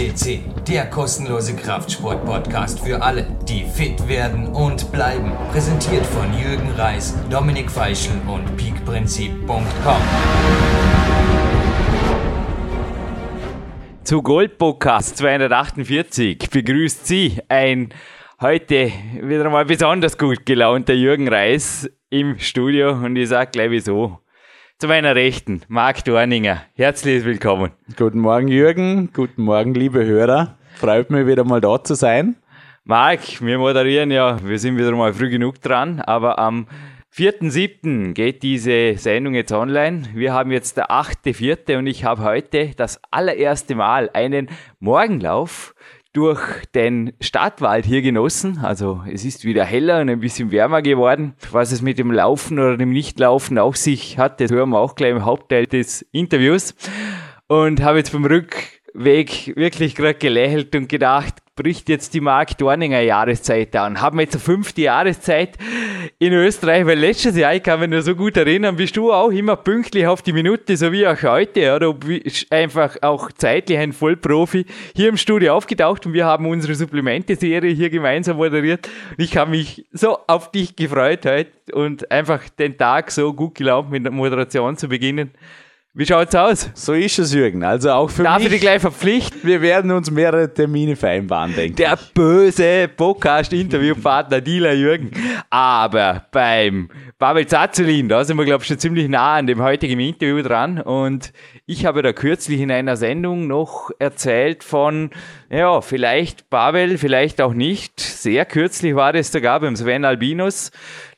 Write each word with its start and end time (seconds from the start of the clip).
FCC, 0.00 0.40
der 0.66 0.88
kostenlose 0.88 1.54
Kraftsport-Podcast 1.54 2.80
für 2.80 3.02
alle, 3.02 3.26
die 3.46 3.64
fit 3.64 4.08
werden 4.08 4.46
und 4.46 4.90
bleiben. 4.92 5.30
Präsentiert 5.52 6.06
von 6.06 6.32
Jürgen 6.32 6.70
Reis, 6.70 7.14
Dominik 7.28 7.70
Feischl 7.70 8.12
und 8.26 8.56
peakprinzip.com. 8.56 10.02
Zu 14.02 14.22
Gold 14.22 14.56
Podcast 14.56 15.18
248 15.18 16.48
begrüßt 16.48 17.06
Sie 17.06 17.38
ein 17.48 17.90
heute 18.40 18.90
wieder 19.20 19.50
mal 19.50 19.66
besonders 19.66 20.16
gut 20.16 20.46
gelaunter 20.46 20.94
Jürgen 20.94 21.28
Reis 21.28 21.90
im 22.08 22.38
Studio 22.38 22.92
und 22.92 23.16
ich 23.16 23.28
sage 23.28 23.50
gleich 23.50 23.70
wieso. 23.70 24.18
Zu 24.80 24.88
meiner 24.88 25.14
Rechten, 25.14 25.60
Marc 25.68 26.06
Dorninger. 26.06 26.62
Herzlich 26.74 27.22
willkommen. 27.26 27.72
Guten 27.98 28.18
Morgen, 28.18 28.48
Jürgen. 28.48 29.10
Guten 29.12 29.42
Morgen, 29.42 29.74
liebe 29.74 30.06
Hörer. 30.06 30.56
Freut 30.76 31.10
mich 31.10 31.26
wieder 31.26 31.44
mal 31.44 31.60
da 31.60 31.84
zu 31.84 31.94
sein. 31.94 32.36
Marc, 32.84 33.42
wir 33.42 33.58
moderieren 33.58 34.10
ja, 34.10 34.42
wir 34.42 34.58
sind 34.58 34.78
wieder 34.78 34.92
mal 34.92 35.12
früh 35.12 35.28
genug 35.28 35.60
dran, 35.60 36.00
aber 36.00 36.38
am 36.38 36.66
4.7. 37.14 38.14
geht 38.14 38.42
diese 38.42 38.96
Sendung 38.96 39.34
jetzt 39.34 39.52
online. 39.52 40.04
Wir 40.14 40.32
haben 40.32 40.50
jetzt 40.50 40.78
der 40.78 40.90
8.4. 40.90 41.76
und 41.76 41.86
ich 41.86 42.04
habe 42.04 42.22
heute 42.22 42.70
das 42.74 43.02
allererste 43.10 43.74
Mal 43.74 44.08
einen 44.14 44.48
Morgenlauf 44.78 45.74
durch 46.12 46.66
den 46.74 47.12
Stadtwald 47.20 47.84
hier 47.84 48.02
genossen. 48.02 48.58
Also 48.62 49.02
es 49.10 49.24
ist 49.24 49.44
wieder 49.44 49.64
heller 49.64 50.00
und 50.00 50.10
ein 50.10 50.20
bisschen 50.20 50.50
wärmer 50.50 50.82
geworden. 50.82 51.34
Was 51.50 51.72
es 51.72 51.82
mit 51.82 51.98
dem 51.98 52.10
Laufen 52.10 52.58
oder 52.58 52.76
dem 52.76 52.90
Nichtlaufen 52.90 53.58
auf 53.58 53.76
sich 53.76 54.18
hat, 54.18 54.40
das 54.40 54.50
hören 54.50 54.70
wir 54.70 54.78
auch 54.78 54.94
gleich 54.94 55.12
im 55.12 55.24
Hauptteil 55.24 55.66
des 55.66 56.02
Interviews. 56.12 56.74
Und 57.46 57.82
habe 57.82 57.98
jetzt 57.98 58.12
beim 58.12 58.24
Rückweg 58.94 59.56
wirklich 59.56 59.94
gerade 59.94 60.14
gelächelt 60.14 60.74
und 60.74 60.88
gedacht, 60.88 61.34
bricht 61.56 61.88
jetzt 61.90 62.14
die 62.14 62.20
Mark 62.20 62.56
Dorninger 62.56 63.00
Jahreszeit 63.00 63.76
an. 63.76 64.00
Haben 64.00 64.16
wir 64.16 64.22
jetzt 64.22 64.34
eine 64.34 64.40
fünfte 64.40 64.82
Jahreszeit 64.82 65.58
in 66.18 66.32
Österreich, 66.32 66.86
weil 66.86 66.98
letztes 66.98 67.36
Jahr, 67.36 67.54
ich 67.54 67.62
kann 67.62 67.80
mich 67.80 67.90
nur 67.90 68.00
so 68.00 68.14
gut 68.14 68.36
erinnern, 68.36 68.76
bist 68.76 68.96
du 68.96 69.12
auch 69.12 69.30
immer 69.30 69.56
pünktlich 69.56 70.06
auf 70.06 70.22
die 70.22 70.32
Minute, 70.32 70.76
so 70.76 70.90
wie 70.90 71.06
auch 71.06 71.22
heute, 71.22 71.74
oder 71.76 71.94
einfach 72.48 72.96
auch 73.02 73.30
zeitlich 73.32 73.78
ein 73.78 73.92
Vollprofi 73.92 74.64
hier 74.96 75.10
im 75.10 75.18
Studio 75.18 75.54
aufgetaucht 75.54 76.06
und 76.06 76.14
wir 76.14 76.24
haben 76.24 76.46
unsere 76.46 76.74
Supplemente-Serie 76.74 77.74
hier 77.74 77.90
gemeinsam 77.90 78.38
moderiert. 78.38 78.88
Ich 79.18 79.36
habe 79.36 79.50
mich 79.50 79.84
so 79.92 80.18
auf 80.26 80.50
dich 80.50 80.76
gefreut 80.76 81.26
heute 81.26 81.50
und 81.74 82.10
einfach 82.10 82.48
den 82.48 82.78
Tag 82.78 83.10
so 83.10 83.34
gut 83.34 83.54
gelaunt 83.56 83.90
mit 83.90 84.04
der 84.04 84.12
Moderation 84.12 84.78
zu 84.78 84.88
beginnen. 84.88 85.32
Wie 85.92 86.06
schaut's 86.06 86.36
aus? 86.36 86.70
So 86.74 86.92
ist 86.92 87.18
es, 87.18 87.34
Jürgen. 87.34 87.64
Also 87.64 87.90
auch 87.90 88.10
für 88.10 88.22
Darf 88.22 88.36
mich. 88.38 88.46
ich 88.46 88.52
dich 88.52 88.60
gleich 88.60 88.80
verpflichten? 88.80 89.40
Wir 89.42 89.60
werden 89.60 89.90
uns 89.90 90.08
mehrere 90.08 90.54
Termine 90.54 90.94
vereinbaren, 90.94 91.52
denke 91.52 91.74
Der 91.74 91.98
böse 92.14 92.88
Podcast-Interviewpartner 92.96 94.40
Dealer 94.40 94.74
Jürgen. 94.74 95.10
Aber 95.50 96.26
beim 96.30 96.90
Pavel 97.18 97.44
Zazulin, 97.48 98.08
da 98.08 98.22
sind 98.22 98.36
wir, 98.36 98.44
glaube 98.44 98.62
ich, 98.62 98.68
schon 98.68 98.78
ziemlich 98.78 99.08
nah 99.08 99.34
an 99.34 99.48
dem 99.48 99.60
heutigen 99.60 99.98
Interview 99.98 100.40
dran. 100.42 100.80
Und 100.80 101.32
ich 101.66 101.84
habe 101.86 102.02
da 102.02 102.12
kürzlich 102.12 102.60
in 102.60 102.70
einer 102.70 102.96
Sendung 102.96 103.48
noch 103.48 103.90
erzählt 103.98 104.62
von, 104.62 105.10
ja, 105.50 105.80
vielleicht 105.80 106.48
Pavel, 106.50 106.98
vielleicht 106.98 107.40
auch 107.40 107.52
nicht. 107.52 107.98
Sehr 107.98 108.44
kürzlich 108.44 108.94
war 108.94 109.12
das 109.12 109.32
sogar 109.32 109.58
beim 109.58 109.74
Sven 109.74 110.04
Albinus 110.04 110.70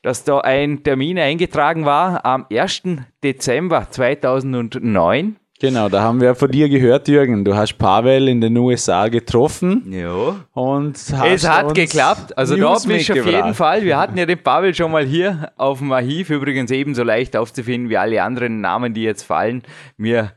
dass 0.03 0.25
da 0.25 0.39
ein 0.39 0.83
Termin 0.83 1.19
eingetragen 1.19 1.85
war 1.85 2.25
am 2.25 2.47
1. 2.51 2.83
Dezember 3.23 3.89
2009. 3.91 5.37
Genau, 5.63 5.89
da 5.89 6.03
haben 6.03 6.21
wir 6.21 6.35
von 6.35 6.51
dir 6.51 6.69
gehört, 6.69 7.07
Jürgen. 7.07 7.45
Du 7.45 7.55
hast 7.55 7.79
Pavel 7.79 8.27
in 8.27 8.41
den 8.41 8.57
USA 8.57 9.07
getroffen. 9.07 9.93
Ja. 9.93 10.35
Und 10.55 10.97
es 10.97 11.49
hat 11.49 11.73
geklappt. 11.77 12.37
Also 12.37 12.57
News 12.57 12.83
da 12.83 12.89
bist 12.89 13.09
du 13.09 13.21
auf 13.21 13.27
jeden 13.27 13.55
Fall. 13.55 13.85
Wir 13.85 13.97
hatten 13.97 14.19
ja 14.19 14.27
den 14.27 14.43
Pavel 14.43 14.75
schon 14.75 14.91
mal 14.91 15.05
hier 15.05 15.53
auf 15.57 15.79
dem 15.79 15.93
Archiv, 15.93 16.31
übrigens 16.31 16.73
ebenso 16.73 17.05
leicht 17.05 17.37
aufzufinden 17.37 17.91
wie 17.91 17.97
alle 17.97 18.25
anderen 18.25 18.61
Namen, 18.61 18.93
die 18.93 19.05
jetzt 19.05 19.23
fallen. 19.23 19.63
Mir 19.97 20.33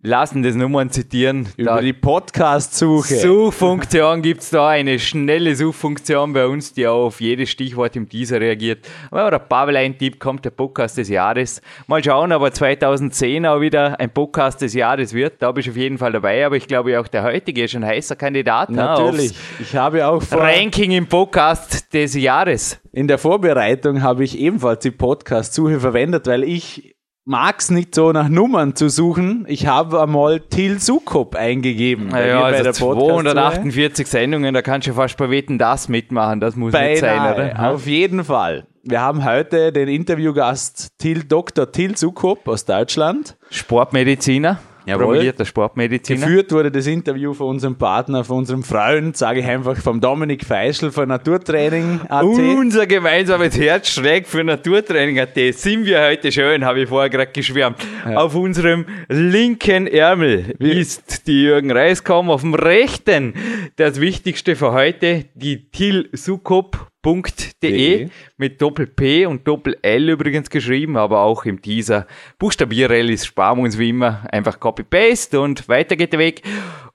lassen 0.00 0.44
das 0.44 0.54
Nummern 0.54 0.90
zitieren. 0.90 1.48
Über 1.56 1.72
da 1.72 1.80
die 1.80 1.92
Podcast-Suche. 1.92 3.16
Suchfunktion 3.16 4.22
gibt's 4.22 4.50
da, 4.50 4.68
eine 4.68 5.00
schnelle 5.00 5.56
Suchfunktion 5.56 6.32
bei 6.32 6.46
uns, 6.46 6.72
die 6.72 6.86
auch 6.86 7.06
auf 7.06 7.20
jedes 7.20 7.50
Stichwort 7.50 7.96
im 7.96 8.08
Teaser 8.08 8.40
reagiert. 8.40 8.88
Wenn 9.10 9.28
der 9.28 9.40
Pavel 9.40 9.76
eintippt, 9.76 10.20
kommt 10.20 10.44
der 10.44 10.50
Podcast 10.50 10.98
des 10.98 11.08
Jahres. 11.08 11.60
Mal 11.88 12.02
schauen, 12.04 12.30
aber 12.30 12.52
2010 12.52 13.44
auch 13.46 13.60
wieder 13.60 13.98
ein 13.98 14.10
Podcast 14.10 14.62
des 14.62 14.72
Jahres 14.74 15.14
wird. 15.14 15.42
Da 15.42 15.50
bin 15.50 15.62
ich 15.62 15.70
auf 15.70 15.76
jeden 15.76 15.98
Fall 15.98 16.12
dabei, 16.12 16.46
aber 16.46 16.56
ich 16.56 16.68
glaube 16.68 16.98
auch 17.00 17.08
der 17.08 17.24
heutige 17.24 17.64
ist 17.64 17.74
ein 17.74 17.84
heißer 17.84 18.14
Kandidat. 18.14 18.70
Ne, 18.70 18.76
Natürlich. 18.76 19.34
Ich 19.58 19.74
habe 19.74 20.06
auch 20.06 20.22
vor 20.22 20.42
Ranking 20.42 20.92
im 20.92 21.08
Podcast 21.08 21.92
des 21.92 22.14
Jahres. 22.14 22.78
In 22.92 23.08
der 23.08 23.18
Vorbereitung 23.18 24.02
habe 24.02 24.22
ich 24.22 24.38
ebenfalls 24.38 24.80
die 24.80 24.92
Podcast-Suche 24.92 25.80
verwendet, 25.80 26.28
weil 26.28 26.44
ich 26.44 26.94
mag 27.28 27.60
es 27.60 27.70
nicht 27.70 27.94
so 27.94 28.10
nach 28.10 28.28
Nummern 28.28 28.74
zu 28.74 28.88
suchen. 28.88 29.44
Ich 29.48 29.66
habe 29.66 30.00
einmal 30.00 30.40
Till 30.40 30.80
Sukop 30.80 31.36
eingegeben. 31.36 32.08
Ja, 32.10 32.26
ja 32.26 32.42
also 32.42 32.72
248 32.72 34.06
Sendungen, 34.06 34.54
da 34.54 34.62
kannst 34.62 34.88
du 34.88 34.94
fast 34.94 35.16
bei 35.18 35.30
Wetten 35.30 35.58
das 35.58 35.88
mitmachen. 35.88 36.40
Das 36.40 36.56
muss 36.56 36.72
Beinahe, 36.72 36.90
nicht 36.90 37.00
sein, 37.00 37.34
oder? 37.34 37.70
Auf 37.70 37.86
jeden 37.86 38.24
Fall. 38.24 38.66
Wir 38.82 39.02
haben 39.02 39.24
heute 39.26 39.72
den 39.72 39.88
Interviewgast 39.88 40.98
Till, 40.98 41.24
Dr. 41.24 41.70
Till 41.70 41.98
Sukop 41.98 42.48
aus 42.48 42.64
Deutschland. 42.64 43.36
Sportmediziner. 43.50 44.58
Jawohl. 44.88 45.04
promovierter 45.04 45.44
Sportmediziner. 45.44 46.26
Geführt 46.26 46.50
wurde 46.52 46.70
das 46.70 46.86
Interview 46.86 47.34
von 47.34 47.48
unserem 47.48 47.76
Partner, 47.76 48.24
von 48.24 48.38
unserem 48.38 48.62
Freund, 48.62 49.16
sage 49.16 49.40
ich 49.40 49.46
einfach, 49.46 49.76
vom 49.76 50.00
Dominik 50.00 50.44
Feischl 50.44 50.90
von 50.90 51.08
Naturtraining 51.08 52.00
AT. 52.08 52.24
Unser 52.24 52.86
gemeinsames 52.86 53.58
Herz 53.58 53.90
schlägt 53.90 54.28
für 54.28 54.42
Naturtraining 54.42 55.20
AT. 55.20 55.36
Sind 55.52 55.84
wir 55.84 56.02
heute 56.02 56.32
schön, 56.32 56.64
habe 56.64 56.80
ich 56.80 56.88
vorher 56.88 57.10
gerade 57.10 57.32
geschwärmt. 57.32 57.76
Ja. 58.06 58.16
Auf 58.16 58.34
unserem 58.34 58.86
linken 59.08 59.86
Ärmel 59.86 60.54
Wie? 60.58 60.72
ist 60.72 61.26
die 61.26 61.42
Jürgen 61.42 61.70
Reiskom, 61.70 62.30
auf 62.30 62.40
dem 62.40 62.54
rechten 62.54 63.34
das 63.76 64.00
Wichtigste 64.00 64.56
für 64.56 64.72
heute, 64.72 65.26
die 65.34 65.70
Til 65.70 66.08
Sukop 66.12 66.87
.de 67.04 68.08
mit 68.36 68.60
Doppel 68.60 68.86
P 68.86 69.26
und 69.26 69.46
Doppel 69.46 69.76
L 69.82 70.10
übrigens 70.10 70.50
geschrieben, 70.50 70.96
aber 70.96 71.20
auch 71.20 71.44
im 71.44 71.62
Teaser. 71.62 72.06
Buchstabierrallies 72.38 73.26
sparen 73.26 73.58
wir 73.58 73.64
uns 73.64 73.78
wie 73.78 73.90
immer 73.90 74.26
einfach 74.32 74.60
Copy-Paste 74.60 75.40
und 75.40 75.68
weiter 75.68 75.96
geht 75.96 76.12
der 76.12 76.20
Weg. 76.20 76.42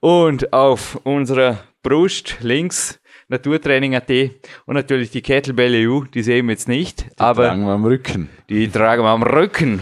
Und 0.00 0.52
auf 0.52 1.00
unserer 1.04 1.58
Brust 1.82 2.38
links 2.40 3.00
Naturtraining.at 3.28 4.10
und 4.66 4.74
natürlich 4.74 5.10
die 5.10 5.22
Kettlebell 5.22 5.88
EU, 5.88 6.04
die 6.04 6.22
sehen 6.22 6.46
wir 6.46 6.52
jetzt 6.52 6.68
nicht. 6.68 7.04
Die 7.04 7.20
aber 7.20 7.48
tragen 7.48 7.64
wir 7.64 7.72
am 7.72 7.84
Rücken. 7.84 8.28
Die 8.48 8.68
tragen 8.68 9.02
wir 9.02 9.08
am 9.08 9.22
Rücken. 9.22 9.80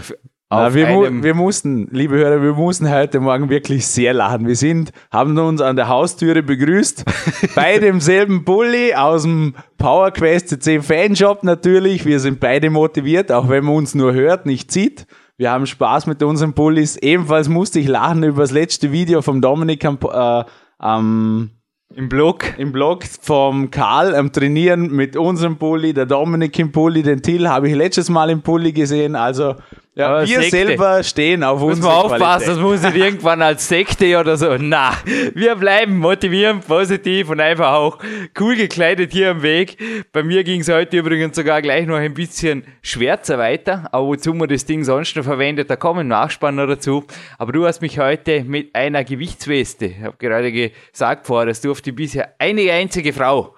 Na, 0.55 0.73
wir, 0.73 0.87
mu 0.87 1.23
wir, 1.23 1.33
mussten, 1.33 1.87
liebe 1.91 2.15
Hörer, 2.15 2.41
wir 2.41 2.53
mussten 2.53 2.89
heute 2.89 3.19
Morgen 3.19 3.49
wirklich 3.49 3.87
sehr 3.87 4.13
lachen. 4.13 4.47
Wir 4.47 4.55
sind, 4.55 4.91
haben 5.11 5.37
uns 5.39 5.61
an 5.61 5.75
der 5.75 5.87
Haustüre 5.87 6.43
begrüßt, 6.43 7.05
bei 7.55 7.79
demselben 7.79 8.43
Bulli 8.43 8.93
aus 8.93 9.23
dem 9.23 9.55
Power 9.77 10.11
Quest 10.11 10.49
CC 10.49 10.81
Fanshop 10.81 11.43
natürlich. 11.43 12.05
Wir 12.05 12.19
sind 12.19 12.39
beide 12.39 12.69
motiviert, 12.69 13.31
auch 13.31 13.49
wenn 13.49 13.65
man 13.65 13.77
uns 13.77 13.95
nur 13.95 14.13
hört, 14.13 14.45
nicht 14.45 14.71
sieht. 14.71 15.07
Wir 15.37 15.49
haben 15.49 15.65
Spaß 15.65 16.05
mit 16.05 16.21
unseren 16.21 16.53
Bullis. 16.53 16.97
Ebenfalls 16.97 17.49
musste 17.49 17.79
ich 17.79 17.87
lachen 17.87 18.23
über 18.23 18.43
das 18.43 18.51
letzte 18.51 18.91
Video 18.91 19.23
vom 19.23 19.41
Dominik 19.41 19.83
am, 19.85 19.97
äh, 20.03 20.43
am 20.77 21.49
im 21.95 22.09
Blog. 22.09 22.57
Im 22.57 22.71
Blog 22.71 23.03
vom 23.21 23.69
Karl 23.69 24.15
am 24.15 24.31
Trainieren 24.31 24.91
mit 24.91 25.15
unserem 25.15 25.57
Pulli, 25.57 25.93
der 25.93 26.05
Dominik 26.05 26.57
im 26.57 26.71
Pulli, 26.71 27.03
den 27.03 27.21
Till 27.21 27.47
habe 27.47 27.69
ich 27.69 27.75
letztes 27.75 28.09
Mal 28.09 28.29
im 28.29 28.41
Pulli 28.41 28.71
gesehen. 28.71 29.15
Also 29.15 29.55
ja, 29.95 30.21
wir 30.21 30.41
Sekte. 30.41 30.49
selber 30.49 31.03
stehen 31.03 31.43
auf 31.43 31.61
uns. 31.61 31.77
Muss 31.77 31.85
man 31.85 31.95
aufpassen, 31.95 32.47
das 32.47 32.57
muss 32.57 32.81
nicht 32.81 32.95
irgendwann 32.95 33.43
als 33.43 33.67
Sekte 33.67 34.17
oder 34.19 34.37
so. 34.37 34.57
Na, 34.57 34.93
wir 35.35 35.55
bleiben 35.55 35.97
motivierend, 35.97 36.65
positiv 36.67 37.29
und 37.29 37.39
einfach 37.39 37.73
auch 37.73 37.99
cool 38.39 38.55
gekleidet 38.55 39.11
hier 39.11 39.29
am 39.31 39.43
Weg. 39.43 39.77
Bei 40.11 40.23
mir 40.23 40.43
ging 40.43 40.61
es 40.61 40.69
heute 40.69 40.97
übrigens 40.97 41.35
sogar 41.35 41.61
gleich 41.61 41.85
noch 41.85 41.97
ein 41.97 42.15
bisschen 42.15 42.65
schwärzer 42.81 43.37
weiter, 43.37 43.87
aber 43.91 44.07
wozu 44.07 44.33
man 44.33 44.49
das 44.49 44.65
Ding 44.65 44.83
sonst 44.83 45.15
noch 45.15 45.23
verwendet, 45.23 45.69
da 45.69 45.75
kommen 45.75 46.07
Nachspanner 46.07 46.65
dazu. 46.65 47.05
Aber 47.37 47.51
du 47.51 47.67
hast 47.67 47.81
mich 47.81 47.99
heute 47.99 48.43
mit 48.43 48.73
einer 48.73 49.03
Gewichtsweste, 49.03 49.85
ich 49.85 50.01
habe 50.01 50.17
gerade 50.17 50.51
gesagt 50.51 51.27
vorher, 51.27 51.45
dass 51.45 51.61
du 51.61 51.69
auf 51.69 51.81
die 51.81 51.91
bisher 51.91 52.33
eine 52.39 52.71
einzige 52.71 53.13
Frau 53.13 53.55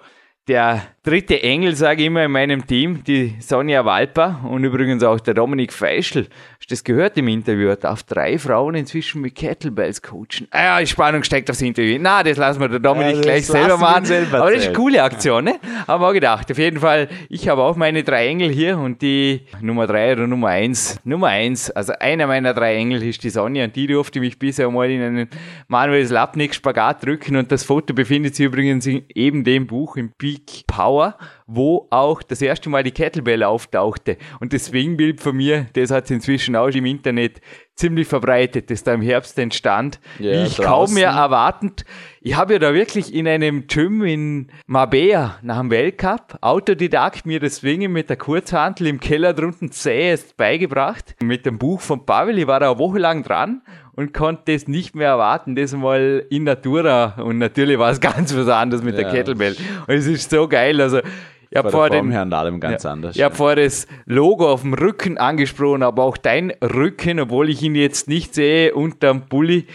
der 0.48 0.82
dritte 1.06 1.40
Engel, 1.40 1.76
sage 1.76 2.02
ich 2.02 2.06
immer, 2.08 2.24
in 2.24 2.32
meinem 2.32 2.66
Team, 2.66 3.04
die 3.04 3.36
Sonja 3.38 3.84
Walper 3.84 4.40
und 4.50 4.64
übrigens 4.64 5.04
auch 5.04 5.20
der 5.20 5.34
Dominik 5.34 5.72
Feischl. 5.72 6.26
Hast 6.58 6.70
du 6.70 6.74
das 6.74 6.82
gehört 6.82 7.16
im 7.16 7.28
Interview? 7.28 7.68
Er 7.68 7.76
darf 7.76 8.02
drei 8.02 8.38
Frauen 8.38 8.74
inzwischen 8.74 9.20
mit 9.20 9.36
Kettlebells 9.36 10.02
coachen. 10.02 10.48
Ah 10.50 10.64
ja, 10.64 10.80
die 10.80 10.88
Spannung 10.88 11.22
steckt 11.22 11.48
aufs 11.48 11.62
Interview. 11.62 11.98
Na, 12.00 12.24
das 12.24 12.36
lassen 12.38 12.60
wir 12.60 12.68
der 12.68 12.80
Dominik 12.80 13.16
ja, 13.16 13.22
gleich 13.22 13.46
selber 13.46 13.78
machen. 13.78 14.04
Selber 14.04 14.38
Aber 14.40 14.50
das 14.50 14.62
ist 14.62 14.66
eine 14.66 14.76
coole 14.76 15.00
Aktion, 15.00 15.44
ne? 15.44 15.60
Haben 15.86 16.02
wir 16.02 16.08
auch 16.08 16.12
gedacht. 16.12 16.50
Auf 16.50 16.58
jeden 16.58 16.80
Fall, 16.80 17.08
ich 17.28 17.48
habe 17.48 17.62
auch 17.62 17.76
meine 17.76 18.02
drei 18.02 18.26
Engel 18.26 18.50
hier 18.50 18.76
und 18.76 19.00
die 19.00 19.42
Nummer 19.60 19.86
drei 19.86 20.12
oder 20.12 20.26
Nummer 20.26 20.48
eins. 20.48 20.98
Nummer 21.04 21.28
eins, 21.28 21.70
also 21.70 21.92
einer 22.00 22.26
meiner 22.26 22.52
drei 22.52 22.74
Engel 22.74 23.04
ist 23.04 23.22
die 23.22 23.30
Sonja 23.30 23.64
und 23.64 23.76
die 23.76 23.86
durfte 23.86 24.18
mich 24.18 24.40
bisher 24.40 24.68
mal 24.72 24.90
in 24.90 25.00
einen 25.00 25.28
Manuels 25.68 26.10
Lapnik 26.10 26.52
Spagat 26.52 27.06
drücken 27.06 27.36
und 27.36 27.52
das 27.52 27.62
Foto 27.62 27.94
befindet 27.94 28.34
sich 28.34 28.46
übrigens 28.46 28.86
in 28.86 29.04
eben 29.14 29.44
dem 29.44 29.68
Buch 29.68 29.96
im 29.96 30.10
Peak 30.18 30.66
Power, 30.66 30.95
power 30.96 31.14
wo 31.46 31.86
auch 31.90 32.22
das 32.22 32.42
erste 32.42 32.68
Mal 32.68 32.82
die 32.82 32.90
Kettlebell 32.90 33.42
auftauchte. 33.44 34.16
Und 34.40 34.52
das 34.52 34.66
Swingbild 34.66 35.20
von 35.20 35.36
mir, 35.36 35.66
das 35.74 35.90
hat 35.90 36.04
es 36.04 36.10
inzwischen 36.10 36.56
auch 36.56 36.68
im 36.68 36.86
Internet 36.86 37.40
ziemlich 37.76 38.08
verbreitet, 38.08 38.70
das 38.70 38.82
da 38.82 38.94
im 38.94 39.02
Herbst 39.02 39.38
entstand. 39.38 40.00
Ja, 40.18 40.42
ich 40.42 40.56
draußen. 40.56 40.64
kaum 40.64 40.94
mehr 40.94 41.10
erwartend. 41.10 41.84
Ich 42.20 42.34
habe 42.34 42.54
ja 42.54 42.58
da 42.58 42.74
wirklich 42.74 43.14
in 43.14 43.28
einem 43.28 43.66
Gym 43.68 44.02
in 44.04 44.48
Mabea 44.66 45.36
nach 45.42 45.60
dem 45.60 45.70
Weltcup 45.70 46.38
Autodidakt 46.40 47.26
mir 47.26 47.38
das 47.38 47.56
Swingen 47.56 47.92
mit 47.92 48.08
der 48.08 48.16
Kurzhantel 48.16 48.86
im 48.88 48.98
Keller 48.98 49.34
drunten 49.34 49.70
zähest 49.70 50.36
beigebracht. 50.36 51.14
Mit 51.22 51.46
dem 51.46 51.58
Buch 51.58 51.80
von 51.80 52.04
Pavel, 52.06 52.38
ich 52.38 52.46
war 52.46 52.60
da 52.60 52.70
eine 52.70 52.78
Woche 52.78 52.98
lang 52.98 53.22
dran 53.22 53.62
und 53.94 54.12
konnte 54.12 54.52
es 54.52 54.68
nicht 54.68 54.94
mehr 54.94 55.08
erwarten, 55.08 55.54
das 55.54 55.72
mal 55.74 56.24
in 56.30 56.44
Natura. 56.44 57.20
Und 57.22 57.38
natürlich 57.38 57.78
war 57.78 57.90
es 57.90 58.00
ganz 58.00 58.34
was 58.36 58.48
anderes 58.48 58.82
mit 58.82 58.96
ja. 58.96 59.02
der 59.02 59.12
Kettlebell. 59.12 59.56
Und 59.86 59.94
es 59.94 60.06
ist 60.06 60.30
so 60.30 60.48
geil. 60.48 60.80
Also 60.80 61.00
ich 61.60 61.64
habe 61.64 61.70
vor 61.70 61.90
dem 61.90 62.10
Herrn 62.10 62.32
allem 62.32 62.60
ganz 62.60 62.82
ja, 62.84 62.92
anders. 62.92 63.16
Ich 63.16 63.22
habe 63.22 63.34
vorher 63.34 63.64
das 63.64 63.86
Logo 64.04 64.50
auf 64.50 64.62
dem 64.62 64.74
Rücken 64.74 65.18
angesprochen, 65.18 65.82
aber 65.82 66.04
auch 66.04 66.16
dein 66.16 66.50
Rücken, 66.62 67.20
obwohl 67.20 67.48
ich 67.48 67.62
ihn 67.62 67.74
jetzt 67.74 68.08
nicht 68.08 68.34
sehe, 68.34 68.74
unterm 68.74 69.28
Bulli, 69.28 69.66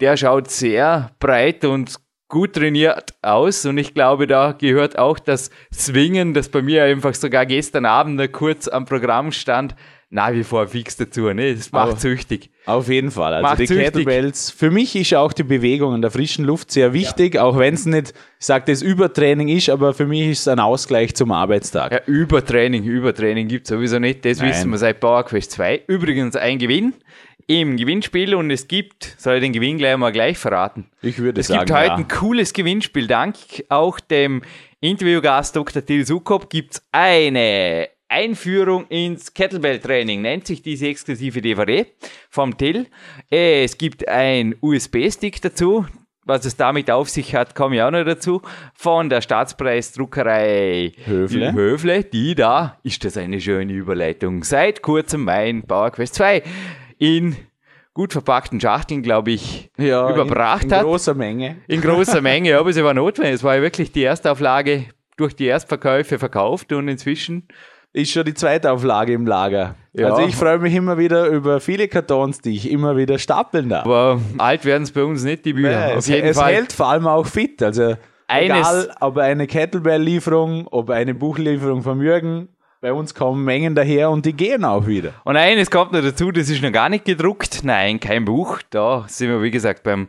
der 0.00 0.16
schaut 0.16 0.50
sehr 0.50 1.10
breit 1.18 1.64
und 1.64 1.96
gut 2.28 2.54
trainiert 2.54 3.14
aus. 3.22 3.64
Und 3.66 3.78
ich 3.78 3.94
glaube, 3.94 4.26
da 4.26 4.52
gehört 4.52 4.98
auch 4.98 5.18
das 5.18 5.50
Swingen, 5.72 6.34
das 6.34 6.48
bei 6.48 6.62
mir 6.62 6.84
einfach 6.84 7.14
sogar 7.14 7.46
gestern 7.46 7.86
Abend 7.86 8.32
kurz 8.32 8.68
am 8.68 8.84
Programm 8.84 9.32
stand, 9.32 9.74
nach 10.10 10.32
wie 10.32 10.44
vor 10.44 10.66
fix 10.66 10.96
dazu. 10.96 11.32
Ne? 11.32 11.54
Das 11.54 11.70
macht 11.70 11.92
auf, 11.92 12.00
süchtig. 12.00 12.50
Auf 12.64 12.88
jeden 12.88 13.10
Fall. 13.10 13.34
Also 13.34 13.42
macht 13.42 13.58
die 13.58 13.66
süchtig. 13.66 13.84
Kettlebells, 13.84 14.50
für 14.50 14.70
mich 14.70 14.96
ist 14.96 15.14
auch 15.14 15.32
die 15.32 15.42
Bewegung 15.42 15.94
in 15.94 16.02
der 16.02 16.10
frischen 16.10 16.44
Luft 16.44 16.70
sehr 16.70 16.92
wichtig, 16.92 17.34
ja. 17.34 17.42
auch 17.42 17.58
wenn 17.58 17.74
es 17.74 17.84
nicht, 17.84 18.14
ich 18.38 18.46
sage 18.46 18.64
das 18.66 18.82
Übertraining 18.82 19.48
ist, 19.48 19.68
aber 19.68 19.92
für 19.92 20.06
mich 20.06 20.28
ist 20.28 20.40
es 20.40 20.48
ein 20.48 20.60
Ausgleich 20.60 21.14
zum 21.14 21.30
Arbeitstag. 21.30 21.92
Ja, 21.92 22.00
Übertraining, 22.06 22.84
Übertraining 22.84 23.48
gibt 23.48 23.66
es 23.66 23.70
sowieso 23.70 23.98
nicht. 23.98 24.24
Das 24.24 24.38
Nein. 24.38 24.50
wissen 24.50 24.70
wir 24.70 24.78
seit 24.78 25.00
PowerQuest 25.00 25.50
2. 25.52 25.82
Übrigens 25.86 26.36
ein 26.36 26.58
Gewinn 26.58 26.94
im 27.46 27.76
Gewinnspiel 27.76 28.34
und 28.34 28.50
es 28.50 28.68
gibt, 28.68 29.14
soll 29.18 29.36
ich 29.36 29.42
den 29.42 29.52
Gewinn 29.52 29.78
gleich 29.78 29.96
mal 29.96 30.12
gleich 30.12 30.38
verraten? 30.38 30.86
Ich 31.02 31.18
würde 31.18 31.40
es 31.40 31.48
sagen. 31.48 31.60
Es 31.60 31.66
gibt 31.66 31.78
heute 31.78 31.88
ja. 31.88 31.96
ein 31.96 32.08
cooles 32.08 32.52
Gewinnspiel. 32.52 33.06
Dank 33.06 33.36
auch 33.68 34.00
dem 34.00 34.42
Interviewgast 34.80 35.56
Dr. 35.56 35.84
Till 35.84 36.06
Sukop 36.06 36.50
gibt 36.50 36.74
es 36.74 36.82
eine 36.92 37.88
Einführung 38.08 38.86
ins 38.88 39.34
Kettlebell-Training 39.34 40.22
nennt 40.22 40.46
sich 40.46 40.62
diese 40.62 40.88
exklusive 40.88 41.42
DVD 41.42 41.86
vom 42.30 42.56
Till. 42.56 42.86
Es 43.30 43.76
gibt 43.78 44.08
ein 44.08 44.54
USB-Stick 44.60 45.42
dazu. 45.42 45.86
Was 46.24 46.44
es 46.44 46.56
damit 46.56 46.90
auf 46.90 47.08
sich 47.08 47.34
hat, 47.34 47.54
komme 47.54 47.76
ich 47.76 47.82
auch 47.82 47.90
noch 47.90 48.04
dazu. 48.04 48.42
Von 48.74 49.08
der 49.08 49.22
Staatspreisdruckerei 49.22 50.92
Höfle. 51.06 51.54
Höfle, 51.54 52.04
die 52.04 52.34
da, 52.34 52.78
ist 52.82 53.02
das 53.04 53.16
eine 53.16 53.40
schöne 53.40 53.72
Überleitung, 53.72 54.44
seit 54.44 54.82
kurzem 54.82 55.24
mein 55.24 55.62
PowerQuest 55.62 56.14
2 56.16 56.42
in 56.98 57.34
gut 57.94 58.12
verpackten 58.12 58.60
Schachteln, 58.60 59.02
glaube 59.02 59.30
ich, 59.30 59.70
ja, 59.78 60.10
überbracht 60.10 60.64
in, 60.64 60.68
in 60.68 60.76
hat. 60.76 60.82
In 60.82 60.88
großer 60.88 61.14
Menge. 61.14 61.56
In 61.66 61.80
großer 61.80 62.20
Menge, 62.20 62.58
aber 62.58 62.70
es 62.70 62.82
war 62.82 62.94
notwendig. 62.94 63.36
Es 63.36 63.42
war 63.42 63.56
ja 63.56 63.62
wirklich 63.62 63.92
die 63.92 64.04
Erstauflage 64.04 64.84
durch 65.16 65.34
die 65.34 65.46
Erstverkäufe 65.46 66.18
verkauft 66.18 66.72
und 66.72 66.88
inzwischen 66.88 67.48
ist 67.92 68.10
schon 68.10 68.24
die 68.24 68.34
zweite 68.34 68.70
Auflage 68.70 69.12
im 69.12 69.26
Lager. 69.26 69.74
Ja. 69.92 70.10
Also 70.10 70.26
ich 70.26 70.36
freue 70.36 70.58
mich 70.58 70.74
immer 70.74 70.98
wieder 70.98 71.26
über 71.26 71.60
viele 71.60 71.88
Kartons, 71.88 72.40
die 72.40 72.54
ich 72.54 72.70
immer 72.70 72.96
wieder 72.96 73.18
stapeln 73.18 73.68
darf. 73.68 73.84
Aber 73.84 74.20
alt 74.38 74.64
werden 74.64 74.82
es 74.84 74.92
bei 74.92 75.02
uns 75.02 75.24
nicht, 75.24 75.44
die 75.44 75.54
Bücher. 75.54 75.86
Nee, 75.86 75.92
Auf 75.92 75.98
es, 75.98 76.08
jeden 76.08 76.28
es 76.28 76.38
Fall. 76.38 76.54
hält 76.54 76.72
vor 76.72 76.86
allem 76.86 77.06
auch 77.06 77.26
fit. 77.26 77.62
Also 77.62 77.96
Eines 78.28 78.58
egal, 78.58 78.90
ob 79.00 79.18
eine 79.18 79.46
Kettlebell-Lieferung, 79.46 80.68
ob 80.70 80.90
eine 80.90 81.14
Buchlieferung 81.14 81.82
von 81.82 82.00
Jürgen, 82.00 82.48
bei 82.80 82.92
uns 82.92 83.14
kommen 83.14 83.44
Mengen 83.44 83.74
daher 83.74 84.10
und 84.10 84.24
die 84.24 84.34
gehen 84.34 84.64
auch 84.64 84.86
wieder. 84.86 85.12
Und 85.24 85.36
eines 85.36 85.68
kommt 85.68 85.92
noch 85.92 86.02
dazu, 86.02 86.30
das 86.30 86.48
ist 86.48 86.62
noch 86.62 86.70
gar 86.70 86.88
nicht 86.88 87.04
gedruckt. 87.04 87.64
Nein, 87.64 87.98
kein 87.98 88.24
Buch. 88.24 88.60
Da 88.70 89.04
sind 89.08 89.30
wir, 89.30 89.42
wie 89.42 89.50
gesagt, 89.50 89.82
beim 89.82 90.06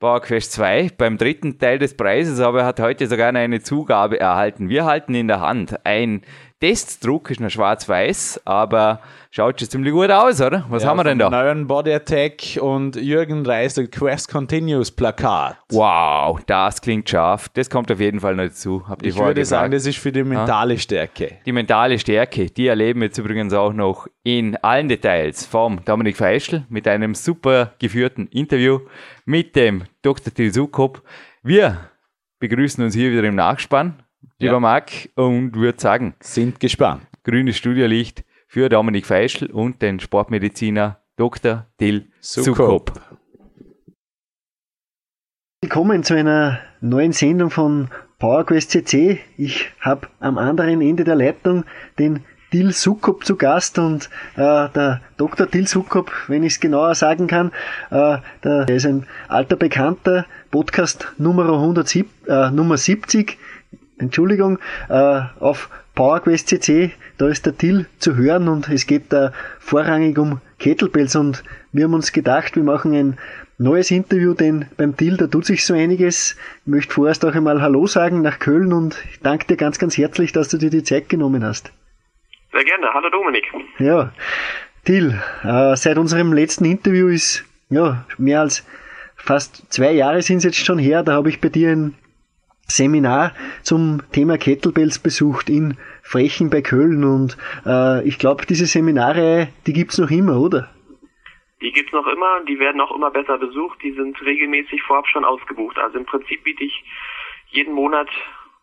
PowerQuest 0.00 0.52
2 0.52 0.90
beim 0.98 1.16
dritten 1.16 1.58
Teil 1.58 1.78
des 1.78 1.96
Preises, 1.96 2.40
aber 2.40 2.60
er 2.60 2.66
hat 2.66 2.80
heute 2.80 3.06
sogar 3.06 3.34
eine 3.34 3.60
Zugabe 3.62 4.18
erhalten. 4.20 4.68
Wir 4.68 4.84
halten 4.84 5.14
in 5.14 5.28
der 5.28 5.40
Hand 5.40 5.86
ein 5.86 6.22
Testdruck 6.60 7.30
ist 7.30 7.40
noch 7.40 7.48
schwarz-weiß, 7.48 8.42
aber 8.44 9.00
schaut 9.30 9.58
schon 9.58 9.70
ziemlich 9.70 9.94
gut 9.94 10.10
aus, 10.10 10.42
oder? 10.42 10.66
Was 10.68 10.82
ja, 10.82 10.90
haben 10.90 10.98
wir 10.98 11.04
denn 11.04 11.18
da? 11.18 11.30
Neuen 11.30 11.66
Body 11.66 11.90
Attack 11.90 12.58
und 12.60 12.96
Jürgen 12.96 13.46
Reis, 13.46 13.72
der 13.74 13.86
Quest 13.86 14.28
Continues 14.28 14.90
Plakat. 14.90 15.56
Wow, 15.70 16.38
das 16.44 16.82
klingt 16.82 17.08
scharf. 17.08 17.48
Das 17.54 17.70
kommt 17.70 17.90
auf 17.90 17.98
jeden 17.98 18.20
Fall 18.20 18.36
noch 18.36 18.44
dazu. 18.44 18.86
Habt 18.86 19.06
ich 19.06 19.16
würde 19.16 19.40
gesagt. 19.40 19.62
sagen, 19.62 19.72
das 19.72 19.86
ist 19.86 19.96
für 19.96 20.12
die 20.12 20.22
mentale 20.22 20.76
Stärke. 20.76 21.38
Die 21.46 21.52
mentale 21.52 21.98
Stärke, 21.98 22.50
die 22.50 22.66
erleben 22.66 23.00
wir 23.00 23.06
jetzt 23.06 23.16
übrigens 23.16 23.54
auch 23.54 23.72
noch 23.72 24.06
in 24.22 24.56
allen 24.56 24.90
Details 24.90 25.46
vom 25.46 25.82
Dominik 25.86 26.18
Feischl 26.18 26.66
mit 26.68 26.86
einem 26.86 27.14
super 27.14 27.72
geführten 27.78 28.26
Interview 28.26 28.80
mit 29.24 29.56
dem 29.56 29.84
Dr. 30.02 30.34
Til 30.34 30.52
Sukop. 30.52 31.02
Wir 31.42 31.78
begrüßen 32.38 32.84
uns 32.84 32.94
hier 32.94 33.10
wieder 33.12 33.24
im 33.24 33.36
Nachspann 33.36 34.02
lieber 34.38 34.54
ja. 34.54 34.60
Marc, 34.60 35.10
und 35.14 35.54
würde 35.54 35.80
sagen, 35.80 36.14
sind 36.20 36.60
gespannt. 36.60 37.02
Grünes 37.24 37.56
Studierlicht 37.56 38.24
für 38.46 38.68
Dominik 38.68 39.06
Feischl 39.06 39.46
und 39.46 39.82
den 39.82 40.00
Sportmediziner 40.00 41.00
Dr. 41.16 41.66
Till 41.78 42.10
Sukop. 42.20 42.92
Willkommen 45.62 46.02
zu 46.02 46.14
einer 46.14 46.60
neuen 46.80 47.12
Sendung 47.12 47.50
von 47.50 47.88
PowerQuest 48.18 48.70
CC. 48.70 49.20
Ich 49.36 49.70
habe 49.80 50.08
am 50.18 50.38
anderen 50.38 50.80
Ende 50.80 51.04
der 51.04 51.16
Leitung 51.16 51.64
den 51.98 52.24
Till 52.50 52.72
Sukop 52.72 53.24
zu 53.24 53.36
Gast 53.36 53.78
und 53.78 54.10
äh, 54.34 54.68
der 54.70 55.00
Dr. 55.18 55.48
Till 55.48 55.68
Sukop, 55.68 56.10
wenn 56.26 56.42
ich 56.42 56.54
es 56.54 56.60
genauer 56.60 56.94
sagen 56.96 57.28
kann, 57.28 57.52
äh, 57.90 58.18
der, 58.42 58.64
der, 58.64 58.76
ist 58.76 58.86
ein 58.86 59.06
alter 59.28 59.54
Bekannter, 59.54 60.26
Podcast 60.50 61.12
Nummer, 61.16 61.44
107, 61.44 62.10
äh, 62.26 62.50
Nummer 62.50 62.76
70 62.76 63.38
Entschuldigung, 64.00 64.58
äh, 64.88 65.20
auf 65.38 65.68
PowerQuest 65.94 66.48
CC, 66.48 66.92
da 67.18 67.28
ist 67.28 67.46
der 67.46 67.56
Till 67.56 67.86
zu 67.98 68.16
hören 68.16 68.48
und 68.48 68.68
es 68.68 68.86
geht 68.86 69.12
da 69.12 69.32
vorrangig 69.58 70.18
um 70.18 70.40
Kettlebells 70.58 71.16
und 71.16 71.44
wir 71.72 71.84
haben 71.84 71.94
uns 71.94 72.12
gedacht, 72.12 72.56
wir 72.56 72.62
machen 72.62 72.94
ein 72.94 73.18
neues 73.58 73.90
Interview, 73.90 74.34
denn 74.34 74.66
beim 74.76 74.96
Till, 74.96 75.16
da 75.16 75.26
tut 75.26 75.44
sich 75.44 75.66
so 75.66 75.74
einiges. 75.74 76.36
Ich 76.64 76.66
möchte 76.66 76.94
vorerst 76.94 77.24
auch 77.24 77.34
einmal 77.34 77.60
Hallo 77.60 77.86
sagen 77.86 78.22
nach 78.22 78.38
Köln 78.38 78.72
und 78.72 78.96
ich 79.10 79.20
danke 79.20 79.46
dir 79.46 79.56
ganz, 79.56 79.78
ganz 79.78 79.98
herzlich, 79.98 80.32
dass 80.32 80.48
du 80.48 80.56
dir 80.56 80.70
die 80.70 80.82
Zeit 80.82 81.08
genommen 81.08 81.44
hast. 81.44 81.72
Sehr 82.52 82.64
gerne. 82.64 82.86
Hallo 82.92 83.10
Dominik. 83.10 83.44
Ja, 83.78 84.12
Till, 84.84 85.20
äh, 85.44 85.76
seit 85.76 85.98
unserem 85.98 86.32
letzten 86.32 86.64
Interview 86.64 87.08
ist 87.08 87.44
ja 87.68 88.06
mehr 88.16 88.40
als 88.40 88.66
fast 89.16 89.70
zwei 89.70 89.92
Jahre 89.92 90.22
sind 90.22 90.38
es 90.38 90.44
jetzt 90.44 90.64
schon 90.64 90.78
her, 90.78 91.02
da 91.02 91.12
habe 91.12 91.28
ich 91.28 91.40
bei 91.40 91.50
dir 91.50 91.70
ein 91.70 91.94
Seminar 92.70 93.34
zum 93.62 94.02
Thema 94.12 94.38
Kettlebells 94.38 94.98
besucht 94.98 95.50
in 95.50 95.76
Frechen 96.02 96.50
bei 96.50 96.62
Köln 96.62 97.04
und 97.04 97.36
äh, 97.66 98.06
ich 98.06 98.18
glaube, 98.18 98.46
diese 98.46 98.66
Seminare, 98.66 99.48
die 99.66 99.72
gibt's 99.72 99.98
noch 99.98 100.10
immer, 100.10 100.40
oder? 100.40 100.68
Die 101.60 101.72
gibt's 101.72 101.92
noch 101.92 102.06
immer, 102.06 102.44
die 102.48 102.58
werden 102.58 102.80
auch 102.80 102.94
immer 102.94 103.10
besser 103.10 103.36
besucht, 103.36 103.82
die 103.82 103.92
sind 103.92 104.20
regelmäßig 104.22 104.82
vorab 104.82 105.06
schon 105.08 105.24
ausgebucht. 105.24 105.78
Also 105.78 105.98
im 105.98 106.06
Prinzip 106.06 106.44
biete 106.44 106.64
ich 106.64 106.84
jeden 107.48 107.74
Monat 107.74 108.08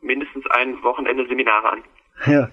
mindestens 0.02 0.48
ein 0.48 0.82
Wochenende 0.84 1.28
Seminare 1.28 1.74
an. 1.74 1.84
Ja, 2.26 2.50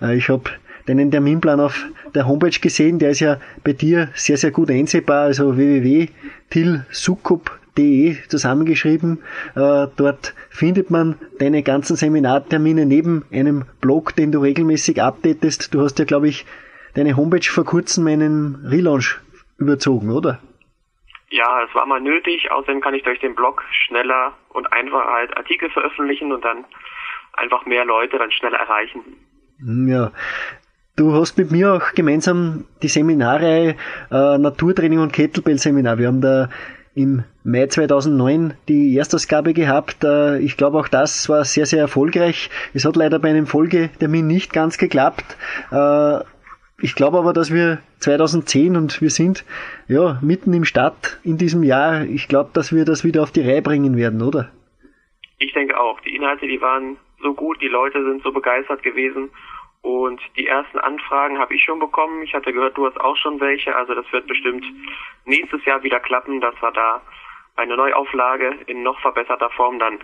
äh, 0.00 0.16
ich 0.16 0.28
habe 0.28 0.50
deinen 0.86 1.10
Terminplan 1.10 1.60
auf 1.60 1.86
der 2.14 2.28
Homepage 2.28 2.60
gesehen, 2.60 2.98
der 2.98 3.10
ist 3.10 3.20
ja 3.20 3.38
bei 3.64 3.72
dir 3.72 4.10
sehr, 4.14 4.36
sehr 4.36 4.52
gut 4.52 4.70
einsehbar, 4.70 5.24
also 5.24 5.56
www.tilsukup.com 5.56 7.58
De 7.78 8.16
zusammengeschrieben. 8.28 9.22
Äh, 9.54 9.86
dort 9.96 10.34
findet 10.50 10.90
man 10.90 11.16
deine 11.38 11.62
ganzen 11.62 11.96
Seminartermine 11.96 12.84
neben 12.84 13.24
einem 13.32 13.64
Blog, 13.80 14.14
den 14.16 14.32
du 14.32 14.40
regelmäßig 14.40 15.00
updatest. 15.00 15.72
Du 15.72 15.80
hast 15.80 15.98
ja, 15.98 16.04
glaube 16.04 16.28
ich, 16.28 16.44
deine 16.94 17.16
Homepage 17.16 17.48
vor 17.48 17.64
kurzem 17.64 18.06
einen 18.08 18.66
Relaunch 18.66 19.20
überzogen, 19.58 20.10
oder? 20.10 20.40
Ja, 21.30 21.62
es 21.62 21.74
war 21.74 21.86
mal 21.86 22.00
nötig. 22.00 22.50
Außerdem 22.50 22.80
kann 22.80 22.94
ich 22.94 23.04
durch 23.04 23.20
den 23.20 23.34
Blog 23.34 23.64
schneller 23.70 24.32
und 24.50 24.72
einfacher 24.72 25.12
halt 25.12 25.36
Artikel 25.36 25.70
veröffentlichen 25.70 26.32
und 26.32 26.44
dann 26.44 26.64
einfach 27.34 27.64
mehr 27.64 27.84
Leute 27.84 28.18
dann 28.18 28.32
schneller 28.32 28.58
erreichen. 28.58 29.00
Ja, 29.86 30.12
Du 30.98 31.14
hast 31.14 31.38
mit 31.38 31.52
mir 31.52 31.74
auch 31.74 31.92
gemeinsam 31.94 32.64
die 32.82 32.88
Seminare 32.88 33.76
äh, 34.10 34.38
Naturtraining 34.38 34.98
und 34.98 35.12
Kettlebell-Seminar. 35.12 35.96
Wir 35.96 36.08
haben 36.08 36.20
da 36.20 36.48
im 36.98 37.22
Mai 37.44 37.66
2009 37.66 38.54
die 38.68 38.96
Erstausgabe 38.96 39.54
gehabt. 39.54 40.02
Äh, 40.02 40.40
ich 40.40 40.56
glaube, 40.56 40.78
auch 40.78 40.88
das 40.88 41.28
war 41.28 41.44
sehr, 41.44 41.64
sehr 41.64 41.78
erfolgreich. 41.78 42.50
Es 42.74 42.84
hat 42.84 42.96
leider 42.96 43.20
bei 43.20 43.30
einem 43.30 43.46
Folgetermin 43.46 44.26
nicht 44.26 44.52
ganz 44.52 44.78
geklappt. 44.78 45.36
Äh, 45.70 46.18
ich 46.82 46.96
glaube 46.96 47.18
aber, 47.18 47.32
dass 47.32 47.52
wir 47.52 47.78
2010 48.00 48.76
und 48.76 49.00
wir 49.00 49.10
sind 49.10 49.44
ja 49.86 50.18
mitten 50.22 50.52
im 50.52 50.64
Start 50.64 51.20
in 51.22 51.38
diesem 51.38 51.62
Jahr. 51.62 52.04
Ich 52.04 52.26
glaube, 52.26 52.50
dass 52.52 52.74
wir 52.74 52.84
das 52.84 53.04
wieder 53.04 53.22
auf 53.22 53.30
die 53.30 53.42
Reihe 53.42 53.62
bringen 53.62 53.96
werden, 53.96 54.20
oder? 54.20 54.50
Ich 55.38 55.52
denke 55.52 55.78
auch. 55.78 56.00
Die 56.00 56.16
Inhalte, 56.16 56.48
die 56.48 56.60
waren 56.60 56.96
so 57.22 57.32
gut, 57.32 57.60
die 57.62 57.68
Leute 57.68 58.02
sind 58.04 58.22
so 58.24 58.32
begeistert 58.32 58.82
gewesen 58.82 59.30
und 59.88 60.20
die 60.36 60.46
ersten 60.46 60.78
Anfragen 60.78 61.38
habe 61.38 61.54
ich 61.54 61.64
schon 61.64 61.78
bekommen. 61.78 62.22
Ich 62.22 62.34
hatte 62.34 62.52
gehört, 62.52 62.76
du 62.76 62.84
hast 62.84 63.00
auch 63.00 63.16
schon 63.16 63.40
welche. 63.40 63.74
Also 63.74 63.94
das 63.94 64.04
wird 64.12 64.26
bestimmt 64.26 64.62
nächstes 65.24 65.64
Jahr 65.64 65.82
wieder 65.82 65.98
klappen, 65.98 66.42
dass 66.42 66.54
wir 66.60 66.72
da 66.72 67.00
eine 67.56 67.74
Neuauflage 67.74 68.54
in 68.66 68.82
noch 68.82 69.00
verbesserter 69.00 69.48
Form 69.48 69.78
dann 69.78 69.98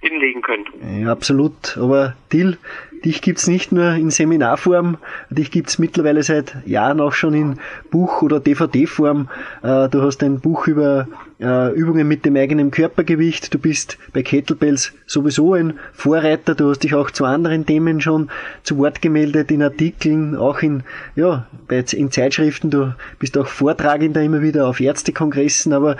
hinlegen 0.00 0.42
können. 0.42 0.64
Ja, 1.00 1.12
absolut. 1.12 1.76
Aber 1.78 2.14
Till, 2.30 2.58
dich 3.04 3.22
gibt's 3.22 3.46
nicht 3.46 3.72
nur 3.72 3.92
in 3.94 4.10
Seminarform, 4.10 4.98
dich 5.30 5.50
gibt's 5.50 5.78
mittlerweile 5.78 6.22
seit 6.22 6.56
Jahren 6.66 7.00
auch 7.00 7.12
schon 7.12 7.34
in 7.34 7.58
Buch- 7.90 8.22
oder 8.22 8.40
DVD-Form. 8.40 9.28
Äh, 9.62 9.88
du 9.88 10.02
hast 10.02 10.22
ein 10.22 10.40
Buch 10.40 10.66
über 10.66 11.08
äh, 11.40 11.72
Übungen 11.74 12.08
mit 12.08 12.24
dem 12.24 12.36
eigenen 12.36 12.70
Körpergewicht. 12.70 13.52
Du 13.52 13.58
bist 13.58 13.98
bei 14.12 14.22
Kettlebells 14.22 14.92
sowieso 15.06 15.54
ein 15.54 15.78
Vorreiter. 15.92 16.54
Du 16.54 16.70
hast 16.70 16.80
dich 16.80 16.94
auch 16.94 17.10
zu 17.10 17.24
anderen 17.24 17.66
Themen 17.66 18.00
schon 18.00 18.30
zu 18.62 18.78
Wort 18.78 19.02
gemeldet, 19.02 19.50
in 19.50 19.62
Artikeln, 19.62 20.36
auch 20.36 20.60
in, 20.60 20.82
ja, 21.16 21.46
in 21.92 22.10
Zeitschriften. 22.10 22.70
Du 22.70 22.94
bist 23.18 23.36
auch 23.36 23.46
Vortragender 23.46 24.22
immer 24.22 24.42
wieder 24.42 24.66
auf 24.66 24.80
Ärztekongressen, 24.80 25.72
aber 25.72 25.96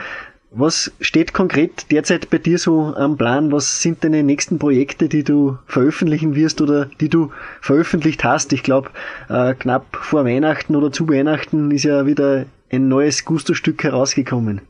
was 0.57 0.97
steht 1.01 1.35
konkret 1.35 1.91
derzeit 1.91 2.31
bei 2.31 2.39
dir 2.39 2.59
so 2.59 2.95
am 2.97 3.17
Plan? 3.17 3.51
Was 3.53 3.83
sind 3.83 4.05
deine 4.05 4.23
nächsten 4.23 4.59
Projekte, 4.59 5.09
die 5.09 5.25
du 5.25 5.59
veröffentlichen 5.67 6.37
wirst 6.37 6.61
oder 6.61 6.87
die 7.01 7.09
du 7.09 7.33
veröffentlicht 7.61 8.25
hast? 8.25 8.53
Ich 8.53 8.63
glaube, 8.63 8.91
äh, 9.29 9.55
knapp 9.55 9.97
vor 9.97 10.25
Weihnachten 10.25 10.77
oder 10.77 10.93
zu 10.93 11.09
Weihnachten 11.09 11.71
ist 11.71 11.85
ja 11.85 12.07
wieder 12.07 12.47
ein 12.73 12.89
neues 12.89 13.25
Gusto-Stück 13.25 13.83
herausgekommen. 13.83 14.61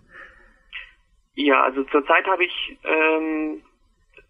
Ja, 1.34 1.62
also 1.64 1.84
zurzeit 1.84 2.26
habe 2.26 2.44
ich, 2.44 2.78
ähm, 2.84 3.62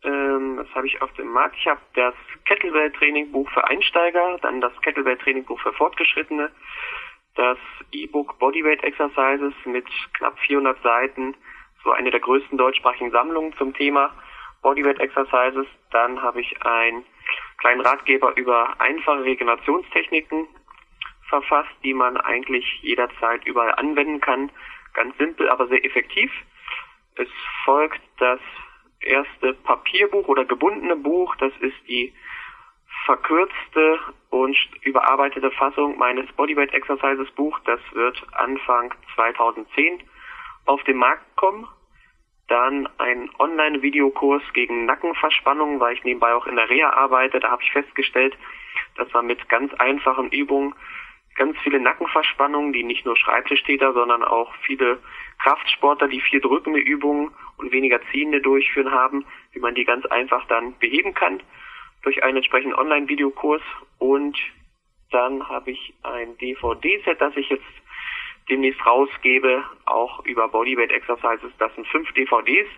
ähm, 0.03 0.57
was 0.57 0.69
habe 0.75 0.87
ich 0.87 1.01
auf 1.03 1.13
dem 1.15 1.29
Markt? 1.29 1.57
Ich 1.59 1.67
habe 1.67 1.81
das 1.95 2.15
Kettlebell-Training-Buch 2.47 3.49
für 3.51 3.65
Einsteiger, 3.65 4.39
dann 4.43 4.61
das 4.61 4.73
Kettlebell-Training-Buch 4.83 5.61
für 5.61 5.73
Fortgeschrittene, 5.73 6.51
das 7.35 7.59
E-Book 7.93 8.39
Bodyweight 8.39 8.83
Exercises 8.85 9.55
mit 9.65 9.87
knapp 10.15 10.39
400 10.41 10.81
Seiten, 10.83 11.35
so 11.83 11.91
eine 11.91 12.11
der 12.11 12.21
größten 12.21 12.57
deutschsprachigen 12.57 13.11
Sammlungen 13.11 13.53
zum 13.57 13.75
Thema 13.75 14.15
Bodyweight 14.63 15.01
Exercises. 15.01 15.67
Dann 15.91 16.23
habe 16.23 16.41
ich 16.41 16.63
einen 16.63 17.05
kleinen 17.59 17.81
Ratgeber 17.83 18.37
über 18.37 18.81
einfache 18.81 19.25
Regenerationstechniken 19.25 20.49
verfasst, 21.29 21.75
die 21.83 21.95
man 21.95 22.17
eigentlich 22.17 22.65
jederzeit 22.83 23.45
überall 23.47 23.75
anwenden 23.75 24.21
kann. 24.21 24.51
Ganz 24.95 25.17
simpel, 25.19 25.49
aber 25.49 25.67
sehr 25.69 25.85
effektiv. 25.85 26.31
Es 27.17 27.29
folgt 27.65 28.01
das 28.19 28.41
erste 29.01 29.55
Papierbuch 29.55 30.29
oder 30.29 30.45
gebundene 30.45 30.97
Buch. 30.97 31.35
Das 31.37 31.53
ist 31.61 31.77
die 31.89 32.13
verkürzte 33.05 33.99
und 34.31 34.57
überarbeitete 34.83 35.51
Fassung 35.53 35.99
meines 35.99 36.31
Bodyweight 36.33 36.73
Exercises 36.73 37.31
Buch. 37.33 37.59
Das 37.65 37.81
wird 37.93 38.21
Anfang 38.33 38.95
2010 39.15 40.03
auf 40.67 40.83
den 40.85 40.97
Markt 40.97 41.37
kommen. 41.37 41.69
Dann 42.49 42.89
ein 42.99 43.31
Online-Videokurs 43.39 44.43
gegen 44.53 44.87
Nackenverspannung, 44.87 45.81
weil 45.81 45.95
ich 45.95 46.05
nebenbei 46.05 46.35
auch 46.35 46.47
in 46.47 46.57
der 46.57 46.69
Reha 46.69 46.91
arbeite. 46.91 47.41
Da 47.41 47.51
habe 47.51 47.63
ich 47.63 47.73
festgestellt, 47.73 48.37
dass 48.97 49.13
man 49.13 49.27
mit 49.27 49.49
ganz 49.49 49.73
einfachen 49.75 50.31
Übungen 50.31 50.75
ganz 51.37 51.59
viele 51.63 51.81
Nackenverspannungen, 51.81 52.73
die 52.73 52.85
nicht 52.85 53.05
nur 53.05 53.17
Schreibtischtäter, 53.17 53.93
sondern 53.93 54.23
auch 54.23 54.55
viele 54.63 54.99
Kraftsportler, 55.43 56.09
die 56.09 56.21
viel 56.21 56.41
drückende 56.41 56.79
Übungen 56.79 57.33
und 57.57 57.73
weniger 57.73 58.01
ziehende 58.13 58.41
durchführen 58.41 58.93
haben, 58.93 59.27
wie 59.53 59.59
man 59.59 59.75
die 59.75 59.85
ganz 59.85 60.07
einfach 60.07 60.47
dann 60.47 60.79
beheben 60.79 61.13
kann 61.15 61.41
durch 62.05 62.23
einen 62.23 62.39
entsprechenden 62.39 62.79
Online-Videokurs 62.79 63.63
und 63.99 64.37
dann 65.11 65.49
habe 65.49 65.71
ich 65.71 65.95
ein 66.03 66.37
DVD-Set, 66.39 67.21
das 67.21 67.37
ich 67.37 67.49
jetzt 67.49 67.65
demnächst 68.49 68.85
rausgebe, 68.85 69.65
auch 69.87 70.25
über 70.25 70.49
Bodyweight 70.49 70.91
Exercises. 70.91 71.53
Das 71.59 71.75
sind 71.75 71.87
fünf 71.89 72.13
DVDs. 72.13 72.69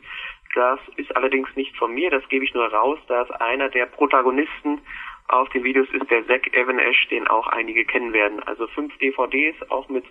Das 0.55 0.79
ist 0.97 1.15
allerdings 1.17 1.49
nicht 1.57 1.77
von 1.77 1.93
mir, 1.93 2.11
das 2.11 2.27
gebe 2.29 2.45
ich 2.45 2.55
nur 2.55 2.73
raus, 2.73 2.99
da 3.09 3.23
es 3.23 3.31
einer 3.33 3.69
der 3.69 3.87
Protagonisten 3.87 4.81
auf 5.29 5.49
den 5.51 5.65
Videos 5.65 5.89
ist, 5.91 6.09
der 6.11 6.27
Zack 6.27 6.55
Evanesh, 6.55 7.09
den 7.09 7.27
auch 7.27 7.49
einige 7.49 7.85
kennen 7.85 8.13
werden. 8.13 8.43
Also 8.45 8.67
fünf 8.69 8.97
DVDs, 8.99 9.57
auch 9.71 9.89
mit 9.89 10.05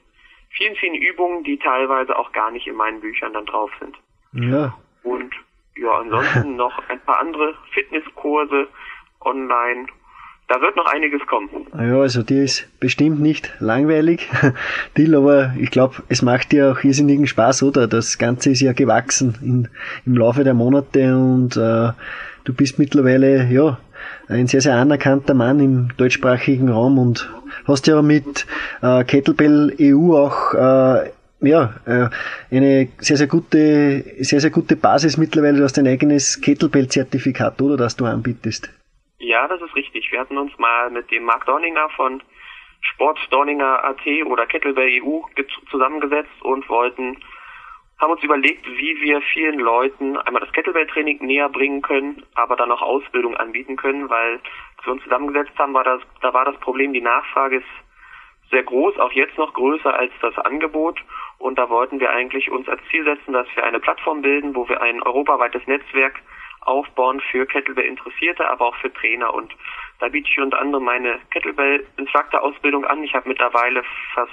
vielen, 0.50 0.76
vielen 0.76 0.96
Übungen, 0.96 1.44
die 1.44 1.58
teilweise 1.58 2.18
auch 2.18 2.32
gar 2.32 2.52
nicht 2.52 2.68
in 2.68 2.76
meinen 2.76 3.00
Büchern 3.00 3.34
dann 3.34 3.46
drauf 3.46 3.72
sind. 3.80 3.98
Ja. 4.34 4.78
Und 5.04 5.34
ja, 5.76 5.92
ansonsten 5.92 6.56
noch 6.58 6.78
ein 6.90 7.00
paar 7.02 7.20
andere 7.20 7.56
Fitnesskurse, 7.72 8.68
online. 9.26 9.88
Da 10.48 10.62
wird 10.62 10.76
noch 10.76 10.86
einiges 10.86 11.26
kommen. 11.26 11.50
Ja, 11.74 12.00
also 12.00 12.22
dir 12.22 12.44
ist 12.44 12.68
bestimmt 12.80 13.20
nicht 13.20 13.52
langweilig, 13.60 14.30
Dill, 14.98 15.16
aber 15.16 15.54
ich 15.58 15.72
glaube, 15.72 15.96
es 16.08 16.22
macht 16.22 16.52
dir 16.52 16.72
auch 16.72 16.84
irrsinnigen 16.84 17.26
Spaß, 17.26 17.64
oder? 17.64 17.88
Das 17.88 18.20
Ganze 18.20 18.52
ist 18.52 18.62
ja 18.62 18.74
gewachsen 18.74 19.36
in, 19.42 19.68
im 20.06 20.16
Laufe 20.16 20.44
der 20.44 20.54
Monate 20.54 21.18
und 21.18 21.58
äh, 21.58 21.92
du 22.44 22.54
bist 22.54 22.78
mittlerweile 22.78 23.46
ja 23.46 23.80
ein 24.28 24.46
sehr, 24.46 24.62
sehr 24.62 24.76
anerkannter 24.76 25.34
Mann 25.34 25.60
im 25.60 25.90
deutschsprachigen 25.98 26.70
Raum 26.70 27.00
und 27.00 27.28
hast 27.68 27.88
ja 27.88 28.02
mit 28.04 28.46
äh, 28.84 29.04
Kettlebell 29.04 29.76
EU 29.80 30.16
auch 30.16 30.54
äh, 30.54 31.10
ja, 31.42 31.74
äh, 31.86 32.10
eine 32.56 32.88
sehr, 33.00 33.18
sehr 33.18 33.28
gute, 33.28 34.04
sehr, 34.20 34.42
sehr 34.42 34.50
gute 34.50 34.76
Basis 34.76 35.18
mittlerweile. 35.18 35.58
Du 35.58 35.64
hast 35.64 35.78
dein 35.78 35.88
eigenes 35.88 36.40
Kettlebell-Zertifikat, 36.42 37.62
oder, 37.62 37.78
das 37.78 37.96
du 37.96 38.06
anbietest. 38.06 38.70
Ja, 39.18 39.48
das 39.48 39.62
ist 39.62 39.76
richtig. 39.76 40.12
Wir 40.12 40.20
hatten 40.20 40.38
uns 40.38 40.58
mal 40.58 40.90
mit 40.90 41.10
dem 41.12 41.24
Marc 41.24 41.46
Dorninger 41.46 41.90
von 41.90 42.22
Sport 42.82 43.20
Dorninger 43.32 43.84
AT 43.84 44.06
oder 44.26 44.46
Kettlebell 44.46 45.02
EU 45.02 45.22
zusammengesetzt 45.72 46.42
und 46.42 46.68
wollten, 46.70 47.18
haben 47.98 48.12
uns 48.12 48.24
überlegt, 48.24 48.68
wie 48.68 49.02
wir 49.02 49.22
vielen 49.22 49.60
Leuten 49.60 50.18
einmal 50.18 50.42
das 50.42 50.52
Kettlebell-Training 50.52 51.26
näher 51.26 51.48
bringen 51.50 51.82
können, 51.82 52.24
aber 52.36 52.58
dann 52.58 52.72
auch 52.72 52.82
Ausbildung 52.82 53.38
anbieten 53.38 53.78
können, 53.78 54.10
weil 54.10 54.42
als 54.78 54.86
wir 54.86 54.94
uns 54.94 55.04
zusammengesetzt 55.04 55.58
haben, 55.58 55.74
war 55.74 55.86
das, 55.86 56.02
da 56.22 56.34
war 56.34 56.44
das 56.44 56.60
Problem, 56.60 56.92
die 56.92 57.02
Nachfrage 57.02 57.58
ist 57.58 58.50
sehr 58.52 58.64
groß, 58.64 59.00
auch 59.00 59.12
jetzt 59.14 59.38
noch 59.38 59.54
größer 59.54 59.98
als 59.98 60.12
das 60.22 60.38
Angebot. 60.38 61.00
Und 61.38 61.58
da 61.58 61.70
wollten 61.70 62.00
wir 62.00 62.12
eigentlich 62.12 62.52
uns 62.52 62.68
als 62.70 62.82
Ziel 62.90 63.04
setzen, 63.04 63.34
dass 63.34 63.48
wir 63.56 63.64
eine 63.64 63.80
Plattform 63.80 64.22
bilden, 64.22 64.56
wo 64.56 64.68
wir 64.70 64.82
ein 64.82 65.02
europaweites 65.02 65.66
Netzwerk 65.68 66.22
aufbauen 66.66 67.22
für 67.32 67.46
Kettlebell-Interessierte, 67.46 68.50
aber 68.50 68.68
auch 68.68 68.76
für 68.78 68.92
Trainer. 68.92 69.34
Und 69.34 69.56
da 70.00 70.10
biete 70.10 70.30
ich 70.30 70.40
unter 70.40 70.60
anderem 70.60 70.84
meine 70.84 71.20
Kettlebell-Instructor-Ausbildung 71.32 72.86
an. 72.86 73.04
Ich 73.04 73.14
habe 73.14 73.30
mittlerweile 73.30 73.84
fast 74.14 74.32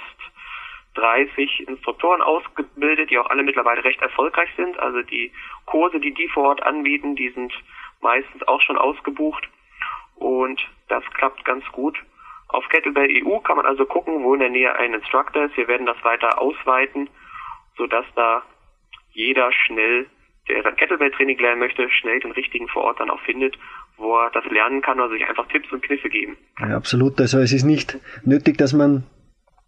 30 0.95 1.67
Instruktoren 1.67 2.21
ausgebildet, 2.21 3.09
die 3.09 3.17
auch 3.17 3.29
alle 3.29 3.43
mittlerweile 3.43 3.83
recht 3.83 4.01
erfolgreich 4.01 4.49
sind. 4.57 4.77
Also 4.79 5.01
die 5.01 5.31
Kurse, 5.65 5.99
die 5.99 6.13
die 6.13 6.27
vor 6.27 6.49
Ort 6.49 6.63
anbieten, 6.63 7.15
die 7.15 7.29
sind 7.29 7.53
meistens 8.01 8.47
auch 8.47 8.61
schon 8.61 8.77
ausgebucht. 8.77 9.47
Und 10.15 10.61
das 10.89 11.03
klappt 11.13 11.45
ganz 11.45 11.65
gut. 11.71 11.97
Auf 12.49 12.67
Kettlebell 12.69 13.25
EU 13.25 13.39
kann 13.39 13.57
man 13.57 13.65
also 13.65 13.85
gucken, 13.85 14.23
wo 14.23 14.33
in 14.33 14.39
der 14.39 14.49
Nähe 14.49 14.75
ein 14.75 14.93
Instructor 14.93 15.45
ist. 15.45 15.57
Wir 15.57 15.67
werden 15.67 15.87
das 15.87 16.03
weiter 16.03 16.39
ausweiten, 16.39 17.09
sodass 17.77 18.05
da 18.15 18.43
jeder 19.11 19.51
schnell 19.51 20.07
der 20.47 20.63
dann 20.63 20.75
Kettlebell-Training 20.75 21.39
lernen 21.39 21.59
möchte, 21.59 21.89
schnell 21.89 22.19
den 22.19 22.31
richtigen 22.31 22.67
vor 22.67 22.83
Ort 22.83 22.99
dann 22.99 23.09
auch 23.09 23.21
findet, 23.21 23.57
wo 23.97 24.17
er 24.17 24.31
das 24.31 24.45
lernen 24.45 24.81
kann 24.81 24.99
oder 24.99 25.09
sich 25.09 25.25
einfach 25.27 25.47
Tipps 25.47 25.71
und 25.71 25.83
Kniffe 25.83 26.09
geben. 26.09 26.37
Ja, 26.59 26.75
absolut. 26.75 27.19
Also 27.21 27.39
es 27.39 27.53
ist 27.53 27.63
nicht 27.63 27.97
nötig, 28.25 28.57
dass 28.57 28.73
man 28.73 29.03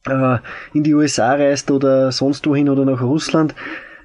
äh, 0.08 0.38
in 0.74 0.84
die 0.84 0.94
USA 0.94 1.34
reist 1.34 1.72
oder 1.72 2.12
sonst 2.12 2.46
wohin 2.48 2.70
oder 2.70 2.86
nach 2.86 3.01
Russland, 3.01 3.55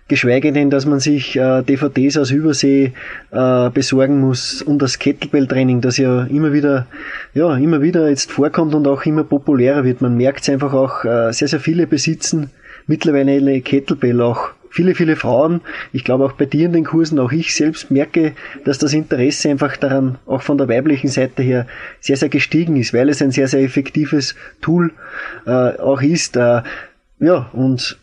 geschweige 0.09 0.53
denn, 0.53 0.71
dass 0.71 0.87
man 0.87 1.01
sich 1.01 1.37
äh, 1.37 1.63
DVDs 1.63 2.19
aus 2.19 2.31
Übersee 2.31 2.93
äh, 3.31 3.71
besorgen 3.71 4.21
muss 4.21 4.63
und 4.63 4.81
das 4.81 4.99
Kettlebell-Training, 4.99 5.81
das 5.81 5.99
ja 5.99 6.25
immer 6.25 6.53
wieder, 6.53 6.87
ja, 7.35 7.57
immer 7.57 7.83
wieder 7.83 8.09
jetzt 8.09 8.31
vorkommt 8.31 8.75
und 8.75 8.87
auch 8.87 9.05
immer 9.05 9.25
populärer 9.25 9.85
wird. 9.85 10.03
Man 10.03 10.17
merkt 10.17 10.43
es 10.43 10.49
einfach 10.49 10.73
auch, 10.73 11.05
äh, 11.05 11.33
sehr, 11.33 11.49
sehr 11.49 11.61
viele 11.61 11.87
besitzen 11.87 12.51
mittlerweile 12.87 13.61
Kettlebell 13.61 14.21
auch 14.21 14.51
viele, 14.71 14.95
viele 14.95 15.17
Frauen. 15.17 15.61
Ich 15.93 16.05
glaube 16.05 16.25
auch 16.25 16.33
bei 16.33 16.47
dir 16.47 16.67
in 16.67 16.73
den 16.73 16.85
Kursen, 16.85 17.19
auch 17.19 17.33
ich 17.33 17.55
selbst 17.55 17.91
merke, 17.91 18.33
dass 18.65 18.79
das 18.79 18.95
Interesse 18.95 19.51
einfach 19.51 19.77
daran 19.77 20.19
auch 20.27 20.43
von 20.43 20.57
der 20.57 20.69
weiblichen 20.69 21.09
Seite 21.09 21.43
her 21.43 21.67
sehr, 22.01 22.17
sehr 22.17 22.31
gestiegen 22.31 22.77
ist, 22.77 22.95
weil 22.95 23.11
es 23.11 23.21
ein 23.21 23.33
sehr, 23.33 23.49
sehr 23.49 23.61
effektives 23.61 24.35
Tool 24.63 24.93
äh, 25.47 25.51
auch 25.51 26.01
ist. 26.01 26.37
Äh, 26.37 26.63
ja, 27.19 27.51
und 27.53 28.00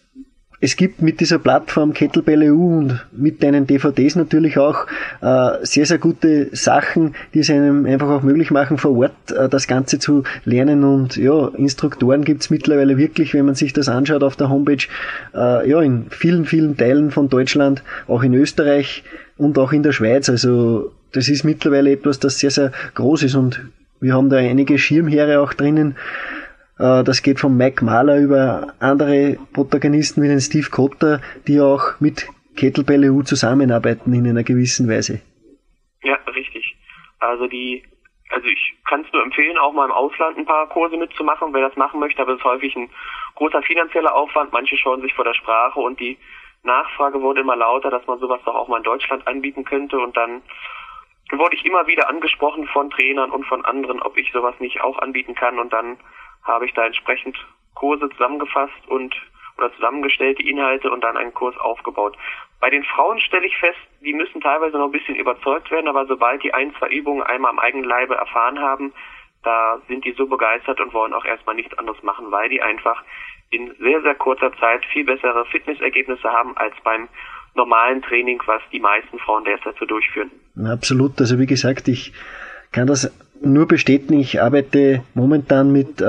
es 0.59 0.75
gibt 0.75 1.01
mit 1.03 1.19
dieser 1.19 1.37
Plattform 1.37 1.93
Kettlebell 1.93 2.51
EU 2.51 2.55
und 2.55 3.05
mit 3.11 3.43
deinen 3.43 3.67
DVDs 3.67 4.15
natürlich 4.15 4.57
auch 4.57 4.87
äh, 5.21 5.63
sehr, 5.63 5.85
sehr 5.85 5.99
gute 5.99 6.49
Sachen, 6.55 7.13
die 7.33 7.39
es 7.39 7.49
einem 7.51 7.85
einfach 7.85 8.09
auch 8.09 8.23
möglich 8.23 8.49
machen, 8.49 8.79
vor 8.79 8.97
Ort 8.97 9.31
äh, 9.31 9.49
das 9.49 9.67
Ganze 9.67 9.99
zu 9.99 10.23
lernen. 10.45 10.83
Und 10.83 11.15
ja, 11.15 11.49
Instruktoren 11.49 12.23
gibt's 12.23 12.49
mittlerweile 12.49 12.97
wirklich, 12.97 13.35
wenn 13.35 13.45
man 13.45 13.55
sich 13.55 13.73
das 13.73 13.87
anschaut 13.87 14.23
auf 14.23 14.35
der 14.35 14.49
Homepage, 14.49 14.87
äh, 15.35 15.69
ja, 15.69 15.81
in 15.81 16.07
vielen, 16.09 16.45
vielen 16.45 16.75
Teilen 16.75 17.11
von 17.11 17.29
Deutschland, 17.29 17.83
auch 18.07 18.23
in 18.23 18.33
Österreich 18.33 19.03
und 19.37 19.59
auch 19.59 19.73
in 19.73 19.83
der 19.83 19.91
Schweiz. 19.91 20.27
Also 20.27 20.91
das 21.11 21.29
ist 21.29 21.43
mittlerweile 21.43 21.91
etwas, 21.91 22.19
das 22.19 22.39
sehr, 22.39 22.51
sehr 22.51 22.71
groß 22.95 23.23
ist 23.23 23.35
und 23.35 23.61
wir 23.99 24.13
haben 24.13 24.29
da 24.29 24.37
einige 24.37 24.77
Schirmheere 24.77 25.39
auch 25.39 25.53
drinnen, 25.53 25.95
das 26.77 27.23
geht 27.23 27.39
von 27.39 27.57
Mike 27.57 27.83
Mahler 27.83 28.19
über 28.19 28.73
andere 28.79 29.37
Protagonisten 29.53 30.21
wie 30.21 30.27
den 30.27 30.39
Steve 30.39 30.69
Cotter, 30.69 31.21
die 31.47 31.59
auch 31.59 31.99
mit 31.99 32.27
Kettlebell 32.55 33.11
EU 33.11 33.21
zusammenarbeiten 33.21 34.13
in 34.13 34.27
einer 34.27 34.43
gewissen 34.43 34.89
Weise. 34.89 35.21
Ja, 36.03 36.17
richtig. 36.33 36.75
Also 37.19 37.47
die, 37.47 37.83
also 38.29 38.47
ich 38.47 38.75
kann 38.85 39.01
es 39.01 39.13
nur 39.13 39.23
empfehlen, 39.23 39.57
auch 39.57 39.73
mal 39.73 39.85
im 39.85 39.91
Ausland 39.91 40.37
ein 40.37 40.45
paar 40.45 40.67
Kurse 40.69 40.97
mitzumachen, 40.97 41.53
wer 41.53 41.67
das 41.67 41.77
machen 41.77 41.99
möchte, 41.99 42.21
aber 42.21 42.33
es 42.33 42.39
ist 42.39 42.45
häufig 42.45 42.75
ein 42.75 42.89
großer 43.35 43.61
finanzieller 43.61 44.13
Aufwand. 44.13 44.51
Manche 44.51 44.77
schauen 44.77 45.01
sich 45.01 45.13
vor 45.13 45.25
der 45.25 45.33
Sprache 45.33 45.79
und 45.79 45.99
die 45.99 46.17
Nachfrage 46.63 47.21
wurde 47.21 47.41
immer 47.41 47.55
lauter, 47.55 47.89
dass 47.89 48.05
man 48.07 48.19
sowas 48.19 48.41
doch 48.45 48.55
auch 48.55 48.67
mal 48.67 48.77
in 48.77 48.83
Deutschland 48.83 49.27
anbieten 49.27 49.63
könnte 49.63 49.99
und 49.99 50.17
dann 50.17 50.41
wurde 51.31 51.55
ich 51.55 51.65
immer 51.65 51.87
wieder 51.87 52.09
angesprochen 52.09 52.67
von 52.67 52.89
Trainern 52.89 53.31
und 53.31 53.45
von 53.45 53.65
anderen, 53.65 54.01
ob 54.01 54.17
ich 54.17 54.31
sowas 54.31 54.55
nicht 54.59 54.81
auch 54.81 54.97
anbieten 54.99 55.35
kann 55.35 55.59
und 55.59 55.73
dann 55.73 55.97
habe 56.47 56.65
ich 56.65 56.73
da 56.73 56.85
entsprechend 56.85 57.37
Kurse 57.75 58.09
zusammengefasst 58.09 58.87
und 58.87 59.15
oder 59.57 59.73
zusammengestellt, 59.73 60.37
die 60.39 60.49
Inhalte 60.49 60.91
und 60.91 61.01
dann 61.01 61.17
einen 61.17 61.33
Kurs 61.33 61.57
aufgebaut. 61.57 62.15
Bei 62.59 62.69
den 62.69 62.83
Frauen 62.83 63.19
stelle 63.19 63.47
ich 63.47 63.57
fest, 63.57 63.79
die 64.01 64.13
müssen 64.13 64.41
teilweise 64.41 64.77
noch 64.77 64.85
ein 64.85 64.91
bisschen 64.91 65.15
überzeugt 65.15 65.71
werden, 65.71 65.87
aber 65.87 66.05
sobald 66.05 66.43
die 66.43 66.53
ein, 66.53 66.73
zwei 66.77 66.89
Übungen 66.89 67.23
einmal 67.23 67.51
am 67.51 67.59
eigenen 67.59 67.85
Leibe 67.85 68.15
erfahren 68.15 68.59
haben, 68.59 68.93
da 69.43 69.79
sind 69.87 70.05
die 70.05 70.13
so 70.13 70.27
begeistert 70.27 70.79
und 70.79 70.93
wollen 70.93 71.13
auch 71.13 71.25
erstmal 71.25 71.55
nichts 71.55 71.77
anderes 71.77 72.01
machen, 72.03 72.31
weil 72.31 72.49
die 72.49 72.61
einfach 72.61 73.03
in 73.49 73.73
sehr, 73.79 74.01
sehr 74.01 74.15
kurzer 74.15 74.51
Zeit 74.59 74.85
viel 74.91 75.05
bessere 75.05 75.45
Fitnessergebnisse 75.45 76.29
haben 76.29 76.55
als 76.57 76.75
beim 76.83 77.07
normalen 77.55 78.01
Training, 78.01 78.41
was 78.45 78.61
die 78.71 78.79
meisten 78.79 79.17
Frauen 79.19 79.45
derzeit 79.45 79.75
so 79.79 79.85
durchführen. 79.85 80.31
Absolut. 80.69 81.19
Also 81.19 81.39
wie 81.39 81.45
gesagt, 81.45 81.87
ich 81.87 82.13
kann 82.71 82.87
das 82.87 83.11
nur 83.53 83.67
bestätigen, 83.67 84.19
ich 84.19 84.41
arbeite 84.41 85.03
momentan 85.13 85.71
mit, 85.71 86.01
äh, 86.01 86.03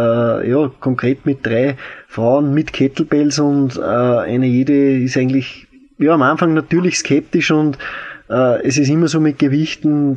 ja, 0.50 0.71
konkret 0.80 1.26
mit 1.26 1.45
drei 1.45 1.76
Frauen 2.07 2.54
mit 2.54 2.73
Kettlebells 2.73 3.38
und 3.38 3.76
äh, 3.76 3.80
eine 3.80 4.47
jede 4.47 4.99
ist 4.99 5.16
eigentlich, 5.16 5.66
ja, 5.99 6.12
am 6.12 6.23
Anfang 6.23 6.54
natürlich 6.54 6.99
skeptisch 6.99 7.50
und 7.50 7.78
äh, 8.28 8.62
es 8.62 8.78
ist 8.78 8.88
immer 8.88 9.09
so 9.09 9.21
mit 9.21 9.38
Gewichten, 9.38 10.16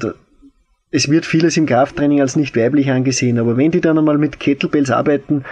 es 0.92 1.10
wird 1.10 1.26
vieles 1.26 1.58
im 1.58 1.66
Krafttraining 1.66 2.22
als 2.22 2.36
nicht 2.36 2.56
weiblich 2.58 2.92
angesehen, 2.92 3.40
aber 3.40 3.58
wenn 3.58 3.72
die 3.72 3.82
dann 3.82 3.98
einmal 3.98 4.18
mit 4.18 4.40
Kettlebells 4.40 4.92
arbeiten, 4.92 5.46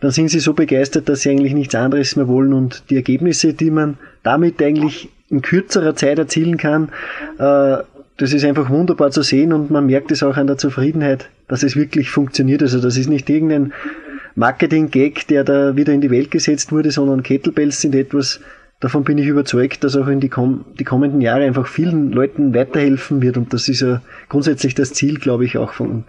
dann 0.00 0.10
sind 0.10 0.28
sie 0.28 0.40
so 0.40 0.52
begeistert, 0.52 1.08
dass 1.08 1.22
sie 1.22 1.30
eigentlich 1.30 1.54
nichts 1.54 1.74
anderes 1.74 2.14
mehr 2.16 2.28
wollen. 2.28 2.52
Und 2.52 2.90
die 2.90 2.96
Ergebnisse, 2.96 3.54
die 3.54 3.70
man 3.70 3.96
damit 4.22 4.62
eigentlich 4.62 5.08
in 5.30 5.40
kürzerer 5.40 5.96
Zeit 5.96 6.18
erzielen 6.18 6.58
kann, 6.58 6.90
äh, 7.38 7.78
das 8.16 8.32
ist 8.32 8.44
einfach 8.44 8.70
wunderbar 8.70 9.10
zu 9.10 9.22
sehen 9.22 9.52
und 9.52 9.70
man 9.70 9.86
merkt 9.86 10.12
es 10.12 10.22
auch 10.22 10.36
an 10.36 10.46
der 10.46 10.56
Zufriedenheit, 10.56 11.30
dass 11.48 11.62
es 11.62 11.76
wirklich 11.76 12.10
funktioniert. 12.10 12.62
Also 12.62 12.80
das 12.80 12.96
ist 12.96 13.08
nicht 13.08 13.28
irgendein 13.28 13.72
Marketing-Gag, 14.36 15.26
der 15.28 15.44
da 15.44 15.76
wieder 15.76 15.92
in 15.92 16.00
die 16.00 16.10
Welt 16.10 16.30
gesetzt 16.30 16.70
wurde, 16.72 16.90
sondern 16.90 17.22
Kettlebells 17.22 17.80
sind 17.80 17.94
etwas, 17.94 18.40
davon 18.80 19.04
bin 19.04 19.18
ich 19.18 19.26
überzeugt, 19.26 19.82
dass 19.82 19.96
auch 19.96 20.06
in 20.06 20.20
die, 20.20 20.28
kom 20.28 20.64
die 20.78 20.84
kommenden 20.84 21.20
Jahre 21.20 21.44
einfach 21.44 21.66
vielen 21.66 22.12
Leuten 22.12 22.54
weiterhelfen 22.54 23.20
wird 23.20 23.36
und 23.36 23.52
das 23.52 23.68
ist 23.68 23.80
ja 23.80 24.00
grundsätzlich 24.28 24.74
das 24.74 24.92
Ziel, 24.92 25.18
glaube 25.18 25.44
ich, 25.44 25.58
auch 25.58 25.72
von, 25.72 26.04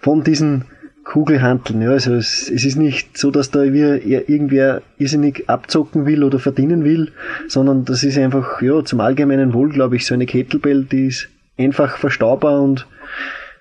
von 0.00 0.24
diesen 0.24 0.64
Kugelhandeln. 1.10 1.82
Ja, 1.82 1.90
also 1.90 2.14
es, 2.14 2.48
es 2.48 2.64
ist 2.64 2.76
nicht 2.76 3.18
so, 3.18 3.32
dass 3.32 3.50
da 3.50 3.64
irgendwer 3.64 4.82
irrsinnig 4.96 5.48
abzocken 5.48 6.06
will 6.06 6.22
oder 6.22 6.38
verdienen 6.38 6.84
will, 6.84 7.12
sondern 7.48 7.84
das 7.84 8.04
ist 8.04 8.16
einfach 8.16 8.62
ja 8.62 8.84
zum 8.84 9.00
allgemeinen 9.00 9.52
Wohl, 9.52 9.70
glaube 9.70 9.96
ich, 9.96 10.06
so 10.06 10.14
eine 10.14 10.26
Kettlebell, 10.26 10.84
die 10.84 11.08
ist 11.08 11.28
einfach 11.58 11.96
verstaubar 11.96 12.62
und 12.62 12.86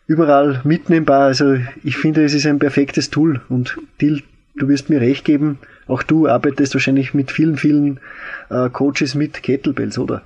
überall 0.06 0.62
mitnehmbar. 0.64 1.22
Also 1.22 1.58
ich 1.84 1.98
finde, 1.98 2.24
es 2.24 2.36
ist 2.36 2.46
ein 2.46 2.60
perfektes 2.60 3.10
Tool 3.10 3.42
und 3.50 3.80
Till, 3.98 4.22
du 4.56 4.68
wirst 4.68 4.92
mir 4.92 5.02
recht 5.02 5.26
geben, 5.26 5.58
auch 5.88 6.04
du 6.04 6.28
arbeitest 6.28 6.76
wahrscheinlich 6.76 7.16
mit 7.16 7.32
vielen, 7.32 7.58
vielen 7.58 8.00
äh, 8.52 8.70
Coaches 8.70 9.16
mit 9.16 9.42
Kettlebells, 9.42 9.98
oder? 9.98 10.22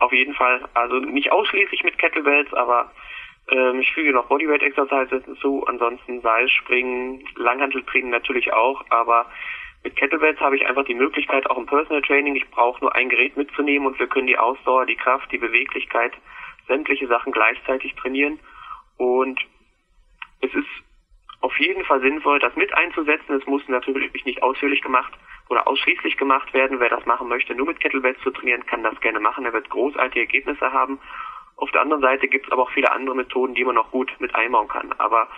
Auf 0.00 0.12
jeden 0.12 0.34
Fall. 0.34 0.60
Also 0.74 0.96
nicht 0.96 1.30
ausschließlich 1.30 1.84
mit 1.84 1.98
Kettlebells, 1.98 2.52
aber 2.52 2.90
ähm, 3.50 3.80
ich 3.80 3.92
füge 3.92 4.12
noch 4.12 4.26
Bodyweight 4.26 4.62
Exercises 4.62 5.24
hinzu, 5.24 5.64
ansonsten 5.66 6.20
Seilspringen, 6.20 7.24
Langhanteltraining 7.36 8.10
natürlich 8.10 8.52
auch, 8.52 8.84
aber 8.90 9.26
mit 9.84 9.96
Kettlebells 9.96 10.40
habe 10.40 10.56
ich 10.56 10.66
einfach 10.66 10.84
die 10.84 10.94
Möglichkeit, 10.94 11.48
auch 11.48 11.56
im 11.56 11.66
Personal 11.66 12.02
Training, 12.02 12.36
ich 12.36 12.50
brauche 12.50 12.80
nur 12.80 12.94
ein 12.94 13.08
Gerät 13.08 13.36
mitzunehmen 13.36 13.86
und 13.86 13.98
wir 13.98 14.08
können 14.08 14.26
die 14.26 14.38
Ausdauer, 14.38 14.86
die 14.86 14.96
Kraft, 14.96 15.30
die 15.30 15.38
Beweglichkeit, 15.38 16.12
sämtliche 16.66 17.06
Sachen 17.06 17.32
gleichzeitig 17.32 17.94
trainieren. 17.94 18.38
Und 18.96 19.40
es 20.40 20.52
ist 20.52 20.68
auf 21.40 21.58
jeden 21.58 21.84
Fall 21.84 22.00
sinnvoll, 22.00 22.40
das 22.40 22.54
mit 22.56 22.74
einzusetzen. 22.74 23.34
Es 23.34 23.46
muss 23.46 23.66
natürlich 23.68 24.24
nicht 24.24 24.42
ausführlich 24.42 24.82
gemacht 24.82 25.12
oder 25.48 25.66
ausschließlich 25.68 26.16
gemacht 26.16 26.52
werden. 26.52 26.80
Wer 26.80 26.90
das 26.90 27.06
machen 27.06 27.28
möchte, 27.28 27.54
nur 27.54 27.66
mit 27.66 27.80
Kettlebells 27.80 28.20
zu 28.20 28.30
trainieren, 28.30 28.66
kann 28.66 28.82
das 28.82 29.00
gerne 29.00 29.20
machen. 29.20 29.44
Er 29.44 29.52
wird 29.52 29.70
großartige 29.70 30.20
Ergebnisse 30.20 30.72
haben. 30.72 30.98
Auf 31.58 31.70
der 31.72 31.82
anderen 31.82 32.02
Seite 32.02 32.28
gibt 32.28 32.46
es 32.46 32.52
aber 32.52 32.62
auch 32.62 32.70
viele 32.70 32.90
andere 32.90 33.14
Methoden, 33.14 33.54
die 33.54 33.64
man 33.64 33.74
noch 33.74 33.90
gut 33.90 34.10
mit 34.18 34.34
einbauen 34.34 34.68
kann. 34.68 34.92
Aber 34.98 35.28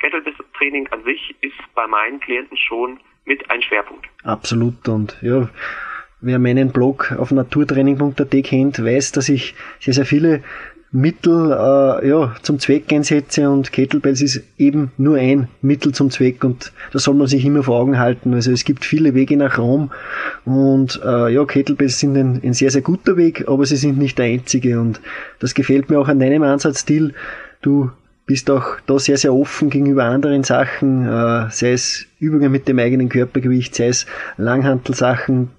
Kettlebell-Training 0.00 0.88
an 0.88 1.04
sich 1.04 1.36
ist 1.42 1.58
bei 1.74 1.86
meinen 1.86 2.20
Klienten 2.20 2.56
schon 2.56 2.98
mit 3.24 3.48
ein 3.50 3.62
Schwerpunkt. 3.62 4.06
Absolut 4.24 4.88
und 4.88 5.16
ja, 5.22 5.48
wer 6.20 6.38
meinen 6.38 6.72
Blog 6.72 7.12
auf 7.18 7.30
naturtraining.at 7.30 8.44
kennt, 8.44 8.84
weiß, 8.84 9.12
dass 9.12 9.28
ich 9.28 9.54
sehr, 9.78 9.94
sehr 9.94 10.06
viele 10.06 10.42
Mittel 10.92 11.52
äh, 11.52 12.08
ja, 12.08 12.34
zum 12.42 12.58
Zweck 12.58 12.92
einsetze 12.92 13.48
und 13.48 13.70
Kettlebells 13.70 14.20
ist 14.20 14.42
eben 14.58 14.90
nur 14.98 15.18
ein 15.18 15.46
Mittel 15.62 15.92
zum 15.92 16.10
Zweck 16.10 16.42
und 16.42 16.72
das 16.92 17.04
soll 17.04 17.14
man 17.14 17.28
sich 17.28 17.44
immer 17.44 17.62
vor 17.62 17.78
Augen 17.78 17.98
halten. 17.98 18.34
Also 18.34 18.50
es 18.50 18.64
gibt 18.64 18.84
viele 18.84 19.14
Wege 19.14 19.36
nach 19.36 19.58
Rom 19.58 19.92
und 20.44 21.00
äh, 21.04 21.32
ja, 21.32 21.44
Kettlebells 21.44 22.00
sind 22.00 22.16
ein, 22.16 22.40
ein 22.42 22.54
sehr, 22.54 22.72
sehr 22.72 22.82
guter 22.82 23.16
Weg, 23.16 23.46
aber 23.46 23.64
sie 23.66 23.76
sind 23.76 23.98
nicht 23.98 24.18
der 24.18 24.26
einzige 24.26 24.80
und 24.80 25.00
das 25.38 25.54
gefällt 25.54 25.90
mir 25.90 26.00
auch 26.00 26.08
an 26.08 26.18
deinem 26.18 26.42
Ansatzzstil. 26.42 27.14
Du 27.62 27.92
bist 28.26 28.50
auch 28.50 28.80
da 28.86 28.98
sehr, 28.98 29.16
sehr 29.16 29.32
offen 29.32 29.70
gegenüber 29.70 30.04
anderen 30.04 30.42
Sachen, 30.42 31.06
äh, 31.06 31.50
sei 31.50 31.72
es 31.72 32.06
Übungen 32.18 32.50
mit 32.50 32.66
dem 32.66 32.80
eigenen 32.80 33.08
Körpergewicht, 33.08 33.76
sei 33.76 33.88
es 33.88 34.06
Langhantelsachen, 34.38 35.50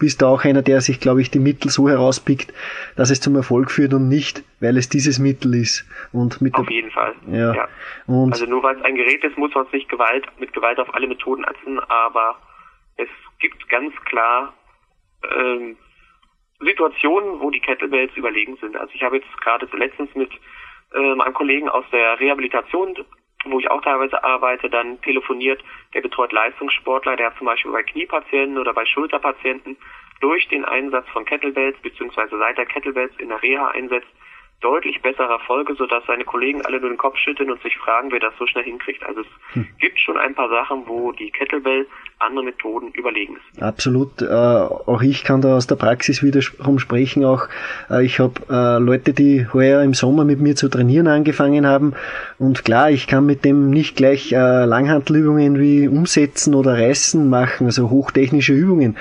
bist 0.00 0.22
du 0.22 0.26
auch 0.26 0.44
einer, 0.44 0.62
der 0.62 0.80
sich, 0.80 0.98
glaube 0.98 1.20
ich, 1.20 1.30
die 1.30 1.38
Mittel 1.38 1.70
so 1.70 1.88
herauspickt, 1.88 2.52
dass 2.96 3.10
es 3.10 3.20
zum 3.20 3.36
Erfolg 3.36 3.70
führt 3.70 3.94
und 3.94 4.08
nicht, 4.08 4.42
weil 4.58 4.76
es 4.76 4.88
dieses 4.88 5.20
Mittel 5.20 5.54
ist. 5.54 5.86
Und 6.12 6.40
mit 6.40 6.54
auf 6.54 6.68
jeden 6.68 6.90
Fall. 6.90 7.14
Ja. 7.30 7.54
ja. 7.54 7.68
Also 8.08 8.46
nur 8.46 8.62
weil 8.62 8.76
es 8.76 8.82
ein 8.82 8.96
Gerät 8.96 9.22
ist, 9.22 9.38
muss 9.38 9.54
man 9.54 9.66
es 9.66 9.72
nicht 9.72 9.88
Gewalt, 9.88 10.26
mit 10.40 10.52
Gewalt 10.52 10.80
auf 10.80 10.92
alle 10.94 11.06
Methoden 11.06 11.44
atzen, 11.44 11.78
aber 11.78 12.36
es 12.96 13.08
gibt 13.38 13.68
ganz 13.68 13.94
klar 14.06 14.52
ähm, 15.36 15.76
Situationen, 16.58 17.40
wo 17.40 17.50
die 17.50 17.60
Kettlebells 17.60 18.14
überlegen 18.16 18.56
sind. 18.56 18.76
Also 18.76 18.92
ich 18.94 19.02
habe 19.02 19.16
jetzt 19.16 19.40
gerade 19.40 19.68
letztens 19.76 20.14
mit 20.14 20.30
äh, 20.94 21.14
meinem 21.14 21.34
Kollegen 21.34 21.68
aus 21.68 21.84
der 21.92 22.18
Rehabilitation 22.18 22.96
wo 23.44 23.58
ich 23.58 23.70
auch 23.70 23.80
teilweise 23.82 24.22
arbeite, 24.22 24.68
dann 24.68 25.00
telefoniert, 25.02 25.62
der 25.94 26.02
betreut 26.02 26.32
Leistungssportler, 26.32 27.16
der 27.16 27.36
zum 27.36 27.46
Beispiel 27.46 27.72
bei 27.72 27.82
Kniepatienten 27.82 28.58
oder 28.58 28.74
bei 28.74 28.84
Schulterpatienten 28.84 29.76
durch 30.20 30.46
den 30.48 30.64
Einsatz 30.64 31.08
von 31.08 31.24
Kettlebells 31.24 31.78
beziehungsweise 31.78 32.36
seit 32.38 32.58
er 32.58 32.66
Kettlebells 32.66 33.12
in 33.18 33.28
der 33.28 33.42
Reha 33.42 33.68
einsetzt, 33.68 34.08
deutlich 34.60 35.00
besserer 35.00 35.38
Folge, 35.40 35.74
sodass 35.74 36.04
seine 36.06 36.24
Kollegen 36.24 36.62
alle 36.62 36.80
nur 36.80 36.90
den 36.90 36.98
Kopf 36.98 37.16
schütteln 37.16 37.50
und 37.50 37.62
sich 37.62 37.76
fragen, 37.78 38.12
wer 38.12 38.20
das 38.20 38.34
so 38.38 38.46
schnell 38.46 38.64
hinkriegt. 38.64 39.02
Also 39.04 39.22
es 39.22 39.54
hm. 39.54 39.66
gibt 39.78 39.98
schon 39.98 40.18
ein 40.18 40.34
paar 40.34 40.48
Sachen, 40.48 40.86
wo 40.86 41.12
die 41.12 41.30
Kettlebell 41.30 41.86
andere 42.18 42.44
Methoden 42.44 42.90
überlegen 42.92 43.36
ist. 43.36 43.62
Absolut. 43.62 44.20
Äh, 44.20 44.26
auch 44.26 45.00
ich 45.02 45.24
kann 45.24 45.40
da 45.40 45.56
aus 45.56 45.66
der 45.66 45.76
Praxis 45.76 46.22
wiederum 46.22 46.78
sprechen. 46.78 47.24
Auch 47.24 47.48
äh, 47.88 48.04
ich 48.04 48.18
habe 48.18 48.34
äh, 48.50 48.78
Leute, 48.78 49.14
die 49.14 49.46
heuer 49.52 49.82
im 49.82 49.94
Sommer 49.94 50.24
mit 50.24 50.40
mir 50.40 50.54
zu 50.54 50.68
trainieren 50.68 51.06
angefangen 51.06 51.66
haben. 51.66 51.94
Und 52.38 52.64
klar, 52.64 52.90
ich 52.90 53.06
kann 53.06 53.24
mit 53.24 53.44
dem 53.44 53.70
nicht 53.70 53.96
gleich 53.96 54.32
äh, 54.32 54.64
Langhantelübungen 54.64 55.58
wie 55.58 55.88
umsetzen 55.88 56.54
oder 56.54 56.74
reißen 56.74 57.28
machen, 57.28 57.66
also 57.66 57.88
hochtechnische 57.88 58.52
Übungen. 58.52 58.96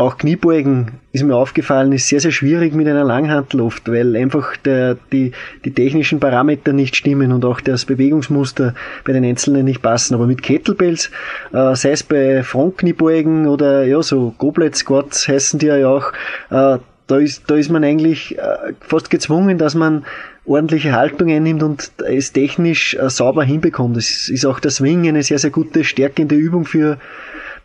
Auch 0.00 0.16
Kniebeugen 0.16 0.92
ist 1.12 1.24
mir 1.24 1.36
aufgefallen, 1.36 1.92
ist 1.92 2.08
sehr, 2.08 2.20
sehr 2.20 2.30
schwierig 2.30 2.74
mit 2.74 2.88
einer 2.88 3.04
Langhantel 3.04 3.60
oft, 3.60 3.90
weil 3.90 4.16
einfach 4.16 4.56
der, 4.56 4.96
die, 5.12 5.32
die 5.64 5.72
technischen 5.72 6.20
Parameter 6.20 6.72
nicht 6.72 6.96
stimmen 6.96 7.32
und 7.32 7.44
auch 7.44 7.60
das 7.60 7.84
Bewegungsmuster 7.84 8.74
bei 9.04 9.12
den 9.12 9.24
Einzelnen 9.24 9.66
nicht 9.66 9.82
passen. 9.82 10.14
Aber 10.14 10.26
mit 10.26 10.42
Kettlebells, 10.42 11.10
äh, 11.52 11.74
sei 11.74 11.90
es 11.92 12.02
bei 12.02 12.42
Frontkniebeugen 12.42 13.46
oder 13.46 13.84
ja, 13.84 14.02
so 14.02 14.34
Goblet 14.38 14.74
Squats 14.74 15.28
heißen 15.28 15.58
die 15.58 15.66
ja 15.66 15.86
auch, 15.86 16.12
äh, 16.50 16.78
da 17.06 17.16
ist, 17.18 17.50
da 17.50 17.56
ist 17.56 17.70
man 17.70 17.84
eigentlich 17.84 18.38
äh, 18.38 18.72
fast 18.80 19.10
gezwungen, 19.10 19.58
dass 19.58 19.74
man 19.74 20.06
ordentliche 20.46 20.92
Haltung 20.92 21.30
einnimmt 21.30 21.62
und 21.62 21.92
es 22.08 22.32
technisch 22.32 22.94
äh, 22.94 23.10
sauber 23.10 23.44
hinbekommt. 23.44 23.96
Es 23.96 24.28
ist 24.28 24.46
auch 24.46 24.60
der 24.60 24.70
Swing 24.70 25.06
eine 25.06 25.22
sehr, 25.22 25.38
sehr 25.38 25.50
gute, 25.50 25.84
stärkende 25.84 26.36
Übung 26.36 26.64
für 26.64 26.98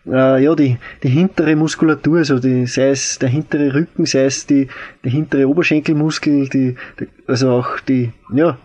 äh, 0.07 0.43
ja, 0.43 0.55
die, 0.55 0.77
die 1.03 1.09
hintere 1.09 1.55
Muskulatur, 1.55 2.19
also 2.19 2.39
die, 2.39 2.65
sei 2.67 2.89
es 2.89 3.19
der 3.19 3.29
hintere 3.29 3.73
Rücken, 3.73 4.05
sei 4.05 4.25
es 4.25 4.45
die, 4.45 4.67
der 5.03 5.11
hintere 5.11 5.47
Oberschenkelmuskel, 5.47 6.49
die, 6.49 6.75
die, 6.99 7.07
also 7.27 7.51
auch 7.51 7.79
die, 7.79 8.11
ja, 8.33 8.57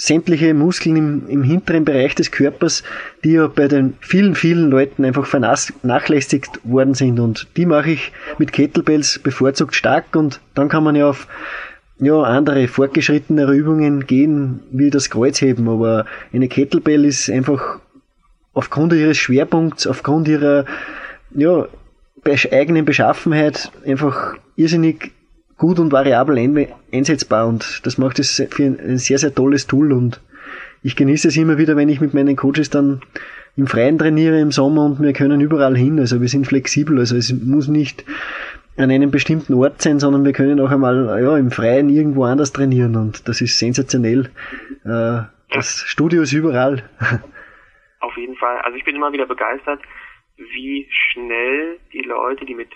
sämtliche 0.00 0.54
Muskeln 0.54 0.96
im, 0.96 1.28
im 1.28 1.42
hinteren 1.42 1.84
Bereich 1.84 2.14
des 2.14 2.30
Körpers, 2.30 2.82
die 3.22 3.32
ja 3.32 3.48
bei 3.48 3.68
den 3.68 3.94
vielen, 4.00 4.34
vielen 4.34 4.70
Leuten 4.70 5.04
einfach 5.04 5.26
vernachlässigt 5.26 6.58
worden 6.64 6.94
sind. 6.94 7.20
Und 7.20 7.46
die 7.58 7.66
mache 7.66 7.90
ich 7.90 8.12
mit 8.38 8.52
Kettlebells 8.52 9.18
bevorzugt 9.18 9.74
stark 9.74 10.16
und 10.16 10.40
dann 10.54 10.70
kann 10.70 10.84
man 10.84 10.96
ja 10.96 11.06
auf 11.10 11.28
ja, 11.98 12.22
andere 12.22 12.66
fortgeschrittenere 12.66 13.54
Übungen 13.54 14.06
gehen, 14.06 14.60
wie 14.70 14.88
das 14.88 15.10
Kreuzheben. 15.10 15.68
Aber 15.68 16.06
eine 16.32 16.48
Kettlebell 16.48 17.04
ist 17.04 17.28
einfach 17.28 17.80
aufgrund 18.52 18.92
ihres 18.92 19.16
Schwerpunkts, 19.16 19.86
aufgrund 19.86 20.28
ihrer 20.28 20.64
ja, 21.34 21.66
eigenen 22.50 22.84
Beschaffenheit 22.84 23.70
einfach 23.86 24.34
irrsinnig 24.56 25.12
gut 25.56 25.78
und 25.78 25.92
variabel 25.92 26.68
einsetzbar 26.92 27.46
und 27.46 27.80
das 27.84 27.98
macht 27.98 28.18
es 28.18 28.42
für 28.50 28.64
ein 28.64 28.98
sehr, 28.98 29.18
sehr 29.18 29.34
tolles 29.34 29.66
Tool 29.66 29.92
und 29.92 30.20
ich 30.82 30.96
genieße 30.96 31.28
es 31.28 31.36
immer 31.36 31.58
wieder, 31.58 31.76
wenn 31.76 31.90
ich 31.90 32.00
mit 32.00 32.14
meinen 32.14 32.36
Coaches 32.36 32.70
dann 32.70 33.02
im 33.56 33.66
Freien 33.66 33.98
trainiere 33.98 34.40
im 34.40 34.52
Sommer 34.52 34.86
und 34.86 35.00
wir 35.00 35.12
können 35.12 35.40
überall 35.40 35.76
hin, 35.76 35.98
also 35.98 36.20
wir 36.20 36.28
sind 36.28 36.46
flexibel, 36.46 36.98
also 36.98 37.16
es 37.16 37.32
muss 37.32 37.68
nicht 37.68 38.04
an 38.76 38.90
einem 38.90 39.10
bestimmten 39.10 39.54
Ort 39.54 39.82
sein, 39.82 40.00
sondern 40.00 40.24
wir 40.24 40.32
können 40.32 40.58
auch 40.60 40.70
einmal 40.70 41.20
ja, 41.22 41.36
im 41.36 41.50
Freien 41.50 41.90
irgendwo 41.90 42.24
anders 42.24 42.52
trainieren 42.52 42.96
und 42.96 43.28
das 43.28 43.40
ist 43.42 43.58
sensationell. 43.58 44.30
Äh, 44.84 45.22
das 45.52 45.82
Studio 45.86 46.22
ist 46.22 46.32
überall. 46.32 46.82
Auf 48.00 48.16
jeden 48.16 48.36
Fall. 48.36 48.58
Also 48.58 48.76
ich 48.76 48.84
bin 48.84 48.96
immer 48.96 49.12
wieder 49.12 49.26
begeistert, 49.26 49.80
wie 50.36 50.88
schnell 50.90 51.78
die 51.92 52.02
Leute, 52.02 52.44
die 52.44 52.54
mit 52.54 52.70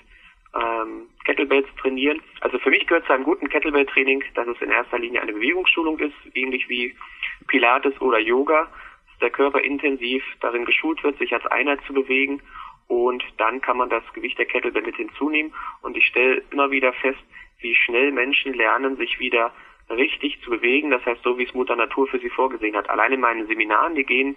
ähm, 0.54 1.08
Kettlebells 1.24 1.66
trainieren. 1.80 2.22
Also 2.40 2.58
für 2.58 2.70
mich 2.70 2.86
gehört 2.86 3.06
zu 3.06 3.12
einem 3.12 3.24
guten 3.24 3.48
Kettlebell-Training, 3.48 4.22
dass 4.34 4.46
es 4.46 4.60
in 4.60 4.70
erster 4.70 4.98
Linie 4.98 5.22
eine 5.22 5.32
Bewegungsschulung 5.32 5.98
ist, 5.98 6.14
ähnlich 6.34 6.68
wie 6.68 6.94
Pilates 7.48 8.00
oder 8.00 8.18
Yoga, 8.18 8.68
dass 9.10 9.18
der 9.20 9.30
Körper 9.30 9.60
intensiv 9.60 10.22
darin 10.40 10.64
geschult 10.64 11.02
wird, 11.02 11.18
sich 11.18 11.32
als 11.32 11.46
Einheit 11.46 11.80
zu 11.86 11.92
bewegen 11.92 12.40
und 12.86 13.24
dann 13.38 13.60
kann 13.60 13.78
man 13.78 13.88
das 13.88 14.04
Gewicht 14.12 14.38
der 14.38 14.46
Kettlebell 14.46 14.82
mit 14.82 14.96
hinzunehmen 14.96 15.52
und 15.82 15.96
ich 15.96 16.06
stelle 16.06 16.42
immer 16.50 16.70
wieder 16.70 16.92
fest, 16.92 17.22
wie 17.60 17.74
schnell 17.74 18.12
Menschen 18.12 18.52
lernen, 18.52 18.96
sich 18.96 19.18
wieder 19.18 19.52
richtig 19.90 20.40
zu 20.42 20.50
bewegen, 20.50 20.90
das 20.90 21.04
heißt 21.04 21.22
so, 21.22 21.38
wie 21.38 21.44
es 21.44 21.54
Mutter 21.54 21.76
Natur 21.76 22.06
für 22.06 22.18
sie 22.18 22.30
vorgesehen 22.30 22.76
hat. 22.76 22.88
Allein 22.90 23.12
in 23.12 23.20
meinen 23.20 23.46
Seminaren, 23.46 23.94
die 23.94 24.04
gehen 24.04 24.36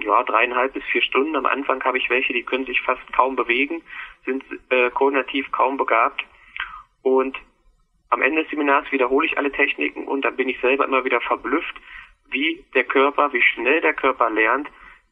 ja, 0.00 0.22
dreieinhalb 0.22 0.72
bis 0.72 0.84
vier 0.84 1.02
Stunden. 1.02 1.36
Am 1.36 1.46
Anfang 1.46 1.82
habe 1.84 1.98
ich 1.98 2.08
welche, 2.08 2.32
die 2.32 2.44
können 2.44 2.66
sich 2.66 2.80
fast 2.82 3.12
kaum 3.12 3.36
bewegen, 3.36 3.82
sind 4.24 4.44
äh, 4.70 4.90
koordinativ 4.90 5.50
kaum 5.50 5.76
begabt. 5.76 6.24
Und 7.02 7.36
am 8.10 8.22
Ende 8.22 8.42
des 8.42 8.50
Seminars 8.50 8.90
wiederhole 8.90 9.26
ich 9.26 9.36
alle 9.36 9.52
Techniken 9.52 10.06
und 10.06 10.22
dann 10.22 10.36
bin 10.36 10.48
ich 10.48 10.60
selber 10.60 10.84
immer 10.84 11.04
wieder 11.04 11.20
verblüfft, 11.20 11.74
wie 12.30 12.64
der 12.74 12.84
Körper, 12.84 13.32
wie 13.32 13.42
schnell 13.42 13.80
der 13.80 13.94
Körper 13.94 14.30
lernt, 14.30 14.68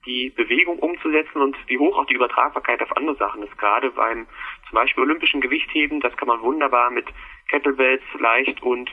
die 0.07 0.31
Bewegung 0.31 0.79
umzusetzen 0.79 1.43
und 1.43 1.57
wie 1.67 1.79
hoch 1.79 1.99
auch 1.99 2.07
die 2.07 2.15
Übertragbarkeit 2.15 2.81
auf 2.81 2.97
andere 2.97 3.17
Sachen 3.17 3.43
ist. 3.43 3.59
Gerade 3.59 3.91
beim 3.91 4.27
zum 4.69 4.75
Beispiel 4.75 5.03
olympischen 5.03 5.41
Gewichtheben, 5.41 6.01
das 6.01 6.17
kann 6.17 6.29
man 6.29 6.41
wunderbar 6.43 6.91
mit 6.91 7.07
Kettlebells 7.49 8.03
leicht 8.19 8.63
und 8.63 8.91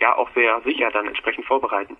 ja 0.00 0.16
auch 0.16 0.30
sehr 0.34 0.60
sicher 0.62 0.90
dann 0.90 1.06
entsprechend 1.06 1.44
vorbereiten. 1.44 1.96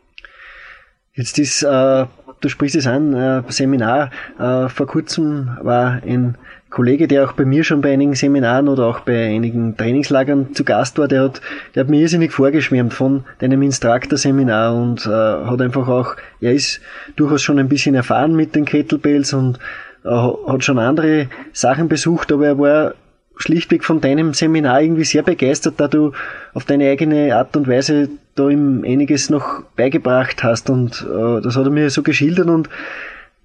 Jetzt 1.16 1.38
ist, 1.38 1.62
äh, 1.62 2.06
du 2.40 2.48
sprichst 2.48 2.74
es 2.74 2.88
an, 2.88 3.14
äh, 3.14 3.42
Seminar. 3.48 4.10
Äh, 4.38 4.68
vor 4.68 4.86
kurzem 4.88 5.56
war 5.62 6.02
ein 6.04 6.36
Kollege, 6.70 7.06
der 7.06 7.24
auch 7.24 7.34
bei 7.34 7.44
mir 7.44 7.62
schon 7.62 7.82
bei 7.82 7.92
einigen 7.92 8.16
Seminaren 8.16 8.68
oder 8.68 8.86
auch 8.86 9.00
bei 9.00 9.26
einigen 9.26 9.76
Trainingslagern 9.76 10.54
zu 10.54 10.64
Gast 10.64 10.98
war, 10.98 11.06
der 11.06 11.22
hat, 11.22 11.40
der 11.74 11.84
hat 11.84 11.88
mir 11.88 12.00
irrsinnig 12.00 12.32
vorgeschwärmt 12.32 12.92
von 12.92 13.22
deinem 13.38 13.62
Instructor-Seminar 13.62 14.74
und 14.74 15.06
äh, 15.06 15.10
hat 15.10 15.60
einfach 15.60 15.86
auch, 15.86 16.16
er 16.40 16.52
ist 16.52 16.80
durchaus 17.14 17.42
schon 17.42 17.60
ein 17.60 17.68
bisschen 17.68 17.94
erfahren 17.94 18.34
mit 18.34 18.56
den 18.56 18.64
Kettlebells 18.64 19.32
und 19.34 19.60
äh, 20.04 20.08
hat 20.08 20.64
schon 20.64 20.80
andere 20.80 21.28
Sachen 21.52 21.88
besucht, 21.88 22.32
aber 22.32 22.46
er 22.46 22.58
war 22.58 22.94
schlichtweg 23.36 23.84
von 23.84 24.00
deinem 24.00 24.34
Seminar 24.34 24.82
irgendwie 24.82 25.04
sehr 25.04 25.22
begeistert, 25.22 25.74
da 25.78 25.88
du 25.88 26.12
auf 26.52 26.64
deine 26.64 26.90
eigene 26.90 27.36
Art 27.36 27.56
und 27.56 27.68
Weise 27.68 28.08
da 28.34 28.48
ihm 28.48 28.84
einiges 28.84 29.30
noch 29.30 29.62
beigebracht 29.76 30.42
hast 30.42 30.70
und 30.70 31.06
äh, 31.08 31.40
das 31.40 31.56
hat 31.56 31.64
er 31.64 31.70
mir 31.70 31.90
so 31.90 32.02
geschildert 32.02 32.48
und 32.48 32.68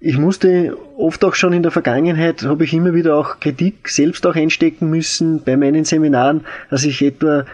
ich 0.00 0.16
musste 0.16 0.76
oft 0.96 1.24
auch 1.24 1.34
schon 1.34 1.52
in 1.52 1.62
der 1.62 1.70
Vergangenheit, 1.70 2.42
habe 2.44 2.64
ich 2.64 2.72
immer 2.72 2.94
wieder 2.94 3.16
auch 3.16 3.38
Kritik 3.38 3.88
selbst 3.88 4.26
auch 4.26 4.34
einstecken 4.34 4.88
müssen 4.88 5.42
bei 5.44 5.56
meinen 5.58 5.84
Seminaren, 5.84 6.46
dass 6.70 6.84
ich 6.84 7.02
etwa, 7.02 7.44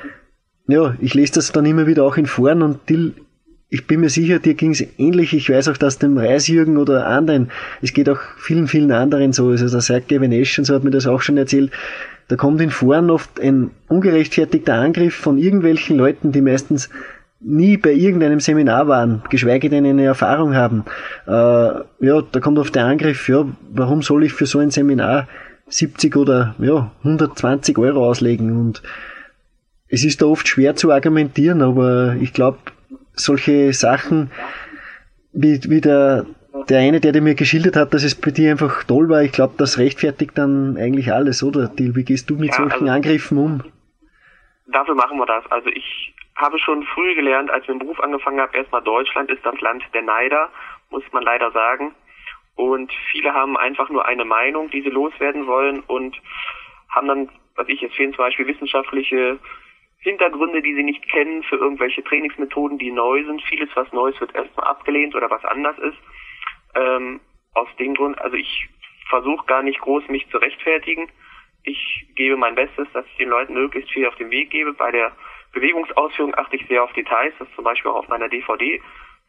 ja, 0.68 0.94
ich 1.00 1.14
lese 1.14 1.34
das 1.34 1.50
dann 1.50 1.66
immer 1.66 1.88
wieder 1.88 2.04
auch 2.04 2.16
in 2.16 2.26
Foren 2.26 2.62
und 2.62 2.86
Till, 2.86 3.14
ich 3.68 3.88
bin 3.88 4.00
mir 4.00 4.10
sicher, 4.10 4.38
dir 4.38 4.54
ging 4.54 4.70
es 4.70 4.84
ähnlich. 4.96 5.34
Ich 5.34 5.50
weiß 5.50 5.68
auch, 5.68 5.76
dass 5.76 5.98
dem 5.98 6.16
Reisjürgen 6.16 6.76
oder 6.76 7.06
anderen, 7.06 7.50
es 7.82 7.92
geht 7.92 8.08
auch 8.08 8.20
vielen, 8.38 8.68
vielen 8.68 8.92
anderen 8.92 9.32
so, 9.32 9.48
also 9.48 9.68
der 9.68 9.80
Sergei 9.80 10.20
Venesch 10.20 10.56
und 10.58 10.66
so 10.66 10.74
hat 10.74 10.84
mir 10.84 10.90
das 10.90 11.08
auch 11.08 11.20
schon 11.20 11.36
erzählt, 11.36 11.72
da 12.28 12.36
kommt 12.36 12.60
in 12.60 12.70
Foren 12.70 13.10
oft 13.10 13.40
ein 13.40 13.70
ungerechtfertigter 13.88 14.74
Angriff 14.74 15.14
von 15.14 15.38
irgendwelchen 15.38 15.96
Leuten, 15.96 16.32
die 16.32 16.40
meistens 16.40 16.90
nie 17.40 17.76
bei 17.76 17.92
irgendeinem 17.92 18.40
Seminar 18.40 18.88
waren, 18.88 19.22
geschweige 19.30 19.68
denn 19.68 19.86
eine 19.86 20.04
Erfahrung 20.04 20.54
haben. 20.54 20.84
Äh, 21.26 21.30
ja, 21.30 22.22
da 22.32 22.40
kommt 22.40 22.58
oft 22.58 22.74
der 22.74 22.86
Angriff, 22.86 23.28
ja, 23.28 23.46
warum 23.72 24.02
soll 24.02 24.24
ich 24.24 24.32
für 24.32 24.46
so 24.46 24.58
ein 24.58 24.70
Seminar 24.70 25.28
70 25.68 26.16
oder 26.16 26.54
ja, 26.58 26.90
120 27.04 27.78
Euro 27.78 28.08
auslegen? 28.08 28.56
Und 28.56 28.82
es 29.88 30.04
ist 30.04 30.22
da 30.22 30.26
oft 30.26 30.48
schwer 30.48 30.74
zu 30.74 30.90
argumentieren, 30.90 31.62
aber 31.62 32.16
ich 32.20 32.32
glaube, 32.32 32.58
solche 33.14 33.72
Sachen 33.72 34.30
wie, 35.32 35.60
wie 35.68 35.80
der, 35.80 36.26
der 36.68 36.80
eine, 36.80 37.00
der 37.00 37.12
dir 37.12 37.22
mir 37.22 37.34
geschildert 37.34 37.76
hat, 37.76 37.94
dass 37.94 38.02
es 38.02 38.20
bei 38.20 38.30
dir 38.30 38.50
einfach 38.50 38.84
toll 38.84 39.08
war, 39.08 39.22
ich 39.22 39.32
glaube, 39.32 39.54
das 39.58 39.78
rechtfertigt 39.78 40.36
dann 40.36 40.76
eigentlich 40.76 41.12
alles, 41.12 41.42
oder? 41.42 41.68
Dil, 41.68 41.94
wie 41.96 42.04
gehst 42.04 42.28
du 42.30 42.34
mit 42.34 42.50
ja, 42.50 42.56
solchen 42.56 42.88
also, 42.88 42.92
Angriffen 42.92 43.38
um? 43.38 43.64
Dafür 44.66 44.94
machen 44.94 45.18
wir 45.18 45.26
das. 45.26 45.44
Also 45.50 45.68
ich 45.68 46.14
habe 46.34 46.58
schon 46.58 46.84
früh 46.84 47.14
gelernt, 47.14 47.50
als 47.50 47.62
ich 47.62 47.68
mit 47.68 47.80
dem 47.80 47.86
Beruf 47.86 48.00
angefangen 48.00 48.40
habe, 48.40 48.56
erstmal 48.56 48.82
Deutschland 48.82 49.30
ist 49.30 49.44
das 49.44 49.60
Land 49.60 49.82
der 49.94 50.02
Neider, 50.02 50.50
muss 50.90 51.04
man 51.12 51.22
leider 51.22 51.50
sagen. 51.52 51.94
Und 52.56 52.92
viele 53.10 53.32
haben 53.32 53.56
einfach 53.56 53.88
nur 53.90 54.06
eine 54.06 54.24
Meinung, 54.24 54.70
die 54.70 54.82
sie 54.82 54.90
loswerden 54.90 55.46
wollen 55.46 55.80
und 55.86 56.16
haben 56.88 57.08
dann, 57.08 57.28
was 57.54 57.68
ich 57.68 57.80
jetzt 57.80 57.94
fehlen 57.94 58.12
zum 58.12 58.24
Beispiel 58.24 58.46
wissenschaftliche 58.46 59.38
Hintergründe, 59.98 60.62
die 60.62 60.74
sie 60.74 60.82
nicht 60.82 61.08
kennen 61.08 61.42
für 61.42 61.56
irgendwelche 61.56 62.02
Trainingsmethoden, 62.04 62.78
die 62.78 62.92
neu 62.92 63.24
sind. 63.24 63.42
Vieles, 63.42 63.68
was 63.74 63.92
Neues 63.92 64.18
wird 64.20 64.34
erstmal 64.34 64.68
abgelehnt 64.68 65.14
oder 65.14 65.30
was 65.30 65.44
anders 65.44 65.78
ist. 65.78 65.98
Ähm, 66.76 67.20
aus 67.54 67.68
dem 67.78 67.94
Grund, 67.94 68.20
also 68.20 68.36
ich 68.36 68.68
versuche 69.08 69.46
gar 69.46 69.62
nicht 69.62 69.80
groß 69.80 70.08
mich 70.08 70.28
zu 70.30 70.38
rechtfertigen. 70.38 71.10
Ich 71.62 72.06
gebe 72.14 72.36
mein 72.36 72.54
Bestes, 72.54 72.86
dass 72.92 73.06
ich 73.06 73.16
den 73.16 73.30
Leuten 73.30 73.54
möglichst 73.54 73.90
viel 73.90 74.06
auf 74.06 74.14
den 74.16 74.30
Weg 74.30 74.50
gebe. 74.50 74.72
Bei 74.72 74.90
der 74.90 75.12
Bewegungsausführung 75.52 76.34
achte 76.36 76.56
ich 76.56 76.66
sehr 76.68 76.84
auf 76.84 76.92
Details, 76.92 77.34
das 77.38 77.48
zum 77.54 77.64
Beispiel 77.64 77.90
auch 77.90 77.96
auf 77.96 78.08
meiner 78.08 78.28
DVD 78.28 78.80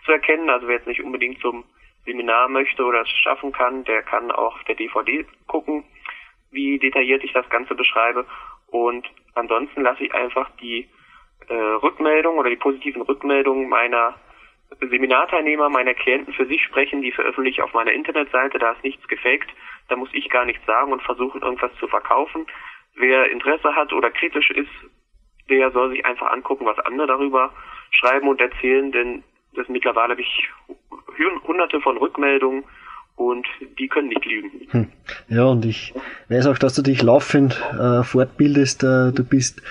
zu 0.05 0.12
erkennen. 0.12 0.49
Also 0.49 0.67
wer 0.67 0.75
jetzt 0.75 0.88
nicht 0.88 1.03
unbedingt 1.03 1.39
zum 1.39 1.63
Seminar 2.05 2.49
möchte 2.49 2.83
oder 2.83 3.01
es 3.01 3.10
schaffen 3.10 3.51
kann, 3.51 3.83
der 3.86 4.03
kann 4.03 4.31
auch 4.31 4.55
auf 4.55 4.63
der 4.65 4.75
DVD 4.75 5.25
gucken, 5.47 5.83
wie 6.51 6.79
detailliert 6.79 7.23
ich 7.23 7.33
das 7.33 7.49
Ganze 7.49 7.75
beschreibe. 7.75 8.25
Und 8.67 9.07
ansonsten 9.36 9.81
lasse 9.81 10.03
ich 10.03 10.13
einfach 10.13 10.49
die 10.62 10.88
äh, 11.47 11.53
Rückmeldung 11.53 12.38
oder 12.38 12.49
die 12.49 12.55
positiven 12.57 13.01
Rückmeldungen 13.01 13.69
meiner 13.69 14.15
Seminarteilnehmer, 14.80 15.69
meiner 15.69 15.93
Klienten 15.93 16.34
für 16.34 16.45
sich 16.45 16.63
sprechen, 16.63 17.01
die 17.01 17.12
veröffentliche 17.12 17.62
ich 17.62 17.63
auf 17.63 17.73
meiner 17.73 17.91
Internetseite, 17.91 18.60
da 18.60 18.71
ist 18.71 18.84
nichts 18.84 19.08
gefaked, 19.08 19.49
da 19.88 19.95
muss 19.95 20.10
ich 20.13 20.30
gar 20.30 20.45
nichts 20.45 20.65
sagen 20.65 20.91
und 20.91 21.01
versuchen 21.01 21.41
irgendwas 21.41 21.73
zu 21.80 21.88
verkaufen. 21.88 22.45
Wer 22.95 23.30
Interesse 23.32 23.75
hat 23.75 23.93
oder 23.93 24.12
kritisch 24.12 24.49
ist, 24.51 24.71
der 25.49 25.71
soll 25.71 25.91
sich 25.91 26.06
einfach 26.06 26.32
angucken, 26.32 26.65
was 26.65 26.80
andere 26.80 27.08
darüber 27.08 27.53
schreiben 27.91 28.27
und 28.27 28.41
erzählen, 28.41 28.91
denn 28.91 29.23
das 29.53 29.67
mittlerweile 29.69 30.12
habe 30.12 30.21
ich 30.21 30.49
hunderte 31.47 31.80
von 31.82 31.97
Rückmeldungen 31.97 32.65
und 33.17 33.47
die 33.80 33.88
können 33.88 34.10
nicht 34.10 34.25
lügen. 34.25 34.51
Hm. 34.69 34.88
Ja, 35.27 35.45
und 35.45 35.65
ich 35.65 35.93
weiß 36.30 36.45
auch, 36.45 36.58
dass 36.60 36.75
du 36.75 36.84
dich 36.84 37.01
laufend 37.01 37.60
äh, 37.77 38.03
fortbildest. 38.03 38.84
Äh, 38.84 39.12
du 39.12 39.23
bist, 39.23 39.62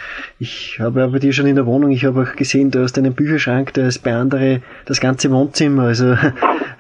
ich 0.41 0.79
habe 0.81 1.01
ja 1.01 1.07
bei 1.07 1.21
dir 1.21 1.33
schon 1.33 1.47
in 1.47 1.55
der 1.55 1.65
Wohnung, 1.65 1.93
ich 1.93 2.05
habe 2.05 2.23
auch 2.23 2.35
gesehen, 2.35 2.73
du 2.73 2.83
hast 2.83 2.99
einen 2.99 3.15
Bücherschrank, 3.15 3.73
der 3.75 3.87
ist 3.87 4.01
bei 4.01 4.15
anderen 4.15 4.65
das 4.87 5.01
ganze 5.01 5.31
Wohnzimmer. 5.31 5.85
Also 5.85 6.11
äh, 6.11 6.19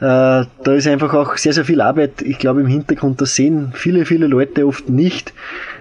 da 0.00 0.46
ist 0.66 0.88
einfach 0.88 1.14
auch 1.14 1.36
sehr, 1.36 1.52
sehr 1.52 1.64
viel 1.64 1.80
Arbeit, 1.80 2.20
ich 2.22 2.38
glaube, 2.38 2.62
im 2.62 2.66
Hintergrund. 2.66 3.20
Das 3.20 3.36
sehen 3.36 3.70
viele, 3.72 4.04
viele 4.04 4.26
Leute 4.26 4.66
oft 4.66 4.88
nicht 4.88 5.32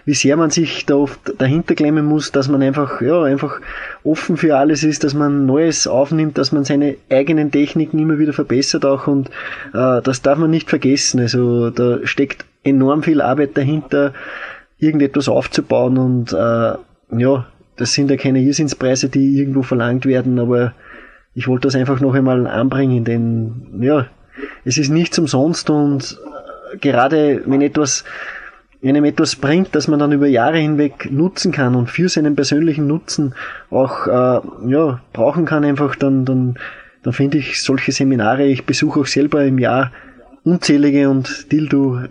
wie 0.05 0.13
sehr 0.13 0.37
man 0.37 0.51
sich 0.51 0.85
da 0.85 0.95
oft 0.95 1.33
dahinter 1.39 1.73
klemmen 1.73 2.05
muss, 2.05 2.31
dass 2.31 2.47
man 2.47 2.61
einfach, 2.61 3.01
ja, 3.01 3.23
einfach 3.23 3.59
offen 4.03 4.37
für 4.37 4.55
alles 4.55 4.83
ist, 4.83 5.03
dass 5.03 5.15
man 5.15 5.47
Neues 5.47 5.87
aufnimmt, 5.87 6.37
dass 6.37 6.51
man 6.51 6.63
seine 6.63 6.95
eigenen 7.09 7.51
Techniken 7.51 7.97
immer 7.97 8.19
wieder 8.19 8.33
verbessert 8.33 8.85
auch 8.85 9.07
und 9.07 9.29
äh, 9.73 10.01
das 10.01 10.21
darf 10.21 10.37
man 10.37 10.51
nicht 10.51 10.69
vergessen. 10.69 11.19
Also 11.19 11.71
da 11.71 11.99
steckt 12.03 12.45
enorm 12.63 13.01
viel 13.01 13.19
Arbeit 13.19 13.57
dahinter, 13.57 14.13
irgendetwas 14.77 15.27
aufzubauen 15.27 15.97
und 15.97 16.33
äh, 16.33 16.73
ja, 17.17 17.45
das 17.75 17.93
sind 17.93 18.11
ja 18.11 18.17
keine 18.17 18.41
Irrsinnspreise, 18.41 19.09
die 19.09 19.39
irgendwo 19.39 19.63
verlangt 19.63 20.05
werden, 20.05 20.39
aber 20.39 20.73
ich 21.33 21.47
wollte 21.47 21.67
das 21.67 21.75
einfach 21.75 21.99
noch 21.99 22.13
einmal 22.13 22.45
anbringen, 22.45 23.03
denn 23.03 23.79
ja, 23.81 24.07
es 24.63 24.77
ist 24.77 24.89
nichts 24.89 25.17
umsonst 25.17 25.69
und 25.71 26.17
äh, 26.73 26.77
gerade 26.77 27.41
wenn 27.45 27.61
etwas 27.61 28.03
einem 28.89 29.05
etwas 29.05 29.35
bringt, 29.35 29.73
das 29.73 29.87
man 29.87 29.99
dann 29.99 30.11
über 30.11 30.27
Jahre 30.27 30.57
hinweg 30.57 31.11
nutzen 31.11 31.51
kann 31.51 31.75
und 31.75 31.89
für 31.89 32.09
seinen 32.09 32.35
persönlichen 32.35 32.87
Nutzen 32.87 33.33
auch 33.69 34.07
äh, 34.07 34.41
ja, 34.69 35.01
brauchen 35.13 35.45
kann, 35.45 35.63
einfach 35.63 35.95
dann, 35.95 36.25
dann, 36.25 36.57
dann 37.03 37.13
finde 37.13 37.37
ich 37.37 37.61
solche 37.61 37.91
Seminare, 37.91 38.45
ich 38.45 38.65
besuche 38.65 38.99
auch 38.99 39.07
selber 39.07 39.43
im 39.43 39.59
Jahr 39.59 39.91
unzählige 40.43 41.09
und 41.09 41.51
Dil, 41.51 41.67
du 41.67 42.07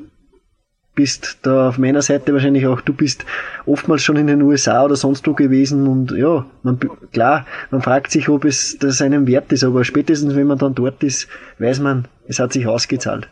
bist 0.95 1.41
da 1.43 1.69
auf 1.69 1.79
meiner 1.79 2.03
Seite 2.03 2.33
wahrscheinlich 2.33 2.67
auch, 2.67 2.81
du 2.81 2.93
bist 2.93 3.27
oftmals 3.67 4.03
schon 4.05 4.17
in 4.17 4.27
den 4.27 4.43
USA 4.43 4.85
oder 4.85 4.97
sonst 4.97 5.27
wo 5.27 5.35
gewesen 5.35 5.87
und 5.87 6.13
ja, 6.13 6.47
man, 6.63 6.79
klar, 7.13 7.47
man 7.71 7.83
fragt 7.83 8.11
sich, 8.11 8.29
ob 8.29 8.45
es 8.45 8.79
das 8.79 9.03
einem 9.03 9.27
wert 9.27 9.51
ist, 9.53 9.65
aber 9.65 9.85
spätestens 9.85 10.37
wenn 10.37 10.47
man 10.47 10.59
dann 10.59 10.75
dort 10.75 11.03
ist, 11.03 11.29
weiß 11.59 11.81
man, 11.81 12.07
es 12.29 12.39
hat 12.39 12.53
sich 12.53 12.67
ausgezahlt. 12.67 13.29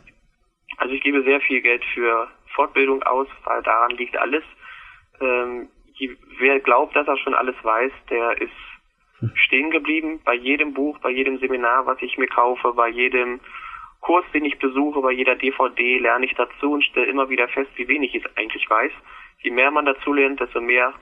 Also 0.79 0.95
ich 0.95 1.03
gebe 1.03 1.23
sehr 1.23 1.41
viel 1.41 1.61
Geld 1.61 1.83
für 1.95 2.27
Fortbildung 2.55 3.03
aus, 3.03 3.29
weil 3.45 3.63
daran 3.63 3.93
liegt 3.93 4.17
alles. 4.17 4.45
Ähm, 5.21 5.69
wer 6.39 6.61
glaubt, 6.61 6.97
dass 6.97 7.07
er 7.07 7.17
schon 7.19 7.35
alles 7.35 7.57
weiß, 7.63 7.93
der 8.11 8.41
ist 8.41 8.53
stehen 9.35 9.71
geblieben. 9.71 10.21
Bei 10.25 10.35
jedem 10.35 10.75
Buch, 10.75 10.99
bei 10.99 11.11
jedem 11.11 11.39
Seminar, 11.39 11.87
was 11.87 12.01
ich 12.01 12.19
mir 12.19 12.27
kaufe, 12.27 12.73
bei 12.73 12.89
jedem 12.89 13.41
Kurs, 14.01 14.25
den 14.35 14.45
ich 14.45 14.59
besuche, 14.59 15.01
bei 15.01 15.13
jeder 15.13 15.37
DVD 15.37 15.99
lerne 15.99 16.27
ich 16.27 16.35
dazu 16.35 16.73
und 16.73 16.85
stelle 16.85 17.07
immer 17.07 17.29
wieder 17.29 17.49
fest, 17.49 17.71
wie 17.77 17.87
wenig 17.87 18.15
ich 18.15 18.25
eigentlich 18.37 18.69
weiß. 18.69 18.91
Je 19.43 19.51
mehr 19.51 19.71
man 19.71 19.87
dazu 19.87 20.13
lernt, 20.13 20.41
desto 20.41 20.61
mehr 20.61 20.93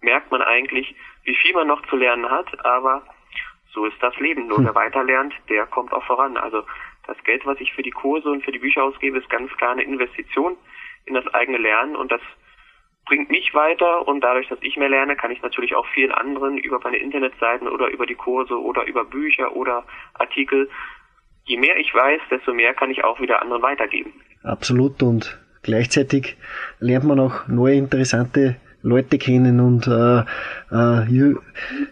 merkt 0.00 0.30
man 0.30 0.42
eigentlich, 0.42 0.94
wie 1.22 1.34
viel 1.36 1.54
man 1.54 1.68
noch 1.68 1.86
zu 1.86 1.96
lernen 1.96 2.28
hat, 2.28 2.64
aber 2.64 3.02
so 3.72 3.86
ist 3.86 4.00
das 4.00 4.16
Leben. 4.18 4.48
Nur 4.48 4.58
hm. 4.58 4.66
wer 4.66 4.74
weiter 4.74 5.04
lernt, 5.04 5.32
der 5.48 5.66
kommt 5.66 5.92
auch 5.92 6.04
voran. 6.04 6.36
Also 6.36 6.64
das 7.06 7.22
Geld, 7.24 7.46
was 7.46 7.60
ich 7.60 7.72
für 7.72 7.82
die 7.82 7.90
Kurse 7.90 8.28
und 8.30 8.44
für 8.44 8.52
die 8.52 8.58
Bücher 8.58 8.82
ausgebe, 8.82 9.18
ist 9.18 9.30
ganz 9.30 9.52
klar 9.56 9.72
eine 9.72 9.82
Investition 9.82 10.56
in 11.06 11.14
das 11.14 11.26
eigene 11.34 11.58
Lernen 11.58 11.96
und 11.96 12.10
das 12.10 12.20
bringt 13.06 13.30
mich 13.30 13.52
weiter 13.54 14.06
und 14.08 14.22
dadurch, 14.22 14.48
dass 14.48 14.58
ich 14.62 14.76
mehr 14.76 14.88
lerne, 14.88 15.16
kann 15.16 15.30
ich 15.30 15.42
natürlich 15.42 15.74
auch 15.74 15.86
vielen 15.88 16.12
anderen 16.12 16.56
über 16.58 16.80
meine 16.82 16.96
Internetseiten 16.96 17.68
oder 17.68 17.88
über 17.88 18.06
die 18.06 18.14
Kurse 18.14 18.60
oder 18.60 18.84
über 18.86 19.04
Bücher 19.04 19.54
oder 19.54 19.84
Artikel, 20.14 20.70
je 21.44 21.58
mehr 21.58 21.76
ich 21.76 21.94
weiß, 21.94 22.20
desto 22.30 22.54
mehr 22.54 22.72
kann 22.74 22.90
ich 22.90 23.04
auch 23.04 23.20
wieder 23.20 23.42
anderen 23.42 23.62
weitergeben. 23.62 24.12
Absolut 24.42 25.02
und 25.02 25.38
gleichzeitig 25.62 26.36
lernt 26.80 27.04
man 27.04 27.20
auch 27.20 27.46
neue 27.46 27.76
interessante 27.76 28.56
Leute 28.82 29.18
kennen 29.18 29.60
und 29.60 29.86
äh, 29.86 30.20
äh, 30.70 31.34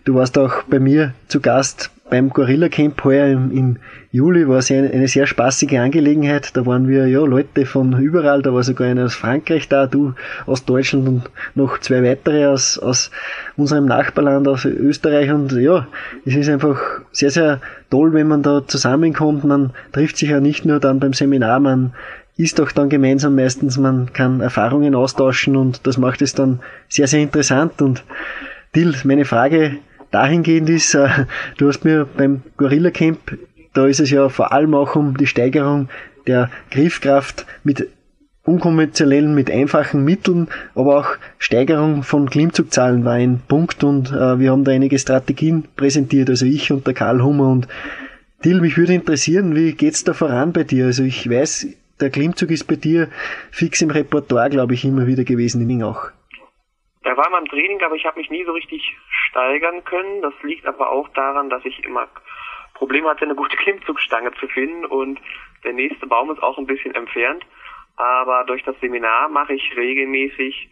du 0.04 0.14
warst 0.14 0.38
auch 0.38 0.62
bei 0.64 0.78
mir 0.78 1.14
zu 1.28 1.40
Gast 1.40 1.90
beim 2.12 2.28
Gorilla 2.28 2.68
Camp 2.68 3.02
heuer 3.04 3.28
im, 3.28 3.50
im 3.50 3.76
Juli 4.10 4.46
war 4.46 4.58
es 4.58 4.70
eine, 4.70 4.90
eine, 4.90 5.08
sehr 5.08 5.26
spaßige 5.26 5.78
Angelegenheit. 5.78 6.54
Da 6.54 6.66
waren 6.66 6.86
wir 6.86 7.08
ja 7.08 7.20
Leute 7.20 7.64
von 7.64 7.98
überall, 7.98 8.42
da 8.42 8.52
war 8.52 8.62
sogar 8.62 8.88
einer 8.88 9.06
aus 9.06 9.14
Frankreich 9.14 9.66
da, 9.70 9.86
du 9.86 10.12
aus 10.44 10.66
Deutschland 10.66 11.08
und 11.08 11.22
noch 11.54 11.78
zwei 11.78 12.02
weitere 12.02 12.44
aus, 12.44 12.78
aus 12.78 13.10
unserem 13.56 13.86
Nachbarland, 13.86 14.46
aus 14.46 14.66
Österreich. 14.66 15.32
Und 15.32 15.52
ja, 15.52 15.86
es 16.26 16.34
ist 16.34 16.50
einfach 16.50 17.00
sehr, 17.12 17.30
sehr 17.30 17.62
toll, 17.88 18.12
wenn 18.12 18.28
man 18.28 18.42
da 18.42 18.62
zusammenkommt. 18.66 19.44
Man 19.44 19.70
trifft 19.92 20.18
sich 20.18 20.28
ja 20.28 20.40
nicht 20.40 20.66
nur 20.66 20.80
dann 20.80 21.00
beim 21.00 21.14
Seminar, 21.14 21.60
man 21.60 21.94
ist 22.36 22.60
auch 22.60 22.72
dann 22.72 22.90
gemeinsam 22.90 23.36
meistens, 23.36 23.78
man 23.78 24.12
kann 24.12 24.42
Erfahrungen 24.42 24.94
austauschen 24.94 25.56
und 25.56 25.86
das 25.86 25.96
macht 25.96 26.20
es 26.20 26.34
dann 26.34 26.60
sehr, 26.90 27.06
sehr 27.06 27.20
interessant. 27.20 27.80
Und 27.80 28.04
Till, 28.74 28.94
meine 29.04 29.24
Frage 29.24 29.78
dahingehend 30.12 30.70
ist, 30.70 30.94
äh, 30.94 31.26
du 31.58 31.68
hast 31.68 31.84
mir 31.84 32.06
beim 32.16 32.42
Gorilla 32.56 32.90
Camp, 32.90 33.36
da 33.74 33.86
ist 33.86 34.00
es 34.00 34.10
ja 34.10 34.28
vor 34.28 34.52
allem 34.52 34.74
auch 34.74 34.94
um 34.94 35.16
die 35.16 35.26
Steigerung 35.26 35.88
der 36.26 36.50
Griffkraft 36.70 37.46
mit 37.64 37.88
unkonventionellen, 38.44 39.34
mit 39.34 39.50
einfachen 39.50 40.04
Mitteln, 40.04 40.48
aber 40.74 40.98
auch 40.98 41.16
Steigerung 41.38 42.02
von 42.02 42.28
Klimmzugzahlen 42.28 43.04
war 43.04 43.14
ein 43.14 43.40
Punkt 43.46 43.84
und 43.84 44.10
äh, 44.10 44.38
wir 44.38 44.50
haben 44.50 44.64
da 44.64 44.72
einige 44.72 44.98
Strategien 44.98 45.68
präsentiert, 45.76 46.28
also 46.28 46.44
ich 46.44 46.72
und 46.72 46.86
der 46.86 46.94
Karl 46.94 47.22
Hummer 47.22 47.48
und 47.50 47.68
Till, 48.42 48.60
mich 48.60 48.76
würde 48.76 48.92
interessieren, 48.92 49.54
wie 49.54 49.72
geht's 49.72 50.02
da 50.02 50.14
voran 50.14 50.52
bei 50.52 50.64
dir? 50.64 50.86
Also 50.86 51.04
ich 51.04 51.30
weiß, 51.30 51.68
der 52.00 52.10
Klimmzug 52.10 52.50
ist 52.50 52.64
bei 52.64 52.74
dir 52.74 53.08
fix 53.52 53.80
im 53.82 53.90
Repertoire, 53.90 54.50
glaube 54.50 54.74
ich, 54.74 54.84
immer 54.84 55.06
wieder 55.06 55.22
gewesen 55.22 55.62
in 55.62 55.70
Ingach. 55.70 56.10
Er 57.04 57.16
war 57.16 57.30
mal 57.30 57.38
im 57.38 57.46
Training, 57.46 57.80
aber 57.84 57.94
ich 57.94 58.04
habe 58.04 58.18
mich 58.18 58.28
nie 58.30 58.44
so 58.44 58.50
richtig 58.50 58.82
steigern 59.32 59.82
können. 59.84 60.22
Das 60.22 60.34
liegt 60.42 60.66
aber 60.66 60.92
auch 60.92 61.08
daran, 61.08 61.50
dass 61.50 61.64
ich 61.64 61.82
immer 61.84 62.06
Probleme 62.74 63.08
hatte, 63.08 63.24
eine 63.24 63.34
gute 63.34 63.56
Klimmzugstange 63.64 64.32
zu 64.34 64.46
finden 64.46 64.84
und 64.84 65.20
der 65.64 65.72
nächste 65.72 66.06
Baum 66.06 66.30
ist 66.30 66.42
auch 66.42 66.58
ein 66.58 66.66
bisschen 66.66 66.94
entfernt. 66.94 67.44
Aber 67.96 68.44
durch 68.44 68.62
das 68.64 68.78
Seminar 68.80 69.28
mache 69.28 69.54
ich 69.54 69.76
regelmäßig 69.76 70.70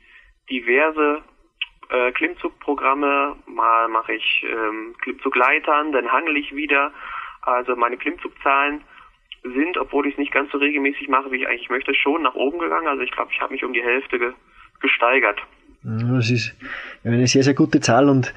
diverse 0.50 1.22
äh, 1.90 2.12
Klimmzugprogramme. 2.12 3.36
Mal 3.46 3.88
mache 3.88 4.14
ich 4.14 4.44
ähm, 4.48 4.94
Klimmzugleitern, 5.02 5.92
dann 5.92 6.10
hangel 6.10 6.36
ich 6.36 6.54
wieder. 6.54 6.92
Also 7.42 7.76
meine 7.76 7.96
Klimmzugzahlen 7.96 8.82
sind, 9.42 9.78
obwohl 9.78 10.06
ich 10.06 10.14
es 10.14 10.18
nicht 10.18 10.32
ganz 10.32 10.50
so 10.50 10.58
regelmäßig 10.58 11.08
mache, 11.08 11.30
wie 11.30 11.42
ich 11.42 11.48
eigentlich 11.48 11.70
möchte, 11.70 11.94
schon 11.94 12.22
nach 12.22 12.34
oben 12.34 12.58
gegangen. 12.58 12.88
Also 12.88 13.02
ich 13.02 13.12
glaube, 13.12 13.30
ich 13.32 13.40
habe 13.40 13.52
mich 13.52 13.64
um 13.64 13.72
die 13.72 13.82
Hälfte 13.82 14.18
ge 14.18 14.32
gesteigert. 14.80 15.40
Das 15.82 16.30
ist 16.30 16.52
eine 17.04 17.26
sehr, 17.26 17.42
sehr 17.42 17.54
gute 17.54 17.80
Zahl 17.80 18.08
und 18.08 18.34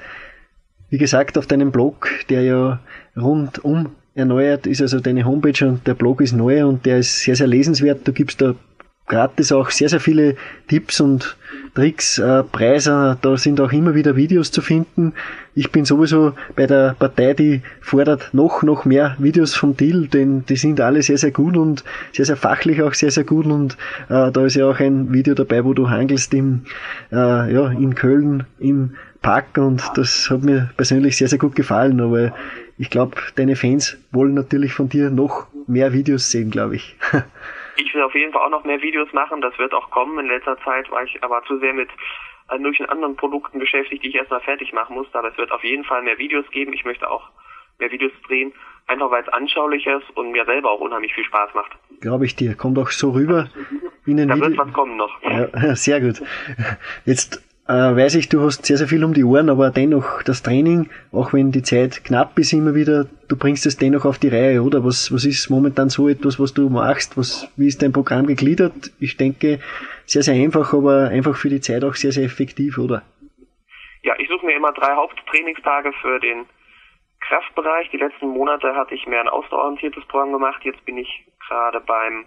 wie 0.90 0.98
gesagt, 0.98 1.36
auf 1.38 1.46
deinem 1.46 1.72
Blog, 1.72 2.08
der 2.28 2.42
ja 2.42 2.80
rundum 3.16 3.90
erneuert 4.14 4.66
ist, 4.66 4.80
also 4.80 5.00
deine 5.00 5.24
Homepage 5.24 5.66
und 5.66 5.86
der 5.86 5.94
Blog 5.94 6.20
ist 6.20 6.32
neu 6.32 6.64
und 6.64 6.86
der 6.86 6.98
ist 6.98 7.20
sehr, 7.20 7.34
sehr 7.36 7.48
lesenswert. 7.48 8.06
Du 8.06 8.12
gibst 8.12 8.40
da 8.40 8.54
gratis 9.06 9.52
auch 9.52 9.70
sehr, 9.70 9.88
sehr 9.88 10.00
viele 10.00 10.36
Tipps 10.68 11.00
und 11.00 11.36
Tricks, 11.74 12.18
äh, 12.18 12.42
Preise. 12.44 13.18
Da 13.20 13.36
sind 13.36 13.60
auch 13.60 13.72
immer 13.72 13.94
wieder 13.94 14.16
Videos 14.16 14.50
zu 14.50 14.62
finden. 14.62 15.12
Ich 15.54 15.70
bin 15.70 15.84
sowieso 15.84 16.32
bei 16.56 16.66
der 16.66 16.94
Partei, 16.98 17.34
die 17.34 17.62
fordert 17.80 18.32
noch, 18.32 18.62
noch 18.62 18.84
mehr 18.84 19.16
Videos 19.18 19.54
vom 19.54 19.76
Deal, 19.76 20.06
denn 20.06 20.44
die 20.46 20.56
sind 20.56 20.80
alle 20.80 21.02
sehr, 21.02 21.18
sehr 21.18 21.32
gut 21.32 21.56
und 21.56 21.84
sehr, 22.12 22.24
sehr 22.24 22.36
fachlich 22.36 22.82
auch 22.82 22.94
sehr, 22.94 23.10
sehr 23.10 23.24
gut. 23.24 23.46
Und 23.46 23.76
äh, 24.08 24.30
da 24.30 24.46
ist 24.46 24.54
ja 24.54 24.66
auch 24.66 24.78
ein 24.78 25.12
Video 25.12 25.34
dabei, 25.34 25.64
wo 25.64 25.74
du 25.74 25.90
hangelst 25.90 26.32
im, 26.34 26.62
äh, 27.12 27.52
ja, 27.52 27.70
in 27.70 27.94
Köln 27.94 28.44
im 28.58 28.94
Park 29.20 29.56
und 29.56 29.82
das 29.96 30.28
hat 30.30 30.42
mir 30.42 30.70
persönlich 30.76 31.16
sehr, 31.16 31.28
sehr 31.28 31.38
gut 31.38 31.56
gefallen. 31.56 32.00
Aber 32.00 32.32
ich 32.78 32.90
glaube, 32.90 33.16
deine 33.36 33.56
Fans 33.56 33.96
wollen 34.12 34.34
natürlich 34.34 34.74
von 34.74 34.88
dir 34.88 35.10
noch 35.10 35.46
mehr 35.66 35.92
Videos 35.92 36.30
sehen, 36.30 36.50
glaube 36.50 36.76
ich. 36.76 36.96
Ich 37.76 37.94
will 37.94 38.02
auf 38.02 38.14
jeden 38.14 38.32
Fall 38.32 38.42
auch 38.42 38.50
noch 38.50 38.64
mehr 38.64 38.80
Videos 38.80 39.12
machen, 39.12 39.40
das 39.40 39.58
wird 39.58 39.74
auch 39.74 39.90
kommen. 39.90 40.18
In 40.18 40.26
letzter 40.26 40.58
Zeit 40.58 40.90
war 40.90 41.04
ich 41.04 41.22
aber 41.22 41.42
zu 41.44 41.58
sehr 41.58 41.74
mit 41.74 41.88
möglichen 42.58 42.86
anderen 42.86 43.16
Produkten 43.16 43.58
beschäftigt, 43.58 44.04
die 44.04 44.08
ich 44.08 44.14
erstmal 44.14 44.40
fertig 44.40 44.72
machen 44.72 44.94
musste. 44.94 45.18
Aber 45.18 45.28
es 45.28 45.38
wird 45.38 45.50
auf 45.50 45.64
jeden 45.64 45.84
Fall 45.84 46.02
mehr 46.02 46.18
Videos 46.18 46.48
geben. 46.50 46.72
Ich 46.72 46.84
möchte 46.84 47.10
auch 47.10 47.30
mehr 47.78 47.90
Videos 47.90 48.12
drehen, 48.26 48.52
einfach 48.86 49.10
weil 49.10 49.22
es 49.22 49.28
anschaulich 49.28 49.86
ist 49.86 50.10
und 50.16 50.30
mir 50.32 50.44
selber 50.44 50.70
auch 50.70 50.80
unheimlich 50.80 51.14
viel 51.14 51.24
Spaß 51.24 51.54
macht. 51.54 51.72
Glaube 52.00 52.26
ich 52.26 52.36
dir. 52.36 52.54
Kommt 52.54 52.78
auch 52.78 52.90
so 52.90 53.10
rüber 53.10 53.48
in 54.06 54.18
den 54.18 54.28
Da 54.28 54.38
wird 54.38 54.58
was 54.58 54.72
kommen 54.72 54.96
noch. 54.96 55.22
Ja, 55.22 55.74
sehr 55.74 56.00
gut. 56.00 56.22
Jetzt 57.04 57.42
äh, 57.66 57.72
weiß 57.72 58.16
ich, 58.16 58.28
du 58.28 58.40
hast 58.42 58.66
sehr, 58.66 58.76
sehr 58.76 58.88
viel 58.88 59.04
um 59.04 59.14
die 59.14 59.24
Ohren, 59.24 59.48
aber 59.48 59.70
dennoch 59.70 60.22
das 60.22 60.42
Training, 60.42 60.90
auch 61.12 61.32
wenn 61.32 61.50
die 61.50 61.62
Zeit 61.62 62.04
knapp 62.04 62.38
ist 62.38 62.52
immer 62.52 62.74
wieder, 62.74 63.06
du 63.28 63.36
bringst 63.36 63.64
es 63.66 63.78
dennoch 63.78 64.04
auf 64.04 64.18
die 64.18 64.28
Reihe, 64.28 64.62
oder? 64.62 64.84
Was, 64.84 65.12
was 65.12 65.24
ist 65.24 65.48
momentan 65.48 65.88
so 65.88 66.08
etwas, 66.08 66.38
was 66.38 66.52
du 66.52 66.68
machst? 66.68 67.16
Was, 67.16 67.50
wie 67.56 67.66
ist 67.66 67.82
dein 67.82 67.92
Programm 67.92 68.26
gegliedert? 68.26 68.92
Ich 69.00 69.16
denke, 69.16 69.60
sehr, 70.04 70.22
sehr 70.22 70.34
einfach, 70.34 70.74
aber 70.74 71.08
einfach 71.08 71.36
für 71.36 71.48
die 71.48 71.60
Zeit 71.60 71.84
auch 71.84 71.94
sehr, 71.94 72.12
sehr 72.12 72.24
effektiv, 72.24 72.76
oder? 72.78 73.02
Ja, 74.02 74.14
ich 74.18 74.28
suche 74.28 74.44
mir 74.44 74.54
immer 74.54 74.72
drei 74.72 74.94
Haupttrainingstage 74.94 75.92
für 76.02 76.20
den 76.20 76.44
Kraftbereich. 77.20 77.88
Die 77.90 77.96
letzten 77.96 78.28
Monate 78.28 78.74
hatte 78.74 78.94
ich 78.94 79.06
mehr 79.06 79.20
ein 79.20 79.28
ausdauerorientiertes 79.28 80.04
Programm 80.04 80.32
gemacht. 80.32 80.62
Jetzt 80.64 80.84
bin 80.84 80.98
ich 80.98 81.24
gerade 81.48 81.80
beim 81.80 82.26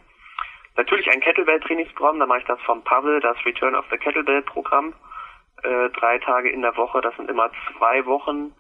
natürlich 0.76 1.10
ein 1.12 1.19
Kettlebell-Trainingsprogramm, 1.19 2.19
da 2.19 2.26
mache 2.26 2.39
ich 2.39 2.45
das 2.45 2.60
vom 2.62 2.84
Pavel, 2.84 3.19
das 3.19 3.38
Return 3.45 3.76
of 3.76 3.86
the 3.91 3.97
Kettlebell-Programm. 3.97 4.93
Äh, 5.63 5.89
drei 5.89 6.19
Tage 6.19 6.49
in 6.49 6.61
der 6.61 6.75
Woche, 6.77 7.01
das 7.01 7.15
sind 7.15 7.29
immer 7.29 7.49
zwei 7.77 8.05
Wochen, 8.05 8.53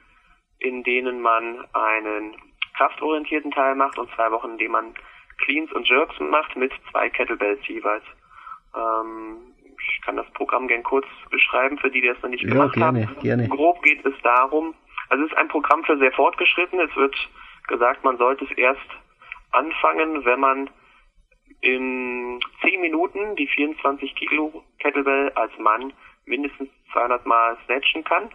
in 0.59 0.83
denen 0.83 1.21
man 1.21 1.65
einen 1.73 2.35
kraftorientierten 2.75 3.51
Teil 3.51 3.75
macht 3.75 3.97
und 3.97 4.09
zwei 4.15 4.31
Wochen, 4.31 4.51
in 4.51 4.57
denen 4.57 4.71
man 4.71 4.93
Cleans 5.37 5.71
und 5.71 5.87
Jerks 5.87 6.19
macht 6.19 6.55
mit 6.55 6.71
zwei 6.91 7.09
Kettlebells 7.09 7.59
jeweils. 7.67 8.03
Ähm, 8.75 9.37
ich 9.79 10.01
kann 10.01 10.15
das 10.15 10.29
Programm 10.33 10.67
gern 10.67 10.83
kurz 10.83 11.05
beschreiben, 11.29 11.77
für 11.77 11.91
die, 11.91 12.01
die 12.01 12.07
das 12.07 12.21
noch 12.21 12.29
nicht 12.29 12.43
ja, 12.43 12.49
gemacht 12.49 12.73
gerne, 12.73 13.07
haben. 13.07 13.19
Gerne. 13.21 13.47
Grob 13.47 13.81
geht 13.83 14.03
es 14.05 14.13
darum, 14.23 14.73
also 15.09 15.23
es 15.23 15.31
ist 15.31 15.37
ein 15.37 15.47
Programm 15.47 15.83
für 15.83 15.97
sehr 15.97 16.11
fortgeschritten. 16.11 16.79
Es 16.79 16.95
wird 16.95 17.15
gesagt, 17.67 18.03
man 18.03 18.17
sollte 18.17 18.45
es 18.45 18.51
erst 18.57 18.89
anfangen, 19.51 20.25
wenn 20.25 20.39
man 20.39 20.69
in 21.61 22.39
10 22.61 22.81
Minuten 22.81 23.35
die 23.35 23.47
24 23.47 24.15
Kilo 24.15 24.63
Kettlebell 24.79 25.31
als 25.31 25.57
Mann 25.57 25.93
mindestens 26.25 26.69
200 26.91 27.25
Mal 27.25 27.57
snatchen 27.65 28.03
kann 28.03 28.29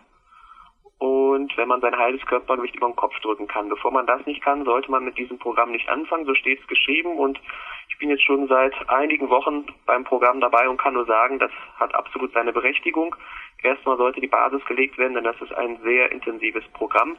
und 1.02 1.56
wenn 1.56 1.66
man 1.66 1.80
sein 1.80 1.98
halbes 1.98 2.24
Körpergewicht 2.26 2.76
über 2.76 2.86
den 2.86 2.94
Kopf 2.94 3.18
drücken 3.18 3.48
kann. 3.48 3.68
Bevor 3.68 3.90
man 3.90 4.06
das 4.06 4.24
nicht 4.24 4.40
kann, 4.40 4.64
sollte 4.64 4.88
man 4.88 5.04
mit 5.04 5.18
diesem 5.18 5.36
Programm 5.36 5.72
nicht 5.72 5.88
anfangen, 5.88 6.26
so 6.26 6.34
steht 6.36 6.60
es 6.60 6.66
geschrieben 6.68 7.18
und 7.18 7.40
ich 7.88 7.98
bin 7.98 8.08
jetzt 8.08 8.22
schon 8.22 8.46
seit 8.46 8.72
einigen 8.88 9.28
Wochen 9.28 9.66
beim 9.84 10.04
Programm 10.04 10.40
dabei 10.40 10.68
und 10.68 10.80
kann 10.80 10.94
nur 10.94 11.06
sagen, 11.06 11.40
das 11.40 11.50
hat 11.74 11.92
absolut 11.96 12.32
seine 12.32 12.52
Berechtigung. 12.52 13.16
Erstmal 13.64 13.96
sollte 13.96 14.20
die 14.20 14.28
Basis 14.28 14.64
gelegt 14.66 14.96
werden, 14.96 15.14
denn 15.14 15.24
das 15.24 15.40
ist 15.40 15.52
ein 15.52 15.78
sehr 15.82 16.12
intensives 16.12 16.64
Programm. 16.68 17.16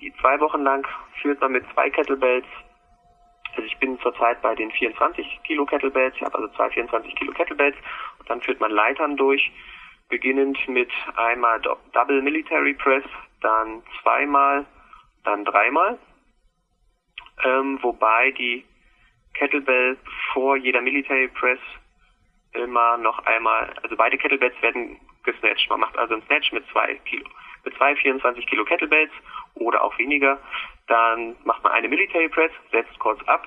Die 0.00 0.12
zwei 0.20 0.40
Wochen 0.40 0.62
lang 0.62 0.84
führt 1.20 1.40
man 1.40 1.52
mit 1.52 1.64
zwei 1.74 1.90
Kettlebells 1.90 2.46
also 3.54 3.66
ich 3.66 3.76
bin 3.78 4.00
zurzeit 4.00 4.40
bei 4.40 4.54
den 4.54 4.70
24 4.70 5.40
Kilo 5.44 5.66
Kettlebells, 5.66 6.14
ich 6.16 6.22
habe 6.22 6.36
also 6.36 6.48
zwei 6.56 6.70
24 6.70 7.14
Kilo 7.16 7.32
Kettlebells 7.32 7.76
und 8.18 8.30
dann 8.30 8.40
führt 8.40 8.60
man 8.60 8.70
Leitern 8.70 9.16
durch 9.16 9.52
beginnend 10.12 10.58
mit 10.68 10.90
einmal 11.16 11.58
Double 11.92 12.20
Military 12.20 12.74
Press, 12.74 13.02
dann 13.40 13.82
zweimal, 14.02 14.66
dann 15.24 15.42
dreimal, 15.46 15.98
ähm, 17.44 17.78
wobei 17.80 18.30
die 18.32 18.62
Kettlebell 19.32 19.96
vor 20.34 20.56
jeder 20.56 20.82
Military 20.82 21.28
Press 21.28 21.58
immer 22.52 22.98
noch 22.98 23.24
einmal, 23.24 23.72
also 23.82 23.96
beide 23.96 24.18
Kettlebells 24.18 24.54
werden 24.60 25.00
gesnatcht. 25.24 25.70
Man 25.70 25.80
macht 25.80 25.96
also 25.96 26.12
einen 26.12 26.22
Snatch 26.24 26.52
mit 26.52 26.66
zwei 26.72 26.94
Kilo, 27.06 27.24
mit 27.64 27.74
zwei 27.78 27.96
24 27.96 28.46
Kilo 28.46 28.66
Kettlebells 28.66 29.10
oder 29.54 29.82
auch 29.82 29.96
weniger. 29.96 30.38
Dann 30.88 31.36
macht 31.44 31.64
man 31.64 31.72
eine 31.72 31.88
Military 31.88 32.28
Press, 32.28 32.52
setzt 32.70 32.98
kurz 32.98 33.26
ab, 33.28 33.46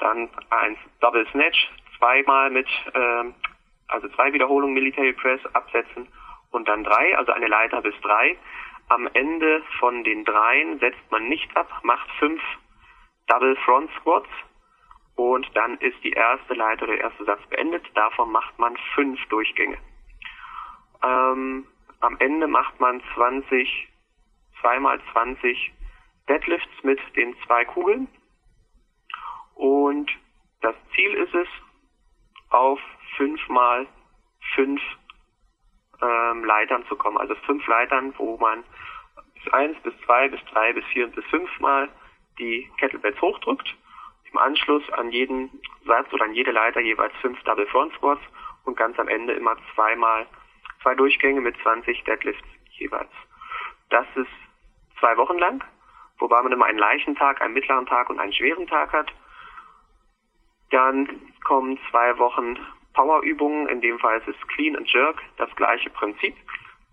dann 0.00 0.28
ein 0.50 0.76
Double 1.00 1.24
Snatch, 1.30 1.70
zweimal 1.96 2.50
mit 2.50 2.66
ähm, 2.92 3.36
also 3.88 4.08
zwei 4.08 4.32
Wiederholungen 4.32 4.74
Military 4.74 5.12
Press 5.12 5.40
absetzen 5.54 6.08
und 6.50 6.68
dann 6.68 6.84
drei, 6.84 7.16
also 7.16 7.32
eine 7.32 7.48
Leiter 7.48 7.82
bis 7.82 7.94
drei. 8.00 8.36
Am 8.88 9.08
Ende 9.12 9.62
von 9.78 10.04
den 10.04 10.24
dreien 10.24 10.78
setzt 10.78 11.10
man 11.10 11.28
nicht 11.28 11.56
ab, 11.56 11.68
macht 11.82 12.10
fünf 12.18 12.42
Double 13.26 13.56
Front 13.64 13.90
Squats 14.00 14.28
und 15.16 15.48
dann 15.54 15.78
ist 15.78 16.02
die 16.02 16.12
erste 16.12 16.54
Leiter, 16.54 16.86
der 16.86 17.00
erste 17.00 17.24
Satz 17.24 17.40
beendet. 17.48 17.84
Davon 17.94 18.30
macht 18.32 18.58
man 18.58 18.76
fünf 18.94 19.24
Durchgänge. 19.28 19.78
Ähm, 21.02 21.66
am 22.00 22.16
Ende 22.18 22.46
macht 22.46 22.80
man 22.80 23.02
20, 23.14 23.88
zweimal 24.60 25.00
20 25.12 25.72
Deadlifts 26.28 26.82
mit 26.82 27.00
den 27.16 27.36
zwei 27.46 27.64
Kugeln. 27.64 28.08
Und 29.54 30.10
das 30.60 30.74
Ziel 30.94 31.12
ist 31.14 31.34
es, 31.34 31.48
auf 32.50 32.80
fünf 33.16 33.48
mal 33.48 33.86
fünf 34.54 34.80
ähm, 36.00 36.44
Leitern 36.44 36.84
zu 36.86 36.96
kommen. 36.96 37.18
Also 37.18 37.34
fünf 37.46 37.66
Leitern, 37.66 38.12
wo 38.18 38.36
man 38.36 38.64
bis 39.34 39.52
eins, 39.52 39.78
bis 39.82 39.94
zwei, 40.04 40.28
bis 40.28 40.40
drei, 40.46 40.72
bis 40.72 40.84
vier 40.86 41.06
und 41.06 41.14
bis 41.14 41.24
fünf 41.26 41.60
Mal 41.60 41.88
die 42.38 42.70
Kettlebells 42.78 43.20
hochdrückt. 43.20 43.74
Im 44.30 44.38
Anschluss 44.38 44.88
an 44.92 45.10
jeden 45.10 45.50
Satz 45.84 46.12
oder 46.12 46.24
an 46.24 46.34
jede 46.34 46.52
Leiter 46.52 46.80
jeweils 46.80 47.14
fünf 47.20 47.42
Double 47.42 47.66
Front 47.66 47.94
Squats 47.94 48.22
und 48.64 48.76
ganz 48.76 48.98
am 48.98 49.08
Ende 49.08 49.34
immer 49.34 49.56
zweimal 49.74 50.26
zwei 50.82 50.94
Durchgänge 50.94 51.40
mit 51.40 51.56
20 51.62 52.02
Deadlifts 52.04 52.48
jeweils. 52.70 53.10
Das 53.90 54.06
ist 54.14 54.30
zwei 54.98 55.16
Wochen 55.16 55.38
lang, 55.38 55.62
wobei 56.18 56.42
man 56.42 56.52
immer 56.52 56.64
einen 56.64 56.78
leichten 56.78 57.14
Tag, 57.14 57.42
einen 57.42 57.54
mittleren 57.54 57.86
Tag 57.86 58.08
und 58.08 58.18
einen 58.18 58.32
schweren 58.32 58.66
Tag 58.66 58.92
hat. 58.92 59.12
Dann 60.70 61.20
kommen 61.44 61.78
zwei 61.90 62.16
Wochen 62.18 62.56
Powerübungen, 62.94 63.68
in 63.68 63.80
dem 63.80 63.98
Fall 63.98 64.18
ist 64.18 64.28
es 64.28 64.48
Clean 64.48 64.76
und 64.76 64.90
Jerk, 64.92 65.22
das 65.38 65.54
gleiche 65.56 65.90
Prinzip. 65.90 66.34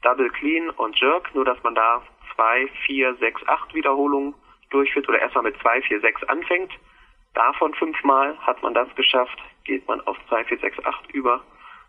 Double 0.02 0.30
Clean 0.30 0.70
und 0.72 1.00
Jerk, 1.00 1.34
nur 1.36 1.46
dass 1.46 1.62
man 1.64 1.76
da 1.76 2.02
zwei, 2.36 2.68
vier, 2.86 3.16
sechs, 3.16 3.42
acht 3.48 3.74
Wiederholungen 3.74 4.34
durchführt 4.70 5.10
oder 5.10 5.20
erstmal 5.20 5.44
mit 5.44 5.60
zwei, 5.60 5.82
vier, 5.82 6.00
sechs 6.00 6.24
anfängt. 6.24 6.72
Davon 7.34 7.74
fünfmal 7.74 8.38
hat 8.40 8.62
man 8.64 8.74
das 8.74 8.88
geschafft, 8.96 9.38
geht 9.66 9.88
man 9.88 10.00
auf 10.02 10.18
zwei, 10.30 10.44
vier, 10.46 10.58
sechs, 10.60 10.78
acht 10.86 11.12
über, 11.12 11.44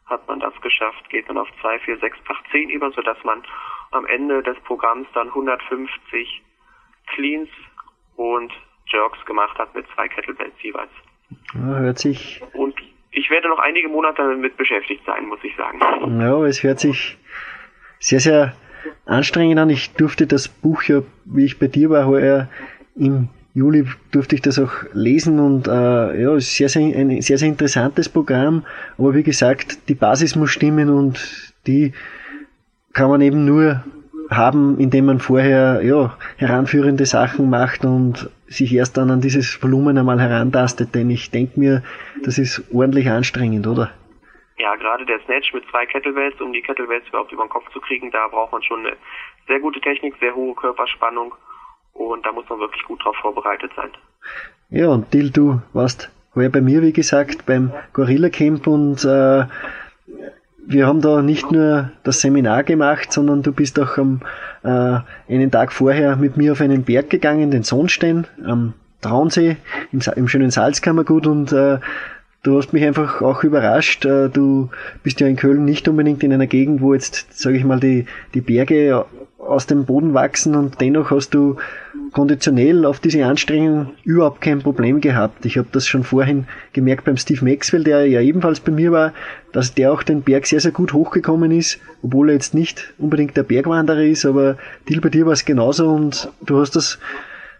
hat 0.06 0.26
man 0.28 0.40
das 0.40 0.58
geschafft, 0.60 1.08
geht 1.08 1.28
man 1.28 1.38
auf 1.38 1.48
zwei, 1.60 1.78
vier, 1.78 1.98
sechs, 1.98 2.18
acht, 2.28 2.44
zehn 2.50 2.68
über, 2.68 2.90
sodass 2.90 3.22
man 3.24 3.42
am 3.92 4.06
Ende 4.06 4.42
des 4.42 4.58
Programms 4.60 5.08
dann 5.14 5.28
150 5.28 6.42
Cleans 7.06 7.48
und 8.16 8.52
Jerks 8.86 9.24
gemacht 9.24 9.56
hat 9.58 9.74
mit 9.74 9.86
zwei 9.94 10.08
Kettlebells 10.08 10.54
jeweils. 10.62 10.90
Ja, 11.54 11.60
hört 11.60 11.98
sich. 11.98 12.42
Und 12.54 12.74
ich 13.12 13.30
werde 13.30 13.48
noch 13.48 13.58
einige 13.58 13.88
Monate 13.88 14.22
damit 14.22 14.56
beschäftigt 14.56 15.02
sein, 15.04 15.26
muss 15.26 15.40
ich 15.42 15.54
sagen. 15.56 15.80
Ja, 16.20 16.44
es 16.44 16.62
hört 16.62 16.80
sich 16.80 17.18
sehr, 17.98 18.20
sehr 18.20 18.54
anstrengend 19.06 19.58
an. 19.58 19.70
Ich 19.70 19.92
durfte 19.94 20.26
das 20.26 20.48
Buch 20.48 20.82
ja, 20.84 21.02
wie 21.24 21.44
ich 21.44 21.58
bei 21.58 21.66
dir 21.66 21.90
war, 21.90 22.06
heuer 22.06 22.48
im 22.96 23.28
Juli 23.52 23.84
durfte 24.12 24.36
ich 24.36 24.42
das 24.42 24.60
auch 24.60 24.72
lesen 24.92 25.40
und 25.40 25.66
äh, 25.66 26.22
ja, 26.22 26.38
sehr, 26.38 26.68
sehr, 26.68 26.96
ein 26.96 27.20
sehr, 27.20 27.36
sehr 27.36 27.48
interessantes 27.48 28.08
Programm. 28.08 28.64
Aber 28.96 29.14
wie 29.14 29.24
gesagt, 29.24 29.88
die 29.88 29.94
Basis 29.94 30.36
muss 30.36 30.50
stimmen 30.50 30.88
und 30.88 31.52
die 31.66 31.92
kann 32.92 33.10
man 33.10 33.20
eben 33.20 33.44
nur 33.44 33.82
haben, 34.30 34.78
indem 34.78 35.06
man 35.06 35.18
vorher 35.18 35.82
ja, 35.82 36.16
heranführende 36.36 37.06
Sachen 37.06 37.50
macht 37.50 37.84
und 37.84 38.30
sich 38.50 38.74
erst 38.74 38.96
dann 38.96 39.10
an 39.10 39.20
dieses 39.20 39.62
Volumen 39.62 39.96
einmal 39.96 40.20
herantastet, 40.20 40.94
denn 40.94 41.08
ich 41.08 41.30
denke 41.30 41.58
mir, 41.58 41.82
das 42.24 42.36
ist 42.36 42.62
ordentlich 42.74 43.08
anstrengend, 43.08 43.66
oder? 43.66 43.90
Ja, 44.58 44.74
gerade 44.74 45.06
der 45.06 45.20
Snatch 45.20 45.54
mit 45.54 45.64
zwei 45.70 45.86
Kettlebells, 45.86 46.38
um 46.40 46.52
die 46.52 46.60
Kettlebells 46.60 47.06
überhaupt 47.08 47.32
über 47.32 47.44
den 47.44 47.48
Kopf 47.48 47.70
zu 47.72 47.80
kriegen, 47.80 48.10
da 48.10 48.28
braucht 48.28 48.52
man 48.52 48.62
schon 48.62 48.80
eine 48.80 48.96
sehr 49.46 49.60
gute 49.60 49.80
Technik, 49.80 50.14
sehr 50.20 50.34
hohe 50.34 50.54
Körperspannung 50.54 51.34
und 51.94 52.26
da 52.26 52.32
muss 52.32 52.48
man 52.48 52.58
wirklich 52.58 52.82
gut 52.84 53.02
drauf 53.02 53.16
vorbereitet 53.22 53.70
sein. 53.76 53.90
Ja, 54.68 54.88
und 54.88 55.14
Dil, 55.14 55.30
du 55.30 55.62
warst 55.72 56.10
heuer 56.34 56.50
bei 56.50 56.60
mir, 56.60 56.82
wie 56.82 56.92
gesagt, 56.92 57.46
beim 57.46 57.72
Gorilla 57.92 58.28
Camp 58.28 58.66
und 58.66 59.04
äh, 59.04 59.44
wir 60.66 60.86
haben 60.86 61.00
da 61.00 61.22
nicht 61.22 61.50
nur 61.50 61.90
das 62.02 62.20
Seminar 62.20 62.64
gemacht, 62.64 63.12
sondern 63.12 63.42
du 63.42 63.52
bist 63.52 63.78
auch 63.80 63.98
am, 63.98 64.20
äh, 64.62 64.98
einen 65.32 65.50
Tag 65.50 65.72
vorher 65.72 66.16
mit 66.16 66.36
mir 66.36 66.52
auf 66.52 66.60
einen 66.60 66.84
Berg 66.84 67.10
gegangen, 67.10 67.50
den 67.50 67.62
Sonnstein 67.62 68.26
am 68.44 68.74
Traunsee 69.00 69.56
im, 69.92 70.00
im 70.16 70.28
schönen 70.28 70.50
Salzkammergut 70.50 71.26
und 71.26 71.52
äh, 71.52 71.78
du 72.42 72.58
hast 72.58 72.72
mich 72.72 72.84
einfach 72.84 73.22
auch 73.22 73.42
überrascht. 73.44 74.04
Äh, 74.04 74.28
du 74.28 74.70
bist 75.02 75.20
ja 75.20 75.26
in 75.26 75.36
Köln 75.36 75.64
nicht 75.64 75.88
unbedingt 75.88 76.22
in 76.22 76.32
einer 76.32 76.46
Gegend, 76.46 76.80
wo 76.80 76.94
jetzt, 76.94 77.38
sage 77.40 77.56
ich 77.56 77.64
mal, 77.64 77.80
die, 77.80 78.06
die 78.34 78.40
Berge 78.40 79.04
aus 79.38 79.66
dem 79.66 79.86
Boden 79.86 80.14
wachsen 80.14 80.54
und 80.54 80.80
dennoch 80.80 81.10
hast 81.10 81.30
du 81.30 81.56
konditionell 82.12 82.84
auf 82.84 83.00
diese 83.00 83.24
Anstrengung 83.24 83.90
überhaupt 84.04 84.40
kein 84.40 84.60
Problem 84.60 85.00
gehabt. 85.00 85.46
Ich 85.46 85.56
habe 85.58 85.68
das 85.72 85.86
schon 85.86 86.02
vorhin 86.02 86.46
gemerkt 86.72 87.04
beim 87.04 87.16
Steve 87.16 87.44
Maxwell, 87.44 87.84
der 87.84 88.06
ja 88.06 88.20
ebenfalls 88.20 88.60
bei 88.60 88.72
mir 88.72 88.92
war, 88.92 89.12
dass 89.52 89.74
der 89.74 89.92
auch 89.92 90.02
den 90.02 90.22
Berg 90.22 90.46
sehr, 90.46 90.60
sehr 90.60 90.72
gut 90.72 90.92
hochgekommen 90.92 91.50
ist, 91.50 91.78
obwohl 92.02 92.30
er 92.30 92.34
jetzt 92.34 92.54
nicht 92.54 92.92
unbedingt 92.98 93.36
der 93.36 93.42
Bergwanderer 93.42 94.02
ist, 94.02 94.24
aber 94.24 94.56
Dil, 94.88 95.00
bei 95.00 95.08
dir 95.08 95.26
war 95.26 95.32
es 95.32 95.44
genauso 95.44 95.88
und 95.88 96.28
du 96.44 96.60
hast 96.60 96.76
das 96.76 96.98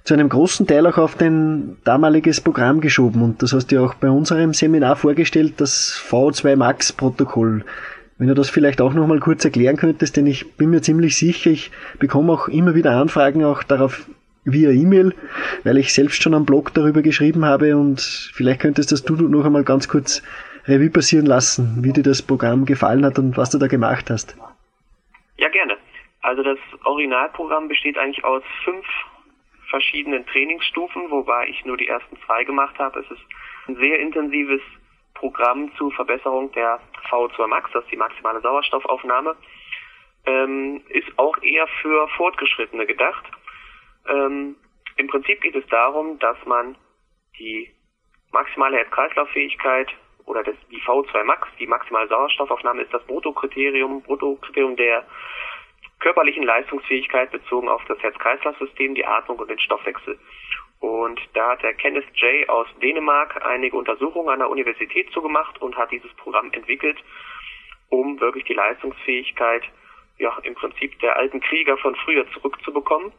zu 0.05 0.15
einem 0.15 0.29
großen 0.29 0.67
Teil 0.67 0.87
auch 0.87 0.99
auf 0.99 1.15
dein 1.17 1.77
damaliges 1.85 2.41
Programm 2.41 2.81
geschoben 2.81 3.23
und 3.23 3.43
das 3.43 3.53
hast 3.53 3.69
du 3.69 3.77
ja 3.77 3.83
auch 3.83 3.95
bei 3.95 4.11
unserem 4.11 4.55
Seminar 4.55 4.97
vorgestellt, 4.97 5.55
das 5.59 6.01
V2 6.09 6.57
Max 6.57 6.93
Protokoll. 6.93 7.65
Wenn 8.19 8.29
du 8.29 8.35
das 8.35 8.51
vielleicht 8.51 8.81
auch 8.81 8.93
nochmal 8.93 9.19
kurz 9.21 9.45
erklären 9.45 9.77
könntest, 9.77 10.17
denn 10.17 10.27
ich 10.27 10.53
bin 10.57 10.71
mir 10.71 10.83
ziemlich 10.83 11.17
sicher, 11.17 11.51
ich 11.51 11.71
bekomme 11.99 12.33
auch 12.33 12.49
immer 12.49 12.75
wieder 12.75 12.93
Anfragen 12.93 13.45
auch 13.45 13.63
darauf 13.63 14.07
via 14.45 14.71
E-Mail, 14.71 15.15
weil 15.65 15.79
ich 15.79 15.93
selbst 15.93 16.23
schon 16.23 16.35
am 16.35 16.47
Blog 16.47 16.73
darüber 16.75 17.03
geschrieben 17.03 17.45
habe 17.45 17.77
und 17.77 18.01
vielleicht 18.35 18.61
könntest 18.61 18.93
das 18.93 19.05
du 19.05 19.15
noch 19.15 19.45
einmal 19.45 19.65
ganz 19.65 19.89
kurz 19.89 20.23
Revue 20.67 20.91
passieren 20.91 21.27
lassen, 21.27 21.79
wie 21.83 21.93
dir 21.93 22.03
das 22.03 22.23
Programm 22.23 22.65
gefallen 22.65 23.05
hat 23.05 23.19
und 23.19 23.37
was 23.37 23.51
du 23.51 23.59
da 23.59 23.67
gemacht 23.67 24.11
hast. 24.11 24.37
Ja, 25.37 25.49
gerne. 25.49 25.77
Also 26.23 26.43
das 26.43 26.59
Originalprogramm 26.85 27.69
besteht 27.69 27.97
eigentlich 27.99 28.25
aus 28.25 28.43
fünf 28.65 28.87
verschiedenen 29.69 30.27
Trainingsstufen, 30.27 31.11
wobei 31.11 31.49
ich 31.49 31.65
nur 31.65 31.77
die 31.77 31.89
ersten 31.89 32.17
zwei 32.27 32.45
gemacht 32.45 32.79
habe. 32.79 33.01
Es 33.01 33.11
ist 33.11 33.23
ein 33.69 33.77
sehr 33.77 33.99
intensives 34.01 34.61
Programm 35.15 35.71
zur 35.77 35.93
Verbesserung 35.93 36.51
der 36.53 36.81
VO2 37.11 37.47
Max, 37.47 37.71
das 37.73 37.85
ist 37.85 37.93
die 37.93 37.97
maximale 37.97 38.41
Sauerstoffaufnahme, 38.41 39.37
ähm, 40.27 40.83
ist 40.89 41.09
auch 41.19 41.37
eher 41.43 41.67
für 41.81 42.09
Fortgeschrittene 42.17 42.87
gedacht. 42.87 43.25
Ähm, 44.11 44.57
Im 44.97 45.07
Prinzip 45.09 45.41
geht 45.41 45.55
es 45.55 45.67
darum, 45.69 46.19
dass 46.19 46.37
man 46.45 46.77
die 47.39 47.71
maximale 48.33 48.77
Herz-Kreislauf-Fähigkeit 48.77 49.89
oder 50.27 50.43
das, 50.45 50.55
die 50.71 50.81
V2 50.81 51.25
Max, 51.25 51.49
die 51.59 51.67
maximale 51.67 52.09
Sauerstoffaufnahme, 52.09 52.83
ist 52.83 52.93
das 52.93 53.05
Bruttokriterium, 53.07 54.03
Bruttokriterium 54.03 54.77
der 54.77 55.07
körperlichen 56.01 56.45
Leistungsfähigkeit 56.45 57.31
bezogen 57.31 57.69
auf 57.69 57.85
das 57.87 57.99
Herz-Kreislauf-System, 58.01 58.95
die 58.95 59.05
Atmung 59.05 59.39
und 59.39 59.51
den 59.51 59.59
Stoffwechsel. 59.59 60.19
Und 60.81 61.21
da 61.35 61.51
hat 61.51 61.63
der 61.63 61.75
Kenneth 61.75 62.07
J. 62.15 62.49
aus 62.49 62.67
Dänemark 62.81 63.45
einige 63.45 63.77
Untersuchungen 63.77 64.31
an 64.31 64.39
der 64.39 64.49
Universität 64.49 65.11
zugemacht 65.13 65.61
und 65.61 65.77
hat 65.77 65.91
dieses 65.91 66.13
Programm 66.15 66.51
entwickelt, 66.53 66.99
um 67.91 68.19
wirklich 68.19 68.45
die 68.45 68.55
Leistungsfähigkeit, 68.55 69.63
ja, 70.19 70.37
im 70.43 70.55
Prinzip 70.55 70.99
der 71.01 71.17
alten 71.17 71.41
Krieger 71.41 71.77
von 71.77 71.95
früher 71.97 72.31
zurückzubekommen. 72.33 73.13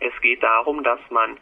Es 0.00 0.18
geht 0.20 0.42
darum, 0.42 0.82
dass 0.82 1.00
man 1.10 1.38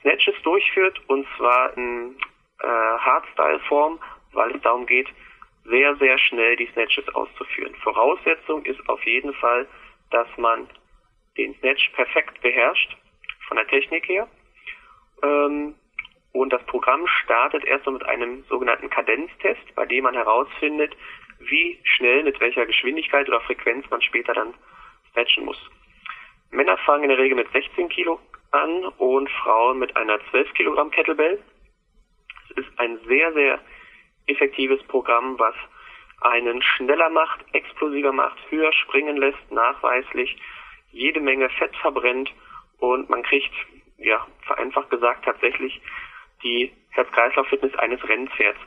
Snatches 0.00 0.34
durchführt 0.42 1.00
und 1.08 1.26
zwar 1.36 1.76
in 1.76 2.16
äh, 2.60 2.66
Hardstyle-Form, 2.66 3.98
weil 4.32 4.54
es 4.54 4.62
darum 4.62 4.86
geht, 4.86 5.08
sehr, 5.64 5.96
sehr 5.96 6.18
schnell 6.18 6.56
die 6.56 6.68
Snatches 6.72 7.08
auszuführen. 7.14 7.74
Voraussetzung 7.82 8.64
ist 8.64 8.88
auf 8.88 9.02
jeden 9.04 9.34
Fall, 9.34 9.66
dass 10.10 10.28
man 10.36 10.68
den 11.36 11.54
Snatch 11.56 11.90
perfekt 11.90 12.40
beherrscht, 12.40 12.96
von 13.48 13.56
der 13.56 13.66
Technik 13.66 14.08
her. 14.08 14.28
Ähm, 15.22 15.74
und 16.32 16.52
das 16.52 16.62
Programm 16.66 17.06
startet 17.06 17.64
erstmal 17.64 17.94
mit 17.94 18.04
einem 18.04 18.44
sogenannten 18.44 18.90
Kadenztest, 18.90 19.74
bei 19.74 19.86
dem 19.86 20.04
man 20.04 20.14
herausfindet, 20.14 20.94
wie 21.38 21.80
schnell, 21.82 22.22
mit 22.22 22.40
welcher 22.40 22.66
Geschwindigkeit 22.66 23.28
oder 23.28 23.40
Frequenz 23.40 23.88
man 23.90 24.02
später 24.02 24.34
dann 24.34 24.54
snatchen 25.12 25.44
muss. 25.44 25.58
Männer 26.50 26.76
fangen 26.78 27.04
in 27.04 27.08
der 27.10 27.18
Regel 27.18 27.36
mit 27.36 27.50
16 27.52 27.88
Kilo 27.88 28.20
an 28.50 28.84
und 28.98 29.30
Frauen 29.30 29.78
mit 29.78 29.96
einer 29.96 30.18
12 30.30 30.52
Kilogramm 30.54 30.90
Kettlebell. 30.90 31.42
Es 32.50 32.56
ist 32.64 32.78
ein 32.78 32.98
sehr, 33.06 33.32
sehr 33.32 33.58
effektives 34.26 34.82
Programm, 34.84 35.38
was 35.38 35.54
einen 36.20 36.62
schneller 36.62 37.10
macht, 37.10 37.44
explosiver 37.52 38.12
macht, 38.12 38.38
höher 38.50 38.72
springen 38.72 39.16
lässt, 39.16 39.50
nachweislich 39.50 40.36
jede 40.90 41.20
Menge 41.20 41.50
Fett 41.50 41.76
verbrennt 41.76 42.32
und 42.78 43.10
man 43.10 43.22
kriegt 43.22 43.52
ja, 43.98 44.26
vereinfacht 44.42 44.90
gesagt, 44.90 45.24
tatsächlich 45.24 45.80
die 46.42 46.72
Herz-Kreislauf-Fitness 46.90 47.74
eines 47.76 48.02
Rennpferds. 48.08 48.58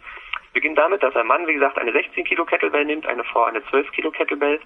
Beginnt 0.53 0.77
damit, 0.77 1.03
dass 1.03 1.15
ein 1.15 1.27
Mann, 1.27 1.47
wie 1.47 1.53
gesagt, 1.53 1.77
eine 1.77 1.91
16 1.91 2.23
Kilo 2.25 2.43
Kettlebell 2.45 2.85
nimmt, 2.85 3.05
eine 3.05 3.23
Frau 3.23 3.43
eine 3.43 3.63
12 3.65 3.91
Kilo 3.91 4.11
Kettlebell 4.11 4.59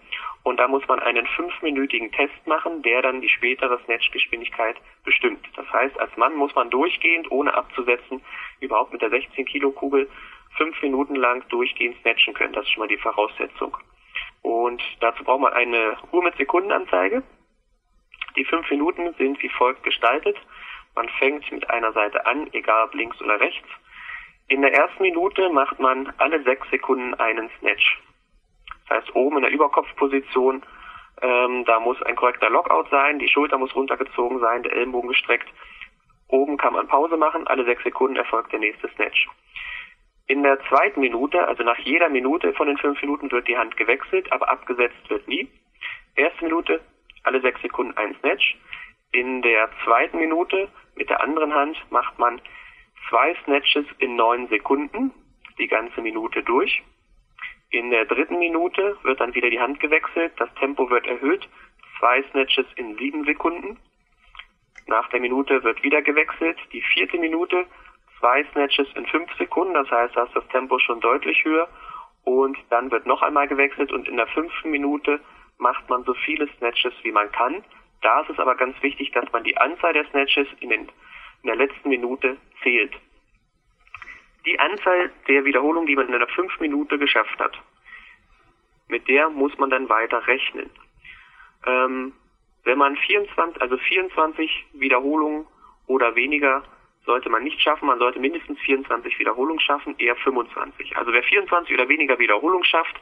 und 0.43 0.57
da 0.57 0.67
muss 0.67 0.87
man 0.87 0.99
einen 0.99 1.27
fünfminütigen 1.27 2.11
Test 2.11 2.47
machen, 2.47 2.81
der 2.83 3.01
dann 3.01 3.21
die 3.21 3.29
spätere 3.29 3.79
Snatch-Geschwindigkeit 3.85 4.77
bestimmt. 5.03 5.45
Das 5.55 5.69
heißt, 5.71 5.99
als 5.99 6.15
Mann 6.15 6.35
muss 6.35 6.55
man 6.55 6.69
durchgehend, 6.69 7.29
ohne 7.31 7.53
abzusetzen, 7.53 8.21
überhaupt 8.61 8.93
mit 8.93 9.01
der 9.01 9.09
16 9.09 9.45
Kilo 9.45 9.71
Kugel 9.71 10.09
fünf 10.57 10.81
Minuten 10.81 11.15
lang 11.15 11.47
durchgehend 11.49 11.97
snatchen 12.01 12.33
können. 12.33 12.53
Das 12.53 12.63
ist 12.63 12.71
schon 12.71 12.81
mal 12.81 12.87
die 12.87 12.97
Voraussetzung. 12.97 13.77
Und 14.41 14.81
dazu 14.99 15.23
braucht 15.23 15.41
man 15.41 15.53
eine 15.53 15.97
Uhr 16.11 16.23
mit 16.23 16.35
Sekundenanzeige. 16.37 17.23
Die 18.35 18.45
fünf 18.45 18.69
Minuten 18.69 19.13
sind 19.17 19.41
wie 19.41 19.49
folgt 19.49 19.83
gestaltet. 19.83 20.37
Man 20.95 21.09
fängt 21.19 21.51
mit 21.51 21.69
einer 21.69 21.91
Seite 21.93 22.25
an, 22.25 22.49
egal 22.53 22.85
ob 22.85 22.93
links 22.93 23.19
oder 23.21 23.39
rechts. 23.39 23.67
In 24.47 24.61
der 24.61 24.73
ersten 24.73 25.01
Minute 25.01 25.49
macht 25.49 25.79
man 25.79 26.13
alle 26.17 26.43
sechs 26.43 26.69
Sekunden 26.69 27.13
einen 27.15 27.49
Snatch. 27.59 28.01
Das 28.87 28.97
heißt, 28.97 29.15
oben 29.15 29.37
in 29.37 29.43
der 29.43 29.51
Überkopfposition, 29.51 30.63
ähm, 31.21 31.65
da 31.65 31.79
muss 31.79 32.01
ein 32.03 32.15
korrekter 32.15 32.49
Lockout 32.49 32.89
sein, 32.89 33.19
die 33.19 33.29
Schulter 33.29 33.57
muss 33.57 33.75
runtergezogen 33.75 34.39
sein, 34.39 34.63
der 34.63 34.73
Ellenbogen 34.73 35.09
gestreckt. 35.09 35.47
Oben 36.27 36.57
kann 36.57 36.73
man 36.73 36.87
Pause 36.87 37.17
machen, 37.17 37.47
alle 37.47 37.63
sechs 37.65 37.83
Sekunden 37.83 38.17
erfolgt 38.17 38.51
der 38.51 38.59
nächste 38.59 38.89
Snatch. 38.89 39.27
In 40.25 40.43
der 40.43 40.59
zweiten 40.69 41.01
Minute, 41.01 41.47
also 41.47 41.63
nach 41.63 41.77
jeder 41.79 42.09
Minute 42.09 42.53
von 42.53 42.67
den 42.67 42.77
fünf 42.77 43.01
Minuten 43.01 43.31
wird 43.31 43.47
die 43.47 43.57
Hand 43.57 43.77
gewechselt, 43.77 44.31
aber 44.31 44.49
abgesetzt 44.49 45.09
wird 45.09 45.27
nie. 45.27 45.49
Erste 46.15 46.45
Minute, 46.45 46.81
alle 47.23 47.41
sechs 47.41 47.61
Sekunden 47.61 47.95
ein 47.97 48.15
Snatch. 48.19 48.57
In 49.11 49.41
der 49.41 49.69
zweiten 49.83 50.17
Minute 50.17 50.69
mit 50.95 51.09
der 51.09 51.21
anderen 51.21 51.53
Hand 51.53 51.77
macht 51.91 52.17
man 52.19 52.41
zwei 53.09 53.35
Snatches 53.43 53.85
in 53.99 54.15
neun 54.15 54.47
Sekunden, 54.47 55.11
die 55.57 55.67
ganze 55.67 56.01
Minute 56.01 56.43
durch. 56.43 56.83
In 57.69 57.89
der 57.89 58.05
dritten 58.05 58.39
Minute 58.39 58.97
wird 59.03 59.19
dann 59.19 59.33
wieder 59.33 59.49
die 59.49 59.59
Hand 59.59 59.79
gewechselt, 59.79 60.33
das 60.37 60.53
Tempo 60.55 60.89
wird 60.89 61.07
erhöht, 61.07 61.47
zwei 61.99 62.23
Snatches 62.31 62.65
in 62.75 62.97
sieben 62.97 63.25
Sekunden. 63.25 63.79
Nach 64.87 65.09
der 65.09 65.19
Minute 65.19 65.63
wird 65.63 65.81
wieder 65.83 66.01
gewechselt, 66.01 66.57
die 66.71 66.81
vierte 66.81 67.17
Minute, 67.17 67.65
zwei 68.19 68.43
Snatches 68.51 68.87
in 68.95 69.05
fünf 69.07 69.31
Sekunden, 69.37 69.73
das 69.73 69.89
heißt, 69.89 70.15
da 70.15 70.23
ist 70.23 70.35
das 70.35 70.47
Tempo 70.49 70.79
schon 70.79 70.99
deutlich 70.99 71.43
höher. 71.43 71.67
Und 72.25 72.57
dann 72.69 72.91
wird 72.91 73.05
noch 73.05 73.21
einmal 73.21 73.47
gewechselt 73.47 73.91
und 73.91 74.07
in 74.07 74.17
der 74.17 74.27
fünften 74.27 74.71
Minute 74.71 75.19
macht 75.57 75.89
man 75.89 76.03
so 76.03 76.13
viele 76.13 76.47
Snatches, 76.57 76.93
wie 77.03 77.11
man 77.11 77.31
kann. 77.31 77.63
Da 78.01 78.21
ist 78.21 78.29
es 78.29 78.39
aber 78.39 78.55
ganz 78.55 78.81
wichtig, 78.81 79.11
dass 79.11 79.31
man 79.31 79.43
die 79.43 79.57
Anzahl 79.57 79.93
der 79.93 80.05
Snatches 80.05 80.47
in, 80.59 80.69
den, 80.69 80.89
in 81.43 81.47
der 81.47 81.55
letzten 81.55 81.89
Minute 81.89 82.37
zählt. 82.63 82.93
Die 84.45 84.59
Anzahl 84.59 85.11
der 85.27 85.45
Wiederholungen, 85.45 85.87
die 85.87 85.95
man 85.95 86.07
in 86.07 86.15
einer 86.15 86.27
5 86.27 86.59
Minute 86.59 86.97
geschafft 86.97 87.37
hat, 87.39 87.57
mit 88.87 89.07
der 89.07 89.29
muss 89.29 89.57
man 89.57 89.69
dann 89.69 89.89
weiter 89.89 90.25
rechnen. 90.27 90.69
Ähm, 91.65 92.13
wenn 92.63 92.77
man 92.77 92.95
24, 92.95 93.61
also 93.61 93.77
24 93.77 94.65
Wiederholungen 94.73 95.45
oder 95.87 96.15
weniger 96.15 96.63
sollte 97.05 97.29
man 97.29 97.43
nicht 97.43 97.61
schaffen, 97.61 97.87
man 97.87 97.99
sollte 97.99 98.19
mindestens 98.19 98.59
24 98.61 99.19
Wiederholungen 99.19 99.59
schaffen, 99.59 99.95
eher 99.97 100.15
25. 100.15 100.95
Also 100.95 101.11
wer 101.11 101.23
24 101.23 101.73
oder 101.73 101.89
weniger 101.89 102.17
Wiederholungen 102.19 102.63
schafft, 102.63 102.95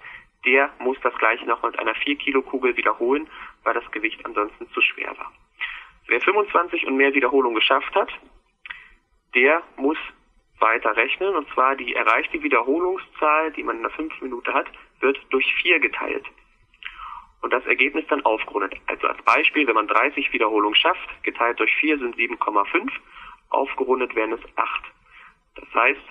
der 0.45 0.71
muss 0.79 0.97
das 1.03 1.13
gleiche 1.15 1.45
noch 1.45 1.61
mit 1.61 1.77
einer 1.77 1.93
4 1.93 2.15
Kilo 2.15 2.41
Kugel 2.41 2.75
wiederholen, 2.75 3.27
weil 3.63 3.75
das 3.75 3.89
Gewicht 3.91 4.25
ansonsten 4.25 4.67
zu 4.71 4.81
schwer 4.81 5.15
war. 5.17 5.31
Wer 6.11 6.19
25 6.19 6.87
und 6.87 6.97
mehr 6.97 7.13
Wiederholungen 7.13 7.55
geschafft 7.55 7.95
hat, 7.95 8.09
der 9.33 9.63
muss 9.77 9.97
weiter 10.59 10.93
rechnen 10.97 11.33
und 11.37 11.47
zwar 11.53 11.77
die 11.77 11.95
erreichte 11.95 12.43
Wiederholungszahl, 12.43 13.53
die 13.53 13.63
man 13.63 13.77
in 13.77 13.85
einer 13.85 13.95
5 13.95 14.19
Minute 14.19 14.53
hat, 14.53 14.67
wird 14.99 15.17
durch 15.29 15.55
4 15.61 15.79
geteilt. 15.79 16.25
Und 17.39 17.53
das 17.53 17.65
Ergebnis 17.65 18.03
dann 18.09 18.25
aufgerundet. 18.25 18.75
Also 18.87 19.07
als 19.07 19.21
Beispiel, 19.21 19.65
wenn 19.67 19.75
man 19.75 19.87
30 19.87 20.33
Wiederholungen 20.33 20.75
schafft, 20.75 21.23
geteilt 21.23 21.61
durch 21.61 21.73
4 21.77 21.99
sind 21.99 22.17
7,5, 22.17 22.91
aufgerundet 23.49 24.13
wären 24.13 24.33
es 24.33 24.41
8. 24.57 24.83
Das 25.55 25.73
heißt, 25.73 26.01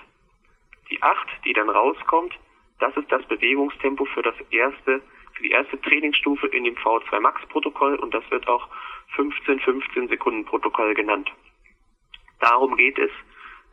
die 0.89 1.03
8, 1.03 1.27
die 1.45 1.53
dann 1.53 1.69
rauskommt, 1.69 2.33
das 2.79 2.97
ist 2.97 3.11
das 3.11 3.23
Bewegungstempo 3.27 4.05
für 4.05 4.23
das 4.23 4.35
erste, 4.49 5.03
für 5.35 5.43
die 5.43 5.51
erste 5.51 5.79
Trainingsstufe 5.79 6.47
in 6.47 6.63
dem 6.63 6.75
V2 6.77 7.19
Max 7.19 7.45
Protokoll 7.49 7.97
und 7.97 8.15
das 8.15 8.23
wird 8.31 8.47
auch 8.47 8.67
15-15 9.15 10.09
Sekunden 10.09 10.45
Protokoll 10.45 10.93
genannt. 10.93 11.31
Darum 12.39 12.75
geht 12.75 12.97
es 12.97 13.11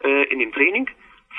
äh, 0.03 0.25
in 0.25 0.39
dem 0.39 0.53
Training. 0.53 0.89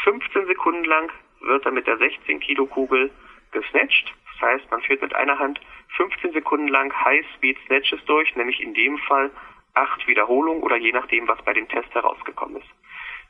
15 0.04 0.48
Sekunden 0.48 0.86
lang 0.86 1.12
wird 1.42 1.66
dann 1.66 1.74
mit 1.74 1.88
der 1.88 1.98
16 1.98 2.40
Kilo 2.40 2.66
Kugel 2.66 3.12
gesnatcht. 3.52 4.14
Das 4.34 4.50
heißt, 4.50 4.72
man 4.72 4.82
führt 4.82 5.02
mit 5.02 5.14
einer 5.16 5.38
Hand 5.38 5.60
15 5.98 6.34
Sekunden 6.34 6.68
lang 6.68 6.94
High 6.94 7.26
Speed 7.36 7.58
Snatches 7.66 8.04
durch, 8.06 8.36
nämlich 8.36 8.62
in 8.62 8.74
dem 8.74 8.98
Fall 9.00 9.32
acht 9.74 10.08
Wiederholungen 10.08 10.64
oder 10.64 10.78
je 10.78 10.92
nachdem, 10.92 11.28
was 11.28 11.42
bei 11.44 11.54
dem 11.54 11.68
Test 11.68 11.94
herausgekommen 11.94 12.58
ist. 12.58 12.70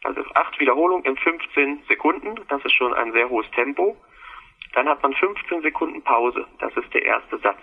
Also 0.03 0.24
acht 0.34 0.59
Wiederholungen 0.59 1.05
in 1.05 1.17
15 1.17 1.84
Sekunden, 1.88 2.36
das 2.47 2.63
ist 2.63 2.74
schon 2.74 2.93
ein 2.93 3.11
sehr 3.11 3.30
hohes 3.30 3.49
Tempo. 3.51 3.97
Dann 4.74 4.88
hat 4.88 5.01
man 5.03 5.13
15 5.13 5.61
Sekunden 5.61 6.01
Pause. 6.03 6.47
Das 6.59 6.76
ist 6.78 6.93
der 6.93 7.03
erste 7.03 7.38
Satz. 7.39 7.61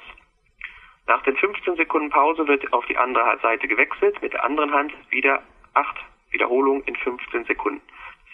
Nach 1.07 1.23
den 1.23 1.37
15 1.37 1.77
Sekunden 1.77 2.11
Pause 2.11 2.49
wird 2.49 2.73
auf 2.73 2.85
die 2.87 2.97
andere 2.97 3.39
Seite 3.41 3.69
gewechselt. 3.69 4.21
Mit 4.23 4.33
der 4.33 4.45
anderen 4.45 4.73
Hand 4.73 4.93
wieder 5.11 5.43
8 5.75 5.97
Wiederholungen 6.31 6.83
in 6.85 6.97
15 6.97 7.45
Sekunden. 7.45 7.81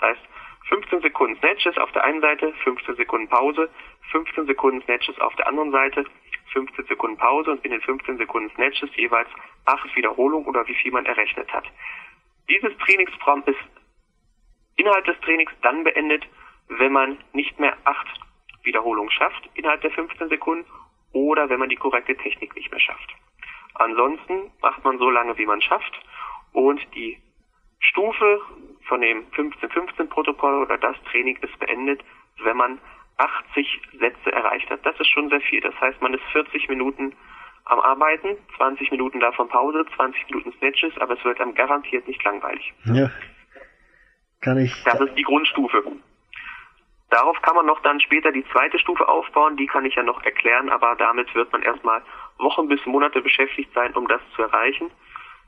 Das 0.00 0.10
heißt, 0.10 0.22
15 0.68 1.02
Sekunden 1.02 1.36
Snatches 1.38 1.76
auf 1.76 1.92
der 1.92 2.04
einen 2.04 2.20
Seite, 2.20 2.52
15 2.64 2.96
Sekunden 2.96 3.28
Pause, 3.28 3.68
15 4.10 4.46
Sekunden 4.46 4.82
Snatches 4.82 5.18
auf 5.20 5.34
der 5.36 5.46
anderen 5.46 5.70
Seite, 5.70 6.04
15 6.52 6.86
Sekunden 6.86 7.16
Pause 7.18 7.50
und 7.50 7.64
in 7.64 7.72
den 7.72 7.80
15 7.80 8.16
Sekunden 8.18 8.50
Snatches 8.54 8.90
jeweils 8.96 9.28
8 9.66 9.94
Wiederholungen 9.96 10.46
oder 10.46 10.66
wie 10.66 10.74
viel 10.74 10.92
man 10.92 11.04
errechnet 11.06 11.52
hat. 11.52 11.64
Dieses 12.48 12.76
Trainingsprogramm 12.78 13.42
ist 13.46 13.58
innerhalb 14.76 15.04
des 15.04 15.18
Trainings 15.20 15.52
dann 15.62 15.84
beendet, 15.84 16.26
wenn 16.68 16.92
man 16.92 17.18
nicht 17.32 17.58
mehr 17.58 17.76
8 17.84 18.06
Wiederholung 18.62 19.10
schafft 19.10 19.48
innerhalb 19.54 19.80
der 19.82 19.90
15 19.90 20.28
Sekunden 20.28 20.64
oder 21.12 21.48
wenn 21.48 21.58
man 21.58 21.68
die 21.68 21.76
korrekte 21.76 22.16
Technik 22.16 22.54
nicht 22.56 22.70
mehr 22.70 22.80
schafft. 22.80 23.14
Ansonsten 23.74 24.50
macht 24.60 24.84
man 24.84 24.98
so 24.98 25.10
lange, 25.10 25.36
wie 25.38 25.46
man 25.46 25.60
schafft 25.60 26.00
und 26.52 26.80
die 26.94 27.18
Stufe 27.80 28.40
von 28.86 29.00
dem 29.00 29.26
15-15-Protokoll 29.30 30.62
oder 30.62 30.78
das 30.78 30.96
Training 31.10 31.36
ist 31.42 31.58
beendet, 31.58 32.02
wenn 32.42 32.56
man 32.56 32.78
80 33.16 33.82
Sätze 33.98 34.32
erreicht 34.32 34.70
hat. 34.70 34.84
Das 34.84 34.98
ist 34.98 35.08
schon 35.08 35.28
sehr 35.28 35.40
viel. 35.40 35.60
Das 35.60 35.74
heißt, 35.80 36.00
man 36.00 36.14
ist 36.14 36.22
40 36.32 36.68
Minuten 36.68 37.14
am 37.64 37.80
Arbeiten, 37.80 38.36
20 38.56 38.90
Minuten 38.90 39.20
davon 39.20 39.48
Pause, 39.48 39.84
20 39.96 40.30
Minuten 40.30 40.52
Snatches, 40.58 40.96
aber 40.98 41.14
es 41.14 41.24
wird 41.24 41.40
einem 41.40 41.54
garantiert 41.54 42.06
nicht 42.08 42.22
langweilig. 42.24 42.72
Ja. 42.84 43.10
Kann 44.40 44.58
ich. 44.58 44.74
Das 44.84 45.00
ist 45.00 45.14
die 45.14 45.22
Grundstufe. 45.22 45.82
Darauf 47.12 47.42
kann 47.42 47.54
man 47.54 47.66
noch 47.66 47.80
dann 47.80 48.00
später 48.00 48.32
die 48.32 48.44
zweite 48.52 48.78
Stufe 48.78 49.06
aufbauen, 49.06 49.58
die 49.58 49.66
kann 49.66 49.84
ich 49.84 49.96
ja 49.96 50.02
noch 50.02 50.22
erklären, 50.22 50.70
aber 50.70 50.96
damit 50.96 51.34
wird 51.34 51.52
man 51.52 51.60
erstmal 51.60 52.02
Wochen 52.38 52.68
bis 52.68 52.86
Monate 52.86 53.20
beschäftigt 53.20 53.70
sein, 53.74 53.94
um 53.94 54.08
das 54.08 54.22
zu 54.34 54.40
erreichen. 54.40 54.90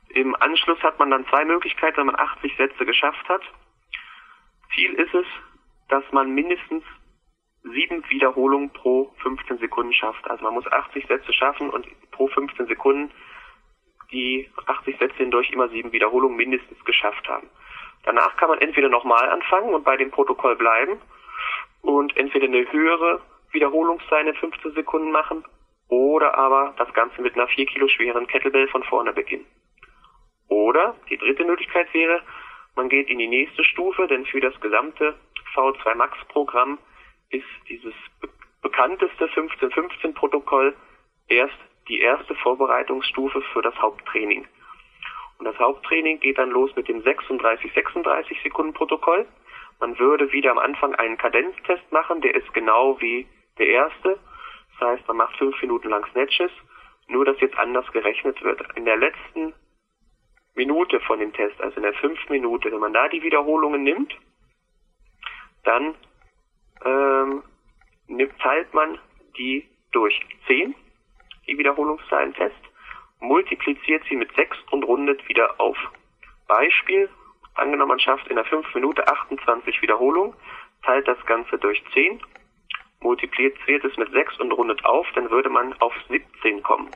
Im 0.09 0.35
Anschluss 0.35 0.79
hat 0.83 0.99
man 0.99 1.09
dann 1.09 1.25
zwei 1.25 1.43
Möglichkeiten, 1.43 1.97
wenn 1.97 2.05
man 2.05 2.19
80 2.19 2.55
Sätze 2.55 2.85
geschafft 2.85 3.27
hat. 3.27 3.41
Ziel 4.75 4.93
ist 4.93 5.15
es, 5.15 5.25
dass 5.89 6.03
man 6.11 6.35
mindestens 6.35 6.83
sieben 7.63 8.07
Wiederholungen 8.09 8.69
pro 8.69 9.11
15 9.23 9.57
Sekunden 9.57 9.93
schafft. 9.93 10.29
Also 10.29 10.43
man 10.43 10.53
muss 10.53 10.71
80 10.71 11.07
Sätze 11.07 11.33
schaffen 11.33 11.71
und 11.71 11.87
pro 12.11 12.27
15 12.27 12.67
Sekunden 12.67 13.09
die 14.11 14.51
80 14.67 14.99
Sätze 14.99 15.17
hindurch 15.17 15.49
immer 15.49 15.69
sieben 15.69 15.91
Wiederholungen 15.91 16.37
mindestens 16.37 16.85
geschafft 16.85 17.27
haben. 17.27 17.49
Danach 18.03 18.37
kann 18.37 18.49
man 18.49 18.61
entweder 18.61 18.89
nochmal 18.89 19.31
anfangen 19.31 19.73
und 19.73 19.83
bei 19.83 19.97
dem 19.97 20.11
Protokoll 20.11 20.55
bleiben 20.57 21.01
und 21.85 22.17
entweder 22.17 22.45
eine 22.45 22.71
höhere 22.71 23.21
Wiederholungszeit 23.51 24.27
in 24.27 24.35
15 24.35 24.73
Sekunden 24.73 25.11
machen 25.11 25.45
oder 25.87 26.35
aber 26.37 26.73
das 26.77 26.91
Ganze 26.93 27.21
mit 27.21 27.35
einer 27.35 27.47
4 27.47 27.65
Kilo 27.67 27.87
schweren 27.87 28.27
Kettlebell 28.27 28.67
von 28.69 28.83
vorne 28.83 29.13
beginnen. 29.13 29.45
Oder 30.47 30.95
die 31.09 31.17
dritte 31.17 31.45
Möglichkeit 31.45 31.93
wäre, 31.93 32.21
man 32.75 32.89
geht 32.89 33.09
in 33.09 33.19
die 33.19 33.27
nächste 33.27 33.63
Stufe, 33.63 34.07
denn 34.07 34.25
für 34.25 34.41
das 34.41 34.59
gesamte 34.59 35.15
V2 35.55 35.95
Max 35.95 36.17
Programm 36.27 36.77
ist 37.29 37.45
dieses 37.69 37.93
be 38.19 38.29
bekannteste 38.61 39.25
1515-Protokoll 39.27 40.75
erst 41.27 41.53
die 41.87 41.99
erste 41.99 42.33
Vorbereitungsstufe 42.33 43.43
für 43.53 43.61
das 43.61 43.75
Haupttraining. 43.75 44.47
Und 45.37 45.45
das 45.45 45.57
Haupttraining 45.59 46.19
geht 46.19 46.39
dann 46.39 46.49
los 46.49 46.75
mit 46.75 46.87
dem 46.87 47.03
36-36 47.03 48.41
Sekunden 48.41 48.73
Protokoll. 48.73 49.27
Man 49.85 49.99
würde 49.99 50.31
wieder 50.31 50.49
am 50.49 50.57
Anfang 50.57 50.95
einen 50.95 51.15
Kadenztest 51.15 51.91
machen, 51.91 52.19
der 52.21 52.33
ist 52.33 52.51
genau 52.55 52.99
wie 53.01 53.27
der 53.59 53.67
erste. 53.67 54.17
Das 54.79 54.89
heißt, 54.89 55.07
man 55.07 55.17
macht 55.17 55.37
fünf 55.37 55.61
Minuten 55.61 55.89
lang 55.89 56.03
Snatches, 56.11 56.49
nur 57.07 57.23
dass 57.23 57.39
jetzt 57.39 57.55
anders 57.55 57.85
gerechnet 57.91 58.41
wird. 58.41 58.63
In 58.75 58.85
der 58.85 58.97
letzten 58.97 59.53
Minute 60.55 60.99
von 61.01 61.19
dem 61.19 61.31
Test, 61.33 61.61
also 61.61 61.75
in 61.75 61.83
der 61.83 61.93
fünften 61.93 62.33
Minute, 62.33 62.71
wenn 62.71 62.79
man 62.79 62.93
da 62.93 63.07
die 63.09 63.21
Wiederholungen 63.21 63.83
nimmt, 63.83 64.11
dann 65.65 65.93
ähm, 66.83 67.43
nimmt, 68.07 68.39
teilt 68.39 68.73
man 68.73 68.97
die 69.37 69.69
durch 69.91 70.19
10, 70.47 70.73
die 71.45 71.59
Wiederholungszahlen 71.59 72.33
fest, 72.33 72.55
multipliziert 73.19 74.01
sie 74.09 74.15
mit 74.15 74.35
6 74.35 74.57
und 74.71 74.83
rundet 74.83 75.29
wieder 75.29 75.61
auf. 75.61 75.77
Beispiel, 76.47 77.07
angenommen 77.55 77.89
man 77.89 77.99
schafft 77.99 78.27
in 78.27 78.35
der 78.35 78.45
5 78.45 78.73
Minute 78.75 79.07
28 79.07 79.81
Wiederholungen, 79.81 80.33
teilt 80.83 81.07
das 81.07 81.23
Ganze 81.25 81.57
durch 81.57 81.83
10, 81.93 82.21
multipliziert 82.99 83.83
es 83.83 83.97
mit 83.97 84.11
6 84.11 84.39
und 84.39 84.51
rundet 84.51 84.83
auf, 84.85 85.07
dann 85.15 85.29
würde 85.29 85.49
man 85.49 85.73
auf 85.79 85.93
17 86.09 86.63
kommen. 86.63 86.89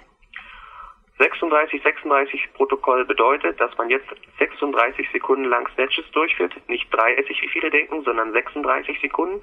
36, 1.20 1.84
36 1.84 2.54
Protokoll 2.54 3.06
bedeutet, 3.06 3.60
dass 3.60 3.78
man 3.78 3.90
jetzt 3.90 4.08
36 4.40 5.10
Sekunden 5.12 5.46
lang 5.46 5.68
Snatches 5.74 6.10
durchführt. 6.12 6.54
Nicht 6.70 6.88
30, 6.94 7.42
wie 7.42 7.50
viele 7.50 7.70
denken, 7.70 8.04
sondern 8.04 8.32
36 8.32 9.02
Sekunden. 9.02 9.42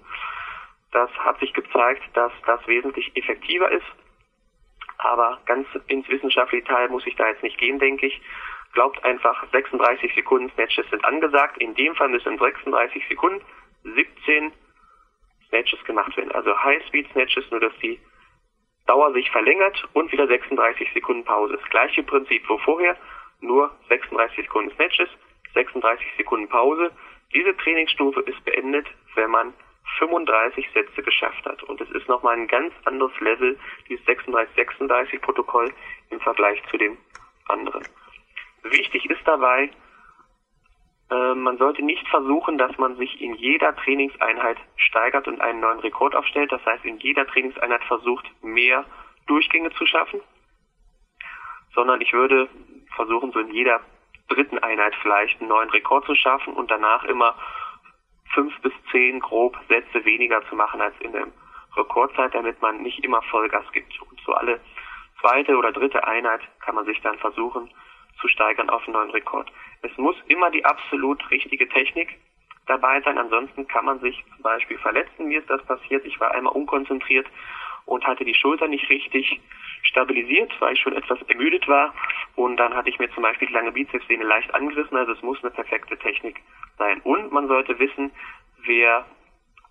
Das 0.93 1.11
hat 1.19 1.39
sich 1.39 1.53
gezeigt, 1.53 2.03
dass 2.15 2.33
das 2.47 2.67
wesentlich 2.67 3.15
effektiver 3.15 3.71
ist. 3.71 3.85
Aber 4.97 5.39
ganz 5.45 5.69
ins 5.89 6.09
wissenschaftliche 6.09 6.65
Teil 6.65 6.89
muss 6.89 7.07
ich 7.07 7.15
da 7.17 7.29
jetzt 7.29 7.43
nicht 7.43 7.59
gehen, 7.59 7.79
denke 7.79 8.07
ich. 8.07 8.23
Glaubt 8.77 9.03
einfach, 9.07 9.43
36 9.53 10.15
Sekunden 10.15 10.51
Snatches 10.51 10.85
sind 10.91 11.03
angesagt. 11.03 11.57
In 11.63 11.75
dem 11.77 11.95
Fall 11.95 12.11
müssen 12.11 12.35
in 12.35 12.39
36 12.39 13.09
Sekunden 13.09 13.43
17 13.85 14.53
Snatches 15.49 15.83
gemacht 15.85 16.15
werden. 16.19 16.31
Also 16.33 16.55
High-Speed 16.63 17.11
Snatches, 17.13 17.51
nur 17.51 17.61
dass 17.61 17.73
die 17.79 17.99
Dauer 18.87 19.15
sich 19.15 19.31
verlängert 19.31 19.89
und 19.95 20.13
wieder 20.13 20.27
36 20.27 20.93
Sekunden 20.93 21.25
Pause. 21.25 21.57
Das 21.57 21.71
gleiche 21.71 22.03
Prinzip 22.03 22.47
wo 22.51 22.59
vorher, 22.59 22.99
nur 23.41 23.75
36 23.89 24.45
Sekunden 24.45 24.71
Snatches, 24.75 25.09
36 25.55 26.07
Sekunden 26.19 26.51
Pause. 26.51 26.93
Diese 27.33 27.57
Trainingsstufe 27.57 28.21
ist 28.21 28.45
beendet, 28.45 28.87
wenn 29.15 29.31
man 29.31 29.55
35 30.01 30.69
Sätze 30.75 31.03
geschafft 31.03 31.47
hat. 31.47 31.63
Und 31.63 31.81
es 31.81 31.91
ist 31.93 32.09
nochmal 32.09 32.35
ein 32.35 32.47
ganz 32.47 32.75
anderes 32.85 33.19
Level, 33.21 33.59
dieses 33.89 34.05
36-36 34.05 35.19
Protokoll 35.23 35.73
im 36.11 36.21
Vergleich 36.21 36.63
zu 36.71 36.77
dem 36.77 36.99
anderen. 37.49 37.83
Wichtig 38.71 39.09
ist 39.11 39.27
dabei, 39.27 39.71
äh, 41.11 41.35
man 41.35 41.57
sollte 41.59 41.83
nicht 41.83 42.07
versuchen, 42.09 42.59
dass 42.59 42.77
man 42.79 42.97
sich 42.97 43.21
in 43.21 43.35
jeder 43.35 43.77
Trainingseinheit 43.77 44.59
steigert 44.77 45.29
und 45.29 45.41
einen 45.41 45.61
neuen 45.61 45.81
Rekord 45.81 46.17
aufstellt. 46.17 46.51
Das 46.51 46.65
heißt, 46.65 46.85
in 46.85 46.99
jeder 46.99 47.27
Trainingseinheit 47.27 47.85
versucht, 47.85 48.27
mehr 48.43 48.85
Durchgänge 49.27 49.71
zu 49.73 49.87
schaffen, 49.87 50.21
sondern 51.75 52.01
ich 52.01 52.13
würde 52.13 52.49
versuchen, 52.95 53.33
so 53.33 53.41
in 53.41 53.53
jeder 53.53 53.81
dritten 54.29 54.59
Einheit 54.59 54.95
vielleicht 55.03 55.41
einen 55.41 55.49
neuen 55.49 55.71
Rekord 55.71 56.05
zu 56.07 56.15
schaffen 56.15 56.55
und 56.55 56.71
danach 56.71 57.05
immer 57.05 57.37
fünf 58.35 58.59
bis 58.61 58.73
zehn 58.91 59.21
grob 59.21 59.57
Sätze 59.69 60.05
weniger 60.05 60.43
zu 60.49 60.57
machen 60.57 60.81
als 60.81 60.95
in 61.01 61.13
der 61.13 61.29
Rekordzeit, 61.77 62.35
damit 62.35 62.61
man 62.61 62.83
nicht 62.83 63.05
immer 63.05 63.23
Vollgas 63.23 63.71
gibt. 63.73 64.01
Und 64.03 64.21
so 64.23 64.33
alle 64.33 64.61
zweite 65.21 65.57
oder 65.57 65.71
dritte 65.73 66.07
Einheit 66.07 66.41
kann 66.61 66.75
man 66.75 66.87
sich 66.87 67.01
dann 67.03 67.19
versuchen 67.19 67.71
zu 68.21 68.29
steigern 68.29 68.71
auf 68.71 68.85
einen 68.85 68.95
neuen 68.95 69.11
Rekord. 69.11 69.51
Es 69.83 69.97
muss 69.97 70.17
immer 70.29 70.51
die 70.51 70.65
absolut 70.65 71.31
richtige 71.31 71.69
Technik 71.69 72.17
dabei 72.67 73.01
sein, 73.03 73.19
ansonsten 73.19 73.69
kann 73.69 73.85
man 73.85 74.01
sich 74.01 74.25
zum 74.35 74.43
Beispiel 74.43 74.79
verletzen. 74.79 75.29
Mir 75.29 75.41
ist 75.41 75.51
das 75.51 75.65
passiert, 75.65 76.05
ich 76.05 76.19
war 76.19 76.33
einmal 76.33 76.53
unkonzentriert 76.53 77.27
und 77.85 78.07
hatte 78.07 78.25
die 78.25 78.35
Schulter 78.35 78.67
nicht 78.67 78.89
richtig 78.91 79.41
stabilisiert, 79.83 80.53
weil 80.61 80.75
ich 80.75 80.81
schon 80.81 80.97
etwas 80.97 81.23
ermüdet 81.23 81.69
war 81.69 81.95
und 82.35 82.57
dann 82.59 82.75
hatte 82.75 82.91
ich 82.91 82.99
mir 82.99 83.11
zum 83.13 83.23
Beispiel 83.23 83.49
die 83.49 83.55
lange 83.55 83.73
Bizepssehne 83.73 84.25
leicht 84.25 84.55
angerissen, 84.55 84.97
also 84.97 85.13
es 85.13 85.23
muss 85.23 85.43
eine 85.43 85.53
perfekte 85.53 85.97
Technik 85.97 86.41
sein. 86.79 87.01
Und 87.03 87.33
man 87.33 87.49
sollte 87.49 87.79
wissen, 87.79 88.11
wer 88.65 89.07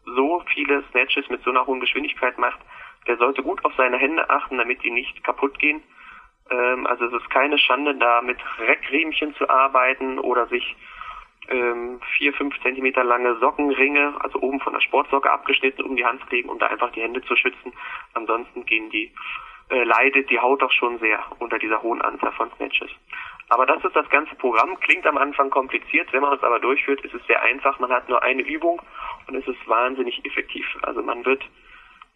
so 0.05 0.43
viele 0.53 0.83
Snatches 0.91 1.29
mit 1.29 1.43
so 1.43 1.49
einer 1.49 1.65
hohen 1.65 1.79
Geschwindigkeit 1.79 2.37
macht, 2.37 2.59
der 3.07 3.17
sollte 3.17 3.43
gut 3.43 3.63
auf 3.65 3.73
seine 3.75 3.97
Hände 3.97 4.29
achten, 4.29 4.57
damit 4.57 4.83
die 4.83 4.91
nicht 4.91 5.23
kaputt 5.23 5.59
gehen. 5.59 5.83
Ähm, 6.49 6.85
also 6.87 7.05
es 7.05 7.13
ist 7.13 7.29
keine 7.29 7.57
Schande, 7.57 7.95
da 7.95 8.21
mit 8.21 8.37
Reckriemchen 8.59 9.35
zu 9.35 9.49
arbeiten 9.49 10.19
oder 10.19 10.47
sich 10.47 10.75
ähm, 11.49 11.99
vier, 12.17 12.33
fünf 12.33 12.59
Zentimeter 12.61 13.03
lange 13.03 13.37
Sockenringe, 13.39 14.15
also 14.19 14.39
oben 14.39 14.59
von 14.59 14.73
der 14.73 14.81
Sportsocke 14.81 15.31
abgeschnitten, 15.31 15.83
um 15.83 15.95
die 15.95 16.05
Hand 16.05 16.21
zu 16.21 16.35
legen, 16.35 16.49
um 16.49 16.59
da 16.59 16.67
einfach 16.67 16.91
die 16.91 17.01
Hände 17.01 17.21
zu 17.23 17.35
schützen. 17.35 17.73
Ansonsten 18.13 18.65
gehen 18.65 18.89
die, 18.89 19.11
äh, 19.69 19.83
leidet 19.83 20.29
die 20.29 20.39
Haut 20.39 20.63
auch 20.63 20.71
schon 20.71 20.99
sehr 20.99 21.19
unter 21.39 21.59
dieser 21.59 21.81
hohen 21.81 22.01
Anzahl 22.01 22.31
von 22.33 22.51
Snatches. 22.55 22.89
Aber 23.49 23.65
das 23.67 23.83
ist 23.83 23.95
das 23.95 24.09
ganze 24.09 24.33
Programm. 24.35 24.79
Klingt 24.79 25.05
am 25.05 25.17
Anfang 25.17 25.51
kompliziert, 25.51 26.11
wenn 26.13 26.21
man 26.21 26.33
es 26.33 26.43
aber 26.43 26.59
durchführt, 26.59 27.01
ist 27.01 27.13
es 27.13 27.25
sehr 27.27 27.41
einfach. 27.43 27.79
Man 27.79 27.91
hat 27.91 28.09
nur 28.09 28.23
eine 28.23 28.41
Übung 28.41 28.81
und 29.27 29.35
es 29.35 29.47
ist 29.47 29.67
wahnsinnig 29.67 30.25
effektiv. 30.25 30.65
Also 30.81 31.03
man 31.03 31.23
wird 31.25 31.43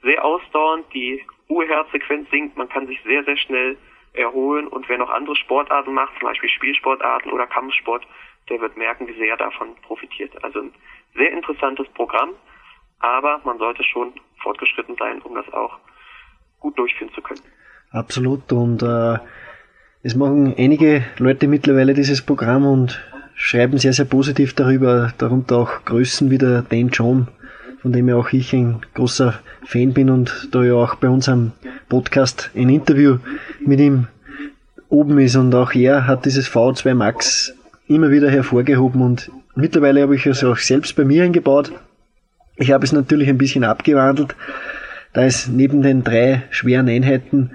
sehr 0.01 0.23
ausdauernd, 0.25 0.91
die 0.93 1.23
Ruheherzsequenz 1.49 2.29
sinkt, 2.31 2.57
man 2.57 2.69
kann 2.69 2.87
sich 2.87 3.01
sehr, 3.03 3.23
sehr 3.25 3.37
schnell 3.37 3.77
erholen 4.19 4.67
und 4.67 4.87
wer 4.89 4.97
noch 4.97 5.09
andere 5.09 5.35
Sportarten 5.35 5.93
macht, 5.93 6.13
zum 6.19 6.27
Beispiel 6.27 6.49
Spielsportarten 6.49 7.31
oder 7.31 7.47
Kampfsport, 7.47 8.05
der 8.49 8.59
wird 8.61 8.77
merken, 8.77 9.07
wie 9.07 9.13
sehr 9.13 9.29
er 9.29 9.37
davon 9.37 9.75
profitiert. 9.83 10.43
Also 10.43 10.59
ein 10.59 10.73
sehr 11.15 11.31
interessantes 11.31 11.87
Programm, 11.89 12.31
aber 12.99 13.41
man 13.43 13.57
sollte 13.57 13.83
schon 13.83 14.13
fortgeschritten 14.41 14.95
sein, 14.97 15.21
um 15.21 15.35
das 15.35 15.51
auch 15.53 15.77
gut 16.59 16.77
durchführen 16.77 17.11
zu 17.13 17.21
können. 17.21 17.41
Absolut 17.91 18.51
und 18.51 18.83
äh, 18.83 19.17
es 20.03 20.15
machen 20.15 20.53
einige 20.57 21.03
Leute 21.17 21.47
mittlerweile 21.47 21.93
dieses 21.93 22.25
Programm 22.25 22.65
und 22.65 23.01
schreiben 23.35 23.77
sehr, 23.77 23.93
sehr 23.93 24.05
positiv 24.05 24.53
darüber, 24.53 25.13
darunter 25.17 25.57
auch 25.57 25.85
Größen 25.85 26.29
wie 26.29 26.37
der 26.37 26.61
Dan 26.61 26.89
John, 26.89 27.27
von 27.81 27.91
dem 27.91 28.09
ja 28.09 28.15
auch 28.15 28.31
ich 28.31 28.53
ein 28.53 28.81
großer 28.93 29.39
Fan 29.65 29.93
bin 29.93 30.09
und 30.09 30.49
da 30.51 30.63
ja 30.63 30.73
auch 30.73 30.95
bei 30.95 31.09
uns 31.09 31.29
am 31.29 31.53
Podcast 31.87 32.51
ein 32.55 32.69
Interview 32.69 33.17
mit 33.65 33.79
ihm 33.79 34.07
oben 34.89 35.19
ist 35.19 35.35
und 35.35 35.53
auch 35.55 35.73
er 35.73 36.07
hat 36.07 36.25
dieses 36.25 36.49
V2 36.49 36.93
Max 36.93 37.53
immer 37.87 38.11
wieder 38.11 38.29
hervorgehoben 38.29 39.01
und 39.01 39.31
mittlerweile 39.55 40.01
habe 40.01 40.15
ich 40.15 40.25
es 40.25 40.43
auch 40.43 40.57
selbst 40.57 40.95
bei 40.95 41.05
mir 41.05 41.23
eingebaut. 41.23 41.71
Ich 42.57 42.71
habe 42.71 42.83
es 42.83 42.91
natürlich 42.91 43.29
ein 43.29 43.37
bisschen 43.37 43.63
abgewandelt, 43.63 44.35
da 45.13 45.23
es 45.23 45.47
neben 45.47 45.81
den 45.81 46.03
drei 46.03 46.43
schweren 46.49 46.89
Einheiten 46.89 47.51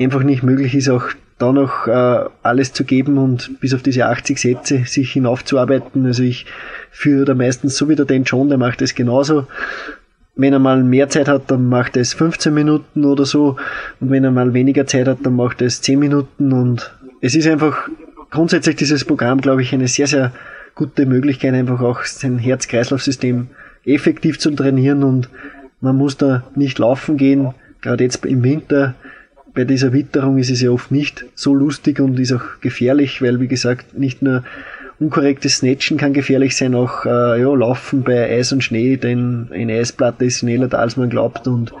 einfach 0.00 0.22
nicht 0.22 0.42
möglich 0.42 0.74
ist, 0.74 0.88
auch 0.88 1.04
da 1.38 1.52
noch 1.52 1.86
äh, 1.86 2.24
alles 2.42 2.72
zu 2.72 2.84
geben 2.84 3.18
und 3.18 3.60
bis 3.60 3.74
auf 3.74 3.82
diese 3.82 4.06
80 4.06 4.38
Sätze 4.38 4.84
sich 4.84 5.12
hinaufzuarbeiten. 5.12 6.04
Also 6.04 6.22
ich 6.22 6.46
führe 6.90 7.24
da 7.24 7.34
meistens 7.34 7.76
so 7.76 7.88
wie 7.88 7.96
der 7.96 8.04
Dan 8.04 8.24
John, 8.24 8.48
der 8.48 8.58
macht 8.58 8.80
das 8.80 8.94
genauso. 8.94 9.46
Wenn 10.36 10.52
er 10.52 10.58
mal 10.58 10.82
mehr 10.82 11.08
Zeit 11.08 11.28
hat, 11.28 11.50
dann 11.50 11.68
macht 11.68 11.96
er 11.96 12.02
es 12.02 12.14
15 12.14 12.52
Minuten 12.52 13.04
oder 13.04 13.24
so. 13.24 13.56
Und 14.00 14.10
wenn 14.10 14.24
er 14.24 14.30
mal 14.30 14.52
weniger 14.54 14.86
Zeit 14.86 15.08
hat, 15.08 15.18
dann 15.22 15.36
macht 15.36 15.60
er 15.60 15.66
es 15.66 15.80
10 15.80 15.98
Minuten. 15.98 16.52
Und 16.52 16.94
es 17.20 17.34
ist 17.34 17.46
einfach 17.46 17.88
grundsätzlich 18.30 18.76
dieses 18.76 19.04
Programm, 19.04 19.40
glaube 19.40 19.62
ich, 19.62 19.72
eine 19.72 19.88
sehr, 19.88 20.06
sehr 20.06 20.32
gute 20.74 21.04
Möglichkeit, 21.04 21.54
einfach 21.54 21.80
auch 21.80 22.04
sein 22.04 22.38
Herz-Kreislauf-System 22.38 23.48
effektiv 23.84 24.38
zu 24.38 24.50
trainieren 24.50 25.02
und 25.02 25.28
man 25.80 25.96
muss 25.96 26.16
da 26.16 26.44
nicht 26.54 26.78
laufen 26.78 27.16
gehen. 27.16 27.54
Gerade 27.80 28.04
jetzt 28.04 28.24
im 28.26 28.42
Winter, 28.42 28.94
bei 29.54 29.64
dieser 29.64 29.92
Witterung 29.92 30.38
ist 30.38 30.50
es 30.50 30.60
ja 30.60 30.70
oft 30.70 30.90
nicht 30.90 31.26
so 31.34 31.54
lustig 31.54 32.00
und 32.00 32.18
ist 32.18 32.32
auch 32.32 32.60
gefährlich, 32.60 33.20
weil 33.22 33.40
wie 33.40 33.48
gesagt, 33.48 33.98
nicht 33.98 34.22
nur 34.22 34.44
unkorrektes 34.98 35.56
Snatchen 35.56 35.96
kann 35.96 36.12
gefährlich 36.12 36.56
sein, 36.56 36.74
auch 36.74 37.06
äh, 37.06 37.40
ja, 37.40 37.54
Laufen 37.54 38.02
bei 38.02 38.30
Eis 38.30 38.52
und 38.52 38.62
Schnee, 38.62 38.96
denn 38.96 39.48
eine 39.52 39.74
Eisplatte 39.74 40.26
ist 40.26 40.40
schneller 40.40 40.68
da, 40.68 40.78
als 40.78 40.96
man 40.96 41.10
glaubt 41.10 41.48
und 41.48 41.72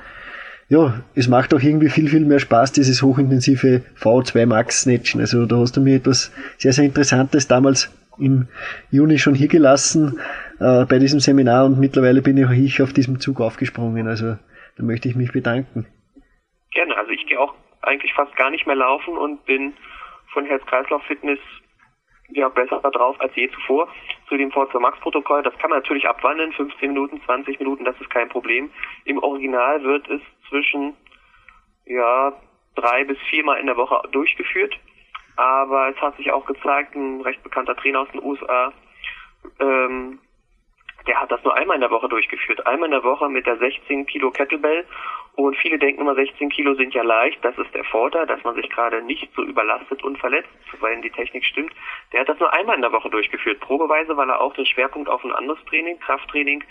ja, 0.68 1.02
es 1.16 1.26
macht 1.26 1.52
auch 1.52 1.60
irgendwie 1.60 1.88
viel, 1.88 2.08
viel 2.08 2.24
mehr 2.24 2.38
Spaß, 2.38 2.72
dieses 2.72 3.02
hochintensive 3.02 3.82
V2 4.00 4.46
Max 4.46 4.82
Snatchen. 4.82 5.20
Also 5.20 5.44
da 5.44 5.56
hast 5.56 5.76
du 5.76 5.80
mir 5.80 5.96
etwas 5.96 6.30
sehr, 6.58 6.72
sehr 6.72 6.84
Interessantes 6.84 7.48
damals 7.48 7.90
im 8.20 8.46
Juni 8.92 9.18
schon 9.18 9.34
hier 9.34 9.48
gelassen 9.48 10.20
äh, 10.60 10.84
bei 10.84 11.00
diesem 11.00 11.18
Seminar 11.18 11.66
und 11.66 11.80
mittlerweile 11.80 12.22
bin 12.22 12.36
ich 12.36 12.82
auf 12.82 12.92
diesem 12.92 13.18
Zug 13.18 13.40
aufgesprungen. 13.40 14.06
Also 14.06 14.36
da 14.76 14.82
möchte 14.84 15.08
ich 15.08 15.16
mich 15.16 15.32
bedanken. 15.32 15.86
Gerne, 16.72 16.96
also 16.96 17.10
ich 17.10 17.26
gehe 17.26 17.40
auch 17.40 17.54
eigentlich 17.82 18.12
fast 18.14 18.34
gar 18.36 18.50
nicht 18.50 18.66
mehr 18.66 18.76
laufen 18.76 19.16
und 19.16 19.44
bin 19.44 19.74
von 20.32 20.44
Herz-Kreislauf-Fitness 20.44 21.38
ja 22.32 22.48
besser 22.48 22.78
drauf 22.80 23.20
als 23.20 23.34
je 23.34 23.50
zuvor. 23.50 23.88
Zu 24.28 24.36
dem 24.36 24.50
V2 24.50 24.78
Max 24.78 25.00
Protokoll, 25.00 25.42
das 25.42 25.56
kann 25.58 25.70
man 25.70 25.80
natürlich 25.80 26.06
abwandeln, 26.08 26.52
15 26.52 26.92
Minuten, 26.92 27.20
20 27.24 27.58
Minuten, 27.58 27.84
das 27.84 28.00
ist 28.00 28.10
kein 28.10 28.28
Problem. 28.28 28.70
Im 29.04 29.18
Original 29.18 29.82
wird 29.82 30.08
es 30.08 30.20
zwischen 30.48 30.94
ja 31.86 32.32
drei 32.76 33.04
bis 33.04 33.18
viermal 33.28 33.58
in 33.58 33.66
der 33.66 33.76
Woche 33.76 34.00
durchgeführt. 34.12 34.78
Aber 35.36 35.88
es 35.88 35.96
hat 36.00 36.16
sich 36.16 36.30
auch 36.30 36.44
gezeigt, 36.46 36.94
ein 36.94 37.20
recht 37.22 37.42
bekannter 37.42 37.76
Trainer 37.76 38.00
aus 38.00 38.10
den 38.12 38.22
USA, 38.22 38.72
ähm, 39.58 40.20
der 41.06 41.20
hat 41.20 41.30
das 41.30 41.42
nur 41.44 41.56
einmal 41.56 41.76
in 41.76 41.80
der 41.80 41.90
Woche 41.90 42.08
durchgeführt. 42.08 42.66
Einmal 42.66 42.88
in 42.88 42.92
der 42.92 43.04
Woche 43.04 43.28
mit 43.28 43.46
der 43.46 43.56
16 43.56 44.06
Kilo 44.06 44.30
Kettlebell. 44.30 44.86
Und 45.36 45.56
viele 45.56 45.78
denken 45.78 46.02
immer, 46.02 46.14
16 46.14 46.50
Kilo 46.50 46.74
sind 46.74 46.92
ja 46.92 47.02
leicht. 47.02 47.42
Das 47.44 47.56
ist 47.56 47.72
der 47.72 47.84
Vorteil, 47.84 48.26
dass 48.26 48.42
man 48.44 48.54
sich 48.56 48.68
gerade 48.68 49.02
nicht 49.02 49.30
so 49.34 49.42
überlastet 49.42 50.02
und 50.02 50.18
verletzt, 50.18 50.48
weil 50.80 51.00
die 51.00 51.10
Technik 51.10 51.44
stimmt. 51.44 51.72
Der 52.12 52.20
hat 52.20 52.28
das 52.28 52.38
nur 52.38 52.52
einmal 52.52 52.76
in 52.76 52.82
der 52.82 52.92
Woche 52.92 53.08
durchgeführt. 53.08 53.60
Probeweise, 53.60 54.16
weil 54.16 54.28
er 54.28 54.40
auch 54.40 54.54
den 54.54 54.66
Schwerpunkt 54.66 55.08
auf 55.08 55.24
ein 55.24 55.32
anderes 55.32 55.64
Training, 55.66 55.98
Krafttraining 56.00 56.62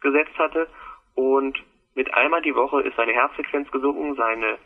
gesetzt 0.00 0.38
hatte. 0.38 0.68
Und 1.14 1.62
mit 1.94 2.12
einmal 2.14 2.42
die 2.42 2.54
Woche 2.54 2.82
ist 2.82 2.96
seine 2.96 3.12
Herzfrequenz 3.12 3.70
gesunken, 3.70 4.14
seine 4.14 4.58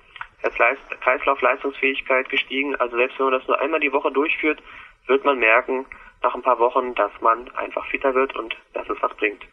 Kreislaufleistungsfähigkeit 1.01 2.29
gestiegen. 2.29 2.77
Also 2.77 2.97
selbst 2.97 3.19
wenn 3.19 3.27
man 3.27 3.39
das 3.39 3.49
nur 3.49 3.61
einmal 3.61 3.81
die 3.81 3.93
Woche 3.93 4.13
durchführt, 4.13 4.63
wird 5.07 5.25
man 5.25 5.39
merken, 5.39 5.87
nach 6.23 6.35
ein 6.35 6.43
paar 6.43 6.59
Wochen, 6.59 6.95
dass 6.95 7.13
man 7.21 7.49
einfach 7.57 7.87
fitter 7.87 8.15
wird 8.15 8.35
und 8.37 8.57
dass 8.75 8.89
es 8.89 9.01
was 9.01 9.15
bringt. 9.17 9.45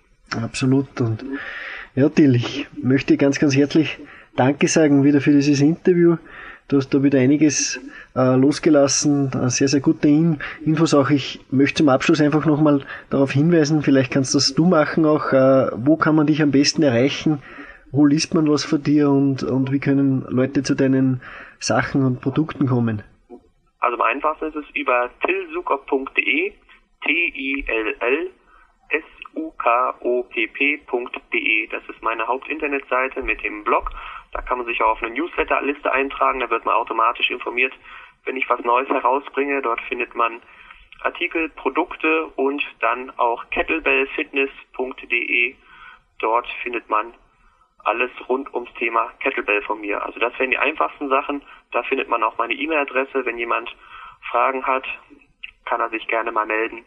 Absolut. 0.42 1.00
Und 1.00 1.24
ja, 1.96 2.10
Till, 2.10 2.36
ich 2.36 2.68
möchte 2.82 3.18
ganz, 3.18 3.40
ganz 3.40 3.56
herzlich 3.56 4.00
Danke 4.36 4.68
sagen 4.68 5.04
wieder 5.04 5.22
für 5.22 5.32
dieses 5.32 5.62
Interview. 5.62 6.18
Du 6.68 6.78
hast 6.78 6.90
da 6.94 7.04
wieder 7.04 7.20
einiges 7.20 7.80
äh, 8.16 8.36
losgelassen, 8.36 9.32
äh, 9.34 9.50
sehr, 9.50 9.68
sehr 9.68 9.82
gute 9.82 10.08
In 10.08 10.40
Infos 10.66 10.94
auch. 10.94 11.10
Ich 11.12 11.40
möchte 11.52 11.80
zum 11.84 11.90
Abschluss 11.90 12.20
einfach 12.20 12.46
nochmal 12.46 12.82
darauf 13.10 13.32
hinweisen, 13.32 13.84
vielleicht 13.84 14.12
kannst 14.12 14.34
das 14.34 14.56
du 14.56 14.66
machen 14.66 15.06
auch, 15.06 15.34
äh, 15.34 15.70
wo 15.76 15.98
kann 15.98 16.16
man 16.16 16.26
dich 16.26 16.42
am 16.42 16.52
besten 16.52 16.82
erreichen, 16.82 17.44
wo 17.92 18.06
liest 18.06 18.34
man 18.34 18.50
was 18.50 18.64
von 18.64 18.82
dir 18.82 19.10
und, 19.10 19.44
und 19.44 19.72
wie 19.72 19.80
können 19.80 20.26
Leute 20.30 20.64
zu 20.64 20.74
deinen 20.74 21.22
Sachen 21.60 22.04
und 22.04 22.22
Produkten 22.22 22.66
kommen? 22.66 23.04
Also 23.82 23.98
am 23.98 24.02
einfachsten 24.02 24.46
ist 24.46 24.56
es 24.56 24.66
über 24.74 25.12
tillsukop.de, 25.24 26.54
T-I-L-L 27.04 28.30
S-U-K-O-P-P.de. 29.34 30.88
Das 31.68 31.84
ist 31.90 32.02
meine 32.02 32.26
Hauptinternetseite 32.28 33.22
mit 33.22 33.44
dem 33.44 33.64
Blog. 33.64 33.92
Da 34.32 34.42
kann 34.42 34.58
man 34.58 34.66
sich 34.68 34.82
auch 34.82 34.92
auf 34.92 35.04
eine 35.04 35.14
Newsletterliste 35.14 35.92
eintragen. 35.92 36.40
Da 36.40 36.50
wird 36.50 36.64
man 36.66 36.76
automatisch 36.76 37.30
informiert, 37.30 37.74
wenn 38.26 38.38
ich 38.38 38.50
was 38.50 38.62
Neues 38.62 38.88
herausbringe. 38.90 39.62
Dort 39.62 39.82
findet 39.82 40.16
man 40.16 40.42
Artikel, 41.02 41.50
Produkte 41.50 42.28
und 42.36 42.64
dann 42.80 43.12
auch 43.18 43.50
kettlebellfitness.de. 43.50 45.56
Dort 46.20 46.48
findet 46.62 46.90
man 46.90 47.14
alles 47.84 48.12
rund 48.30 48.54
ums 48.54 48.74
Thema 48.76 49.12
Kettlebell 49.20 49.62
von 49.64 49.82
mir. 49.82 50.06
Also 50.06 50.18
das 50.20 50.32
wären 50.40 50.52
die 50.52 50.58
einfachsten 50.58 51.10
Sachen. 51.10 51.44
Da 51.72 51.84
findet 51.84 52.08
man 52.08 52.24
auch 52.24 52.38
meine 52.38 52.54
E-Mail-Adresse. 52.54 53.26
Wenn 53.26 53.38
jemand 53.38 53.76
Fragen 54.32 54.66
hat, 54.66 54.86
kann 55.66 55.82
er 55.82 55.90
sich 55.90 56.08
gerne 56.08 56.32
mal 56.32 56.46
melden. 56.46 56.86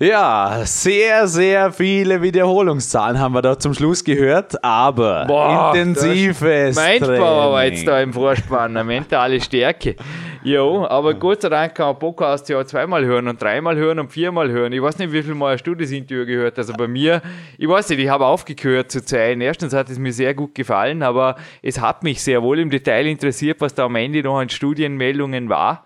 Ja, 0.00 0.62
sehr, 0.64 1.28
sehr 1.28 1.70
viele 1.70 2.20
Wiederholungszahlen 2.20 3.20
haben 3.20 3.32
wir 3.32 3.42
da 3.42 3.56
zum 3.56 3.74
Schluss 3.74 4.02
gehört, 4.02 4.64
aber 4.64 5.24
Boah, 5.24 5.72
intensives 5.72 6.74
Mindpower 6.74 7.70
da 7.70 8.00
im 8.00 8.12
Vorspann, 8.12 8.76
eine 8.76 8.82
mentale 8.82 9.40
Stärke. 9.40 9.94
Jo, 10.42 10.84
aber 10.84 11.14
Gott 11.14 11.42
sei 11.42 11.48
Dank 11.48 11.76
kann 11.76 11.86
man 11.86 11.98
Podcast 12.00 12.48
ja 12.48 12.66
zweimal 12.66 13.04
hören 13.04 13.28
und 13.28 13.40
dreimal 13.40 13.76
hören 13.76 14.00
und 14.00 14.10
viermal 14.10 14.50
hören. 14.50 14.72
Ich 14.72 14.82
weiß 14.82 14.98
nicht, 14.98 15.12
wie 15.12 15.22
viel 15.22 15.36
Mal 15.36 15.54
hast 15.54 15.62
du 15.62 15.76
das 15.76 15.92
Interview 15.92 16.26
gehört. 16.26 16.58
Also 16.58 16.72
bei 16.72 16.88
mir, 16.88 17.22
ich 17.56 17.68
weiß 17.68 17.88
nicht, 17.90 18.00
ich 18.00 18.08
habe 18.08 18.26
aufgehört 18.26 18.90
zu 18.90 19.00
zählen. 19.04 19.40
Erstens 19.40 19.72
hat 19.72 19.88
es 19.90 20.00
mir 20.00 20.12
sehr 20.12 20.34
gut 20.34 20.56
gefallen, 20.56 21.04
aber 21.04 21.36
es 21.62 21.80
hat 21.80 22.02
mich 22.02 22.20
sehr 22.20 22.42
wohl 22.42 22.58
im 22.58 22.68
Detail 22.68 23.06
interessiert, 23.06 23.60
was 23.60 23.72
da 23.72 23.84
am 23.84 23.94
Ende 23.94 24.24
noch 24.24 24.40
an 24.40 24.48
Studienmeldungen 24.48 25.48
war 25.48 25.84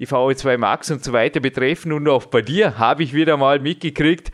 die 0.00 0.08
VO2 0.08 0.56
Max 0.56 0.90
und 0.90 1.04
so 1.04 1.12
weiter 1.12 1.38
betreffen. 1.38 1.92
Und 1.92 2.08
auch 2.08 2.26
bei 2.26 2.42
dir 2.42 2.78
habe 2.78 3.04
ich 3.04 3.12
wieder 3.14 3.36
mal 3.36 3.60
mitgekriegt, 3.60 4.32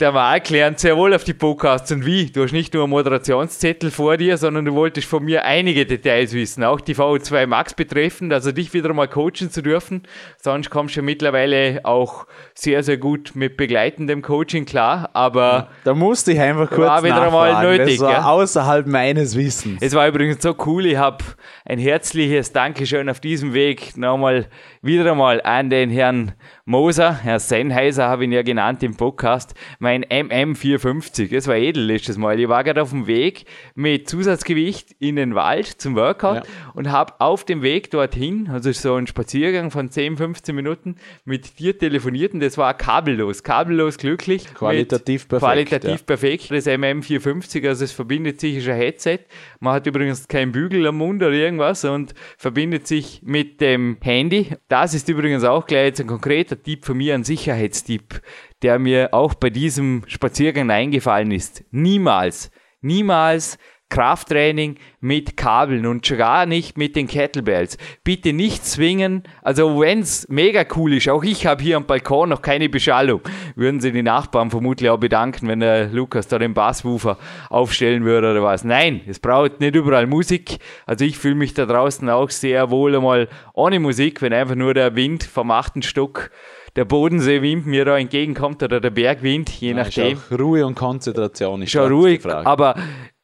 der 0.00 0.12
Marc 0.12 0.48
lernt 0.50 0.78
sehr 0.78 0.96
wohl 0.96 1.12
auf 1.12 1.24
die 1.24 1.34
Podcasts 1.34 1.90
und 1.90 2.06
wie. 2.06 2.26
Du 2.26 2.44
hast 2.44 2.52
nicht 2.52 2.72
nur 2.72 2.84
einen 2.84 2.90
Moderationszettel 2.90 3.90
vor 3.90 4.16
dir, 4.16 4.38
sondern 4.38 4.64
du 4.64 4.74
wolltest 4.74 5.08
von 5.08 5.24
mir 5.24 5.44
einige 5.44 5.86
Details 5.86 6.32
wissen, 6.34 6.62
auch 6.62 6.80
die 6.80 6.94
VO2 6.94 7.48
Max 7.48 7.74
betreffend, 7.74 8.32
also 8.32 8.52
dich 8.52 8.72
wieder 8.72 8.92
mal 8.94 9.08
coachen 9.08 9.50
zu 9.50 9.60
dürfen. 9.60 10.04
Sonst 10.40 10.70
kommst 10.70 10.94
du 10.94 11.00
ja 11.00 11.04
mittlerweile 11.04 11.80
auch 11.82 12.26
sehr, 12.54 12.84
sehr 12.84 12.96
gut 12.96 13.32
mit 13.34 13.56
begleitendem 13.56 14.22
Coaching 14.22 14.66
klar, 14.66 15.10
aber... 15.14 15.68
Da 15.82 15.94
musste 15.94 16.30
ich 16.32 16.40
einfach 16.40 16.70
kurz 16.70 16.88
war 16.88 17.02
wieder 17.02 17.30
mal 17.32 17.64
nötig. 17.64 17.98
Das 17.98 18.06
war 18.06 18.12
ja. 18.12 18.24
außerhalb 18.24 18.86
meines 18.86 19.36
Wissens. 19.36 19.78
Es 19.80 19.94
war 19.94 20.06
übrigens 20.06 20.40
so 20.40 20.54
cool, 20.64 20.86
ich 20.86 20.96
habe 20.96 21.24
ein 21.64 21.80
herzliches 21.80 22.52
Dankeschön 22.52 23.10
auf 23.10 23.18
diesem 23.18 23.52
Weg 23.52 23.96
nochmal 23.96 24.46
wieder 24.82 25.10
einmal 25.10 25.40
an 25.42 25.70
den 25.70 25.90
Herrn 25.90 26.32
Moser, 26.64 27.18
Herr 27.22 27.40
Sennheiser 27.40 28.08
habe 28.08 28.24
ich 28.24 28.28
ihn 28.28 28.32
ja 28.32 28.42
genannt 28.42 28.82
im 28.82 28.96
Podcast, 28.96 29.54
mein 29.78 30.04
MM450. 30.04 31.34
Es 31.34 31.46
war 31.46 31.56
edel 31.56 31.84
letztes 31.84 32.18
Mal. 32.18 32.38
Ich 32.38 32.48
war 32.48 32.62
gerade 32.62 32.82
auf 32.82 32.90
dem 32.90 33.06
Weg 33.06 33.46
mit 33.74 34.08
Zusatzgewicht 34.08 34.94
in 34.98 35.16
den 35.16 35.34
Wald 35.34 35.66
zum 35.66 35.96
Workout 35.96 36.36
ja. 36.36 36.42
und 36.74 36.92
habe 36.92 37.14
auf 37.20 37.44
dem 37.44 37.62
Weg 37.62 37.90
dorthin, 37.90 38.48
also 38.50 38.70
so 38.72 38.94
ein 38.94 39.06
Spaziergang 39.06 39.70
von 39.70 39.90
10, 39.90 40.16
15 40.16 40.54
Minuten, 40.54 40.96
mit 41.24 41.58
dir 41.58 41.76
telefoniert 41.76 42.34
und 42.34 42.40
das 42.40 42.58
war 42.58 42.74
kabellos, 42.74 43.42
kabellos 43.42 43.98
glücklich. 43.98 44.54
Qualitativ 44.54 45.26
perfekt. 45.28 45.52
Qualitativ 45.52 46.00
ja. 46.00 46.06
perfekt. 46.06 46.50
Das 46.50 46.66
MM450, 46.66 47.66
also 47.66 47.84
es 47.84 47.92
verbindet 47.92 48.40
sich, 48.40 48.58
ist 48.58 48.68
ein 48.68 48.76
Headset. 48.76 49.20
Man 49.60 49.74
hat 49.74 49.86
übrigens 49.86 50.28
keinen 50.28 50.52
Bügel 50.52 50.86
am 50.86 50.98
Mund 50.98 51.22
oder 51.22 51.32
irgendwas 51.32 51.84
und 51.84 52.14
verbindet 52.36 52.86
sich 52.86 53.22
mit 53.24 53.60
dem 53.60 53.96
Handy. 54.02 54.48
Das 54.80 54.94
ist 54.94 55.08
übrigens 55.08 55.42
auch 55.42 55.66
gleich 55.66 55.86
jetzt 55.86 56.00
ein 56.00 56.06
konkreter 56.06 56.62
Tipp 56.62 56.84
von 56.84 56.96
mir, 56.96 57.14
ein 57.14 57.24
Sicherheitstipp, 57.24 58.22
der 58.62 58.78
mir 58.78 59.12
auch 59.12 59.34
bei 59.34 59.50
diesem 59.50 60.04
Spaziergang 60.06 60.70
eingefallen 60.70 61.32
ist. 61.32 61.64
Niemals, 61.72 62.52
niemals 62.80 63.58
Krafttraining 63.88 64.76
mit 65.00 65.36
Kabeln 65.36 65.86
und 65.86 66.06
schon 66.06 66.18
gar 66.18 66.46
nicht 66.46 66.76
mit 66.76 66.94
den 66.94 67.06
Kettlebells. 67.06 67.78
Bitte 68.04 68.32
nicht 68.32 68.64
zwingen, 68.64 69.22
also 69.42 69.80
wenn 69.80 70.00
es 70.00 70.28
mega 70.28 70.64
cool 70.76 70.94
ist, 70.94 71.08
auch 71.08 71.24
ich 71.24 71.46
habe 71.46 71.62
hier 71.62 71.76
am 71.76 71.86
Balkon 71.86 72.28
noch 72.28 72.42
keine 72.42 72.68
Beschallung, 72.68 73.20
würden 73.54 73.80
sie 73.80 73.92
die 73.92 74.02
Nachbarn 74.02 74.50
vermutlich 74.50 74.90
auch 74.90 74.98
bedanken, 74.98 75.48
wenn 75.48 75.60
der 75.60 75.88
Lukas 75.88 76.28
da 76.28 76.38
den 76.38 76.54
Basswoofer 76.54 77.16
aufstellen 77.48 78.04
würde 78.04 78.32
oder 78.32 78.42
was. 78.42 78.62
Nein, 78.62 79.00
es 79.06 79.18
braucht 79.18 79.60
nicht 79.60 79.74
überall 79.74 80.06
Musik, 80.06 80.58
also 80.86 81.04
ich 81.04 81.16
fühle 81.16 81.36
mich 81.36 81.54
da 81.54 81.64
draußen 81.64 82.08
auch 82.10 82.30
sehr 82.30 82.70
wohl 82.70 82.94
einmal 82.94 83.28
ohne 83.54 83.80
Musik, 83.80 84.20
wenn 84.20 84.32
einfach 84.32 84.54
nur 84.54 84.74
der 84.74 84.96
Wind 84.96 85.24
vom 85.24 85.50
achten 85.50 85.82
Stock 85.82 86.30
der 86.76 86.84
Bodenseewind 86.84 87.66
mir 87.66 87.84
da 87.84 87.98
entgegenkommt 87.98 88.62
oder 88.62 88.80
der 88.80 88.90
Bergwind, 88.90 89.50
je 89.50 89.74
nachdem. 89.74 90.18
Ruhe 90.30 90.64
und 90.64 90.74
Konzentration 90.74 91.62
ist 91.62 91.72
schon 91.72 91.90
ruhig, 91.90 92.22
gefragt. 92.22 92.46
aber 92.46 92.76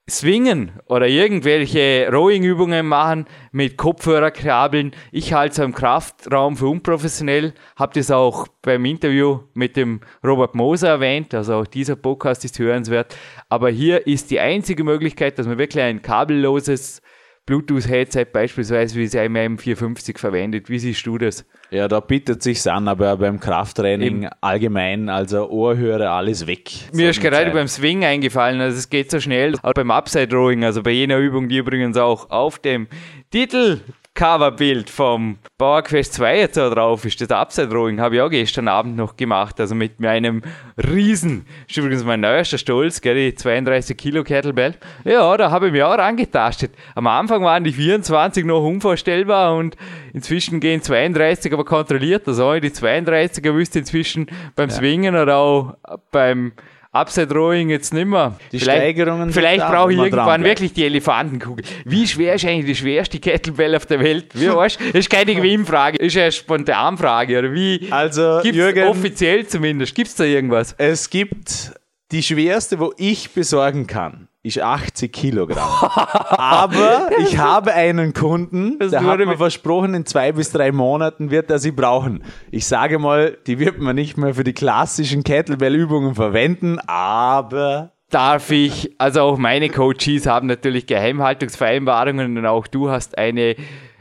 Swingen 0.09 0.73
oder 0.87 1.09
irgendwelche 1.09 2.11
Rowing-Übungen 2.13 2.87
machen 2.87 3.25
mit 3.53 3.79
Kopfhörerkabeln. 3.79 4.93
Ich 5.13 5.33
halte 5.33 5.53
es 5.53 5.59
im 5.61 5.75
Kraftraum 5.75 6.59
für 6.59 6.69
unprofessionell. 6.69 7.55
Habe 7.77 7.95
das 7.95 8.11
auch 8.11 8.47
beim 8.61 8.85
Interview 8.85 9.41
mit 9.55 9.77
dem 9.77 10.01
Robert 10.23 10.55
Moser 10.55 10.89
erwähnt. 10.89 11.33
Also 11.33 11.55
auch 11.55 11.67
dieser 11.67 11.97
Podcast 11.97 12.45
ist 12.45 12.59
hörenswert. 12.59 13.17
Aber 13.49 13.71
hier 13.71 14.07
ist 14.07 14.31
die 14.31 14.41
einzige 14.41 14.85
Möglichkeit, 14.85 15.39
dass 15.39 15.47
man 15.47 15.57
wirklich 15.57 15.83
ein 15.83 16.03
kabelloses 16.03 17.01
Bluetooth-Headset 17.47 18.26
beispielsweise 18.32 18.99
wie 18.99 19.07
sie 19.07 19.18
im 19.18 19.59
450 19.59 20.18
verwendet. 20.18 20.70
Wie 20.70 20.78
siehst 20.78 21.05
du 21.05 21.18
das? 21.18 21.45
Ja, 21.70 21.88
da 21.88 22.01
bietet 22.01 22.42
sich 22.42 22.66
an, 22.70 22.88
aber 22.88 23.16
beim 23.18 23.38
Krafttraining 23.38 24.22
Eben. 24.22 24.32
allgemein, 24.40 25.09
also 25.09 25.49
Ohrhörer, 25.51 26.11
alles 26.11 26.47
weg. 26.47 26.70
Mir 26.92 27.11
ist 27.11 27.20
gerade 27.20 27.51
beim 27.51 27.68
Swing 27.68 28.05
eingefallen, 28.05 28.61
also 28.61 28.78
es 28.78 28.88
geht 28.88 29.11
so 29.11 29.20
schnell, 29.20 29.57
auch 29.62 29.74
beim 29.74 29.90
Upside 29.90 30.34
Rowing, 30.34 30.64
also 30.64 30.82
bei 30.82 30.92
jener 30.92 31.18
Übung, 31.18 31.49
die 31.49 31.59
übrigens 31.59 31.97
auch 31.97 32.30
auf 32.30 32.59
dem 32.59 32.86
Titel 33.30 33.80
Coverbild 34.15 34.91
vom 34.91 35.39
Power 35.59 35.83
Quest 35.83 36.15
2 36.15 36.39
jetzt 36.39 36.57
da 36.57 36.71
drauf 36.71 37.05
ist, 37.05 37.21
das 37.21 37.31
Upside 37.31 37.75
Rowing, 37.75 38.01
habe 38.01 38.15
ich 38.15 38.21
auch 38.21 38.31
gestern 38.31 38.69
Abend 38.69 38.95
noch 38.97 39.17
gemacht, 39.17 39.59
also 39.59 39.75
mit 39.75 39.99
meinem 39.99 40.43
Riesen, 40.79 41.47
ist 41.69 41.77
übrigens 41.77 42.05
mein 42.05 42.21
neuester 42.21 42.57
Stolz, 42.57 43.01
gell, 43.01 43.17
die 43.17 43.35
32 43.35 43.97
Kilo 43.97 44.23
Kettlebell. 44.23 44.77
Ja, 45.03 45.37
da 45.37 45.51
habe 45.51 45.67
ich 45.67 45.73
mich 45.73 45.83
auch 45.83 45.99
angetastet. 45.99 46.73
Am 46.95 47.09
Anfang 47.09 47.43
waren 47.43 47.65
die 47.65 47.73
24 47.73 48.45
noch 48.45 48.62
unvorstellbar 48.65 49.57
und 49.57 49.77
inzwischen 50.12 50.61
gehen 50.61 50.81
32 50.81 51.53
aber 51.53 51.65
kontrolliert, 51.65 52.29
also 52.29 52.55
die 52.61 52.71
32er 52.71 53.53
wüsste 53.53 53.81
inzwischen 53.81 54.29
beim 54.55 54.69
ja. 54.69 54.77
Swingen 54.77 55.17
oder 55.17 55.39
auch 55.39 55.75
beim 56.12 56.53
Upside 56.95 57.34
Rowing 57.34 57.70
jetzt 57.70 57.92
nicht 57.92 58.07
mehr. 58.07 58.38
Die 58.53 58.59
vielleicht, 58.59 58.78
Steigerungen 58.78 59.32
Vielleicht 59.32 59.66
brauche 59.66 59.92
ich 59.92 59.99
irgendwann 59.99 60.45
wirklich 60.45 60.72
die 60.72 60.84
Elefantenkugel. 60.84 61.64
Wie 61.84 62.07
schwer 62.07 62.34
ist 62.34 62.45
eigentlich 62.45 62.66
die 62.66 62.76
schwerste 62.76 63.18
Kettlebell 63.18 63.74
auf 63.74 63.86
der 63.86 64.01
Welt? 64.01 64.26
Wie 64.34 64.49
weißt, 64.49 64.80
das 64.80 64.95
ist 64.95 65.11
keine 65.11 65.34
Gewinnfrage, 65.34 65.99
das 65.99 66.07
ist 66.09 66.16
eine 66.16 66.32
Spontanfrage. 66.32 67.38
Oder 67.38 67.53
wie? 67.53 67.88
Also, 67.90 68.40
gibt's 68.42 68.57
Jürgen, 68.57 68.84
offiziell 68.88 69.47
zumindest. 69.47 69.95
Gibt 69.95 70.09
es 70.09 70.14
da 70.14 70.24
irgendwas? 70.24 70.74
Es 70.78 71.11
gibt 71.11 71.72
die 72.12 72.22
schwerste, 72.22 72.78
wo 72.78 72.92
ich 72.97 73.30
besorgen 73.30 73.86
kann 73.86 74.28
ist 74.45 74.61
80 74.61 75.11
Kilogramm. 75.11 75.59
Aber 76.28 77.09
ich 77.18 77.38
habe 77.38 77.72
einen 77.72 78.12
Kunden, 78.12 78.78
der 78.78 79.03
hat 79.03 79.18
mir 79.18 79.38
versprochen, 79.38 79.95
in 79.95 80.05
zwei 80.05 80.32
bis 80.32 80.53
drei 80.53 80.70
Monaten 80.70 81.30
wird 81.30 81.51
er 81.51 81.59
sie 81.59 81.72
brauchen. 81.72 82.22
Ich 82.51 82.66
sage 82.66 82.99
mal, 82.99 83.38
die 83.47 83.59
wird 83.59 83.80
man 83.80 83.97
nicht 83.97 84.18
mehr 84.18 84.34
für 84.34 84.45
die 84.45 84.53
klassischen 84.53 85.24
Kettlebell-Übungen 85.24 86.14
verwenden, 86.14 86.78
aber 86.86 87.92
darf 88.11 88.51
ich, 88.51 88.95
also 88.99 89.22
auch 89.22 89.38
meine 89.38 89.70
Coaches 89.70 90.26
haben 90.26 90.47
natürlich 90.47 90.86
Geheimhaltungsvereinbarungen 90.86 92.36
und 92.36 92.45
auch 92.45 92.66
du 92.66 92.90
hast 92.90 93.16
eine 93.16 93.57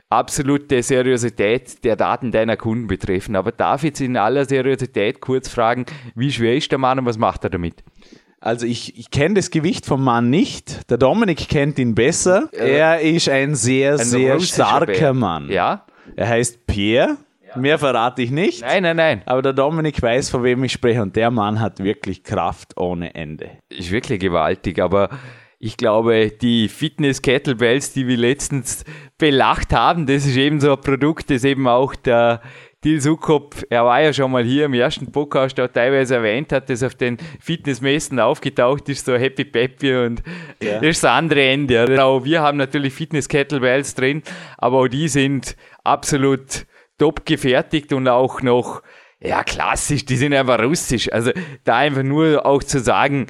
absolute 0.10 0.84
Seriosität 0.84 1.84
der 1.86 1.96
Daten 1.96 2.34
deiner 2.34 2.58
Kunden 2.58 2.88
betreffen. 2.88 3.38
Aber 3.38 3.54
darf 3.54 3.84
ich 3.84 3.92
jetzt 3.92 4.02
in 4.02 4.18
aller 4.18 4.44
Seriosität 4.44 5.22
kurz 5.22 5.48
fragen, 5.48 5.86
wie 6.16 6.32
schwer 6.32 6.58
ist 6.58 6.70
der 6.70 6.80
Mann 6.80 7.00
und 7.00 7.06
was 7.06 7.18
macht 7.18 7.46
er 7.46 7.50
damit? 7.50 7.82
Also 8.44 8.66
ich, 8.66 9.00
ich 9.00 9.10
kenne 9.10 9.36
das 9.36 9.52
Gewicht 9.52 9.86
vom 9.86 10.04
Mann 10.04 10.30
nicht. 10.30 10.90
Der 10.90 10.98
Dominik 10.98 11.48
kennt 11.48 11.80
ihn 11.80 11.96
besser. 11.96 12.50
Äh, 12.52 12.78
er 12.78 13.00
ist 13.00 13.30
ein 13.30 13.56
sehr, 13.56 13.94
ein 13.94 14.00
sehr 14.00 14.38
starker 14.42 14.86
Bär. 14.86 15.14
Mann. 15.14 15.50
Ja. 15.50 15.86
Er 16.18 16.28
heißt 16.28 16.68
Pierre. 16.68 17.16
Ja. 17.48 17.58
Mehr 17.58 17.80
verrate 17.80 18.22
ich 18.22 18.32
nicht. 18.32 18.60
Nein, 18.62 18.84
nein, 18.84 18.98
nein. 18.98 19.22
Aber 19.28 19.42
der 19.42 19.54
Dominik 19.54 20.02
weiß, 20.02 20.30
von 20.30 20.44
wem 20.44 20.62
ich 20.66 20.74
spreche. 20.74 21.02
Und 21.02 21.16
der 21.16 21.32
Mann 21.32 21.62
hat 21.62 21.82
wirklich 21.82 22.22
Kraft 22.26 22.76
ohne 22.76 23.16
Ende. 23.16 23.50
Ist 23.70 23.92
wirklich 23.92 24.20
gewaltig. 24.20 24.82
Aber 24.82 25.08
ich 25.58 25.78
glaube, 25.78 26.30
die 26.30 26.68
Fitness-Kettlebells, 26.68 27.94
die 27.94 28.10
wir 28.10 28.18
letztens 28.18 28.84
belacht 29.18 29.72
haben, 29.72 30.06
das 30.06 30.26
ist 30.26 30.36
eben 30.36 30.60
so 30.60 30.74
ein 30.74 30.82
Produkt, 30.82 31.30
das 31.30 31.46
eben 31.46 31.66
auch 31.70 31.96
der 31.96 32.42
Dil 32.84 33.00
Sukop, 33.00 33.56
er 33.70 33.86
war 33.86 34.02
ja 34.02 34.12
schon 34.12 34.30
mal 34.32 34.44
hier 34.44 34.66
im 34.66 34.74
ersten 34.74 35.10
Podcast, 35.12 35.58
der 35.58 35.72
teilweise 35.72 36.16
erwähnt 36.16 36.52
hat, 36.52 36.70
dass 36.70 36.84
auf 36.84 36.96
den 36.96 37.18
Fitnessmessen 37.40 38.20
aufgetaucht 38.20 38.90
ist, 38.90 39.06
so 39.06 39.16
Happy 39.16 39.46
Peppy 39.46 39.96
und 39.96 40.22
ja. 40.62 40.80
das 40.80 40.90
ist 40.90 41.04
das 41.04 41.12
andere 41.12 41.44
Ende. 41.44 42.04
Auch 42.04 42.26
wir 42.26 42.42
haben 42.42 42.58
natürlich 42.58 42.94
Fitness-Kettlebells 42.94 43.96
drin, 43.96 44.22
aber 44.58 44.80
auch 44.80 44.88
die 44.88 45.08
sind 45.08 45.56
absolut 45.84 46.66
top 46.98 47.26
gefertigt 47.26 47.94
und 47.94 48.08
auch 48.10 48.42
noch, 48.42 48.82
ja, 49.22 49.44
klassisch, 49.44 50.04
die 50.06 50.18
sind 50.18 50.34
einfach 50.34 50.60
russisch. 50.60 51.12
Also 51.12 51.32
da 51.64 51.78
einfach 51.78 52.04
nur 52.04 52.46
auch 52.46 52.64
zu 52.64 52.80
sagen, 52.80 53.28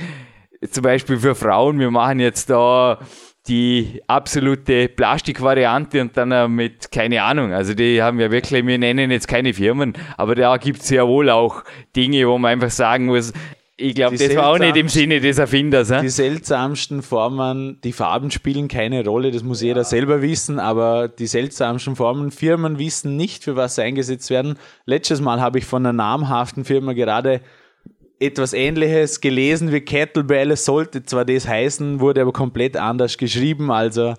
zum 0.72 0.82
Beispiel 0.82 1.18
für 1.18 1.36
Frauen, 1.36 1.80
wir 1.80 1.92
machen 1.92 2.20
jetzt 2.20 2.50
da 2.50 3.00
die 3.48 4.02
absolute 4.08 4.88
Plastikvariante 4.88 6.00
und 6.00 6.16
dann 6.16 6.32
äh, 6.32 6.48
mit, 6.48 6.92
keine 6.92 7.24
Ahnung, 7.24 7.52
also 7.52 7.74
die 7.74 8.02
haben 8.02 8.20
ja 8.20 8.32
wirklich, 8.32 8.66
wir 8.66 8.78
nennen 8.78 9.12
jetzt 9.12 9.28
keine 9.28 9.54
Firmen, 9.54 9.94
aber 10.18 10.36
da 10.36 10.56
gibt 10.58 10.82
es 10.82 10.90
ja 10.90 11.06
wohl 11.06 11.30
auch 11.30 11.64
Dinge, 11.96 12.28
wo 12.28 12.38
man 12.38 12.52
einfach 12.54 12.70
sagen 12.70 13.08
muss, 13.08 13.34
ich 13.76 13.96
glaube, 13.96 14.18
das 14.18 14.36
war 14.36 14.48
auch 14.48 14.60
nicht 14.60 14.78
im 14.78 14.88
Sinne 14.88 15.20
des 15.20 15.40
Erfinders. 15.40 15.92
Die 16.02 16.08
seltsamsten 16.08 17.02
Formen, 17.02 17.80
die 17.84 17.92
Farben 17.92 18.30
spielen 18.30 18.68
keine 18.68 19.04
Rolle, 19.04 19.32
das 19.32 19.44
muss 19.44 19.62
ja. 19.62 19.70
jeder 19.70 19.84
selber 19.84 20.22
wissen, 20.22 20.60
aber 20.60 21.08
die 21.08 21.26
seltsamsten 21.26 21.96
Formen, 21.96 22.32
Firmen 22.32 22.78
wissen 22.78 23.18
nicht, 23.18 23.44
für 23.44 23.56
was 23.56 23.76
sie 23.76 23.82
eingesetzt 23.82 24.30
werden. 24.30 24.58
Letztes 24.86 25.22
Mal 25.22 25.42
habe 25.42 25.58
ich 25.58 25.66
von 25.66 25.86
einer 25.86 25.92
namhaften 25.92 26.66
Firma 26.66 26.94
gerade 26.94 27.42
etwas 28.24 28.54
ähnliches 28.54 29.22
gelesen 29.22 29.72
wie 29.72 29.82
Kettlebell. 29.82 30.52
Es 30.52 30.66
sollte 30.66 31.04
zwar 31.04 31.26
das 31.26 31.48
heißen, 31.48 32.00
wurde 32.00 32.22
aber 32.22 32.32
komplett 32.32 32.78
anders 32.78 33.18
geschrieben. 33.18 33.72
Also 33.72 34.16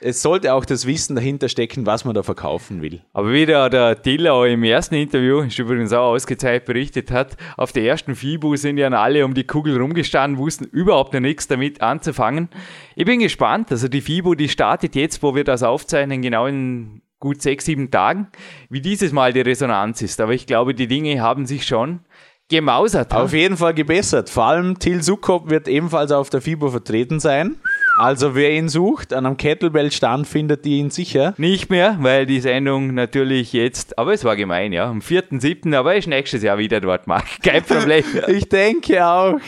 es 0.00 0.20
sollte 0.20 0.52
auch 0.52 0.64
das 0.64 0.86
Wissen 0.86 1.16
dahinter 1.16 1.48
stecken, 1.48 1.86
was 1.86 2.04
man 2.04 2.14
da 2.14 2.22
verkaufen 2.22 2.82
will. 2.82 3.00
Aber 3.12 3.32
wie 3.32 3.46
der, 3.46 3.70
der 3.70 4.02
Tiller 4.02 4.46
im 4.46 4.62
ersten 4.62 4.94
Interview, 4.94 5.40
ist 5.40 5.58
übrigens 5.58 5.92
auch 5.92 6.12
ausgezeichnet, 6.12 6.66
berichtet 6.66 7.10
hat, 7.10 7.36
auf 7.56 7.72
der 7.72 7.84
ersten 7.84 8.14
FIBU 8.14 8.56
sind 8.56 8.76
ja 8.76 8.88
alle 8.90 9.24
um 9.24 9.32
die 9.32 9.46
Kugel 9.46 9.78
rumgestanden, 9.78 10.38
wussten 10.38 10.64
überhaupt 10.64 11.14
noch 11.14 11.20
nichts 11.20 11.48
damit 11.48 11.80
anzufangen. 11.80 12.50
Ich 12.94 13.06
bin 13.06 13.20
gespannt. 13.20 13.70
Also 13.70 13.88
die 13.88 14.02
FIBU, 14.02 14.34
die 14.34 14.48
startet 14.48 14.94
jetzt, 14.96 15.22
wo 15.22 15.34
wir 15.34 15.44
das 15.44 15.62
aufzeichnen, 15.62 16.20
genau 16.20 16.46
in 16.46 17.00
gut 17.18 17.40
sechs, 17.40 17.64
sieben 17.64 17.90
Tagen, 17.90 18.28
wie 18.68 18.82
dieses 18.82 19.12
Mal 19.12 19.32
die 19.32 19.40
Resonanz 19.40 20.02
ist. 20.02 20.20
Aber 20.20 20.34
ich 20.34 20.46
glaube, 20.46 20.74
die 20.74 20.86
Dinge 20.86 21.22
haben 21.22 21.46
sich 21.46 21.66
schon 21.66 22.00
gemausert. 22.48 23.12
Auf 23.12 23.32
jeden 23.32 23.56
Fall 23.56 23.74
gebessert. 23.74 24.30
Vor 24.30 24.44
allem 24.44 24.78
Till 24.78 25.02
Sukop 25.02 25.50
wird 25.50 25.68
ebenfalls 25.68 26.12
auf 26.12 26.30
der 26.30 26.40
FIBO 26.40 26.70
vertreten 26.70 27.20
sein. 27.20 27.56
Also 27.98 28.34
wer 28.34 28.52
ihn 28.52 28.68
sucht, 28.68 29.14
an 29.14 29.24
einem 29.24 29.38
Kettlebell-Stand 29.38 30.26
findet 30.26 30.66
ihr 30.66 30.76
ihn 30.76 30.90
sicher. 30.90 31.34
Nicht 31.38 31.70
mehr, 31.70 31.96
weil 32.00 32.26
die 32.26 32.40
Sendung 32.40 32.92
natürlich 32.92 33.54
jetzt, 33.54 33.98
aber 33.98 34.12
es 34.12 34.22
war 34.24 34.36
gemein, 34.36 34.72
ja, 34.72 34.88
am 34.88 34.98
4.7., 34.98 35.74
aber 35.74 35.92
er 35.92 35.98
ist 35.98 36.08
nächstes 36.08 36.42
Jahr 36.42 36.58
wieder 36.58 36.80
dort, 36.80 37.06
Marc. 37.06 37.24
Kein 37.42 37.62
Problem. 37.62 38.04
ich 38.28 38.48
denke 38.48 39.04
auch. 39.04 39.38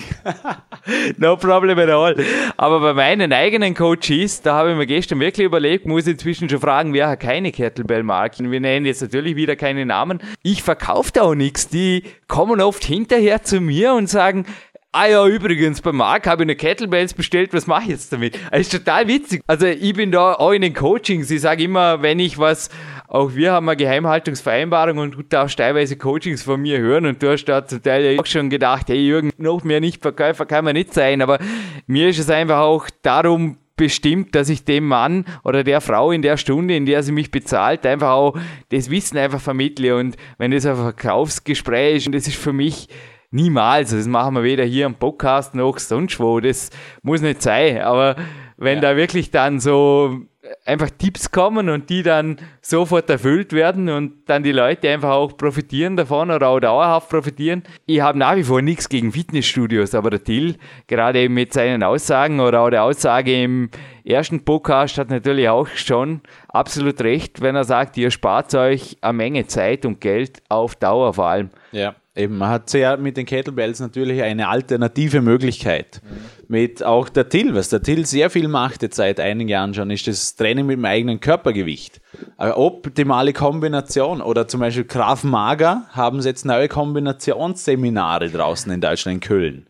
no 1.19 1.37
problem 1.37 1.79
at 1.79 1.91
all. 1.91 2.17
Aber 2.57 2.81
bei 2.81 2.95
meinen 2.95 3.33
eigenen 3.35 3.75
Coaches, 3.75 4.41
da 4.41 4.55
habe 4.55 4.71
ich 4.71 4.77
mir 4.79 4.87
gestern 4.87 5.21
wirklich 5.21 5.45
überlegt, 5.45 5.87
muss 5.87 6.07
ich 6.07 6.13
inzwischen 6.13 6.49
schon 6.49 6.61
fragen, 6.61 6.95
wer 6.95 7.09
hat 7.09 7.21
keine 7.21 7.53
Kettlebell-Marken? 7.53 8.51
Wir 8.51 8.61
nennen 8.61 8.87
jetzt 8.87 9.03
natürlich 9.03 9.37
wieder 9.37 9.57
keine 9.57 9.85
Namen. 9.85 10.21
Ich 10.43 10.63
verkaufe 10.63 11.13
da 11.13 11.23
auch 11.23 11.35
nichts. 11.35 11.69
Die 11.69 12.05
kommen 12.29 12.61
oft 12.63 12.85
hinterher 12.85 13.43
zu 13.43 13.61
mir 13.61 13.93
und 13.93 14.09
sagen, 14.09 14.47
Ah 14.91 15.07
ja, 15.07 15.27
übrigens, 15.27 15.83
bei 15.83 15.93
Marc 15.93 16.27
habe 16.27 16.43
ich 16.43 16.47
eine 16.47 16.57
Kettlebells 16.57 17.13
bestellt, 17.13 17.53
was 17.53 17.67
mache 17.67 17.83
ich 17.83 17.89
jetzt 17.91 18.11
damit? 18.11 18.39
Das 18.51 18.61
ist 18.61 18.73
total 18.73 19.07
witzig. 19.07 19.43
Also 19.47 19.67
ich 19.67 19.93
bin 19.93 20.11
da 20.11 20.33
auch 20.33 20.53
in 20.53 20.63
den 20.63 20.73
Coachings. 20.73 21.31
Ich 21.31 21.43
sage 21.43 21.65
immer, 21.65 22.01
wenn 22.01 22.19
ich 22.19 22.39
was, 22.39 22.71
auch 23.07 23.35
wir 23.35 23.53
haben 23.53 23.69
eine 23.69 23.77
Geheimhaltungsvereinbarung 23.77 24.97
und 24.97 25.15
du 25.15 25.23
darfst 25.23 25.59
teilweise 25.59 25.99
Coachings 25.99 26.43
von 26.43 26.63
mir 26.63 26.79
hören 26.79 27.05
und 27.05 27.23
du 27.23 27.31
hast 27.31 27.45
da 27.45 27.67
zum 27.67 27.83
Teil 27.83 28.19
auch 28.19 28.25
schon 28.25 28.49
gedacht, 28.49 28.89
hey 28.89 29.07
Jürgen, 29.07 29.31
noch 29.37 29.63
mehr 29.63 29.81
Nichtverkäufer 29.81 30.47
kann 30.47 30.65
man 30.65 30.73
nicht 30.73 30.95
sein, 30.95 31.21
aber 31.21 31.39
mir 31.87 32.09
ist 32.09 32.19
es 32.19 32.31
einfach 32.31 32.61
auch 32.61 32.89
darum 33.03 33.59
bestimmt, 33.77 34.35
dass 34.35 34.49
ich 34.49 34.65
dem 34.65 34.89
Mann 34.89 35.27
oder 35.45 35.65
der 35.65 35.83
Frau 35.83 36.13
in 36.13 36.23
der 36.23 36.39
Stunde, 36.39 36.75
in 36.75 36.87
der 36.87 37.03
sie 37.03 37.13
mich 37.13 37.31
bezahlt, 37.31 37.85
einfach 37.85 38.13
auch 38.13 38.39
das 38.71 38.89
Wissen 38.89 39.19
einfach 39.19 39.41
vermittle 39.41 39.97
und 39.97 40.17
wenn 40.39 40.51
das 40.51 40.65
ein 40.65 40.77
Verkaufsgespräch 40.77 41.97
ist 41.97 42.07
und 42.07 42.15
das 42.15 42.27
ist 42.27 42.39
für 42.39 42.55
mich 42.55 42.89
Niemals. 43.31 43.91
Das 43.91 44.07
machen 44.07 44.35
wir 44.35 44.43
weder 44.43 44.65
hier 44.65 44.87
am 44.87 44.95
Podcast 44.95 45.55
noch 45.55 45.79
sonst 45.79 46.19
wo. 46.19 46.41
Das 46.41 46.71
muss 47.03 47.21
nicht 47.21 47.43
sein. 47.43 47.83
Aber 47.83 48.17
wenn 48.57 48.77
ja. 48.77 48.81
da 48.81 48.97
wirklich 48.97 49.31
dann 49.31 49.61
so 49.61 50.23
einfach 50.65 50.91
Tipps 50.91 51.31
kommen 51.31 51.69
und 51.69 51.91
die 51.91 52.03
dann 52.03 52.37
sofort 52.61 53.09
erfüllt 53.11 53.53
werden 53.53 53.89
und 53.89 54.29
dann 54.29 54.43
die 54.43 54.53
Leute 54.53 54.89
einfach 54.89 55.11
auch 55.11 55.37
profitieren 55.37 55.97
davon 55.97 56.31
oder 56.31 56.49
auch 56.49 56.61
dauerhaft 56.61 57.09
profitieren. 57.09 57.63
Ich 57.87 58.01
habe 58.01 58.19
nach 58.19 58.37
wie 58.37 58.45
vor 58.45 58.63
nichts 58.63 58.89
gegen 58.89 59.13
Fitnessstudios, 59.13 59.95
aber 59.95 60.11
der 60.11 60.25
Till, 60.25 60.57
gerade 60.87 61.21
eben 61.21 61.35
mit 61.35 61.53
seinen 61.53 61.83
Aussagen 61.83 62.41
oder 62.41 62.63
auch 62.63 62.71
der 62.71 62.85
Aussage 62.85 63.43
im 63.43 63.71
ersten 64.05 64.45
Podcast, 64.45 64.99
hat 64.99 65.11
natürlich 65.11 65.49
auch 65.49 65.69
schon 65.69 66.21
absolut 66.49 67.01
recht, 67.03 67.41
wenn 67.41 67.57
er 67.57 67.65
sagt, 67.65 67.97
ihr 67.97 68.11
spart 68.11 68.55
euch 68.55 68.97
eine 69.01 69.13
Menge 69.13 69.47
Zeit 69.47 69.85
und 69.85 70.01
Geld 70.01 70.43
auf 70.49 70.77
Dauer 70.77 71.15
vor 71.15 71.27
allem. 71.27 71.51
Ja. 71.73 71.95
Eben, 72.19 72.37
man 72.37 72.49
hat 72.49 72.69
sehr 72.69 72.97
mit 72.97 73.17
den 73.17 73.27
Kettlebells 73.27 73.79
natürlich 73.79 74.21
eine 74.23 74.49
alternative 74.49 75.21
Möglichkeit. 75.21 76.03
Mhm. 76.03 76.17
mit 76.49 76.83
auch 76.83 77.09
der 77.09 77.29
Till, 77.29 77.55
was 77.55 77.69
der 77.69 77.81
Till 77.81 78.07
sehr 78.07 78.29
viel 78.29 78.49
macht 78.49 78.83
jetzt 78.83 78.97
seit 78.97 79.21
einigen 79.21 79.49
Jahren 79.49 79.73
schon, 79.73 79.91
ist 79.91 80.09
das 80.09 80.35
Training 80.35 80.67
mit 80.67 80.79
dem 80.79 80.85
eigenen 80.85 81.21
Körpergewicht. 81.21 82.01
Eine 82.37 82.57
optimale 82.57 83.33
Kombination. 83.33 84.21
Oder 84.21 84.49
zum 84.49 84.61
Beispiel 84.61 84.85
Graf 84.85 85.23
Mager 85.23 85.85
haben 85.91 86.21
jetzt 86.21 86.45
neue 86.45 86.67
Kombinationsseminare 86.67 88.31
draußen 88.31 88.73
in 88.73 88.81
Deutschland, 88.81 89.17
in 89.17 89.21
Köln. 89.21 89.67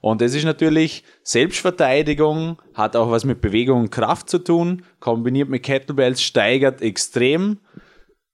Und 0.00 0.20
das 0.20 0.34
ist 0.34 0.44
natürlich 0.44 1.04
Selbstverteidigung, 1.22 2.60
hat 2.74 2.96
auch 2.96 3.12
was 3.12 3.24
mit 3.24 3.40
Bewegung 3.40 3.82
und 3.82 3.90
Kraft 3.90 4.28
zu 4.28 4.40
tun, 4.40 4.82
kombiniert 4.98 5.48
mit 5.48 5.62
Kettlebells, 5.62 6.20
steigert 6.20 6.82
extrem. 6.82 7.58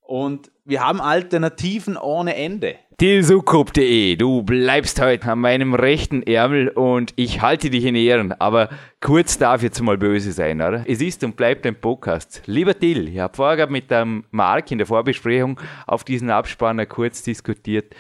Und 0.01 0.51
wir 0.69 0.85
haben 0.85 1.01
Alternativen 1.01 1.97
ohne 1.97 2.37
Ende. 2.37 2.75
Tilsukup.de, 2.99 4.16
du 4.16 4.43
bleibst 4.43 5.01
heute 5.01 5.33
an 5.33 5.39
meinem 5.39 5.73
rechten 5.73 6.23
Ärmel 6.23 6.69
und 6.69 7.14
ich 7.16 7.41
halte 7.41 7.71
dich 7.71 7.87
in 7.87 7.95
Ehren, 7.95 8.33
aber 8.33 8.69
kurz 9.01 9.39
darf 9.39 9.62
jetzt 9.62 9.81
mal 9.81 9.97
böse 9.97 10.33
sein, 10.33 10.61
oder? 10.61 10.85
Es 10.87 11.01
ist 11.01 11.25
und 11.25 11.37
bleibt 11.37 11.64
ein 11.64 11.81
Podcast. 11.81 12.43
Lieber 12.45 12.79
Till, 12.79 13.09
ich 13.09 13.19
habe 13.19 13.35
vorher 13.35 13.71
mit 13.71 13.91
dem 13.91 14.25
Marc 14.31 14.71
in 14.71 14.77
der 14.77 14.87
Vorbesprechung 14.87 15.59
auf 15.87 16.05
diesen 16.05 16.29
Abspanner 16.29 16.85
kurz 16.85 17.23
diskutiert. 17.23 17.95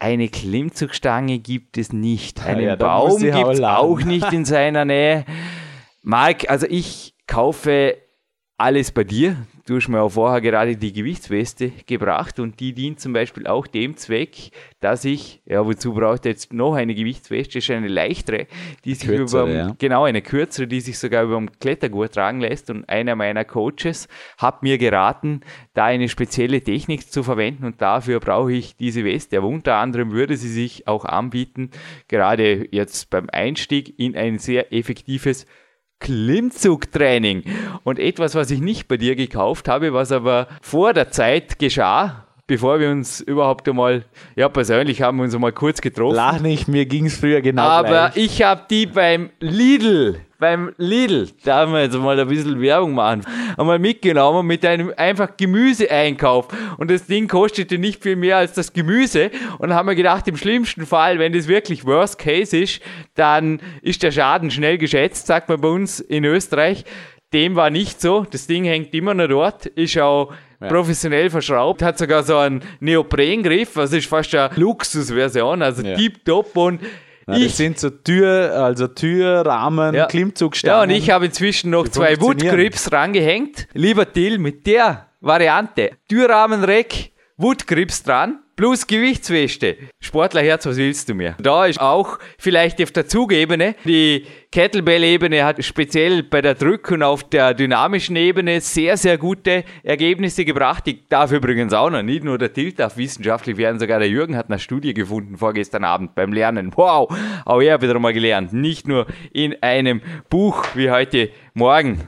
Eine 0.00 0.28
Klimmzugstange 0.28 1.38
gibt 1.38 1.78
es 1.78 1.92
nicht. 1.92 2.44
Einen 2.44 2.62
ja, 2.62 2.74
Baum 2.74 3.20
gibt 3.20 3.36
es 3.36 3.60
auch 3.60 4.00
nicht 4.00 4.32
in 4.32 4.44
seiner 4.44 4.84
Nähe. 4.84 5.24
Marc, 6.02 6.50
also 6.50 6.66
ich 6.68 7.14
kaufe 7.28 7.96
alles 8.56 8.90
bei 8.90 9.04
dir. 9.04 9.36
Du 9.70 9.76
hast 9.76 9.86
mir 9.86 10.02
auch 10.02 10.08
vorher 10.08 10.40
gerade 10.40 10.76
die 10.76 10.92
Gewichtsweste 10.92 11.70
gebracht 11.86 12.40
und 12.40 12.58
die 12.58 12.72
dient 12.72 12.98
zum 12.98 13.12
Beispiel 13.12 13.46
auch 13.46 13.68
dem 13.68 13.96
Zweck, 13.96 14.50
dass 14.80 15.04
ich, 15.04 15.42
ja, 15.46 15.64
wozu 15.64 15.94
braucht 15.94 16.24
jetzt 16.24 16.52
noch 16.52 16.74
eine 16.74 16.92
Gewichtsweste? 16.92 17.58
Das 17.58 17.68
ist 17.68 17.70
eine 17.70 17.86
leichtere, 17.86 18.48
die 18.84 18.94
sich 18.94 19.08
kürzere, 19.08 19.42
über, 19.42 19.52
ja. 19.52 19.76
genau, 19.78 20.02
eine 20.02 20.22
kürzere, 20.22 20.66
die 20.66 20.80
sich 20.80 20.98
sogar 20.98 21.22
über 21.22 21.36
dem 21.36 21.52
Klettergurt 21.60 22.14
tragen 22.14 22.40
lässt 22.40 22.68
und 22.68 22.88
einer 22.88 23.14
meiner 23.14 23.44
Coaches 23.44 24.08
hat 24.38 24.64
mir 24.64 24.76
geraten, 24.76 25.42
da 25.72 25.84
eine 25.84 26.08
spezielle 26.08 26.62
Technik 26.62 27.08
zu 27.08 27.22
verwenden 27.22 27.64
und 27.64 27.80
dafür 27.80 28.18
brauche 28.18 28.52
ich 28.52 28.74
diese 28.74 29.04
Weste. 29.04 29.38
Aber 29.38 29.46
unter 29.46 29.76
anderem 29.76 30.10
würde 30.10 30.36
sie 30.36 30.48
sich 30.48 30.88
auch 30.88 31.04
anbieten, 31.04 31.70
gerade 32.08 32.66
jetzt 32.72 33.08
beim 33.10 33.28
Einstieg 33.30 34.00
in 34.00 34.16
ein 34.16 34.40
sehr 34.40 34.72
effektives 34.72 35.46
Klimmzugtraining. 36.00 37.44
Und 37.84 37.98
etwas, 37.98 38.34
was 38.34 38.50
ich 38.50 38.60
nicht 38.60 38.88
bei 38.88 38.96
dir 38.96 39.16
gekauft 39.16 39.68
habe, 39.68 39.92
was 39.92 40.12
aber 40.12 40.48
vor 40.60 40.92
der 40.92 41.10
Zeit 41.10 41.58
geschah, 41.58 42.26
bevor 42.46 42.80
wir 42.80 42.90
uns 42.90 43.20
überhaupt 43.20 43.68
einmal, 43.68 44.04
ja 44.34 44.48
persönlich 44.48 45.02
haben 45.02 45.18
wir 45.18 45.24
uns 45.24 45.34
einmal 45.34 45.52
kurz 45.52 45.80
getroffen. 45.80 46.16
Lach 46.16 46.40
nicht, 46.40 46.66
mir 46.66 46.86
ging 46.86 47.06
es 47.06 47.16
früher 47.16 47.40
genau 47.40 47.62
Aber 47.62 48.10
gleich. 48.10 48.16
ich 48.16 48.42
habe 48.42 48.62
die 48.68 48.86
beim 48.86 49.30
Lidl 49.38 50.20
beim 50.40 50.72
Lidl, 50.78 51.28
da 51.44 51.58
haben 51.58 51.72
wir 51.72 51.82
jetzt 51.82 51.96
mal 51.96 52.18
ein 52.18 52.26
bisschen 52.26 52.60
Werbung 52.60 52.94
machen, 52.94 53.24
einmal 53.56 53.78
mitgenommen 53.78 54.46
mit 54.46 54.64
einem 54.64 54.92
einfach 54.96 55.36
Gemüseeinkauf. 55.36 56.48
Und 56.78 56.90
das 56.90 57.06
Ding 57.06 57.28
kostete 57.28 57.78
nicht 57.78 58.02
viel 58.02 58.16
mehr 58.16 58.38
als 58.38 58.54
das 58.54 58.72
Gemüse. 58.72 59.30
Und 59.58 59.74
haben 59.74 59.88
wir 59.88 59.94
gedacht, 59.94 60.26
im 60.26 60.36
schlimmsten 60.36 60.86
Fall, 60.86 61.18
wenn 61.18 61.32
das 61.32 61.46
wirklich 61.46 61.84
Worst 61.84 62.18
Case 62.18 62.56
ist, 62.56 62.80
dann 63.14 63.60
ist 63.82 64.02
der 64.02 64.10
Schaden 64.10 64.50
schnell 64.50 64.78
geschätzt, 64.78 65.26
sagt 65.26 65.48
man 65.48 65.60
bei 65.60 65.68
uns 65.68 66.00
in 66.00 66.24
Österreich. 66.24 66.84
Dem 67.32 67.54
war 67.54 67.70
nicht 67.70 68.00
so. 68.00 68.26
Das 68.28 68.46
Ding 68.46 68.64
hängt 68.64 68.92
immer 68.94 69.14
noch 69.14 69.28
dort, 69.28 69.66
ist 69.66 69.96
auch 69.98 70.32
ja. 70.60 70.68
professionell 70.68 71.30
verschraubt, 71.30 71.82
hat 71.82 71.98
sogar 71.98 72.22
so 72.22 72.38
einen 72.38 72.62
Neoprengriff, 72.80 73.76
also 73.76 73.96
ist 73.96 74.08
fast 74.08 74.34
eine 74.34 74.50
Luxusversion, 74.56 75.62
also 75.62 75.82
ja. 75.82 75.96
top 76.24 76.56
und 76.56 76.80
Nein, 77.30 77.44
das 77.44 77.56
sind 77.56 77.78
so 77.78 77.90
Tür, 77.90 78.52
also 78.54 78.86
Türrahmen, 78.86 79.94
ja. 79.94 80.06
Klimmzugstangen. 80.06 80.76
Ja, 80.76 80.82
und 80.82 80.90
ich 80.90 81.10
habe 81.10 81.26
inzwischen 81.26 81.70
noch 81.70 81.88
zwei 81.88 82.20
Woodgrips 82.20 82.92
rangehängt. 82.92 83.68
Lieber 83.72 84.10
Till, 84.12 84.38
mit 84.38 84.66
der 84.66 85.06
Variante 85.20 85.92
Türrahmenreck, 86.08 87.12
Woodgrips 87.36 88.02
dran, 88.02 88.40
plus 88.56 88.86
Gewichtsweste. 88.86 89.76
Sportlerherz, 90.00 90.66
was 90.66 90.76
willst 90.76 91.08
du 91.08 91.14
mir? 91.14 91.36
Da 91.40 91.66
ist 91.66 91.80
auch 91.80 92.18
vielleicht 92.38 92.82
auf 92.82 92.90
der 92.90 93.06
Zugebene, 93.06 93.74
die 93.84 94.26
Kettlebell-Ebene 94.52 95.44
hat 95.44 95.64
speziell 95.64 96.24
bei 96.24 96.42
der 96.42 96.56
Drück- 96.56 96.92
und 96.92 97.04
auf 97.04 97.22
der 97.22 97.54
dynamischen 97.54 98.16
Ebene 98.16 98.60
sehr, 98.60 98.96
sehr 98.96 99.16
gute 99.16 99.64
Ergebnisse 99.84 100.44
gebracht. 100.44 100.88
Ich 100.88 101.06
darf 101.08 101.30
übrigens 101.30 101.72
auch 101.72 101.88
noch, 101.88 102.02
nicht 102.02 102.24
nur 102.24 102.36
der 102.36 102.52
Tilt 102.52 102.80
darf 102.80 102.96
wissenschaftlich 102.96 103.56
werden, 103.56 103.78
sogar 103.78 104.00
der 104.00 104.08
Jürgen 104.08 104.36
hat 104.36 104.48
eine 104.48 104.58
Studie 104.58 104.92
gefunden 104.92 105.36
vorgestern 105.36 105.84
Abend 105.84 106.16
beim 106.16 106.32
Lernen. 106.32 106.72
Wow, 106.74 107.16
auch 107.44 107.60
er 107.60 107.74
hat 107.74 107.82
wieder 107.82 107.98
mal 108.00 108.12
gelernt. 108.12 108.52
Nicht 108.52 108.88
nur 108.88 109.06
in 109.32 109.54
einem 109.62 110.02
Buch 110.28 110.64
wie 110.74 110.90
heute 110.90 111.30
Morgen 111.54 112.00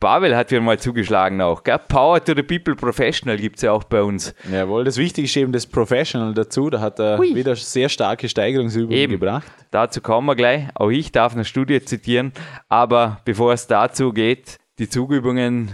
Pavel 0.00 0.36
hat 0.36 0.52
wieder 0.52 0.60
mal 0.60 0.78
zugeschlagen 0.78 1.40
auch. 1.40 1.64
Gell? 1.64 1.78
Power 1.88 2.24
to 2.24 2.32
the 2.34 2.42
People 2.44 2.76
Professional 2.76 3.36
gibt 3.36 3.56
es 3.56 3.62
ja 3.62 3.72
auch 3.72 3.82
bei 3.82 4.00
uns. 4.02 4.32
Jawohl, 4.50 4.84
das 4.84 4.96
Wichtige 4.96 5.24
ist 5.24 5.36
eben 5.36 5.50
das 5.50 5.66
Professional 5.66 6.34
dazu. 6.34 6.70
Da 6.70 6.80
hat 6.80 7.00
er 7.00 7.18
Hui. 7.18 7.34
wieder 7.34 7.56
sehr 7.56 7.88
starke 7.88 8.28
Steigerungsübungen 8.28 8.96
eben. 8.96 9.12
gebracht. 9.14 9.46
Dazu 9.72 10.00
kommen 10.00 10.26
wir 10.26 10.36
gleich. 10.36 10.68
Auch 10.74 10.90
ich 10.90 11.10
darf 11.10 11.34
eine 11.34 11.44
Studie 11.44 11.82
zitieren. 11.82 12.32
Aber 12.68 13.20
bevor 13.24 13.52
es 13.52 13.66
dazu 13.66 14.12
geht, 14.12 14.58
die 14.78 14.88
Zugübungen, 14.88 15.70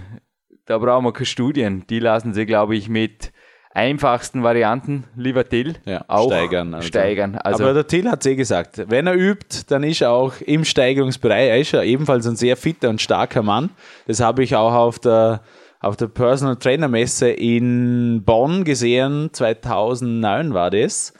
da 0.64 0.79
brauchen 0.79 1.05
wir 1.05 1.12
keine 1.12 1.27
Studien. 1.27 1.85
Die 1.91 1.99
lassen 1.99 2.33
sie, 2.33 2.47
glaube 2.47 2.77
ich, 2.77 2.89
mit 2.89 3.31
einfachsten 3.75 4.43
Varianten, 4.43 5.05
lieber 5.16 5.47
Till, 5.47 5.75
ja, 5.85 6.05
auch 6.07 6.29
steigern. 6.29 6.75
Also. 6.75 6.89
steigern. 6.89 7.35
Also 7.37 7.64
Aber 7.64 7.75
der 7.75 7.87
Till 7.87 8.09
hat 8.09 8.20
es 8.25 8.27
eh 8.27 8.37
gesagt, 8.37 8.85
wenn 8.89 9.07
er 9.07 9.14
übt, 9.14 9.64
dann 9.68 9.83
ist 9.83 10.01
er 10.01 10.12
auch 10.12 10.35
im 10.41 10.64
Steigerungsbereich, 10.64 11.49
er 11.49 11.59
ist 11.59 11.72
ja 11.72 11.83
ebenfalls 11.83 12.27
ein 12.27 12.37
sehr 12.37 12.57
fitter 12.57 12.89
und 12.89 13.03
starker 13.03 13.43
Mann. 13.43 13.70
Das 14.07 14.20
habe 14.20 14.45
ich 14.45 14.55
auch 14.55 14.72
auf 14.72 15.01
der, 15.01 15.43
auf 15.81 15.97
der 15.97 16.07
Personal 16.07 16.57
Trainer 16.57 16.89
Messe 16.89 17.29
in 17.29 18.22
Bonn 18.25 18.64
gesehen, 18.64 19.31
2009 19.33 20.55
war 20.55 20.70
das 20.70 21.12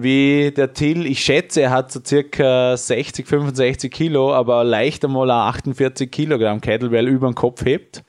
wie 0.00 0.52
der 0.56 0.74
Till, 0.74 1.06
ich 1.06 1.24
schätze, 1.24 1.62
er 1.62 1.70
hat 1.70 1.90
so 1.90 2.00
circa 2.04 2.76
60, 2.76 3.26
65 3.26 3.92
Kilo, 3.92 4.32
aber 4.32 4.62
leicht 4.62 5.04
einmal 5.04 5.28
48 5.28 6.08
Kilogramm 6.08 6.60
Kettlebell 6.60 7.08
über 7.08 7.28
den 7.28 7.34
Kopf 7.34 7.64
hebt. 7.64 8.04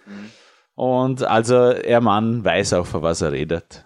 Und 0.80 1.23
also 1.23 1.55
er 1.71 1.99
Mann 1.99 2.45
weiß 2.45 2.71
auch, 2.71 2.86
von 2.86 3.01
was 3.01 3.19
er 3.19 3.34
redet. 3.34 3.84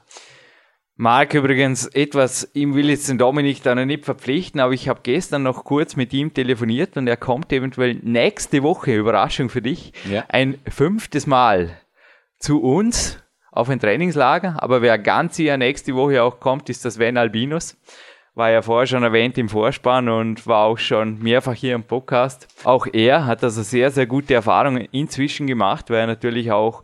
Marc 0.96 1.34
übrigens 1.34 1.88
etwas, 1.88 2.48
ihm 2.54 2.76
will 2.76 2.92
jetzt 2.92 3.10
den 3.10 3.18
Dominik 3.18 3.64
da 3.64 3.74
noch 3.74 3.86
nicht 3.86 4.06
verpflichten, 4.06 4.62
aber 4.62 4.74
ich 4.74 4.88
habe 4.90 5.00
gestern 5.02 5.42
noch 5.42 5.64
kurz 5.64 5.96
mit 5.96 6.14
ihm 6.14 6.36
telefoniert 6.36 6.96
und 6.96 7.08
er 7.08 7.18
kommt 7.18 7.52
eventuell 7.52 7.96
nächste 8.04 8.62
Woche, 8.62 8.94
Überraschung 8.96 9.50
für 9.50 9.64
dich, 9.64 9.92
ja. 10.08 10.24
ein 10.30 10.60
fünftes 10.70 11.26
Mal 11.26 11.72
zu 12.38 12.62
uns 12.62 13.18
auf 13.52 13.70
ein 13.70 13.80
Trainingslager. 13.80 14.62
Aber 14.62 14.84
wer 14.84 15.00
ganz 15.00 15.38
sicher 15.38 15.58
nächste 15.58 15.96
Woche 15.96 16.22
auch 16.22 16.40
kommt, 16.40 16.70
ist 16.70 16.86
das 16.86 16.94
Sven 16.94 17.18
Albinus 17.18 17.76
war 18.36 18.50
ja 18.50 18.62
vorher 18.62 18.88
schon 18.88 19.04
erwähnt 19.04 19.38
im 19.38 19.50
Vorspann 19.50 20.10
und 20.10 20.48
war 20.48 20.66
auch 20.66 20.78
schon 20.78 21.20
mehrfach 21.20 21.54
hier 21.54 21.76
im 21.76 21.84
Podcast. 21.84 22.48
Auch 22.64 22.88
er 22.92 23.26
hat 23.26 23.44
also 23.44 23.62
sehr, 23.62 23.92
sehr 23.92 24.08
gute 24.08 24.34
Erfahrungen 24.34 24.88
inzwischen 24.92 25.46
gemacht, 25.48 25.90
weil 25.90 26.00
er 26.00 26.08
natürlich 26.08 26.52
auch 26.52 26.84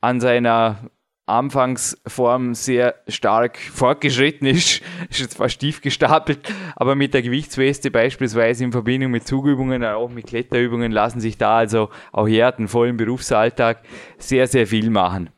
an 0.00 0.20
seiner 0.20 0.90
Anfangsform 1.30 2.54
sehr 2.54 2.96
stark 3.06 3.56
fortgeschritten 3.56 4.46
ist, 4.48 4.82
ist 5.10 5.20
jetzt 5.20 5.36
fast 5.36 5.60
tief 5.60 5.80
gestapelt, 5.80 6.40
aber 6.76 6.96
mit 6.96 7.14
der 7.14 7.22
Gewichtsweste 7.22 7.90
beispielsweise 7.90 8.64
in 8.64 8.72
Verbindung 8.72 9.12
mit 9.12 9.26
Zugübungen, 9.26 9.84
auch 9.84 10.10
mit 10.10 10.26
Kletterübungen 10.26 10.92
lassen 10.92 11.20
sich 11.20 11.38
da 11.38 11.58
also 11.58 11.88
auch 12.12 12.26
hier 12.26 12.46
hat 12.46 12.58
einen 12.58 12.68
vollen 12.68 12.96
Berufsalltag 12.96 13.82
sehr, 14.18 14.48
sehr 14.48 14.66
viel 14.66 14.90
machen. 14.90 15.30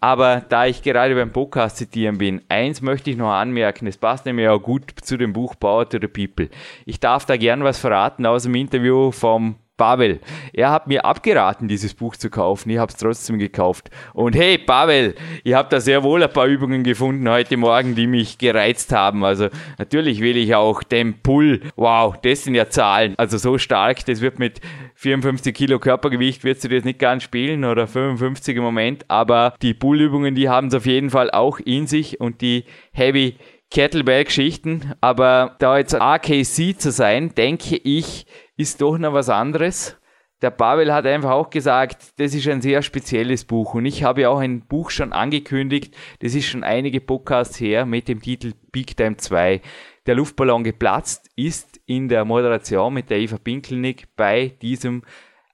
Aber 0.00 0.40
da 0.48 0.64
ich 0.64 0.82
gerade 0.82 1.14
beim 1.14 1.30
Podcast 1.30 1.76
zitieren 1.76 2.16
bin, 2.16 2.40
eins 2.48 2.80
möchte 2.80 3.10
ich 3.10 3.18
noch 3.18 3.32
anmerken, 3.32 3.86
es 3.86 3.98
passt 3.98 4.24
nämlich 4.24 4.48
auch 4.48 4.58
gut 4.58 4.92
zu 5.02 5.18
dem 5.18 5.34
Buch 5.34 5.54
Power 5.60 5.86
to 5.88 5.98
the 6.00 6.08
People. 6.08 6.48
Ich 6.86 7.00
darf 7.00 7.26
da 7.26 7.36
gern 7.36 7.62
was 7.64 7.78
verraten 7.78 8.24
aus 8.24 8.44
dem 8.44 8.54
Interview 8.54 9.10
vom 9.10 9.56
Pavel, 9.80 10.20
er 10.52 10.72
hat 10.72 10.88
mir 10.88 11.06
abgeraten, 11.06 11.66
dieses 11.66 11.94
Buch 11.94 12.14
zu 12.14 12.28
kaufen. 12.28 12.68
Ich 12.68 12.76
habe 12.76 12.92
es 12.92 12.98
trotzdem 12.98 13.38
gekauft. 13.38 13.88
Und 14.12 14.36
hey, 14.36 14.58
Pavel, 14.58 15.14
ich 15.42 15.54
habe 15.54 15.70
da 15.70 15.80
sehr 15.80 16.02
wohl 16.02 16.22
ein 16.22 16.30
paar 16.30 16.44
Übungen 16.44 16.84
gefunden 16.84 17.26
heute 17.30 17.56
Morgen, 17.56 17.94
die 17.94 18.06
mich 18.06 18.36
gereizt 18.36 18.92
haben. 18.92 19.24
Also 19.24 19.48
natürlich 19.78 20.20
will 20.20 20.36
ich 20.36 20.54
auch 20.54 20.82
den 20.82 21.22
Pull. 21.22 21.62
Wow, 21.76 22.14
das 22.20 22.44
sind 22.44 22.56
ja 22.56 22.68
Zahlen. 22.68 23.14
Also 23.16 23.38
so 23.38 23.56
stark, 23.56 24.04
das 24.04 24.20
wird 24.20 24.38
mit 24.38 24.60
54 24.96 25.56
Kilo 25.56 25.78
Körpergewicht, 25.78 26.44
wirst 26.44 26.62
du 26.62 26.68
das 26.68 26.84
nicht 26.84 26.98
ganz 26.98 27.22
spielen 27.22 27.64
oder 27.64 27.86
55 27.86 28.58
im 28.58 28.62
Moment. 28.62 29.06
Aber 29.08 29.54
die 29.62 29.72
Pull-Übungen, 29.72 30.34
die 30.34 30.50
haben 30.50 30.66
es 30.66 30.74
auf 30.74 30.84
jeden 30.84 31.08
Fall 31.08 31.30
auch 31.30 31.58
in 31.58 31.86
sich 31.86 32.20
und 32.20 32.42
die 32.42 32.66
Heavy 32.92 33.36
Kettlebell-Geschichten. 33.70 34.92
Aber 35.00 35.56
da 35.58 35.78
jetzt 35.78 35.94
AKC 35.94 36.78
zu 36.78 36.90
sein, 36.90 37.34
denke 37.34 37.76
ich, 37.76 38.26
ist 38.60 38.82
doch 38.82 38.98
noch 38.98 39.14
was 39.14 39.30
anderes. 39.30 39.96
Der 40.42 40.50
Pavel 40.50 40.92
hat 40.92 41.06
einfach 41.06 41.30
auch 41.30 41.50
gesagt, 41.50 42.18
das 42.18 42.34
ist 42.34 42.46
ein 42.46 42.60
sehr 42.60 42.82
spezielles 42.82 43.44
Buch 43.44 43.74
und 43.74 43.86
ich 43.86 44.04
habe 44.04 44.28
auch 44.28 44.38
ein 44.38 44.60
Buch 44.66 44.90
schon 44.90 45.12
angekündigt, 45.12 45.94
das 46.20 46.34
ist 46.34 46.46
schon 46.46 46.62
einige 46.62 47.00
Podcasts 47.00 47.58
her 47.60 47.84
mit 47.84 48.08
dem 48.08 48.20
Titel 48.20 48.52
Big 48.70 48.96
Time 48.96 49.16
2. 49.16 49.60
der 50.06 50.14
Luftballon 50.14 50.64
geplatzt 50.64 51.28
ist 51.36 51.80
in 51.86 52.08
der 52.08 52.24
Moderation 52.24 52.92
mit 52.92 53.10
der 53.10 53.18
Eva 53.18 53.36
Pinkelnick 53.36 54.08
bei 54.16 54.54
diesem 54.62 55.02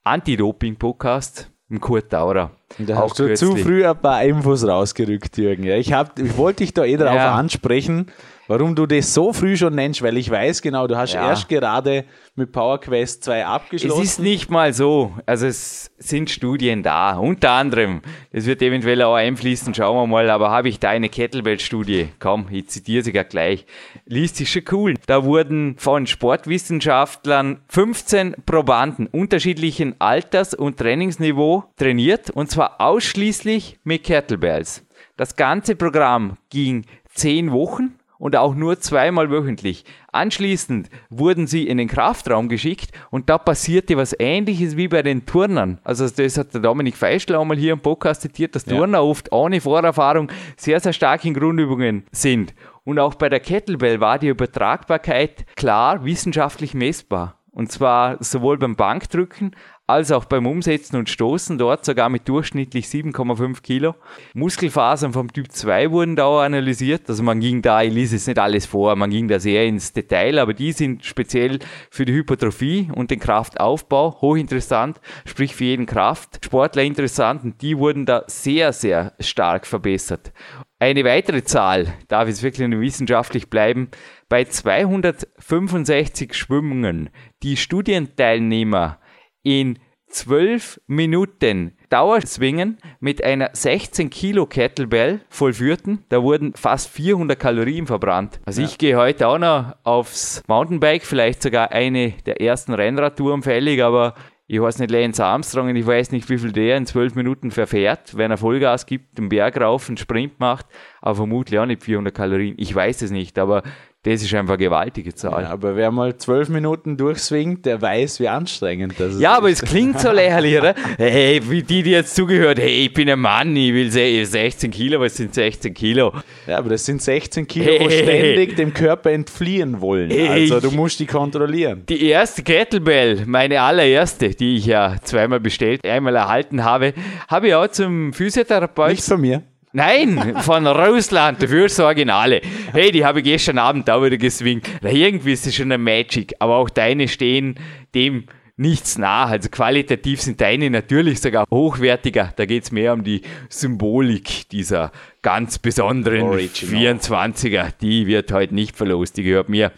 Anti-Doping-Podcast 0.04 1.50
im 1.68 1.80
Kurt 1.80 2.12
Daurer. 2.12 2.52
Da 2.78 2.96
hast 2.96 3.18
du 3.18 3.34
zu 3.34 3.56
früh 3.56 3.84
ein 3.84 4.00
paar 4.00 4.22
Infos 4.22 4.66
rausgerückt, 4.66 5.36
Jürgen. 5.36 5.64
Ja, 5.64 5.76
ich, 5.76 5.92
hab, 5.92 6.18
ich 6.18 6.36
wollte 6.36 6.64
dich 6.64 6.74
da 6.74 6.84
eh 6.84 6.96
darauf 6.96 7.16
ja. 7.16 7.34
ansprechen, 7.34 8.06
warum 8.48 8.74
du 8.74 8.86
das 8.86 9.12
so 9.12 9.32
früh 9.32 9.56
schon 9.56 9.74
nennst, 9.74 10.02
weil 10.02 10.16
ich 10.16 10.30
weiß 10.30 10.62
genau, 10.62 10.86
du 10.86 10.96
hast 10.96 11.14
ja. 11.14 11.28
erst 11.28 11.48
gerade 11.48 12.04
mit 12.34 12.52
PowerQuest 12.52 13.24
2 13.24 13.46
abgeschlossen. 13.46 14.02
Es 14.02 14.10
ist 14.10 14.18
nicht 14.20 14.50
mal 14.50 14.72
so. 14.72 15.14
Also 15.24 15.46
es 15.46 15.90
sind 15.98 16.30
Studien 16.30 16.82
da, 16.82 17.16
unter 17.16 17.52
anderem. 17.52 18.02
Das 18.32 18.46
wird 18.46 18.62
eventuell 18.62 19.02
auch 19.02 19.14
einfließen, 19.14 19.74
schauen 19.74 19.96
wir 19.96 20.06
mal. 20.06 20.30
Aber 20.30 20.50
habe 20.50 20.68
ich 20.68 20.78
da 20.78 20.90
eine 20.90 21.08
Kettlebell-Studie? 21.08 22.08
Komm, 22.18 22.46
ich 22.50 22.68
zitiere 22.68 23.02
sie 23.02 23.12
gar 23.12 23.24
gleich. 23.24 23.66
Liest 24.04 24.36
sich 24.36 24.50
schon 24.50 24.64
cool. 24.70 24.94
Da 25.06 25.24
wurden 25.24 25.76
von 25.78 26.06
Sportwissenschaftlern 26.06 27.60
15 27.68 28.36
Probanden 28.44 29.06
unterschiedlichen 29.06 29.94
Alters 29.98 30.54
und 30.54 30.78
Trainingsniveau 30.78 31.64
trainiert 31.76 32.30
und 32.30 32.50
zwar 32.50 32.80
ausschließlich 32.80 33.78
mit 33.84 34.04
Kettlebells. 34.04 34.84
Das 35.16 35.36
ganze 35.36 35.76
Programm 35.76 36.36
ging 36.50 36.84
10 37.14 37.50
Wochen 37.50 37.94
und 38.18 38.36
auch 38.36 38.54
nur 38.54 38.80
zweimal 38.80 39.30
wöchentlich. 39.30 39.84
Anschließend 40.12 40.88
wurden 41.10 41.46
sie 41.46 41.66
in 41.66 41.78
den 41.78 41.88
Kraftraum 41.88 42.48
geschickt 42.48 42.90
und 43.10 43.28
da 43.28 43.38
passierte 43.38 43.96
was 43.96 44.14
ähnliches 44.18 44.76
wie 44.76 44.88
bei 44.88 45.02
den 45.02 45.26
Turnern. 45.26 45.78
Also 45.84 46.08
das 46.08 46.38
hat 46.38 46.54
der 46.54 46.60
Dominik 46.60 46.96
Feischl 46.96 47.34
auch 47.34 47.44
mal 47.44 47.56
hier 47.56 47.72
im 47.72 47.80
Podcast 47.80 48.22
zitiert, 48.22 48.54
dass 48.54 48.66
ja. 48.66 48.76
Turner 48.76 49.04
oft 49.04 49.32
ohne 49.32 49.60
Vorerfahrung 49.60 50.30
sehr, 50.56 50.80
sehr 50.80 50.92
stark 50.92 51.24
in 51.24 51.34
Grundübungen 51.34 52.04
sind. 52.12 52.54
Und 52.84 52.98
auch 52.98 53.14
bei 53.14 53.28
der 53.28 53.40
Kettlebell 53.40 54.00
war 54.00 54.18
die 54.18 54.28
Übertragbarkeit 54.28 55.44
klar 55.56 56.04
wissenschaftlich 56.04 56.72
messbar. 56.72 57.36
Und 57.50 57.72
zwar 57.72 58.22
sowohl 58.22 58.58
beim 58.58 58.76
Bankdrücken 58.76 59.56
als 59.86 60.10
auch 60.10 60.24
beim 60.24 60.46
Umsetzen 60.46 60.96
und 60.96 61.08
Stoßen, 61.08 61.58
dort 61.58 61.84
sogar 61.84 62.08
mit 62.08 62.28
durchschnittlich 62.28 62.86
7,5 62.86 63.62
Kilo. 63.62 63.94
Muskelfasern 64.34 65.12
vom 65.12 65.32
Typ 65.32 65.52
2 65.52 65.92
wurden 65.92 66.16
da 66.16 66.44
analysiert, 66.44 67.08
also 67.08 67.22
man 67.22 67.38
ging 67.38 67.62
da, 67.62 67.82
ich 67.82 67.92
lese 67.92 68.16
jetzt 68.16 68.26
nicht 68.26 68.38
alles 68.38 68.66
vor, 68.66 68.96
man 68.96 69.10
ging 69.10 69.28
da 69.28 69.38
sehr 69.38 69.64
ins 69.64 69.92
Detail, 69.92 70.40
aber 70.40 70.54
die 70.54 70.72
sind 70.72 71.04
speziell 71.04 71.60
für 71.90 72.04
die 72.04 72.14
Hypertrophie 72.14 72.90
und 72.92 73.12
den 73.12 73.20
Kraftaufbau 73.20 74.20
hochinteressant, 74.20 75.00
sprich 75.24 75.54
für 75.54 75.64
jeden 75.64 75.86
Kraftsportler 75.86 76.82
interessant 76.82 77.44
und 77.44 77.62
die 77.62 77.78
wurden 77.78 78.06
da 78.06 78.24
sehr, 78.26 78.72
sehr 78.72 79.12
stark 79.20 79.66
verbessert. 79.66 80.32
Eine 80.78 81.04
weitere 81.04 81.42
Zahl, 81.42 81.94
darf 82.08 82.28
es 82.28 82.42
wirklich 82.42 82.68
nur 82.68 82.80
wissenschaftlich 82.80 83.48
bleiben, 83.48 83.88
bei 84.28 84.44
265 84.44 86.34
Schwimmungen, 86.34 87.08
die 87.42 87.56
Studienteilnehmer 87.56 88.98
in 89.46 89.78
12 90.08 90.80
Minuten 90.88 91.76
Dauerswingen 91.88 92.78
mit 92.98 93.22
einer 93.22 93.50
16 93.52 94.10
Kilo 94.10 94.46
Kettlebell 94.46 95.20
vollführten. 95.28 96.04
Da 96.08 96.20
wurden 96.20 96.52
fast 96.54 96.88
400 96.90 97.38
Kalorien 97.38 97.86
verbrannt. 97.86 98.40
Also 98.44 98.62
ja. 98.62 98.66
ich 98.66 98.76
gehe 98.76 98.96
heute 98.96 99.28
auch 99.28 99.38
noch 99.38 99.76
aufs 99.84 100.42
Mountainbike, 100.48 101.04
vielleicht 101.04 101.42
sogar 101.42 101.70
eine 101.70 102.10
der 102.26 102.40
ersten 102.40 102.74
Rennradtouren 102.74 103.42
fällig, 103.42 103.84
aber 103.84 104.14
ich 104.48 104.60
weiß 104.60 104.80
nicht, 104.80 104.90
Lance 104.90 105.24
Armstrong 105.24 105.68
und 105.68 105.76
ich 105.76 105.86
weiß 105.86 106.10
nicht, 106.10 106.28
wie 106.28 106.38
viel 106.38 106.52
der 106.52 106.76
in 106.76 106.86
12 106.86 107.14
Minuten 107.14 107.52
verfährt, 107.52 108.16
wenn 108.16 108.32
er 108.32 108.36
Vollgas 108.36 108.86
gibt, 108.86 109.18
den 109.18 109.28
Berg 109.28 109.60
rauf, 109.60 109.88
einen 109.88 109.96
Sprint 109.96 110.40
macht, 110.40 110.66
aber 111.00 111.16
vermutlich 111.16 111.60
auch 111.60 111.66
nicht 111.66 111.84
400 111.84 112.12
Kalorien. 112.12 112.54
Ich 112.58 112.74
weiß 112.74 113.02
es 113.02 113.12
nicht, 113.12 113.38
aber 113.38 113.62
das 114.06 114.22
ist 114.22 114.32
einfach 114.34 114.54
eine 114.54 114.62
gewaltige 114.62 115.12
Zahl. 115.14 115.42
Ja, 115.42 115.50
aber 115.50 115.74
wer 115.74 115.90
mal 115.90 116.16
zwölf 116.16 116.48
Minuten 116.48 116.96
durchswingt, 116.96 117.66
der 117.66 117.82
weiß, 117.82 118.20
wie 118.20 118.28
anstrengend 118.28 118.94
das 118.98 119.14
ist. 119.14 119.20
Ja, 119.20 119.36
aber 119.36 119.50
es 119.50 119.60
klingt 119.60 119.98
so 119.98 120.12
lächerlich, 120.12 120.56
oder? 120.58 120.74
Hey, 120.96 121.40
wie 121.50 121.62
die, 121.62 121.82
die 121.82 121.90
jetzt 121.90 122.14
zugehört, 122.14 122.58
hey, 122.58 122.86
ich 122.86 122.94
bin 122.94 123.10
ein 123.10 123.18
Mann, 123.18 123.56
ich 123.56 123.72
will 123.74 123.90
16 123.90 124.70
Kilo, 124.70 125.00
was 125.00 125.16
sind 125.16 125.34
16 125.34 125.74
Kilo? 125.74 126.12
Ja, 126.46 126.58
aber 126.58 126.70
das 126.70 126.84
sind 126.84 127.02
16 127.02 127.48
Kilo, 127.48 127.66
hey, 127.66 127.88
die 127.88 127.94
ständig 127.94 128.56
dem 128.56 128.72
Körper 128.72 129.10
entfliehen 129.10 129.80
wollen. 129.80 130.10
Hey, 130.10 130.28
also 130.28 130.60
du 130.60 130.70
musst 130.70 131.00
die 131.00 131.06
kontrollieren. 131.06 131.82
Die 131.88 132.06
erste 132.06 132.42
Kettlebell, 132.42 133.24
meine 133.26 133.60
allererste, 133.60 134.30
die 134.30 134.56
ich 134.56 134.66
ja 134.66 134.96
zweimal 135.02 135.40
bestellt, 135.40 135.84
einmal 135.84 136.14
erhalten 136.14 136.62
habe, 136.62 136.94
habe 137.28 137.48
ich 137.48 137.54
auch 137.54 137.68
zum 137.68 138.12
Physiotherapeuten. 138.12 138.94
Nicht 138.94 139.04
von 139.04 139.20
mir. 139.20 139.42
Nein, 139.76 140.36
von 140.40 140.66
Russland, 140.66 141.42
dafür 141.42 141.66
ist 141.66 141.78
Originale. 141.78 142.40
Hey, 142.72 142.90
die 142.90 143.04
habe 143.04 143.18
ich 143.18 143.26
gestern 143.26 143.58
Abend 143.58 143.90
auch 143.90 144.02
wieder 144.02 144.16
geswingt. 144.16 144.66
Irgendwie 144.80 145.34
ist 145.34 145.46
es 145.46 145.54
schon 145.54 145.70
eine 145.70 145.76
Magic, 145.76 146.32
aber 146.38 146.56
auch 146.56 146.70
deine 146.70 147.08
stehen 147.08 147.56
dem 147.94 148.24
nichts 148.56 148.96
nach. 148.96 149.28
Also 149.28 149.50
qualitativ 149.50 150.22
sind 150.22 150.40
deine 150.40 150.70
natürlich 150.70 151.20
sogar 151.20 151.44
hochwertiger. 151.50 152.32
Da 152.36 152.46
geht 152.46 152.64
es 152.64 152.72
mehr 152.72 152.94
um 152.94 153.04
die 153.04 153.20
Symbolik 153.50 154.48
dieser 154.48 154.92
ganz 155.26 155.58
besonderen 155.58 156.22
Original. 156.22 156.98
24er. 157.00 157.72
Die 157.80 158.06
wird 158.06 158.30
heute 158.30 158.54
nicht 158.54 158.76
verlost, 158.76 159.16
die 159.16 159.24
gehört 159.24 159.48
mir. 159.48 159.72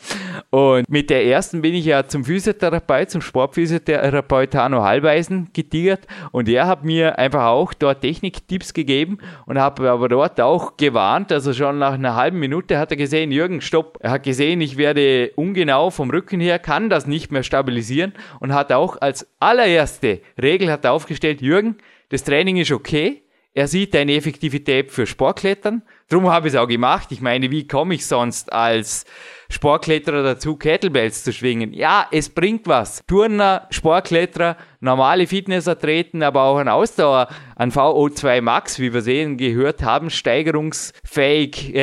Und 0.50 0.86
mit 0.90 1.08
der 1.08 1.24
ersten 1.24 1.62
bin 1.62 1.74
ich 1.74 1.86
ja 1.86 2.06
zum 2.06 2.26
Physiotherapeut, 2.26 3.08
zum 3.08 3.22
Sportphysiotherapeut 3.22 4.54
Hanno 4.54 4.82
Hallweisen 4.82 5.48
getigert 5.54 6.06
und 6.32 6.50
er 6.50 6.66
hat 6.66 6.84
mir 6.84 7.18
einfach 7.18 7.46
auch 7.46 7.72
dort 7.72 8.02
Techniktipps 8.02 8.74
gegeben 8.74 9.20
und 9.46 9.58
habe 9.58 9.90
aber 9.90 10.10
dort 10.10 10.38
auch 10.38 10.76
gewarnt, 10.76 11.32
also 11.32 11.54
schon 11.54 11.78
nach 11.78 11.94
einer 11.94 12.14
halben 12.14 12.38
Minute 12.38 12.76
hat 12.76 12.90
er 12.90 12.98
gesehen, 12.98 13.32
Jürgen, 13.32 13.62
stopp. 13.62 13.96
Er 14.02 14.10
hat 14.10 14.24
gesehen, 14.24 14.60
ich 14.60 14.76
werde 14.76 15.32
ungenau 15.34 15.88
vom 15.88 16.10
Rücken 16.10 16.40
her, 16.40 16.58
kann 16.58 16.90
das 16.90 17.06
nicht 17.06 17.32
mehr 17.32 17.42
stabilisieren 17.42 18.12
und 18.40 18.52
hat 18.52 18.70
auch 18.70 19.00
als 19.00 19.26
allererste 19.40 20.20
Regel 20.40 20.70
hat 20.70 20.84
er 20.84 20.92
aufgestellt, 20.92 21.40
Jürgen, 21.40 21.76
das 22.10 22.24
Training 22.24 22.58
ist 22.58 22.70
okay, 22.70 23.22
er 23.54 23.66
sieht 23.66 23.96
eine 23.96 24.14
Effektivität 24.14 24.92
für 24.92 25.06
Sportklettern. 25.06 25.82
Darum 26.08 26.30
habe 26.30 26.46
ich 26.46 26.54
es 26.54 26.60
auch 26.60 26.68
gemacht. 26.68 27.10
Ich 27.10 27.20
meine, 27.20 27.50
wie 27.50 27.66
komme 27.66 27.94
ich 27.94 28.06
sonst 28.06 28.52
als 28.52 29.04
Sportkletterer 29.50 30.22
dazu, 30.22 30.56
Kettlebells 30.56 31.24
zu 31.24 31.32
schwingen? 31.32 31.72
Ja, 31.72 32.06
es 32.12 32.28
bringt 32.28 32.68
was. 32.68 33.00
Turner, 33.08 33.66
Sportkletterer, 33.70 34.56
normale 34.80 35.26
Fitnessathleten, 35.26 36.22
aber 36.22 36.42
auch 36.42 36.58
ein 36.58 36.68
Ausdauer, 36.68 37.28
ein 37.56 37.72
VO2 37.72 38.42
Max, 38.42 38.78
wie 38.78 38.94
wir 38.94 39.00
sehen, 39.00 39.36
gehört 39.38 39.82
haben, 39.82 40.10
steigerungsfähig. 40.10 41.74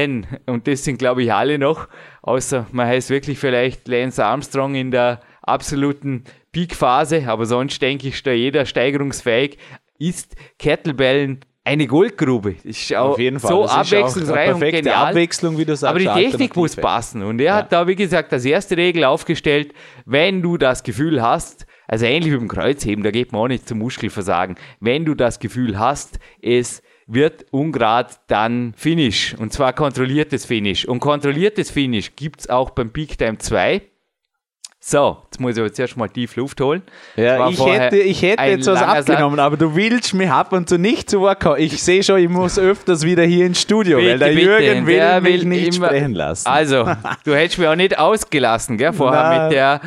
Und 0.45 0.68
das 0.68 0.86
sind, 0.86 0.97
glaube 0.97 1.24
ich, 1.24 1.34
alle 1.34 1.59
noch. 1.59 1.89
Außer 2.22 2.68
man 2.72 2.88
heißt 2.88 3.09
wirklich 3.09 3.38
vielleicht 3.38 3.88
Lance 3.88 4.24
Armstrong 4.24 4.76
in 4.76 4.91
der 4.91 5.20
absoluten 5.41 6.24
Peak-Phase, 6.53 7.28
aber 7.28 7.45
sonst 7.45 7.82
denke 7.82 8.07
ich, 8.07 8.24
da 8.24 8.32
jeder 8.32 8.66
steigerungsfähig. 8.66 9.57
Ist 9.97 10.36
Kettlebellen 10.57 11.41
eine 11.66 11.88
Goldgrube. 11.88 12.55
Ist 12.63 12.93
auch 12.95 13.11
Auf 13.11 13.20
jeden 13.20 13.39
Fall. 13.39 13.49
so 13.49 13.66
abwechslungsreich 13.66 14.53
und 14.53 14.59
genial. 14.61 15.07
Abwechslung, 15.07 15.57
wie 15.57 15.66
du 15.66 15.76
sagst. 15.76 15.89
Aber 15.89 15.99
die 15.99 16.24
Technik 16.24 16.55
muss 16.55 16.76
passen. 16.76 17.24
Und 17.24 17.39
er 17.39 17.45
ja. 17.45 17.55
hat 17.55 17.74
da, 17.74 17.88
wie 17.88 17.95
gesagt, 17.95 18.32
als 18.32 18.45
erste 18.45 18.78
Regel 18.78 19.03
aufgestellt, 19.03 19.74
wenn 20.05 20.41
du 20.43 20.57
das 20.57 20.84
Gefühl 20.84 21.22
hast, 21.22 21.66
also 21.88 22.05
ähnlich 22.05 22.32
wie 22.32 22.38
beim 22.38 22.47
Kreuzheben, 22.47 23.03
da 23.03 23.11
geht 23.11 23.32
man 23.32 23.41
auch 23.41 23.47
nicht 23.47 23.68
zum 23.68 23.80
Muskelversagen. 23.80 24.55
Wenn 24.80 25.05
du 25.05 25.16
das 25.16 25.39
Gefühl 25.39 25.80
hast, 25.80 26.20
es 26.41 26.84
wird 27.07 27.45
ungrad 27.51 28.20
dann 28.28 28.74
Finish. 28.78 29.36
Und 29.38 29.51
zwar 29.51 29.74
kontrolliertes 29.74 30.45
Finish. 30.45 30.86
Und 30.86 30.99
kontrolliertes 30.99 31.72
Finish 31.72 32.16
gibt 32.16 32.41
es 32.41 32.49
auch 32.49 32.72
beim 32.72 32.91
Peak 32.91 33.18
Time 33.18 33.39
2. 33.39 33.82
So, 34.88 35.18
jetzt 35.24 35.40
muss 35.40 35.58
ich 35.58 35.64
jetzt 35.64 35.80
erst 35.80 35.98
mal 35.98 36.08
tief 36.10 36.36
Luft 36.36 36.62
holen. 36.62 36.84
Ja, 37.16 37.50
ich 37.50 37.60
hätte, 37.66 37.98
ich 37.98 38.22
hätte 38.22 38.44
jetzt 38.44 38.68
was 38.68 38.84
abgenommen, 38.84 39.40
aber 39.40 39.58
du 39.58 39.76
willst 39.76 40.14
mich 40.14 40.30
ab 40.30 40.54
und 40.54 40.70
zu 40.70 40.78
nicht 40.78 41.10
zu 41.10 41.22
Wort 41.22 41.40
kommen. 41.40 41.60
Ich 41.60 41.82
sehe 41.82 42.04
schon, 42.04 42.20
ich 42.20 42.30
muss 42.30 42.60
öfters 42.60 43.02
wieder 43.02 43.24
hier 43.24 43.48
ins 43.48 43.60
Studio, 43.60 43.98
bitte, 43.98 44.12
weil 44.12 44.20
der 44.20 44.28
bitte, 44.28 44.42
Jürgen 44.42 44.86
will 44.86 44.96
der 44.98 45.22
mich 45.22 45.42
will 45.42 45.46
nicht 45.48 45.78
immer, 45.78 45.88
sprechen 45.88 46.14
lassen. 46.14 46.48
Also, 46.48 46.88
du 47.24 47.34
hättest 47.34 47.58
mich 47.58 47.68
auch 47.68 47.76
nicht 47.76 47.98
ausgelassen, 47.98 48.78
gell, 48.78 48.94
vorher 48.94 49.24
Na, 49.24 49.44
mit 49.46 49.54
der 49.54 49.82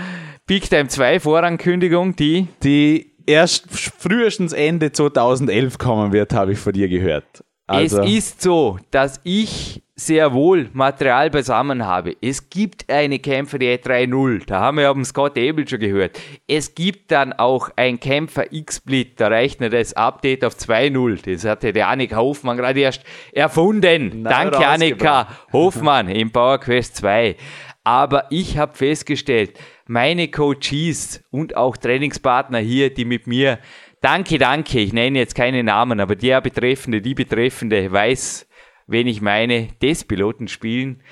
Big 0.48 0.68
Time 0.68 0.88
2 0.88 1.20
Vorankündigung, 1.20 2.16
die... 2.16 2.48
Die 2.64 3.12
erst 3.24 3.66
frühestens 3.70 4.52
Ende 4.52 4.90
2011 4.90 5.78
kommen 5.78 6.12
wird, 6.12 6.34
habe 6.34 6.54
ich 6.54 6.58
von 6.58 6.72
dir 6.72 6.88
gehört. 6.88 7.44
Also. 7.68 8.02
Es 8.02 8.10
ist 8.10 8.42
so, 8.42 8.80
dass 8.90 9.20
ich 9.22 9.80
sehr 9.98 10.32
wohl 10.32 10.70
Material 10.72 11.28
beisammen 11.28 11.84
habe. 11.84 12.16
Es 12.20 12.48
gibt 12.48 12.88
eine 12.88 13.18
Kämpfer 13.18 13.58
die 13.58 13.66
3.0, 13.76 14.46
da 14.46 14.60
haben 14.60 14.76
wir 14.76 14.84
ja 14.84 14.92
vom 14.92 15.04
Scott 15.04 15.36
Abel 15.36 15.66
schon 15.66 15.80
gehört. 15.80 16.20
Es 16.46 16.74
gibt 16.74 17.10
dann 17.10 17.32
auch 17.32 17.70
ein 17.74 17.98
Kämpfer 17.98 18.52
X-Split, 18.52 19.20
da 19.20 19.26
rechnet 19.26 19.72
das 19.72 19.94
Update 19.94 20.44
auf 20.44 20.54
2.0. 20.54 21.32
Das 21.32 21.44
hatte 21.44 21.72
der 21.72 21.88
Annika 21.88 22.16
Hofmann 22.16 22.56
gerade 22.56 22.80
erst 22.80 23.02
erfunden. 23.32 24.22
Na, 24.22 24.30
Danke 24.30 24.66
Annika 24.66 25.28
Hofmann 25.52 26.08
im 26.08 26.30
Power 26.30 26.58
Quest 26.58 26.96
2. 26.96 27.36
Aber 27.82 28.26
ich 28.30 28.56
habe 28.56 28.76
festgestellt, 28.76 29.58
meine 29.86 30.28
Coaches 30.28 31.24
und 31.30 31.56
auch 31.56 31.76
Trainingspartner 31.76 32.58
hier, 32.58 32.92
die 32.92 33.04
mit 33.04 33.26
mir 33.26 33.58
Danke, 34.00 34.38
danke. 34.38 34.78
Ich 34.78 34.92
nenne 34.92 35.18
jetzt 35.18 35.34
keine 35.34 35.64
Namen, 35.64 35.98
aber 35.98 36.14
der 36.14 36.40
Betreffende, 36.40 37.02
die 37.02 37.14
Betreffende 37.14 37.90
weiß, 37.90 38.47
wen 38.88 39.06
ich 39.06 39.20
meine, 39.20 39.68
des 39.80 40.04
Piloten 40.04 40.48
spielen. 40.48 41.02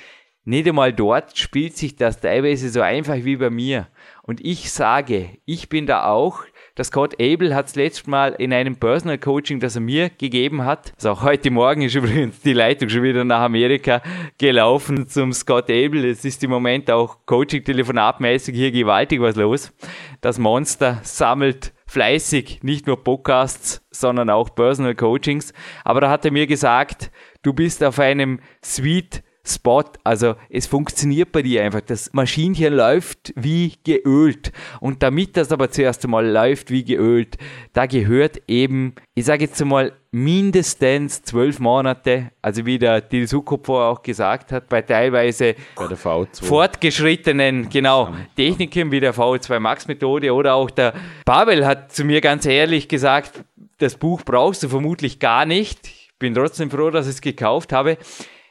nicht 0.44 0.68
einmal 0.68 0.92
dort 0.92 1.38
spielt 1.38 1.76
sich 1.76 1.96
das 1.96 2.20
teilweise 2.20 2.68
so 2.70 2.80
einfach 2.80 3.16
wie 3.16 3.36
bei 3.36 3.50
mir. 3.50 3.88
Und 4.22 4.44
ich 4.44 4.72
sage, 4.72 5.38
ich 5.44 5.68
bin 5.68 5.86
da 5.86 6.06
auch 6.06 6.44
der 6.76 6.84
Scott 6.84 7.14
Abel 7.14 7.54
hat 7.54 7.68
es 7.68 7.74
letztes 7.74 8.06
Mal 8.06 8.34
in 8.34 8.52
einem 8.52 8.76
Personal 8.76 9.16
Coaching, 9.16 9.60
das 9.60 9.76
er 9.76 9.80
mir 9.80 10.10
gegeben 10.10 10.66
hat. 10.66 10.92
Also 10.96 11.10
auch 11.10 11.22
heute 11.22 11.50
Morgen 11.50 11.80
ist 11.80 11.94
übrigens 11.94 12.40
die 12.40 12.52
Leitung 12.52 12.90
schon 12.90 13.02
wieder 13.02 13.24
nach 13.24 13.40
Amerika 13.40 14.02
gelaufen 14.36 15.08
zum 15.08 15.32
Scott 15.32 15.70
Abel. 15.70 16.04
Es 16.04 16.22
ist 16.26 16.44
im 16.44 16.50
Moment 16.50 16.90
auch 16.90 17.24
Coaching-Telefonatmäßig 17.24 18.54
hier 18.54 18.72
gewaltig 18.72 19.22
was 19.22 19.36
los. 19.36 19.72
Das 20.20 20.38
Monster 20.38 21.00
sammelt 21.02 21.72
fleißig 21.86 22.62
nicht 22.62 22.86
nur 22.86 23.02
Podcasts, 23.02 23.82
sondern 23.90 24.30
auch 24.30 24.54
Personal 24.54 24.94
Coachings. 24.94 25.52
Aber 25.84 26.00
da 26.00 26.10
hat 26.10 26.24
er 26.24 26.32
mir 26.32 26.46
gesagt, 26.46 27.10
du 27.42 27.52
bist 27.52 27.82
auf 27.82 27.98
einem 27.98 28.40
Sweet 28.64 29.22
Spot. 29.46 29.84
Also 30.04 30.34
es 30.50 30.66
funktioniert 30.66 31.32
bei 31.32 31.42
dir 31.42 31.62
einfach. 31.62 31.80
Das 31.80 32.12
Maschinchen 32.12 32.74
läuft 32.74 33.32
wie 33.36 33.74
geölt. 33.84 34.52
Und 34.80 35.02
damit 35.02 35.36
das 35.36 35.52
aber 35.52 35.70
zuerst 35.70 36.04
einmal 36.04 36.28
läuft 36.28 36.70
wie 36.70 36.84
geölt, 36.84 37.36
da 37.72 37.86
gehört 37.86 38.42
eben, 38.48 38.94
ich 39.14 39.24
sage 39.24 39.44
jetzt 39.44 39.60
einmal, 39.60 39.92
mindestens 40.16 41.22
zwölf 41.22 41.58
Monate, 41.58 42.30
also 42.40 42.64
wie 42.64 42.78
der 42.78 43.06
Til 43.06 43.28
Sukop 43.28 43.66
vorher 43.66 43.90
auch 43.90 44.02
gesagt 44.02 44.50
hat, 44.50 44.66
bei 44.68 44.80
teilweise 44.80 45.54
bei 45.74 45.86
der 45.88 45.98
V2. 45.98 46.42
fortgeschrittenen 46.42 47.68
genau, 47.68 48.14
Techniken 48.34 48.90
wie 48.90 49.00
der 49.00 49.14
V2 49.14 49.60
Max 49.60 49.86
Methode 49.86 50.32
oder 50.32 50.54
auch 50.54 50.70
der 50.70 50.94
Pavel 51.26 51.66
hat 51.66 51.92
zu 51.92 52.04
mir 52.04 52.22
ganz 52.22 52.46
ehrlich 52.46 52.88
gesagt, 52.88 53.44
das 53.76 53.96
Buch 53.96 54.22
brauchst 54.24 54.62
du 54.62 54.70
vermutlich 54.70 55.18
gar 55.18 55.44
nicht. 55.44 55.86
Ich 55.86 56.12
bin 56.18 56.34
trotzdem 56.34 56.70
froh, 56.70 56.90
dass 56.90 57.06
ich 57.06 57.16
es 57.16 57.20
gekauft 57.20 57.74
habe. 57.74 57.98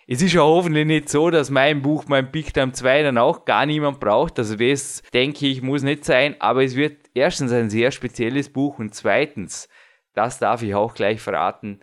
Es 0.07 0.21
ist 0.21 0.33
ja 0.33 0.41
hoffentlich 0.41 0.85
nicht 0.85 1.09
so, 1.09 1.31
dass 1.31 1.49
mein 1.49 1.81
Buch, 1.81 2.05
mein 2.07 2.29
Big 2.31 2.53
Time 2.53 2.71
2 2.71 3.01
dann 3.01 3.17
auch 3.17 3.43
gar 3.43 3.65
niemand 3.65 3.99
braucht. 3.99 4.37
Also 4.37 4.55
das, 4.55 5.01
denke 5.13 5.47
ich, 5.47 5.63
muss 5.63 5.81
nicht 5.81 6.05
sein. 6.05 6.35
Aber 6.39 6.63
es 6.63 6.75
wird 6.75 7.09
erstens 7.15 7.51
ein 7.51 7.71
sehr 7.71 7.89
spezielles 7.89 8.49
Buch 8.49 8.77
und 8.77 8.93
zweitens, 8.93 9.67
das 10.13 10.37
darf 10.37 10.61
ich 10.61 10.75
auch 10.75 10.93
gleich 10.93 11.21
verraten, 11.21 11.79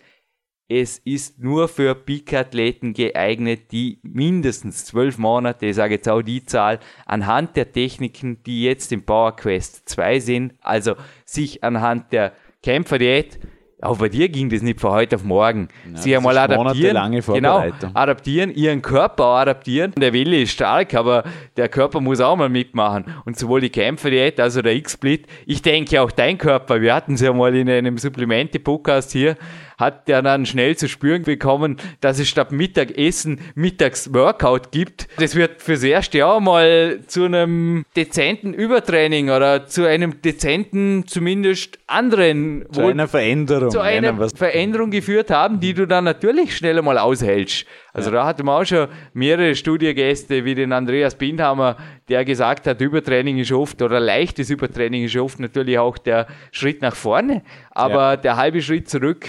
es 0.69 0.99
ist 0.99 1.39
nur 1.39 1.69
für 1.69 1.95
Peak-Athleten 1.95 2.95
geeignet, 2.95 3.73
die 3.73 3.99
mindestens 4.03 4.87
zwölf 4.87 5.19
Monate, 5.19 5.67
ich 5.67 5.77
sage 5.77 5.95
jetzt 5.95 6.09
auch 6.09 6.23
die 6.23 6.47
Zahl, 6.47 6.79
anhand 7.05 7.57
der 7.57 7.73
Techniken, 7.73 8.43
die 8.45 8.63
jetzt 8.63 8.91
im 8.91 9.05
Power 9.05 9.37
Quest 9.37 9.87
2 9.89 10.21
sind, 10.21 10.55
also 10.63 10.95
sich 11.27 11.63
anhand 11.63 12.13
der 12.13 12.33
Kämpferdiät 12.63 13.39
auch 13.83 13.99
bei 13.99 14.09
dir 14.09 14.29
ging 14.29 14.49
das 14.49 14.63
nicht 14.63 14.81
von 14.81 14.93
heute 14.93 15.17
auf 15.17 15.25
morgen. 15.25 15.69
Ja, 15.93 16.01
Sie 16.01 16.17
einmal 16.17 16.39
adaptieren, 16.39 17.21
genau, 17.21 17.65
adaptieren, 17.95 18.55
ihren 18.55 18.81
Körper 18.81 19.25
adaptieren. 19.25 19.93
Der 19.97 20.13
Wille 20.13 20.43
ist 20.43 20.53
stark, 20.53 20.95
aber 20.95 21.25
der 21.57 21.69
Körper 21.69 22.01
muss 22.01 22.21
auch 22.21 22.37
mal 22.37 22.49
mitmachen. 22.49 23.05
Und 23.25 23.37
sowohl 23.37 23.61
die 23.61 23.71
Kämpferdiät, 23.71 24.39
also 24.39 24.63
der 24.63 24.77
X-Split, 24.77 25.27
ich 25.47 25.63
denke 25.63 26.01
auch 26.01 26.13
dein 26.13 26.39
Körper, 26.39 26.81
wir 26.81 26.95
hatten 26.95 27.15
es 27.15 27.23
ja 27.23 27.33
mal 27.33 27.55
in 27.57 27.69
einem 27.69 27.99
Supplemente-Podcast 27.99 29.11
hier, 29.11 29.37
hat 29.83 30.09
der 30.09 30.23
dann 30.23 30.47
schnell 30.47 30.77
zu 30.77 30.89
spüren 30.89 31.25
bekommen, 31.25 31.77
dass 32.01 32.19
es 32.19 32.29
statt 32.29 32.53
Mittagessen 32.53 33.41
Mittags-Workout 33.55 34.73
gibt. 34.73 35.09
Das 35.19 35.35
wird 35.35 35.61
fürs 35.61 35.83
erste 35.83 36.19
Jahr 36.19 36.41
mal 36.41 37.01
zu 37.07 37.25
einem 37.25 37.85
dezenten 37.97 38.55
Übertraining 38.55 39.31
oder 39.31 39.67
zu 39.67 39.87
einem 39.87 40.23
dezenten, 40.23 41.05
zumindest 41.07 41.79
anderen. 41.87 42.65
Zu 42.73 42.87
einer 42.87 43.09
Veränderung. 43.09 43.71
Zu 43.71 43.81
einer 43.81 44.29
Veränderung 44.31 44.91
geführt 44.91 45.31
haben, 45.31 45.61
die 45.61 45.75
du 45.75 45.87
dann 45.87 46.05
natürlich 46.05 46.57
schneller 46.57 46.83
mal 46.83 46.99
aushältst. 46.99 47.67
Also 47.93 48.11
ja. 48.11 48.17
da 48.17 48.27
hatten 48.27 48.47
wir 48.47 48.57
auch 48.59 48.65
schon 48.65 48.89
mehrere 49.13 49.55
Studiogäste, 49.55 50.45
wie 50.45 50.55
den 50.55 50.73
Andreas 50.73 51.15
Bindhammer, 51.15 51.77
der 52.09 52.25
gesagt 52.25 52.67
hat, 52.67 52.81
Übertraining 52.81 53.39
ist 53.39 53.53
oft 53.53 53.83
oder 53.83 54.01
leichtes 54.01 54.49
Übertraining 54.49 55.05
ist 55.05 55.17
oft 55.17 55.41
natürlich 55.41 55.79
auch 55.79 55.99
der 55.99 56.27
Schritt 56.53 56.81
nach 56.81 56.97
vorne, 56.97 57.43
aber 57.71 58.13
ja. 58.13 58.17
der 58.17 58.37
halbe 58.37 58.63
Schritt 58.63 58.89
zurück, 58.89 59.27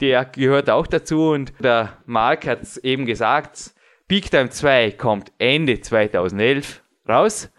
der 0.00 0.24
gehört 0.24 0.70
auch 0.70 0.86
dazu 0.86 1.30
und 1.30 1.52
der 1.60 1.98
Marc 2.06 2.46
hat 2.46 2.62
es 2.62 2.76
eben 2.78 3.06
gesagt, 3.06 3.72
Big 4.06 4.30
Time 4.30 4.50
2 4.50 4.92
kommt 4.92 5.32
Ende 5.38 5.80
2011 5.80 6.82
raus. 7.08 7.50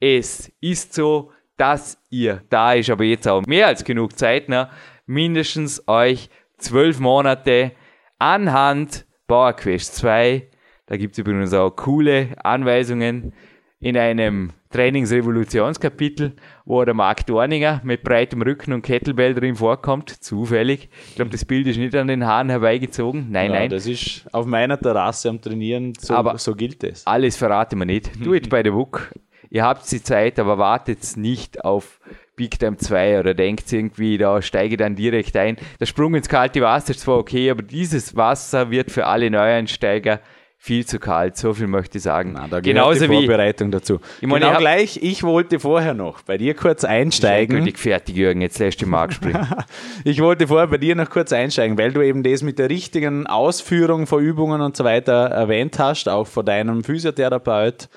Es 0.00 0.52
ist 0.60 0.94
so, 0.94 1.32
dass 1.56 1.98
ihr, 2.08 2.42
da 2.50 2.74
ist 2.74 2.88
aber 2.88 3.04
jetzt 3.04 3.26
auch 3.26 3.44
mehr 3.46 3.66
als 3.66 3.84
genug 3.84 4.18
Zeit, 4.18 4.48
ne, 4.48 4.70
mindestens 5.06 5.86
euch 5.88 6.30
zwölf 6.56 7.00
Monate 7.00 7.72
anhand 8.18 9.06
Power 9.26 9.52
Quest 9.54 9.96
2. 9.96 10.48
Da 10.86 10.96
gibt 10.96 11.12
es 11.12 11.18
übrigens 11.18 11.52
auch 11.52 11.70
coole 11.70 12.34
Anweisungen 12.42 13.32
in 13.80 13.96
einem 13.96 14.50
Trainingsrevolutionskapitel, 14.70 16.32
wo 16.64 16.84
der 16.84 16.94
Marc 16.94 17.26
Dorninger 17.26 17.80
mit 17.84 18.02
breitem 18.02 18.42
Rücken 18.42 18.72
und 18.72 18.82
Kettlebell 18.82 19.34
drin 19.34 19.54
vorkommt, 19.54 20.10
zufällig. 20.10 20.88
Ich 21.08 21.14
glaube, 21.14 21.30
das 21.30 21.44
Bild 21.44 21.66
ist 21.66 21.78
nicht 21.78 21.94
an 21.94 22.08
den 22.08 22.26
Haaren 22.26 22.50
herbeigezogen. 22.50 23.28
Nein, 23.30 23.52
ja, 23.52 23.58
nein. 23.60 23.70
Das 23.70 23.86
ist 23.86 24.26
auf 24.32 24.46
meiner 24.46 24.78
Terrasse 24.78 25.30
am 25.30 25.40
Trainieren, 25.40 25.94
so, 25.98 26.14
aber 26.14 26.36
so 26.38 26.54
gilt 26.54 26.82
es. 26.84 27.06
Alles 27.06 27.36
verrate 27.36 27.76
man 27.76 27.86
nicht. 27.86 28.10
Do 28.24 28.34
it 28.34 28.50
bei 28.50 28.62
der 28.62 28.74
WUK. 28.74 29.12
Ihr 29.50 29.64
habt 29.64 29.90
die 29.90 30.02
Zeit, 30.02 30.38
aber 30.38 30.58
wartet 30.58 31.16
nicht 31.16 31.64
auf 31.64 32.00
Big 32.36 32.58
Time 32.58 32.76
2 32.76 33.20
oder 33.20 33.34
denkt 33.34 33.72
irgendwie, 33.72 34.18
da 34.18 34.42
steige 34.42 34.76
dann 34.76 34.94
direkt 34.94 35.36
ein. 35.36 35.56
Der 35.80 35.86
Sprung 35.86 36.14
ins 36.14 36.28
kalte 36.28 36.60
Wasser 36.60 36.90
ist 36.90 37.00
zwar 37.00 37.16
okay, 37.16 37.50
aber 37.50 37.62
dieses 37.62 38.14
Wasser 38.14 38.70
wird 38.70 38.90
für 38.90 39.06
alle 39.06 39.30
Neueinsteiger 39.30 40.20
viel 40.60 40.84
zu 40.84 40.98
kalt, 40.98 41.36
so 41.36 41.54
viel 41.54 41.68
möchte 41.68 41.98
ich 41.98 42.04
sagen. 42.04 42.32
Na, 42.34 42.48
da 42.48 42.60
Genauso 42.60 43.06
die 43.06 43.14
Vorbereitung 43.14 43.68
wie, 43.68 43.72
dazu. 43.72 44.00
Ich 44.20 44.26
meine, 44.26 44.46
genau 44.46 44.58
gleich, 44.58 44.98
ich 45.00 45.22
wollte 45.22 45.60
vorher 45.60 45.94
noch 45.94 46.22
bei 46.22 46.36
dir 46.36 46.54
kurz 46.54 46.84
einsteigen. 46.84 47.58
Ich 47.58 47.64
bin 47.64 47.76
fertig, 47.76 48.16
Jürgen, 48.16 48.40
jetzt 48.40 48.58
lässt 48.58 48.80
die 48.80 48.86
Mark 48.86 49.12
springen. 49.12 49.46
ich 50.04 50.20
wollte 50.20 50.48
vorher 50.48 50.66
bei 50.66 50.78
dir 50.78 50.96
noch 50.96 51.08
kurz 51.08 51.32
einsteigen, 51.32 51.78
weil 51.78 51.92
du 51.92 52.02
eben 52.02 52.24
das 52.24 52.42
mit 52.42 52.58
der 52.58 52.68
richtigen 52.68 53.28
Ausführung 53.28 54.08
von 54.08 54.22
Übungen 54.22 54.60
und 54.60 54.76
so 54.76 54.82
weiter 54.82 55.28
erwähnt 55.28 55.78
hast, 55.78 56.08
auch 56.08 56.26
von 56.26 56.44
deinem 56.44 56.82
Physiotherapeut. 56.82 57.88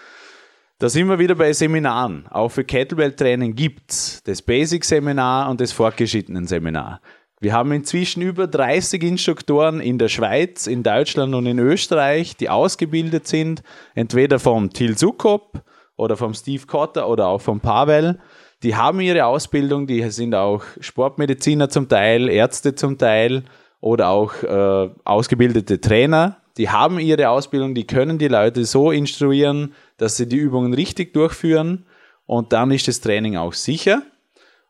Da 0.77 0.89
sind 0.89 1.07
wir 1.09 1.19
wieder 1.19 1.35
bei 1.35 1.53
Seminaren. 1.53 2.25
Auch 2.29 2.49
für 2.49 2.63
Kettlebell-Training 2.63 3.55
gibt 3.55 3.91
es 3.91 4.23
das 4.23 4.41
Basic-Seminar 4.41 5.49
und 5.49 5.61
das 5.61 5.71
Fortgeschrittenen-Seminar. 5.71 7.01
Wir 7.41 7.53
haben 7.53 7.71
inzwischen 7.71 8.21
über 8.21 8.45
30 8.45 9.01
Instruktoren 9.01 9.79
in 9.79 9.97
der 9.97 10.09
Schweiz, 10.09 10.67
in 10.67 10.83
Deutschland 10.83 11.33
und 11.33 11.47
in 11.47 11.57
Österreich, 11.57 12.37
die 12.37 12.49
ausgebildet 12.49 13.27
sind, 13.27 13.63
entweder 13.95 14.37
vom 14.37 14.71
Til 14.71 14.95
Sukop 14.95 15.63
oder 15.97 16.17
vom 16.17 16.35
Steve 16.35 16.67
Cotter 16.67 17.09
oder 17.09 17.25
auch 17.25 17.41
vom 17.41 17.59
Pavel. 17.59 18.19
Die 18.61 18.75
haben 18.75 19.01
ihre 19.01 19.25
Ausbildung, 19.25 19.87
die 19.87 20.07
sind 20.11 20.35
auch 20.35 20.61
Sportmediziner 20.81 21.67
zum 21.69 21.89
Teil, 21.89 22.29
Ärzte 22.29 22.75
zum 22.75 22.99
Teil 22.99 23.43
oder 23.79 24.09
auch 24.09 24.43
äh, 24.43 24.89
ausgebildete 25.03 25.81
Trainer. 25.81 26.37
Die 26.57 26.69
haben 26.69 26.99
ihre 26.99 27.29
Ausbildung, 27.29 27.73
die 27.73 27.87
können 27.87 28.19
die 28.19 28.27
Leute 28.27 28.65
so 28.65 28.91
instruieren, 28.91 29.73
dass 29.97 30.15
sie 30.15 30.27
die 30.27 30.37
Übungen 30.37 30.75
richtig 30.75 31.11
durchführen 31.15 31.87
und 32.27 32.53
dann 32.53 32.69
ist 32.69 32.87
das 32.87 33.01
Training 33.01 33.35
auch 33.35 33.53
sicher. 33.53 34.03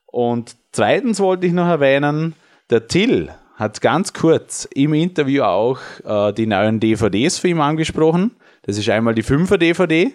Und 0.06 0.56
zweitens 0.72 1.20
wollte 1.20 1.48
ich 1.48 1.54
noch 1.54 1.68
erwähnen, 1.68 2.34
der 2.72 2.88
Till 2.88 3.30
hat 3.56 3.82
ganz 3.82 4.14
kurz 4.14 4.68
im 4.74 4.94
Interview 4.94 5.44
auch 5.44 5.80
äh, 6.04 6.34
die 6.34 6.48
neuen 6.48 6.80
DVDs 6.80 7.38
für 7.38 7.50
ihn 7.50 7.60
angesprochen. 7.60 8.32
Das 8.64 8.78
ist 8.78 8.90
einmal 8.90 9.14
die 9.14 9.24
5er 9.24 9.58
DVD 9.58 10.12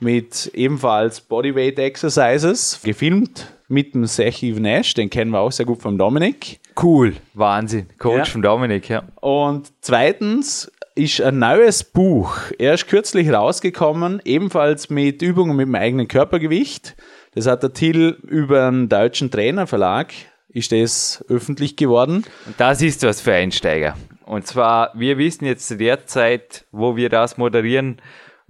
mit 0.00 0.50
ebenfalls 0.54 1.20
Bodyweight 1.20 1.78
Exercises, 1.78 2.80
gefilmt 2.82 3.52
mit 3.68 3.94
dem 3.94 4.06
Sechiv 4.06 4.58
Nash, 4.58 4.94
den 4.94 5.10
kennen 5.10 5.32
wir 5.32 5.40
auch 5.40 5.52
sehr 5.52 5.66
gut 5.66 5.82
vom 5.82 5.98
Dominik. 5.98 6.60
Cool, 6.80 7.14
Wahnsinn, 7.34 7.88
Coach 7.98 8.16
ja. 8.16 8.24
von 8.24 8.42
Dominik, 8.42 8.88
ja. 8.88 9.02
Und 9.20 9.68
zweitens 9.80 10.72
ist 10.94 11.20
ein 11.20 11.38
neues 11.38 11.84
Buch 11.84 12.36
erst 12.58 12.88
kürzlich 12.88 13.30
rausgekommen, 13.30 14.22
ebenfalls 14.24 14.88
mit 14.88 15.20
Übungen 15.20 15.56
mit 15.56 15.66
dem 15.66 15.74
eigenen 15.74 16.08
Körpergewicht. 16.08 16.96
Das 17.34 17.46
hat 17.46 17.62
der 17.62 17.72
Till 17.72 18.16
über 18.26 18.66
einen 18.66 18.88
deutschen 18.88 19.30
Trainerverlag, 19.30 20.12
ist 20.48 20.72
das 20.72 21.24
öffentlich 21.28 21.76
geworden. 21.76 22.24
Und 22.46 22.54
das 22.58 22.82
ist 22.82 23.02
was 23.02 23.20
für 23.20 23.34
Einsteiger. 23.34 23.96
Und 24.24 24.46
zwar, 24.46 24.92
wir 24.94 25.18
wissen 25.18 25.46
jetzt 25.46 25.68
zu 25.68 25.76
der 25.76 26.06
Zeit, 26.06 26.66
wo 26.72 26.96
wir 26.96 27.08
das 27.08 27.38
moderieren, 27.38 28.00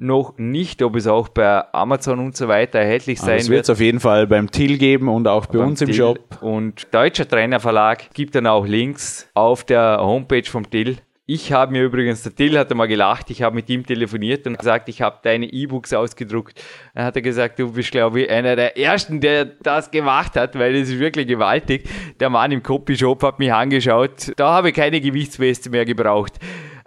noch 0.00 0.38
nicht, 0.38 0.80
ob 0.82 0.94
es 0.94 1.08
auch 1.08 1.28
bei 1.28 1.72
Amazon 1.74 2.20
und 2.20 2.36
so 2.36 2.46
weiter 2.46 2.78
erhältlich 2.78 3.18
sein 3.18 3.30
wird. 3.30 3.40
Es 3.40 3.48
wird 3.50 3.64
es 3.64 3.70
auf 3.70 3.80
jeden 3.80 3.98
Fall 3.98 4.28
beim 4.28 4.48
Till 4.50 4.78
geben 4.78 5.08
und 5.08 5.26
auch 5.26 5.46
bei 5.46 5.58
uns 5.58 5.80
im 5.80 5.88
Till. 5.88 5.96
Shop. 5.96 6.38
Und 6.40 6.86
Deutscher 6.92 7.28
Trainerverlag 7.28 8.14
gibt 8.14 8.36
dann 8.36 8.46
auch 8.46 8.64
Links 8.64 9.28
auf 9.34 9.64
der 9.64 9.98
Homepage 10.00 10.44
vom 10.44 10.70
Till 10.70 10.98
ich 11.30 11.52
habe 11.52 11.72
mir 11.72 11.84
übrigens, 11.84 12.22
der 12.22 12.34
Till 12.34 12.58
hat 12.58 12.74
mal 12.74 12.86
gelacht, 12.86 13.30
ich 13.30 13.42
habe 13.42 13.54
mit 13.54 13.68
ihm 13.68 13.84
telefoniert 13.84 14.46
und 14.46 14.58
gesagt, 14.58 14.88
ich 14.88 15.02
habe 15.02 15.18
deine 15.22 15.44
E-Books 15.44 15.92
ausgedruckt. 15.92 16.58
Dann 16.94 17.04
hat 17.04 17.16
er 17.16 17.22
gesagt, 17.22 17.58
du 17.58 17.70
bist, 17.70 17.90
glaube 17.90 18.22
ich, 18.22 18.30
einer 18.30 18.56
der 18.56 18.78
Ersten, 18.78 19.20
der 19.20 19.44
das 19.44 19.90
gemacht 19.90 20.36
hat, 20.36 20.58
weil 20.58 20.74
es 20.74 20.88
ist 20.88 20.98
wirklich 20.98 21.26
gewaltig. 21.26 21.86
Der 22.18 22.30
Mann 22.30 22.50
im 22.50 22.62
Copyshop 22.62 23.22
hat 23.24 23.38
mich 23.38 23.52
angeschaut. 23.52 24.32
Da 24.36 24.54
habe 24.54 24.70
ich 24.70 24.74
keine 24.74 25.02
Gewichtsweste 25.02 25.68
mehr 25.68 25.84
gebraucht. 25.84 26.38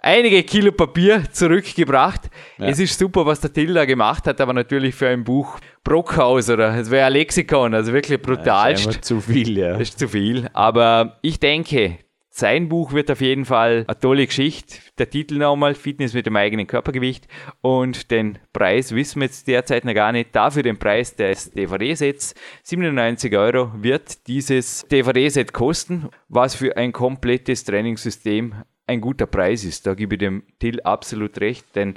einige 0.02 0.42
Kilo 0.42 0.72
Papier 0.72 1.22
zurückgebracht. 1.30 2.28
Ja. 2.58 2.66
Es 2.66 2.78
ist 2.78 2.98
super, 2.98 3.24
was 3.24 3.40
der 3.40 3.52
Till 3.52 3.72
da 3.72 3.84
gemacht 3.84 4.26
hat, 4.26 4.40
aber 4.40 4.52
natürlich 4.52 4.94
für 4.94 5.08
ein 5.08 5.24
Buch 5.24 5.58
Brockhaus 5.84 6.50
oder 6.50 6.76
es 6.76 6.90
wäre 6.90 7.06
ein 7.06 7.12
Lexikon, 7.12 7.74
also 7.74 7.92
wirklich 7.92 8.20
brutal. 8.20 8.76
Ja, 8.76 9.00
zu 9.00 9.20
viel, 9.20 9.58
ja. 9.58 9.72
Das 9.72 9.82
ist 9.82 9.98
zu 9.98 10.08
viel. 10.08 10.48
Aber 10.52 11.18
ich 11.22 11.40
denke, 11.40 11.98
sein 12.34 12.70
Buch 12.70 12.94
wird 12.94 13.10
auf 13.10 13.20
jeden 13.20 13.44
Fall 13.44 13.84
eine 13.86 14.00
tolle 14.00 14.26
Geschichte. 14.26 14.78
Der 14.96 15.10
Titel 15.10 15.36
nochmal, 15.36 15.74
Fitness 15.74 16.14
mit 16.14 16.24
dem 16.24 16.34
eigenen 16.34 16.66
Körpergewicht. 16.66 17.28
Und 17.60 18.10
den 18.10 18.38
Preis 18.54 18.94
wissen 18.94 19.20
wir 19.20 19.26
jetzt 19.26 19.46
derzeit 19.46 19.84
noch 19.84 19.92
gar 19.92 20.12
nicht. 20.12 20.34
Dafür 20.34 20.62
den 20.62 20.78
Preis 20.78 21.14
des 21.14 21.50
DVD-Sets. 21.50 22.34
97 22.62 23.36
Euro 23.36 23.72
wird 23.76 24.26
dieses 24.28 24.86
DVD-Set 24.90 25.52
kosten, 25.52 26.08
was 26.30 26.54
für 26.54 26.74
ein 26.78 26.92
komplettes 26.92 27.64
Trainingssystem 27.64 28.54
ein 28.86 29.02
guter 29.02 29.26
Preis 29.26 29.64
ist. 29.64 29.86
Da 29.86 29.92
gebe 29.92 30.14
ich 30.14 30.20
dem 30.20 30.44
Till 30.58 30.80
absolut 30.80 31.38
recht, 31.38 31.66
denn 31.76 31.96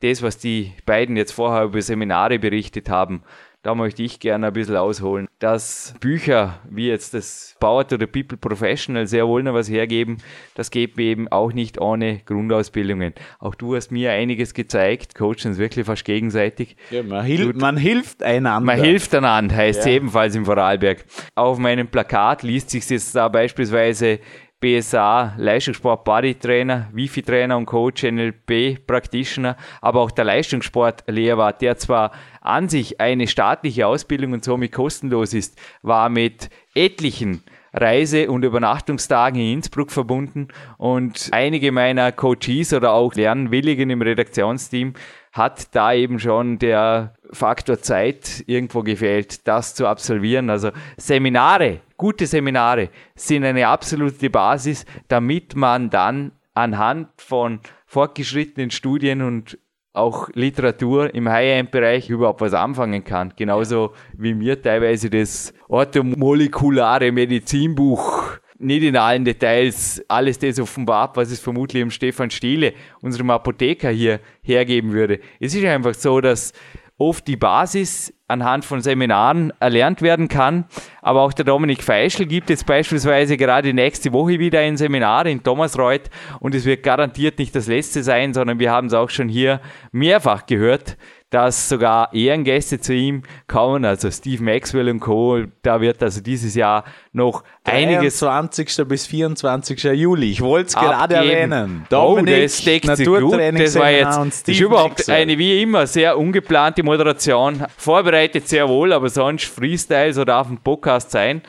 das, 0.00 0.20
was 0.20 0.36
die 0.36 0.72
beiden 0.84 1.16
jetzt 1.16 1.32
vorher 1.32 1.64
über 1.64 1.80
Seminare 1.80 2.40
berichtet 2.40 2.90
haben, 2.90 3.22
da 3.62 3.74
möchte 3.74 4.02
ich 4.02 4.20
gerne 4.20 4.46
ein 4.46 4.52
bisschen 4.52 4.76
ausholen, 4.76 5.26
dass 5.38 5.94
Bücher 6.00 6.60
wie 6.70 6.88
jetzt 6.88 7.14
das 7.14 7.56
Power 7.58 7.86
to 7.86 7.96
the 7.98 8.06
People 8.06 8.38
Professional 8.38 9.06
sehr 9.06 9.26
wohl 9.26 9.42
noch 9.42 9.54
was 9.54 9.68
hergeben. 9.68 10.18
Das 10.54 10.70
geht 10.70 10.98
eben 10.98 11.28
auch 11.28 11.52
nicht 11.52 11.80
ohne 11.80 12.20
Grundausbildungen. 12.24 13.14
Auch 13.38 13.54
du 13.54 13.74
hast 13.74 13.90
mir 13.90 14.12
einiges 14.12 14.54
gezeigt, 14.54 15.14
coachen 15.14 15.48
uns 15.48 15.58
wirklich 15.58 15.84
fast 15.86 16.04
gegenseitig. 16.04 16.76
Ja, 16.90 17.02
man, 17.02 17.24
hil 17.24 17.52
du, 17.52 17.58
man, 17.58 17.76
hilft 17.76 18.22
einander. 18.22 18.64
Man 18.64 18.80
hilft 18.80 19.14
einander, 19.14 19.56
heißt 19.56 19.84
ja. 19.86 19.92
ebenfalls 19.92 20.34
im 20.36 20.44
Vorarlberg. 20.44 21.04
Auf 21.34 21.58
meinem 21.58 21.88
Plakat 21.88 22.42
liest 22.42 22.70
sich 22.70 22.88
jetzt 22.88 23.16
da 23.16 23.28
beispielsweise 23.28 24.20
BSA, 24.58 25.34
Leistungssport 25.36 26.02
Body 26.02 26.34
Trainer, 26.34 26.88
Wifi 26.92 27.22
Trainer 27.22 27.58
und 27.58 27.66
Coach, 27.66 28.04
NLP 28.04 28.86
Practitioner, 28.86 29.56
aber 29.82 30.00
auch 30.00 30.10
der 30.10 30.24
Leistungssportlehrer, 30.24 31.52
der 31.52 31.76
zwar 31.76 32.12
an 32.46 32.68
sich 32.68 33.00
eine 33.00 33.26
staatliche 33.26 33.86
Ausbildung 33.86 34.32
und 34.32 34.44
somit 34.44 34.72
kostenlos 34.72 35.34
ist, 35.34 35.58
war 35.82 36.08
mit 36.08 36.48
etlichen 36.74 37.42
Reise- 37.72 38.30
und 38.30 38.42
Übernachtungstagen 38.42 39.38
in 39.38 39.54
Innsbruck 39.54 39.90
verbunden 39.90 40.48
und 40.78 41.28
einige 41.32 41.72
meiner 41.72 42.10
Coaches 42.10 42.72
oder 42.72 42.92
auch 42.92 43.14
Lernwilligen 43.14 43.90
im 43.90 44.00
Redaktionsteam 44.00 44.94
hat 45.32 45.74
da 45.74 45.92
eben 45.92 46.18
schon 46.18 46.58
der 46.58 47.14
Faktor 47.30 47.82
Zeit 47.82 48.42
irgendwo 48.46 48.82
gefehlt, 48.82 49.46
das 49.46 49.74
zu 49.74 49.86
absolvieren. 49.86 50.48
Also 50.48 50.70
Seminare, 50.96 51.80
gute 51.98 52.26
Seminare 52.26 52.88
sind 53.14 53.44
eine 53.44 53.68
absolute 53.68 54.30
Basis, 54.30 54.86
damit 55.08 55.54
man 55.54 55.90
dann 55.90 56.32
anhand 56.54 57.08
von 57.18 57.60
fortgeschrittenen 57.84 58.70
Studien 58.70 59.20
und 59.20 59.58
auch 59.96 60.28
Literatur 60.34 61.14
im 61.14 61.28
High-End-Bereich 61.28 62.10
überhaupt 62.10 62.40
was 62.40 62.54
anfangen 62.54 63.02
kann. 63.02 63.32
Genauso 63.36 63.92
wie 64.16 64.34
mir 64.34 64.60
teilweise 64.60 65.10
das 65.10 65.52
orthomolekulare 65.68 67.10
Medizinbuch 67.12 68.38
nicht 68.58 68.82
in 68.82 68.96
allen 68.96 69.24
Details 69.24 70.02
alles 70.08 70.38
das 70.38 70.58
offenbart, 70.58 71.16
was 71.16 71.30
es 71.30 71.40
vermutlich 71.40 71.82
im 71.82 71.90
Stefan 71.90 72.30
Stiele, 72.30 72.72
unserem 73.00 73.30
Apotheker 73.30 73.90
hier, 73.90 74.20
hergeben 74.42 74.92
würde. 74.92 75.20
Es 75.40 75.54
ist 75.54 75.64
einfach 75.64 75.94
so, 75.94 76.20
dass 76.20 76.52
oft 76.98 77.26
die 77.28 77.36
Basis 77.36 78.12
anhand 78.28 78.64
von 78.64 78.80
Seminaren 78.80 79.52
erlernt 79.60 80.02
werden 80.02 80.28
kann. 80.28 80.64
Aber 81.02 81.22
auch 81.22 81.32
der 81.32 81.44
Dominik 81.44 81.82
Feischl 81.82 82.26
gibt 82.26 82.50
jetzt 82.50 82.66
beispielsweise 82.66 83.36
gerade 83.36 83.72
nächste 83.72 84.12
Woche 84.12 84.38
wieder 84.38 84.60
ein 84.60 84.76
Seminar 84.76 85.26
in 85.26 85.42
Thomasreuth 85.42 86.10
und 86.40 86.54
es 86.54 86.64
wird 86.64 86.82
garantiert 86.82 87.38
nicht 87.38 87.54
das 87.54 87.66
letzte 87.66 88.02
sein, 88.02 88.34
sondern 88.34 88.58
wir 88.58 88.72
haben 88.72 88.88
es 88.88 88.94
auch 88.94 89.10
schon 89.10 89.28
hier 89.28 89.60
mehrfach 89.92 90.46
gehört, 90.46 90.96
dass 91.30 91.68
sogar 91.68 92.12
Ehrengäste 92.14 92.80
zu 92.80 92.94
ihm 92.94 93.22
kommen, 93.48 93.84
also 93.84 94.10
Steve 94.10 94.42
Maxwell 94.42 94.88
und 94.88 95.00
Co. 95.00 95.42
Da 95.62 95.80
wird 95.80 96.02
also 96.02 96.20
dieses 96.20 96.54
Jahr 96.54 96.84
noch 97.12 97.42
einiges. 97.64 98.18
20. 98.18 98.86
bis 98.86 99.06
24. 99.06 99.82
Juli. 99.82 100.30
Ich 100.30 100.40
wollte 100.40 100.68
es 100.68 100.74
gerade 100.74 101.16
erwähnen. 101.16 101.84
Dominik, 101.90 102.34
oh, 102.34 102.42
das 102.42 102.64
deckt 102.64 102.96
sich 102.96 103.06
gut. 103.06 103.32
Das 103.34 103.74
war 103.76 103.90
jetzt 103.90 104.48
ist 104.48 104.60
überhaupt 104.60 104.98
Maxwell. 104.98 105.16
eine 105.16 105.36
wie 105.36 105.62
immer 105.62 105.86
sehr 105.86 106.16
ungeplante 106.16 106.82
Moderation. 106.82 107.66
Vorbereitet 107.76 108.48
sehr 108.48 108.68
wohl, 108.68 108.92
aber 108.92 109.08
sonst 109.08 109.46
Freestyles 109.46 110.18
oder 110.18 110.40
auf 110.40 110.46
dem 110.46 110.58
Podcast 110.58 111.10
sein 111.10 111.42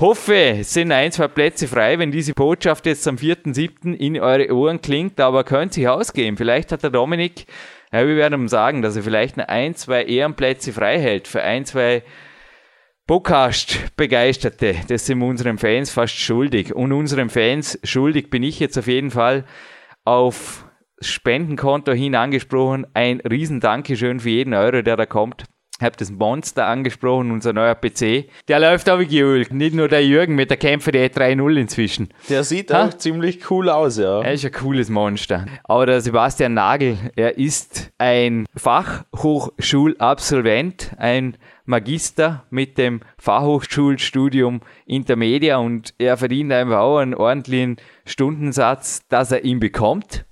hoffe, 0.00 0.34
es 0.60 0.72
sind 0.72 0.92
ein, 0.92 1.10
zwei 1.12 1.28
Plätze 1.28 1.66
frei, 1.66 1.98
wenn 1.98 2.12
diese 2.12 2.32
Botschaft 2.32 2.86
jetzt 2.86 3.06
am 3.08 3.16
4.7. 3.16 3.94
in 3.94 4.18
eure 4.20 4.54
Ohren 4.54 4.80
klingt, 4.80 5.18
aber 5.20 5.44
könnt 5.44 5.74
sich 5.74 5.88
ausgehen. 5.88 6.36
Vielleicht 6.36 6.72
hat 6.72 6.82
der 6.82 6.90
Dominik 6.90 7.46
ja, 7.92 8.06
wir 8.06 8.16
werden 8.16 8.42
ihm 8.42 8.48
sagen, 8.48 8.82
dass 8.82 8.96
er 8.96 9.02
vielleicht 9.02 9.38
ein, 9.38 9.74
zwei 9.74 10.04
Ehrenplätze 10.04 10.72
frei 10.72 10.98
hält 10.98 11.28
für 11.28 11.42
ein, 11.42 11.64
zwei 11.64 12.02
Podcast-Begeisterte. 13.06 14.76
Das 14.88 15.06
sind 15.06 15.22
unseren 15.22 15.56
Fans 15.56 15.90
fast 15.90 16.14
schuldig. 16.14 16.74
Und 16.74 16.92
unseren 16.92 17.30
Fans 17.30 17.78
schuldig 17.82 18.28
bin 18.28 18.42
ich 18.42 18.60
jetzt 18.60 18.78
auf 18.78 18.86
jeden 18.86 19.10
Fall 19.10 19.46
auf 20.04 20.66
Spendenkonto 21.00 21.92
hin 21.92 22.14
angesprochen. 22.14 22.86
Ein 22.92 23.20
riesen 23.20 23.60
Dankeschön 23.60 24.20
für 24.20 24.28
jeden 24.28 24.52
Euro, 24.52 24.82
der 24.82 24.96
da 24.96 25.06
kommt. 25.06 25.44
Ich 25.80 25.84
habe 25.84 25.96
das 25.96 26.10
Monster 26.10 26.66
angesprochen, 26.66 27.30
unser 27.30 27.52
neuer 27.52 27.76
PC. 27.76 28.24
Der 28.48 28.58
läuft 28.58 28.88
aber 28.88 29.04
geölt. 29.04 29.54
Nicht 29.54 29.76
nur 29.76 29.86
der 29.86 30.04
Jürgen 30.04 30.34
mit 30.34 30.50
der 30.50 30.56
Kämpfer 30.56 30.90
der 30.90 31.08
3.0 31.08 31.56
inzwischen. 31.56 32.08
Der 32.28 32.42
sieht 32.42 32.72
ha? 32.72 32.86
auch 32.86 32.94
ziemlich 32.94 33.48
cool 33.48 33.68
aus, 33.68 33.96
ja. 33.96 34.22
Er 34.22 34.32
ist 34.32 34.44
ein 34.44 34.50
cooles 34.50 34.88
Monster. 34.88 35.46
Aber 35.62 35.86
der 35.86 36.00
Sebastian 36.00 36.54
Nagel, 36.54 36.98
er 37.14 37.38
ist 37.38 37.92
ein 37.96 38.46
Fachhochschulabsolvent, 38.56 40.96
ein 40.98 41.36
Magister 41.64 42.44
mit 42.50 42.76
dem 42.76 43.02
Fachhochschulstudium 43.18 44.62
Intermedia 44.84 45.58
und 45.58 45.94
er 45.98 46.16
verdient 46.16 46.50
einfach 46.50 46.78
auch 46.78 46.98
einen 46.98 47.14
ordentlichen 47.14 47.76
Stundensatz, 48.04 49.06
dass 49.08 49.30
er 49.30 49.44
ihn 49.44 49.60
bekommt 49.60 50.24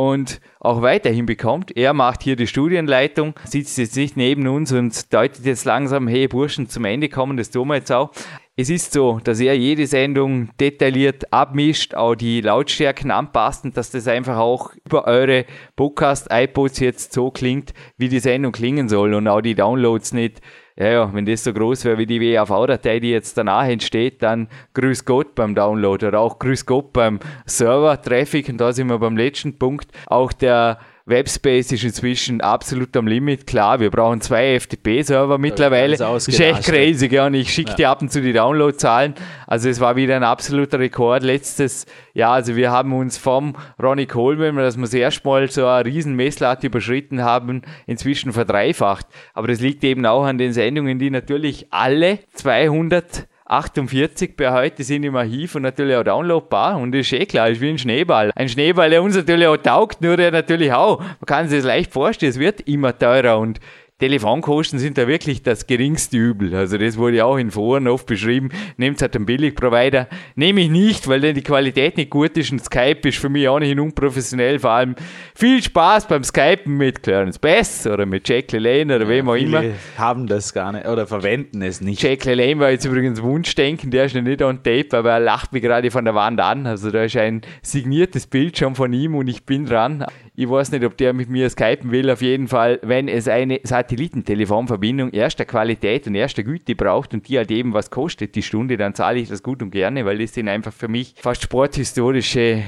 und 0.00 0.40
auch 0.60 0.80
weiterhin 0.80 1.26
bekommt. 1.26 1.76
Er 1.76 1.92
macht 1.92 2.22
hier 2.22 2.34
die 2.34 2.46
Studienleitung, 2.46 3.34
sitzt 3.44 3.76
jetzt 3.76 3.96
nicht 3.96 4.16
neben 4.16 4.48
uns 4.48 4.72
und 4.72 5.12
deutet 5.12 5.44
jetzt 5.44 5.66
langsam, 5.66 6.08
hey 6.08 6.26
Burschen, 6.26 6.70
zum 6.70 6.86
Ende 6.86 7.10
kommen, 7.10 7.36
das 7.36 7.50
tun 7.50 7.68
wir 7.68 7.74
jetzt 7.74 7.92
auch. 7.92 8.10
Es 8.56 8.70
ist 8.70 8.94
so, 8.94 9.20
dass 9.22 9.40
er 9.40 9.58
jede 9.58 9.86
Sendung 9.86 10.48
detailliert 10.58 11.30
abmischt, 11.34 11.94
auch 11.94 12.14
die 12.14 12.40
Lautstärken 12.40 13.10
anpasst 13.10 13.66
und 13.66 13.76
dass 13.76 13.90
das 13.90 14.08
einfach 14.08 14.38
auch 14.38 14.72
über 14.86 15.06
eure 15.06 15.44
Podcast-iPods 15.76 16.80
jetzt 16.80 17.12
so 17.12 17.30
klingt, 17.30 17.74
wie 17.98 18.08
die 18.08 18.20
Sendung 18.20 18.52
klingen 18.52 18.88
soll 18.88 19.12
und 19.12 19.28
auch 19.28 19.42
die 19.42 19.54
Downloads 19.54 20.14
nicht 20.14 20.40
ja, 20.80 20.88
ja, 20.88 21.12
wenn 21.12 21.26
das 21.26 21.44
so 21.44 21.52
groß 21.52 21.84
wäre 21.84 21.98
wie 21.98 22.06
die 22.06 22.22
WAV-Datei, 22.22 23.00
die 23.00 23.10
jetzt 23.10 23.36
danach 23.36 23.68
entsteht, 23.68 24.22
dann 24.22 24.48
grüß 24.72 25.04
Gott 25.04 25.34
beim 25.34 25.54
Download 25.54 26.06
oder 26.06 26.20
auch 26.20 26.38
grüß 26.38 26.64
Gott 26.64 26.94
beim 26.94 27.20
Server-Traffic. 27.44 28.48
Und 28.48 28.62
da 28.62 28.72
sind 28.72 28.88
wir 28.88 28.98
beim 28.98 29.14
letzten 29.14 29.58
Punkt. 29.58 29.90
Auch 30.06 30.32
der 30.32 30.78
Webspace 31.10 31.72
ist 31.72 31.84
inzwischen 31.84 32.40
absolut 32.40 32.96
am 32.96 33.06
Limit. 33.06 33.46
Klar, 33.46 33.80
wir 33.80 33.90
brauchen 33.90 34.20
zwei 34.20 34.58
FTP-Server 34.58 35.36
mittlerweile. 35.36 35.96
Das 35.96 36.28
ist 36.28 36.40
echt 36.40 36.64
crazy, 36.64 37.08
gell? 37.08 37.26
Und 37.26 37.34
ich 37.34 37.52
schicke 37.52 37.70
ja. 37.70 37.76
dir 37.76 37.90
ab 37.90 38.00
und 38.00 38.10
zu 38.10 38.22
die 38.22 38.32
Downloadzahlen. 38.32 39.14
Also 39.46 39.68
es 39.68 39.80
war 39.80 39.96
wieder 39.96 40.16
ein 40.16 40.24
absoluter 40.24 40.78
Rekord 40.78 41.22
letztes 41.22 41.86
Jahr. 42.14 42.32
Also 42.32 42.56
wir 42.56 42.70
haben 42.70 42.92
uns 42.92 43.18
vom 43.18 43.56
Ronnie 43.82 44.06
Coleman, 44.06 44.56
dass 44.56 44.76
wir 44.76 44.82
das 44.82 44.94
erste 44.94 45.28
Mal 45.28 45.50
so 45.50 45.66
eine 45.66 45.84
riesen 45.84 46.14
Messlatte 46.14 46.68
überschritten 46.68 47.22
haben, 47.22 47.62
inzwischen 47.86 48.32
verdreifacht. 48.32 49.06
Aber 49.34 49.48
das 49.48 49.60
liegt 49.60 49.84
eben 49.84 50.06
auch 50.06 50.24
an 50.24 50.38
den 50.38 50.52
Sendungen, 50.52 50.98
die 50.98 51.10
natürlich 51.10 51.66
alle 51.70 52.20
200 52.32 53.26
48 53.50 54.36
bei 54.36 54.52
heute 54.52 54.84
sind 54.84 55.02
im 55.02 55.16
Archiv 55.16 55.56
und 55.56 55.62
natürlich 55.62 55.96
auch 55.96 56.04
downloadbar 56.04 56.78
und 56.78 56.92
das 56.92 57.00
ist 57.00 57.12
eh 57.12 57.26
klar, 57.26 57.48
ist 57.48 57.60
wie 57.60 57.70
ein 57.70 57.78
Schneeball. 57.78 58.30
Ein 58.36 58.48
Schneeball, 58.48 58.90
der 58.90 59.02
uns 59.02 59.16
natürlich 59.16 59.48
auch 59.48 59.56
taugt, 59.56 60.00
nur 60.02 60.16
der 60.16 60.30
natürlich 60.30 60.72
auch, 60.72 61.00
man 61.00 61.26
kann 61.26 61.48
sich 61.48 61.58
das 61.58 61.66
leicht 61.66 61.92
vorstellen, 61.92 62.30
es 62.30 62.38
wird 62.38 62.60
immer 62.62 62.96
teurer 62.96 63.38
und 63.38 63.58
Telefonkosten 64.00 64.78
sind 64.78 64.96
da 64.96 65.06
wirklich 65.06 65.42
das 65.42 65.66
geringste 65.66 66.16
Übel. 66.16 66.54
Also 66.54 66.78
das 66.78 66.96
wurde 66.96 67.22
auch 67.22 67.36
in 67.36 67.50
Foren 67.50 67.86
oft 67.86 68.06
beschrieben. 68.06 68.48
Nehmt 68.78 69.02
halt 69.02 69.14
einen 69.14 69.26
Billigprovider. 69.26 70.08
Nehme 70.36 70.62
ich 70.62 70.70
nicht, 70.70 71.06
weil 71.06 71.20
dann 71.20 71.34
die 71.34 71.42
Qualität 71.42 71.98
nicht 71.98 72.08
gut 72.08 72.34
ist 72.38 72.50
und 72.50 72.64
Skype 72.64 73.06
ist 73.06 73.18
für 73.18 73.28
mich 73.28 73.46
auch 73.46 73.58
nicht 73.58 73.78
unprofessionell. 73.78 74.58
Vor 74.58 74.70
allem 74.70 74.94
viel 75.34 75.62
Spaß 75.62 76.08
beim 76.08 76.24
Skypen 76.24 76.78
mit 76.78 77.02
Clarence 77.02 77.38
Bass 77.38 77.86
oder 77.86 78.06
mit 78.06 78.26
Jack 78.26 78.50
LaLanne 78.52 78.96
oder 78.96 79.04
ja, 79.04 79.10
wem 79.10 79.28
auch 79.28 79.34
immer. 79.34 79.62
haben 79.98 80.26
das 80.26 80.54
gar 80.54 80.72
nicht 80.72 80.86
oder 80.86 81.06
verwenden 81.06 81.60
es 81.60 81.82
nicht. 81.82 82.02
Jack 82.02 82.24
LaLanne 82.24 82.58
war 82.58 82.70
jetzt 82.70 82.86
übrigens 82.86 83.20
Wunschdenken, 83.20 83.90
der 83.90 84.06
ist 84.06 84.14
noch 84.14 84.22
nicht 84.22 84.40
on 84.40 84.62
tape, 84.62 84.96
aber 84.96 85.12
er 85.12 85.20
lacht 85.20 85.52
mich 85.52 85.62
gerade 85.62 85.90
von 85.90 86.06
der 86.06 86.14
Wand 86.14 86.40
an. 86.40 86.66
Also 86.66 86.90
da 86.90 87.04
ist 87.04 87.18
ein 87.18 87.42
signiertes 87.60 88.26
Bild 88.26 88.56
schon 88.56 88.74
von 88.74 88.94
ihm 88.94 89.14
und 89.14 89.28
ich 89.28 89.44
bin 89.44 89.66
dran. 89.66 90.06
Ich 90.40 90.48
weiß 90.48 90.72
nicht, 90.72 90.86
ob 90.86 90.96
der 90.96 91.12
mit 91.12 91.28
mir 91.28 91.50
skypen 91.50 91.90
will. 91.90 92.08
Auf 92.08 92.22
jeden 92.22 92.48
Fall, 92.48 92.78
wenn 92.80 93.08
es 93.08 93.28
eine 93.28 93.60
Satellitentelefonverbindung 93.62 95.10
erster 95.10 95.44
Qualität 95.44 96.06
und 96.06 96.14
erster 96.14 96.42
Güte 96.42 96.74
braucht 96.74 97.12
und 97.12 97.28
die 97.28 97.36
halt 97.36 97.50
eben 97.50 97.74
was 97.74 97.90
kostet 97.90 98.34
die 98.34 98.42
Stunde, 98.42 98.78
dann 98.78 98.94
zahle 98.94 99.18
ich 99.18 99.28
das 99.28 99.42
gut 99.42 99.62
und 99.62 99.70
gerne, 99.70 100.06
weil 100.06 100.16
das 100.16 100.32
sind 100.32 100.48
einfach 100.48 100.72
für 100.72 100.88
mich 100.88 101.14
fast 101.18 101.42
sporthistorische 101.42 102.62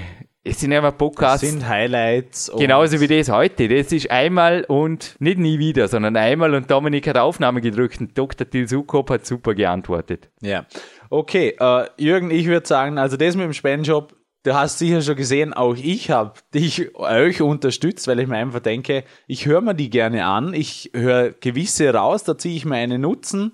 es 0.44 0.60
sind 0.60 0.74
einfach 0.74 0.98
Podcasts. 0.98 1.40
Das 1.40 1.50
sind 1.50 1.66
Highlights. 1.66 2.52
Genauso 2.58 3.00
wie 3.00 3.06
das 3.06 3.30
heute. 3.30 3.68
Das 3.68 3.90
ist 3.90 4.10
einmal 4.10 4.64
und 4.64 5.16
nicht 5.18 5.38
nie 5.38 5.58
wieder, 5.58 5.88
sondern 5.88 6.16
einmal 6.16 6.52
und 6.54 6.70
Dominik 6.70 7.06
hat 7.06 7.16
Aufnahme 7.16 7.62
gedrückt 7.62 8.00
und 8.00 8.18
Dr. 8.18 8.50
Til 8.50 8.68
Sukop 8.68 9.08
hat 9.08 9.24
super 9.24 9.54
geantwortet. 9.54 10.28
Ja. 10.42 10.66
Okay, 11.08 11.54
äh, 11.58 11.84
Jürgen, 11.96 12.30
ich 12.30 12.46
würde 12.46 12.66
sagen, 12.66 12.98
also 12.98 13.16
das 13.16 13.34
mit 13.34 13.46
dem 13.46 13.52
Spendenshop, 13.54 14.14
du 14.42 14.54
hast 14.54 14.78
sicher 14.78 15.02
schon 15.02 15.16
gesehen, 15.16 15.52
auch 15.52 15.76
ich 15.76 16.10
habe 16.10 16.34
dich, 16.54 16.94
euch 16.96 17.42
unterstützt, 17.42 18.06
weil 18.08 18.20
ich 18.20 18.26
mir 18.26 18.36
einfach 18.36 18.60
denke, 18.60 19.04
ich 19.26 19.46
höre 19.46 19.60
mir 19.60 19.74
die 19.74 19.90
gerne 19.90 20.26
an, 20.26 20.54
ich 20.54 20.90
höre 20.94 21.30
gewisse 21.30 21.92
raus, 21.92 22.24
da 22.24 22.36
ziehe 22.36 22.56
ich 22.56 22.64
mir 22.64 22.76
einen 22.76 23.00
Nutzen 23.00 23.52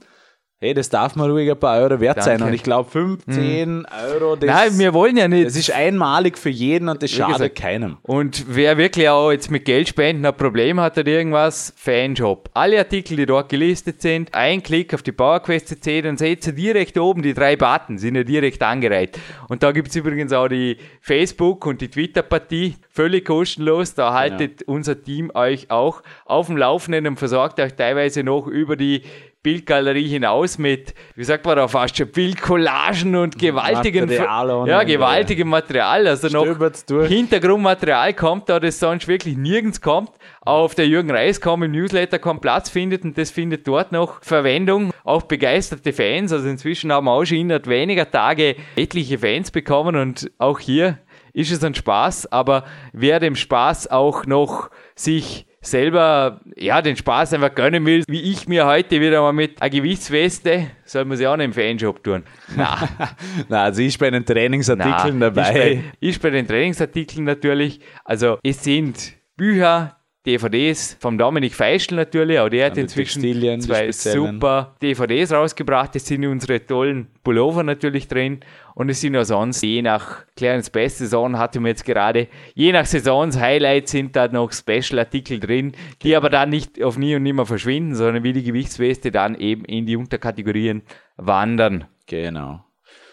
Hey, 0.60 0.74
das 0.74 0.88
darf 0.88 1.14
mal 1.14 1.30
ruhig 1.30 1.48
ein 1.48 1.56
paar 1.56 1.78
Euro 1.78 2.00
wert 2.00 2.16
Danke. 2.16 2.30
sein. 2.30 2.42
Und 2.42 2.52
ich 2.52 2.64
glaube, 2.64 2.90
15 2.90 3.76
mhm. 3.76 3.86
Euro, 4.10 4.34
das, 4.34 4.50
Nein, 4.50 4.78
wir 4.80 4.92
wollen 4.92 5.16
ja 5.16 5.28
nicht. 5.28 5.46
Das 5.46 5.54
ist 5.54 5.70
einmalig 5.70 6.36
für 6.36 6.48
jeden 6.48 6.88
und 6.88 7.00
das 7.00 7.12
schadet 7.12 7.34
gesagt, 7.34 7.54
keinem. 7.54 7.98
Und 8.02 8.44
wer 8.48 8.76
wirklich 8.76 9.08
auch 9.08 9.30
jetzt 9.30 9.52
mit 9.52 9.64
Geldspenden 9.64 10.26
ein 10.26 10.36
Problem 10.36 10.80
hat 10.80 10.98
oder 10.98 11.06
irgendwas, 11.06 11.72
Fanshop. 11.76 12.50
Alle 12.54 12.76
Artikel, 12.76 13.18
die 13.18 13.26
dort 13.26 13.50
gelistet 13.50 14.02
sind, 14.02 14.34
ein 14.34 14.60
Klick 14.60 14.92
auf 14.94 15.04
die 15.04 15.12
PowerQuest 15.12 15.68
CC, 15.68 16.02
dann 16.02 16.16
seht 16.16 16.44
ihr 16.48 16.54
direkt 16.54 16.98
oben 16.98 17.22
die 17.22 17.34
drei 17.34 17.54
Buttons, 17.54 18.00
sind 18.00 18.16
ja 18.16 18.24
direkt 18.24 18.60
angereiht. 18.60 19.16
Und 19.48 19.62
da 19.62 19.70
gibt 19.70 19.90
es 19.90 19.94
übrigens 19.94 20.32
auch 20.32 20.48
die 20.48 20.76
Facebook- 21.00 21.66
und 21.66 21.80
die 21.80 21.88
Twitter-Partie, 21.88 22.74
völlig 22.90 23.26
kostenlos. 23.26 23.94
Da 23.94 24.12
haltet 24.12 24.62
ja. 24.62 24.66
unser 24.66 25.00
Team 25.00 25.30
euch 25.34 25.70
auch 25.70 26.02
auf 26.24 26.48
dem 26.48 26.56
Laufenden 26.56 27.06
und 27.06 27.16
versorgt 27.16 27.60
euch 27.60 27.74
teilweise 27.74 28.24
noch 28.24 28.48
über 28.48 28.74
die 28.74 29.02
Bildgalerie 29.42 30.08
hinaus 30.08 30.58
mit, 30.58 30.94
wie 31.14 31.22
sagt 31.22 31.46
man 31.46 31.56
da 31.56 31.68
fast 31.68 31.96
schon, 31.96 32.08
Bildcollagen 32.08 33.14
und 33.14 33.38
gewaltigen 33.38 34.06
Material 34.06 34.68
ja, 34.68 34.82
gewaltigem 34.82 35.48
Material. 35.48 36.06
Also 36.08 36.28
noch 36.28 37.06
Hintergrundmaterial 37.06 38.14
kommt 38.14 38.48
da, 38.48 38.58
das 38.58 38.80
sonst 38.80 39.06
wirklich 39.06 39.36
nirgends 39.36 39.80
kommt. 39.80 40.10
Auf 40.40 40.74
der 40.74 40.88
Jürgen 40.88 41.10
Reis.com 41.10 41.62
im 41.62 41.72
Newsletter 41.72 42.18
kaum 42.18 42.40
Platz 42.40 42.68
findet 42.68 43.04
und 43.04 43.16
das 43.16 43.30
findet 43.30 43.66
dort 43.68 43.92
noch 43.92 44.22
Verwendung. 44.22 44.92
Auch 45.04 45.22
begeisterte 45.22 45.92
Fans, 45.92 46.32
also 46.32 46.48
inzwischen 46.48 46.92
haben 46.92 47.06
wir 47.06 47.12
auch 47.12 47.24
schon 47.24 47.38
innerhalb 47.38 47.68
weniger 47.68 48.10
Tage 48.10 48.56
etliche 48.76 49.18
Fans 49.18 49.50
bekommen 49.50 49.96
und 49.96 50.30
auch 50.38 50.58
hier 50.58 50.98
ist 51.32 51.52
es 51.52 51.62
ein 51.62 51.74
Spaß, 51.74 52.32
aber 52.32 52.64
wer 52.92 53.20
dem 53.20 53.36
Spaß 53.36 53.90
auch 53.90 54.26
noch 54.26 54.70
sich 54.96 55.47
selber 55.60 56.40
ja, 56.56 56.80
den 56.82 56.96
Spaß 56.96 57.34
einfach 57.34 57.54
gönnen 57.54 57.84
will, 57.84 58.04
wie 58.08 58.20
ich 58.20 58.48
mir 58.48 58.66
heute 58.66 59.00
wieder 59.00 59.20
mal 59.20 59.32
mit 59.32 59.60
einer 59.60 59.70
Gewichtsweste, 59.70 60.70
soll 60.84 61.04
man 61.04 61.16
sie 61.16 61.26
auch 61.26 61.36
nicht 61.36 61.46
im 61.46 61.52
Fanshop 61.52 62.02
tun. 62.02 62.22
Na, 62.56 62.88
Na 63.48 63.64
also 63.64 63.82
ich 63.82 63.98
bei 63.98 64.10
den 64.10 64.24
Trainingsartikeln 64.24 65.18
Na, 65.18 65.30
dabei. 65.30 65.50
Ich 65.50 65.54
bei, 65.54 65.84
ich 66.00 66.20
bei 66.20 66.30
den 66.30 66.46
Trainingsartikeln 66.46 67.24
natürlich. 67.24 67.80
Also 68.04 68.38
es 68.42 68.62
sind 68.62 69.14
Bücher, 69.36 69.97
DVDs 70.28 70.98
vom 71.00 71.16
Dominik 71.16 71.54
Feischl 71.54 71.94
natürlich, 71.94 72.38
auch 72.38 72.50
der 72.50 72.66
hat 72.66 72.76
inzwischen 72.76 73.22
zwei 73.60 73.90
super 73.90 74.74
DVDs 74.82 75.32
rausgebracht. 75.32 75.96
Es 75.96 76.06
sind 76.06 76.26
unsere 76.26 76.64
tollen 76.64 77.08
Pullover 77.24 77.62
natürlich 77.62 78.08
drin 78.08 78.40
und 78.74 78.90
es 78.90 79.00
sind 79.00 79.16
auch 79.16 79.24
sonst, 79.24 79.62
je 79.62 79.80
nach 79.80 80.26
Clarence 80.36 80.68
Best 80.68 80.98
Saison 80.98 81.38
hatten 81.38 81.62
wir 81.62 81.70
jetzt 81.70 81.86
gerade, 81.86 82.28
je 82.54 82.72
nach 82.72 82.84
Saisons 82.84 83.40
Highlights 83.40 83.90
sind 83.90 84.14
da 84.14 84.28
noch 84.28 84.52
Special-Artikel 84.52 85.40
drin, 85.40 85.72
die 86.02 86.14
aber 86.14 86.28
dann 86.28 86.50
nicht 86.50 86.82
auf 86.82 86.98
nie 86.98 87.16
und 87.16 87.22
nimmer 87.22 87.46
verschwinden, 87.46 87.94
sondern 87.94 88.22
wie 88.22 88.34
die 88.34 88.44
Gewichtsweste 88.44 89.10
dann 89.10 89.34
eben 89.34 89.64
in 89.64 89.86
die 89.86 89.96
Unterkategorien 89.96 90.82
wandern. 91.16 91.86
Genau. 92.06 92.64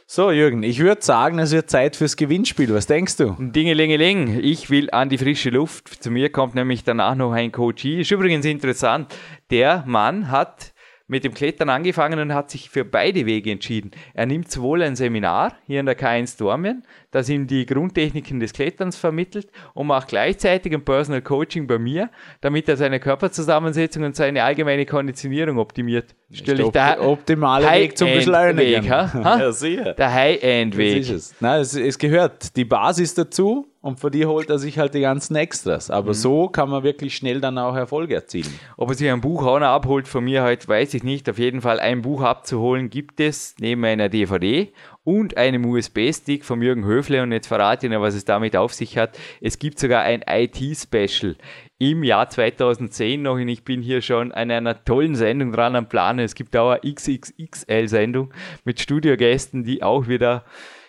So, 0.07 0.29
Jürgen, 0.29 0.61
ich 0.61 0.77
würde 0.77 1.01
sagen, 1.01 1.39
es 1.39 1.51
wird 1.51 1.67
Zeit 1.67 1.95
fürs 1.95 2.15
Gewinnspiel. 2.15 2.71
Was 2.71 2.85
denkst 2.85 3.17
du? 3.17 3.35
Dingelingeling, 3.39 4.39
ich 4.39 4.69
will 4.69 4.91
an 4.91 5.09
die 5.09 5.17
frische 5.17 5.49
Luft. 5.49 5.87
Zu 5.87 6.11
mir 6.11 6.31
kommt 6.31 6.53
nämlich 6.53 6.83
danach 6.83 7.15
noch 7.15 7.31
ein 7.31 7.51
Coach. 7.51 7.85
Ist 7.85 8.11
übrigens 8.11 8.45
interessant. 8.45 9.11
Der 9.49 9.83
Mann 9.87 10.29
hat 10.29 10.75
mit 11.07 11.23
dem 11.23 11.33
Klettern 11.33 11.69
angefangen 11.69 12.19
und 12.19 12.35
hat 12.35 12.51
sich 12.51 12.69
für 12.69 12.85
beide 12.85 13.25
Wege 13.25 13.49
entschieden. 13.49 13.91
Er 14.13 14.27
nimmt 14.27 14.51
sowohl 14.51 14.83
ein 14.83 14.95
Seminar 14.95 15.57
hier 15.65 15.79
in 15.79 15.87
der 15.87 15.97
K1 15.97 16.37
Dormien, 16.37 16.83
das 17.15 17.29
ihm 17.29 17.47
die 17.47 17.65
Grundtechniken 17.65 18.41
des 18.41 18.51
Kletterns 18.51 18.97
vermittelt 18.97 19.47
und 19.73 19.87
macht 19.87 20.09
gleichzeitig 20.09 20.73
ein 20.73 20.83
Personal 20.83 21.21
Coaching 21.21 21.65
bei 21.65 21.79
mir, 21.79 22.09
damit 22.41 22.67
er 22.67 22.75
seine 22.75 22.99
Körperzusammensetzung 22.99 24.03
und 24.03 24.17
seine 24.17 24.43
allgemeine 24.43 24.85
Konditionierung 24.85 25.57
optimiert. 25.57 26.13
Stelle 26.29 26.63
ich 26.63 26.69
der 26.71 27.01
optimale 27.01 27.71
Weg 27.71 27.97
zum 27.97 28.11
Beschleunigen. 28.11 28.83
Weg, 28.83 28.91
ha? 28.91 29.13
Ha? 29.13 29.39
Ja, 29.39 29.51
sicher. 29.53 29.93
Der 29.93 30.13
High-End-Weg. 30.13 31.09
Es. 31.09 31.33
Nein, 31.39 31.61
es, 31.61 31.73
es 31.73 31.97
gehört 31.97 32.57
die 32.57 32.65
Basis 32.65 33.13
dazu 33.13 33.67
und 33.79 33.99
für 33.99 34.11
die 34.11 34.25
holt 34.25 34.49
er 34.49 34.57
sich 34.57 34.79
halt 34.79 34.93
die 34.95 35.01
ganzen 35.01 35.35
Extras. 35.35 35.91
Aber 35.91 36.09
mhm. 36.09 36.13
so 36.15 36.49
kann 36.49 36.69
man 36.69 36.83
wirklich 36.83 37.15
schnell 37.15 37.39
dann 37.39 37.57
auch 37.59 37.75
Erfolge 37.75 38.15
erzielen. 38.15 38.51
Ob 38.75 38.89
er 38.89 38.95
sich 38.95 39.09
ein 39.09 39.21
Buch 39.21 39.45
auch 39.45 39.59
noch 39.59 39.67
abholt 39.67 40.07
von 40.07 40.23
mir 40.23 40.43
heute, 40.43 40.67
weiß 40.67 40.95
ich 40.95 41.03
nicht. 41.03 41.29
Auf 41.29 41.37
jeden 41.37 41.61
Fall 41.61 41.79
ein 41.79 42.01
Buch 42.01 42.23
abzuholen 42.23 42.89
gibt 42.89 43.19
es 43.19 43.55
neben 43.59 43.85
einer 43.85 44.09
DVD 44.09 44.73
und 45.05 45.37
einem 45.37 45.65
USB-Stick 45.65 46.43
von 46.43 46.61
Jürgen 46.61 46.83
Höfle. 46.83 47.23
Und 47.23 47.31
jetzt 47.31 47.47
verrate 47.47 47.85
ich 47.85 47.91
Ihnen, 47.91 48.01
was 48.01 48.15
es 48.15 48.25
damit 48.25 48.57
auf 48.57 48.73
sich 48.73 48.97
hat. 48.97 49.17
Es 49.39 49.57
gibt 49.57 49.79
sogar 49.79 50.01
ein 50.01 50.25
IT-Special 50.27 51.37
im 51.77 52.03
Jahr 52.03 52.29
2010 52.29 53.21
noch 53.21 53.35
und 53.35 53.47
ich 53.47 53.63
bin 53.63 53.81
hier 53.81 54.01
schon 54.01 54.31
an 54.31 54.51
einer 54.51 54.83
tollen 54.83 55.15
Sendung 55.15 55.51
dran 55.51 55.75
am 55.75 55.87
Plan. 55.87 56.19
Es 56.19 56.35
gibt 56.35 56.57
auch 56.57 56.71
eine 56.71 56.93
XXXL-Sendung 56.93 58.33
mit 58.63 58.81
Studiogästen, 58.81 59.63
die 59.63 59.83
auch 59.83 60.07
wieder 60.07 60.43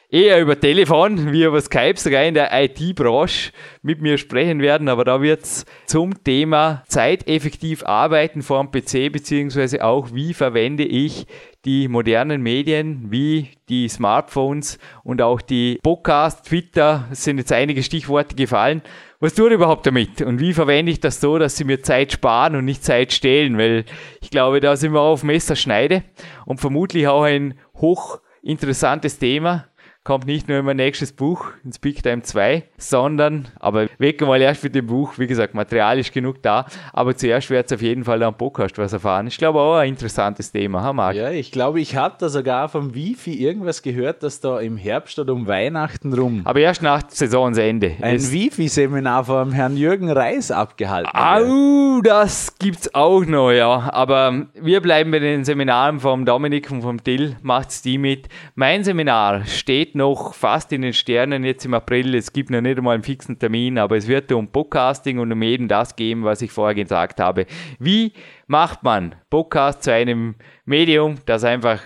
eher 0.09 0.41
über 0.41 0.59
Telefon 0.59 1.33
wie 1.33 1.45
über 1.45 1.61
Skype 1.61 1.97
sogar 1.97 2.25
in 2.25 2.35
der 2.35 2.51
IT-Branche 2.53 3.53
mit 3.83 4.01
mir 4.01 4.19
sprechen 4.19 4.61
werden, 4.61 4.89
aber 4.89 5.05
da 5.05 5.21
wird 5.21 5.43
es 5.43 5.65
zum 5.87 6.23
Thema 6.23 6.85
zeiteffektiv 6.87 7.85
arbeiten 7.85 8.43
vor 8.43 8.65
dem 8.65 8.71
PC, 8.71 9.13
beziehungsweise 9.13 9.85
auch 9.85 10.15
wie 10.15 10.35
verwende 10.35 10.85
ich 10.85 11.27
die 11.67 11.89
modernen 11.89 12.43
Medien 12.43 13.11
wie 13.11 13.51
die 13.69 13.89
Smartphones 13.89 14.79
und 15.03 15.21
auch 15.21 15.41
die 15.41 15.81
Podcast, 15.83 16.47
Twitter, 16.47 17.09
sind 17.11 17.39
jetzt 17.39 17.53
einige 17.53 17.83
Stichworte 17.83 18.37
gefallen. 18.37 18.83
Was 19.19 19.35
tue 19.35 19.49
ich 19.49 19.55
überhaupt 19.55 19.85
damit? 19.87 20.23
Und 20.23 20.39
wie 20.41 20.53
verwende 20.53 20.93
ich 20.93 21.01
das 21.01 21.21
so, 21.21 21.39
dass 21.39 21.57
sie 21.57 21.65
mir 21.65 21.83
Zeit 21.83 22.13
sparen 22.13 22.55
und 22.55 22.65
nicht 22.65 22.85
Zeit 22.85 23.13
stehlen? 23.13 23.59
Weil 23.59 23.85
ich 24.21 24.31
glaube, 24.31 24.61
da 24.61 24.77
sind 24.77 24.93
wir 24.93 25.01
auf 25.01 25.25
Messerschneide 25.25 26.05
und 26.45 26.61
vermutlich 26.61 27.09
auch 27.09 27.23
ein 27.23 27.55
hochinteressantes 27.75 29.19
Thema 29.19 29.67
kommt 30.07 30.27
nicht 30.27 30.49
nur 30.49 30.59
in 30.61 30.65
mein 30.65 30.77
nächstes 30.77 31.11
Buch, 31.11 31.47
ins 31.65 31.81
Big 31.81 32.01
Time 32.01 32.23
2, 32.23 32.63
sondern, 32.79 33.49
aber 33.59 33.89
weg 33.99 34.21
mal 34.21 34.41
erst 34.41 34.63
mit 34.63 34.77
dem 34.77 34.87
Buch, 34.87 35.15
wie 35.19 35.27
gesagt, 35.27 35.53
Material 35.53 35.99
ist 35.99 36.13
genug 36.13 36.41
da, 36.43 36.67
aber 36.93 37.17
zuerst 37.17 37.51
wird 37.51 37.67
es 37.67 37.73
auf 37.73 37.83
jeden 37.83 38.05
Fall 38.05 38.23
am 38.23 38.37
Podcast 38.37 38.79
was 38.79 38.93
erfahren. 38.93 39.27
Ich 39.27 39.37
glaube 39.37 39.59
auch 39.59 39.79
ein 39.79 39.89
interessantes 39.89 40.53
Thema, 40.53 40.81
ha, 40.83 40.93
Marc? 40.93 41.17
Ja, 41.17 41.31
ich 41.31 41.51
glaube, 41.51 41.81
ich 41.81 41.97
habe 41.97 42.15
da 42.21 42.29
sogar 42.29 42.69
vom 42.69 42.95
Wifi 42.95 43.35
irgendwas 43.35 43.83
gehört, 43.83 44.23
dass 44.23 44.39
da 44.39 44.61
im 44.61 44.77
Herbst 44.77 45.19
oder 45.19 45.33
um 45.33 45.49
Weihnachten 45.49 46.13
rum. 46.13 46.43
Aber 46.45 46.61
erst 46.61 46.83
nach 46.83 47.03
Saisonsende. 47.09 47.97
Ein 48.01 48.21
Wifi-Seminar 48.21 49.25
vom 49.25 49.51
Herrn 49.51 49.77
Jürgen 49.77 50.13
Reis 50.13 50.53
abgehalten. 50.53 51.11
Au, 51.15 52.01
das 52.01 52.57
gibt's 52.61 52.95
auch 52.95 53.25
noch, 53.25 53.51
ja. 53.51 53.91
Aber 53.93 54.47
wir 54.55 54.81
bleiben 54.81 55.11
bei 55.11 55.19
den 55.19 55.45
Seminaren 55.45 55.99
vom 55.99 56.25
Dominik 56.25 56.71
und 56.71 56.83
vom 56.83 57.03
Till, 57.03 57.35
macht's 57.43 57.83
die 57.83 57.99
mit. 57.99 58.29
Mein 58.55 58.85
Seminar 58.85 59.45
steht 59.47 59.96
noch 59.97 60.35
fast 60.35 60.73
in 60.73 60.83
den 60.83 60.93
Sternen 60.93 61.43
jetzt 61.43 61.65
im 61.65 61.75
April. 61.75 62.15
Es 62.15 62.33
gibt 62.33 62.51
noch 62.51 62.61
nicht 62.61 62.79
einmal 62.79 62.95
einen 62.95 63.03
fixen 63.03 63.39
Termin, 63.39 63.79
aber 63.79 63.97
es 63.97 64.07
wird 64.07 64.31
um 64.31 64.49
Podcasting 64.49 65.19
und 65.19 65.33
um 65.33 65.43
eben 65.43 65.67
das 65.67 65.97
geben, 65.97 66.23
was 66.25 66.43
ich 66.43 66.53
vorher 66.53 66.75
gesagt 66.75 67.19
habe. 67.19 67.47
Wie 67.81 68.13
macht 68.47 68.85
man 68.85 69.17
Podcast 69.31 69.83
zu 69.83 69.93
einem 69.93 70.37
Medium, 70.65 71.17
das 71.27 71.43
einfach 71.43 71.83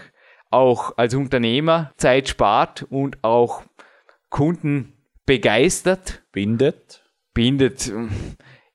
auch 0.51 0.99
als 0.99 1.15
Unternehmer 1.15 1.93
Zeit 1.97 2.29
spart 2.29 2.83
und 2.91 3.23
auch 3.23 3.63
Kunden 4.29 4.93
begeistert? 5.25 6.23
Bindet. 6.33 7.05
Bindet 7.33 7.91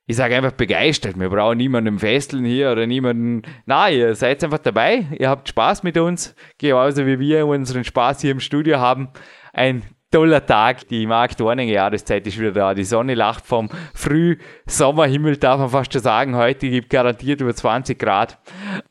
ich 0.07 0.15
sage 0.15 0.35
einfach 0.35 0.51
begeistert. 0.51 1.19
Wir 1.19 1.29
brauchen 1.29 1.57
niemanden 1.57 1.97
festeln 1.97 2.45
hier 2.45 2.71
oder 2.71 2.85
niemanden. 2.85 3.41
Na, 3.65 3.89
ihr 3.89 4.13
seid 4.15 4.43
einfach 4.43 4.59
dabei. 4.59 5.05
Ihr 5.17 5.29
habt 5.29 5.49
Spaß 5.49 5.81
mit 5.81 5.97
uns. 5.97 6.35
Genauso 6.59 7.07
wie 7.07 7.19
wir 7.19 7.47
unseren 7.47 7.83
Spaß 7.83 8.21
hier 8.21 8.31
im 8.31 8.39
Studio 8.39 8.77
haben. 8.77 9.09
Ein 9.51 9.81
toller 10.15 10.45
Tag. 10.45 10.87
Die 10.87 11.05
markt 11.05 11.41
Jahreszeit 11.41 12.25
ist 12.25 12.39
wieder 12.39 12.53
da. 12.53 12.73
Die 12.73 12.85
Sonne 12.85 13.15
lacht 13.15 13.45
vom 13.45 13.67
Früh-Sommerhimmel, 13.93 15.35
darf 15.35 15.59
man 15.59 15.69
fast 15.69 15.91
schon 15.91 16.01
sagen. 16.01 16.37
Heute 16.37 16.69
gibt 16.69 16.89
garantiert 16.89 17.41
über 17.41 17.53
20 17.53 17.99
Grad. 17.99 18.37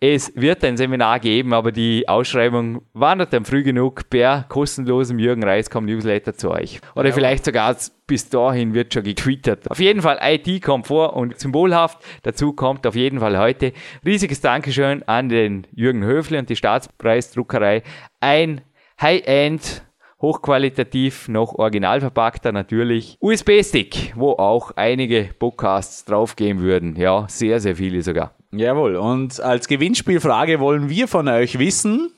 Es 0.00 0.30
wird 0.36 0.62
ein 0.64 0.76
Seminar 0.76 1.20
geben, 1.20 1.54
aber 1.54 1.72
die 1.72 2.06
Ausschreibung 2.06 2.82
wandert 2.92 3.32
dann 3.32 3.46
früh 3.46 3.62
genug 3.62 4.10
per 4.10 4.44
kostenlosem 4.50 5.18
Jürgen 5.18 5.42
Reiskom 5.42 5.86
Newsletter 5.86 6.34
zu 6.34 6.50
euch. 6.50 6.80
Oder 6.94 7.08
ja. 7.08 7.14
vielleicht 7.14 7.46
sogar 7.46 7.74
bis 8.06 8.28
dahin 8.28 8.74
wird 8.74 8.92
schon 8.92 9.04
getweetet. 9.04 9.70
Auf 9.70 9.80
jeden 9.80 10.02
Fall 10.02 10.18
IT 10.20 10.62
kommt 10.62 10.88
vor 10.88 11.16
und 11.16 11.38
symbolhaft. 11.40 12.04
Dazu 12.22 12.52
kommt 12.52 12.86
auf 12.86 12.96
jeden 12.96 13.20
Fall 13.20 13.38
heute 13.38 13.72
riesiges 14.04 14.42
Dankeschön 14.42 15.02
an 15.04 15.30
den 15.30 15.66
Jürgen 15.72 16.04
Höfle 16.04 16.38
und 16.38 16.50
die 16.50 16.56
Staatspreisdruckerei. 16.56 17.82
Ein 18.20 18.60
High-End 19.00 19.84
hochqualitativ, 20.24 21.28
noch 21.28 21.54
original 21.54 22.00
verpackter 22.00 22.50
natürlich. 22.50 23.18
USB-Stick, 23.20 24.14
wo 24.16 24.32
auch 24.32 24.72
einige 24.76 25.30
Podcasts 25.38 26.04
draufgehen 26.04 26.60
würden. 26.60 26.96
Ja, 26.96 27.26
sehr, 27.28 27.60
sehr 27.60 27.76
viele 27.76 28.02
sogar. 28.02 28.34
Jawohl, 28.50 28.96
und 28.96 29.38
als 29.40 29.68
Gewinnspielfrage 29.68 30.60
wollen 30.60 30.88
wir 30.88 31.08
von 31.08 31.28
euch 31.28 31.58
wissen, 31.58 32.10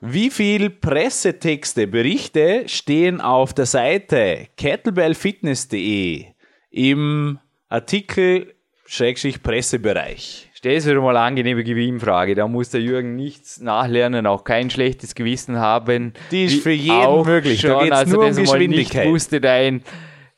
wie 0.00 0.30
viel 0.30 0.70
Pressetexte, 0.70 1.86
Berichte 1.86 2.68
stehen 2.68 3.20
auf 3.20 3.52
der 3.52 3.66
Seite 3.66 4.46
kettlebellfitness.de 4.56 6.26
im 6.70 7.38
Artikel 7.68 8.54
Schrägstrich 8.86 9.42
Pressebereich? 9.42 10.49
Stell 10.60 10.76
es 10.76 10.86
wieder 10.86 11.00
mal 11.00 11.16
angenehme 11.16 11.64
Gewinnfrage. 11.64 12.34
Da 12.34 12.46
muss 12.46 12.68
der 12.68 12.82
Jürgen 12.82 13.16
nichts 13.16 13.62
nachlernen, 13.62 14.26
auch 14.26 14.44
kein 14.44 14.68
schlechtes 14.68 15.14
Gewissen 15.14 15.56
haben. 15.56 16.12
Die 16.30 16.44
ist 16.44 16.62
für 16.62 16.70
jeden 16.70 17.22
möglich. 17.24 17.62
Schon, 17.62 17.70
da 17.70 17.80
geht's 17.80 17.96
also 17.96 18.16
nur 18.16 18.26
um 18.26 18.36
Geschwindigkeit. 18.36 19.04
Nicht 19.04 19.10
wusste 19.10 19.40
dein 19.40 19.82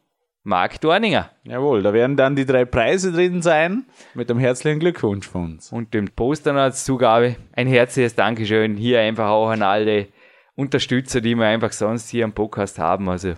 Marc 0.42 0.80
Dorninger. 0.80 1.30
Jawohl, 1.44 1.82
da 1.82 1.92
werden 1.92 2.16
dann 2.16 2.36
die 2.36 2.46
drei 2.46 2.64
Preise 2.64 3.12
drin 3.12 3.42
sein 3.42 3.84
mit 4.14 4.30
einem 4.30 4.40
herzlichen 4.40 4.80
Glückwunsch 4.80 5.28
von 5.28 5.44
uns. 5.52 5.72
Und 5.72 5.94
dem 5.94 6.08
Poster 6.08 6.54
als 6.54 6.84
Zugabe 6.84 7.36
ein 7.52 7.66
herzliches 7.66 8.14
Dankeschön 8.14 8.76
hier 8.76 9.00
einfach 9.00 9.28
auch 9.28 9.50
an 9.50 9.62
alle 9.62 10.08
Unterstützer, 10.54 11.20
die 11.20 11.34
wir 11.34 11.46
einfach 11.46 11.72
sonst 11.72 12.08
hier 12.10 12.24
am 12.24 12.32
Podcast 12.32 12.78
haben. 12.78 13.08
Also 13.08 13.34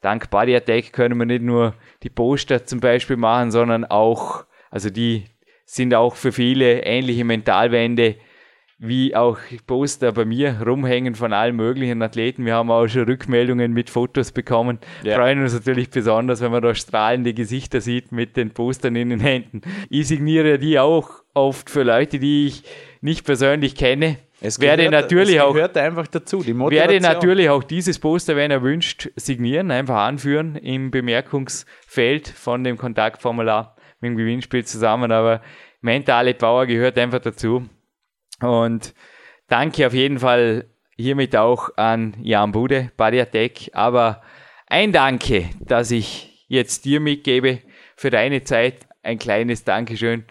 dank 0.00 0.30
Body 0.30 0.56
Attack 0.56 0.92
können 0.92 1.18
wir 1.18 1.26
nicht 1.26 1.42
nur 1.42 1.74
die 2.02 2.10
Poster 2.10 2.64
zum 2.64 2.80
Beispiel 2.80 3.16
machen, 3.16 3.50
sondern 3.50 3.84
auch 3.84 4.46
also 4.74 4.90
die 4.90 5.26
sind 5.66 5.94
auch 5.94 6.16
für 6.16 6.32
viele 6.32 6.82
ähnliche 6.82 7.24
Mentalwände 7.24 8.16
wie 8.86 9.14
auch 9.14 9.38
Poster 9.66 10.12
bei 10.12 10.24
mir 10.24 10.60
rumhängen 10.64 11.14
von 11.14 11.32
allen 11.32 11.56
möglichen 11.56 12.02
Athleten. 12.02 12.44
Wir 12.44 12.54
haben 12.54 12.70
auch 12.70 12.86
schon 12.86 13.04
Rückmeldungen 13.04 13.72
mit 13.72 13.90
Fotos 13.90 14.32
bekommen. 14.32 14.78
Ja. 15.02 15.16
Freuen 15.16 15.42
uns 15.42 15.54
natürlich 15.54 15.90
besonders, 15.90 16.40
wenn 16.40 16.52
man 16.52 16.62
da 16.62 16.74
strahlende 16.74 17.34
Gesichter 17.34 17.80
sieht 17.80 18.12
mit 18.12 18.36
den 18.36 18.50
Postern 18.50 18.96
in 18.96 19.10
den 19.10 19.20
Händen. 19.20 19.62
Ich 19.90 20.08
signiere 20.08 20.58
die 20.58 20.78
auch 20.78 21.10
oft 21.34 21.70
für 21.70 21.82
Leute, 21.82 22.18
die 22.18 22.46
ich 22.46 22.62
nicht 23.00 23.24
persönlich 23.24 23.74
kenne. 23.74 24.18
Es 24.40 24.60
werde 24.60 24.84
gehört, 24.84 25.02
natürlich 25.02 25.36
es 25.36 25.42
gehört 25.42 25.76
einfach 25.76 26.06
dazu, 26.06 26.42
die 26.42 26.52
Motivation. 26.52 26.92
Werde 26.92 27.14
natürlich 27.14 27.48
auch 27.48 27.62
dieses 27.62 27.98
Poster, 27.98 28.36
wenn 28.36 28.50
er 28.50 28.62
wünscht, 28.62 29.08
signieren, 29.16 29.70
einfach 29.70 29.96
anführen 29.96 30.56
im 30.56 30.90
Bemerkungsfeld 30.90 32.28
von 32.28 32.62
dem 32.62 32.76
Kontaktformular 32.76 33.74
mit 34.00 34.10
dem 34.10 34.16
Gewinnspiel 34.18 34.64
zusammen, 34.64 35.12
aber 35.12 35.40
mentale 35.80 36.34
Power 36.34 36.66
gehört 36.66 36.98
einfach 36.98 37.20
dazu. 37.20 37.68
Und 38.44 38.94
danke 39.48 39.86
auf 39.86 39.94
jeden 39.94 40.18
Fall 40.18 40.66
hiermit 40.96 41.34
auch 41.36 41.70
an 41.76 42.14
Jan 42.22 42.52
Bude, 42.52 42.90
Badiatek, 42.96 43.70
aber 43.72 44.22
ein 44.66 44.92
Danke, 44.92 45.50
dass 45.60 45.90
ich 45.90 46.44
jetzt 46.48 46.84
dir 46.84 47.00
mitgebe 47.00 47.60
für 47.96 48.10
deine 48.10 48.44
Zeit. 48.44 48.86
Ein 49.02 49.18
kleines 49.18 49.64
Dankeschön. 49.64 50.24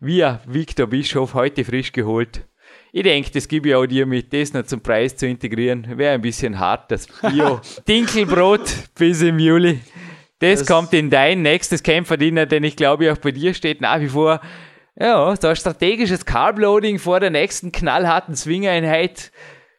Wir, 0.00 0.40
Viktor 0.46 0.86
Bischof, 0.86 1.34
heute 1.34 1.64
frisch 1.64 1.92
geholt. 1.92 2.46
Ich 2.92 3.02
denke, 3.02 3.30
das 3.30 3.46
gebe 3.48 3.68
ich 3.68 3.74
auch 3.74 3.86
dir 3.86 4.06
mit, 4.06 4.32
das 4.32 4.52
noch 4.52 4.64
zum 4.64 4.80
Preis 4.80 5.16
zu 5.16 5.26
integrieren. 5.26 5.86
Wäre 5.96 6.14
ein 6.14 6.22
bisschen 6.22 6.58
hart, 6.58 6.90
das 6.90 7.06
Bio-Dinkelbrot 7.06 8.62
bis 8.98 9.22
im 9.22 9.38
Juli. 9.38 9.80
Das, 10.38 10.60
das 10.60 10.68
kommt 10.68 10.92
in 10.94 11.10
dein 11.10 11.42
nächstes 11.42 11.82
Kämpferdiener, 11.82 12.46
denn 12.46 12.64
ich 12.64 12.74
glaube 12.74 13.12
auch 13.12 13.18
bei 13.18 13.30
dir 13.30 13.52
steht 13.54 13.80
nach 13.80 14.00
wie 14.00 14.08
vor 14.08 14.40
ja, 14.98 15.34
so 15.36 15.48
ein 15.48 15.56
strategisches 15.56 16.24
Carbloading 16.24 16.98
vor 16.98 17.20
der 17.20 17.30
nächsten 17.30 17.72
knallharten 17.72 18.34
Swing-Einheit. 18.36 19.32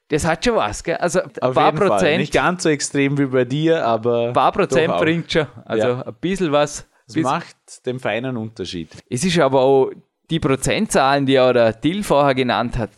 Das 0.10 0.26
hat 0.26 0.44
schon 0.44 0.56
was, 0.56 0.84
gell? 0.84 0.98
Also 0.98 1.22
ein 1.22 1.32
Auf 1.42 1.56
paar 1.56 1.72
Prozent. 1.72 2.02
Fall. 2.02 2.18
Nicht 2.18 2.34
ganz 2.34 2.64
so 2.64 2.70
extrem 2.70 3.18
wie 3.18 3.28
bei 3.28 3.46
dir, 3.46 3.86
aber. 3.86 4.28
Ein 4.28 4.34
paar 4.34 4.52
Prozent 4.52 4.98
bringt 4.98 5.32
schon. 5.32 5.48
Also 5.66 5.88
ja. 5.88 6.02
ein 6.02 6.16
bisschen 6.20 6.52
was. 6.52 6.88
Es 7.08 7.16
macht 7.16 7.86
den 7.86 8.00
feinen 8.00 8.38
Unterschied. 8.38 8.90
Es 9.10 9.24
ist 9.24 9.38
aber 9.40 9.62
auch 9.62 9.92
die 10.30 10.40
Prozentzahlen, 10.40 11.26
die 11.26 11.40
auch 11.40 11.52
der 11.52 11.80
Till 11.80 12.04
vorher 12.04 12.36
genannt 12.36 12.78
hat. 12.78 12.92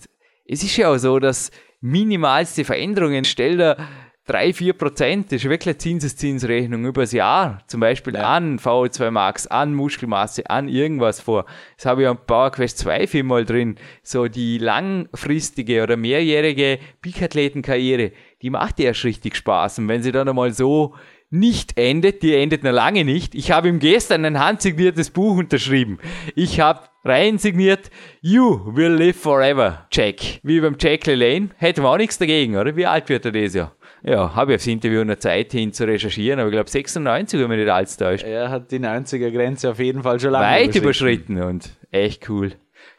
Es 0.45 0.63
ist 0.63 0.77
ja 0.77 0.89
auch 0.91 0.97
so, 0.97 1.19
dass 1.19 1.51
minimalste 1.81 2.63
Veränderungen, 2.63 3.25
stell 3.25 3.57
dir 3.57 3.77
3, 4.25 4.53
4 4.53 4.73
Prozent, 4.73 5.25
das 5.33 5.43
ist 5.43 5.49
wirklich 5.49 5.75
eine 5.75 5.77
Zinseszinsrechnung 5.79 6.85
über 6.85 7.01
das 7.01 7.11
Jahr, 7.11 7.59
zum 7.67 7.81
Beispiel 7.81 8.13
ja. 8.13 8.21
an 8.21 8.57
VO2 8.57 9.11
Max, 9.11 9.47
an 9.47 9.73
Muskelmasse, 9.73 10.49
an 10.49 10.69
irgendwas 10.69 11.19
vor. 11.19 11.45
Das 11.75 11.85
habe 11.85 12.03
ich 12.03 12.07
am 12.07 12.17
PowerQuest 12.25 12.77
2 12.77 13.07
viermal 13.07 13.43
drin. 13.43 13.75
So 14.01 14.29
die 14.29 14.59
langfristige 14.59 15.83
oder 15.83 15.97
mehrjährige 15.97 16.79
Peak-Athleten-Karriere, 17.01 18.13
die 18.41 18.49
macht 18.49 18.79
erst 18.79 19.03
richtig 19.03 19.35
Spaß. 19.35 19.79
Und 19.79 19.89
wenn 19.89 20.03
sie 20.03 20.13
dann 20.13 20.29
einmal 20.29 20.53
so 20.53 20.95
nicht 21.29 21.77
endet, 21.77 22.23
die 22.23 22.35
endet 22.35 22.63
noch 22.63 22.71
lange 22.71 23.03
nicht. 23.03 23.35
Ich 23.35 23.51
habe 23.51 23.67
ihm 23.67 23.79
gestern 23.79 24.23
ein 24.23 24.39
handsigniertes 24.39 25.09
Buch 25.09 25.35
unterschrieben. 25.35 25.97
Ich 26.35 26.59
habe 26.59 26.87
rein 27.03 27.39
signiert, 27.39 27.89
You 28.21 28.61
will 28.73 28.91
live 28.91 29.19
forever, 29.19 29.87
Jack. 29.91 30.39
Wie 30.43 30.61
beim 30.61 30.77
Jack 30.79 31.07
LaLanne. 31.07 31.49
Hätten 31.57 31.83
wir 31.83 31.89
auch 31.89 31.97
nichts 31.97 32.19
dagegen, 32.19 32.55
oder? 32.55 32.75
Wie 32.75 32.85
alt 32.85 33.09
wird 33.09 33.25
er 33.25 33.31
das 33.31 33.55
Jahr? 33.55 33.75
Ja, 34.05 34.35
habe 34.35 34.51
ich 34.51 34.55
aufs 34.57 34.67
Interview 34.67 34.99
eine 34.99 35.17
Zeit 35.17 35.53
hin 35.53 35.71
zu 35.71 35.85
recherchieren, 35.85 36.39
aber 36.39 36.49
ich 36.49 36.53
glaube 36.53 36.69
96, 36.69 37.39
wenn 37.39 37.47
mich 37.47 37.59
nicht 37.59 37.69
alles 37.69 37.95
täuscht. 37.95 38.25
Er 38.25 38.49
hat 38.49 38.69
die 38.71 38.79
90er-Grenze 38.79 39.71
auf 39.71 39.79
jeden 39.79 40.03
Fall 40.03 40.19
schon 40.19 40.31
lange 40.31 40.45
Weit 40.45 40.75
überschritten. 40.75 41.37
überschritten 41.37 41.43
und 41.43 41.69
echt 41.91 42.29
cool. 42.29 42.51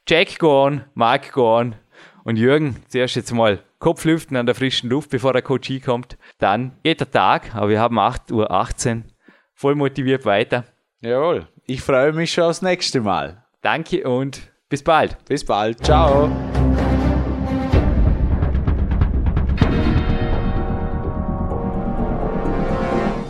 Jack 0.08 0.38
gone, 0.38 0.86
Mark 0.94 1.32
gone 1.32 1.74
und 2.24 2.36
Jürgen, 2.36 2.76
zuerst 2.88 3.16
jetzt 3.16 3.32
mal 3.32 3.60
Kopflüften 3.78 4.34
an 4.38 4.46
der 4.46 4.54
frischen 4.54 4.88
Luft, 4.88 5.10
bevor 5.10 5.34
der 5.34 5.42
Coach 5.42 5.70
kommt. 5.84 6.16
Dann 6.38 6.72
geht 6.82 7.00
der 7.00 7.10
Tag, 7.10 7.54
aber 7.54 7.68
wir 7.68 7.80
haben 7.80 7.98
8.18 7.98 8.32
Uhr, 8.96 9.02
voll 9.52 9.74
motiviert 9.74 10.24
weiter. 10.24 10.64
Jawohl, 11.00 11.46
ich 11.66 11.82
freue 11.82 12.14
mich 12.14 12.32
schon 12.32 12.44
aufs 12.44 12.62
nächste 12.62 13.02
Mal. 13.02 13.44
Danke 13.60 14.08
und 14.08 14.40
bis 14.70 14.82
bald. 14.82 15.22
Bis 15.26 15.44
bald, 15.44 15.84
ciao. 15.84 16.30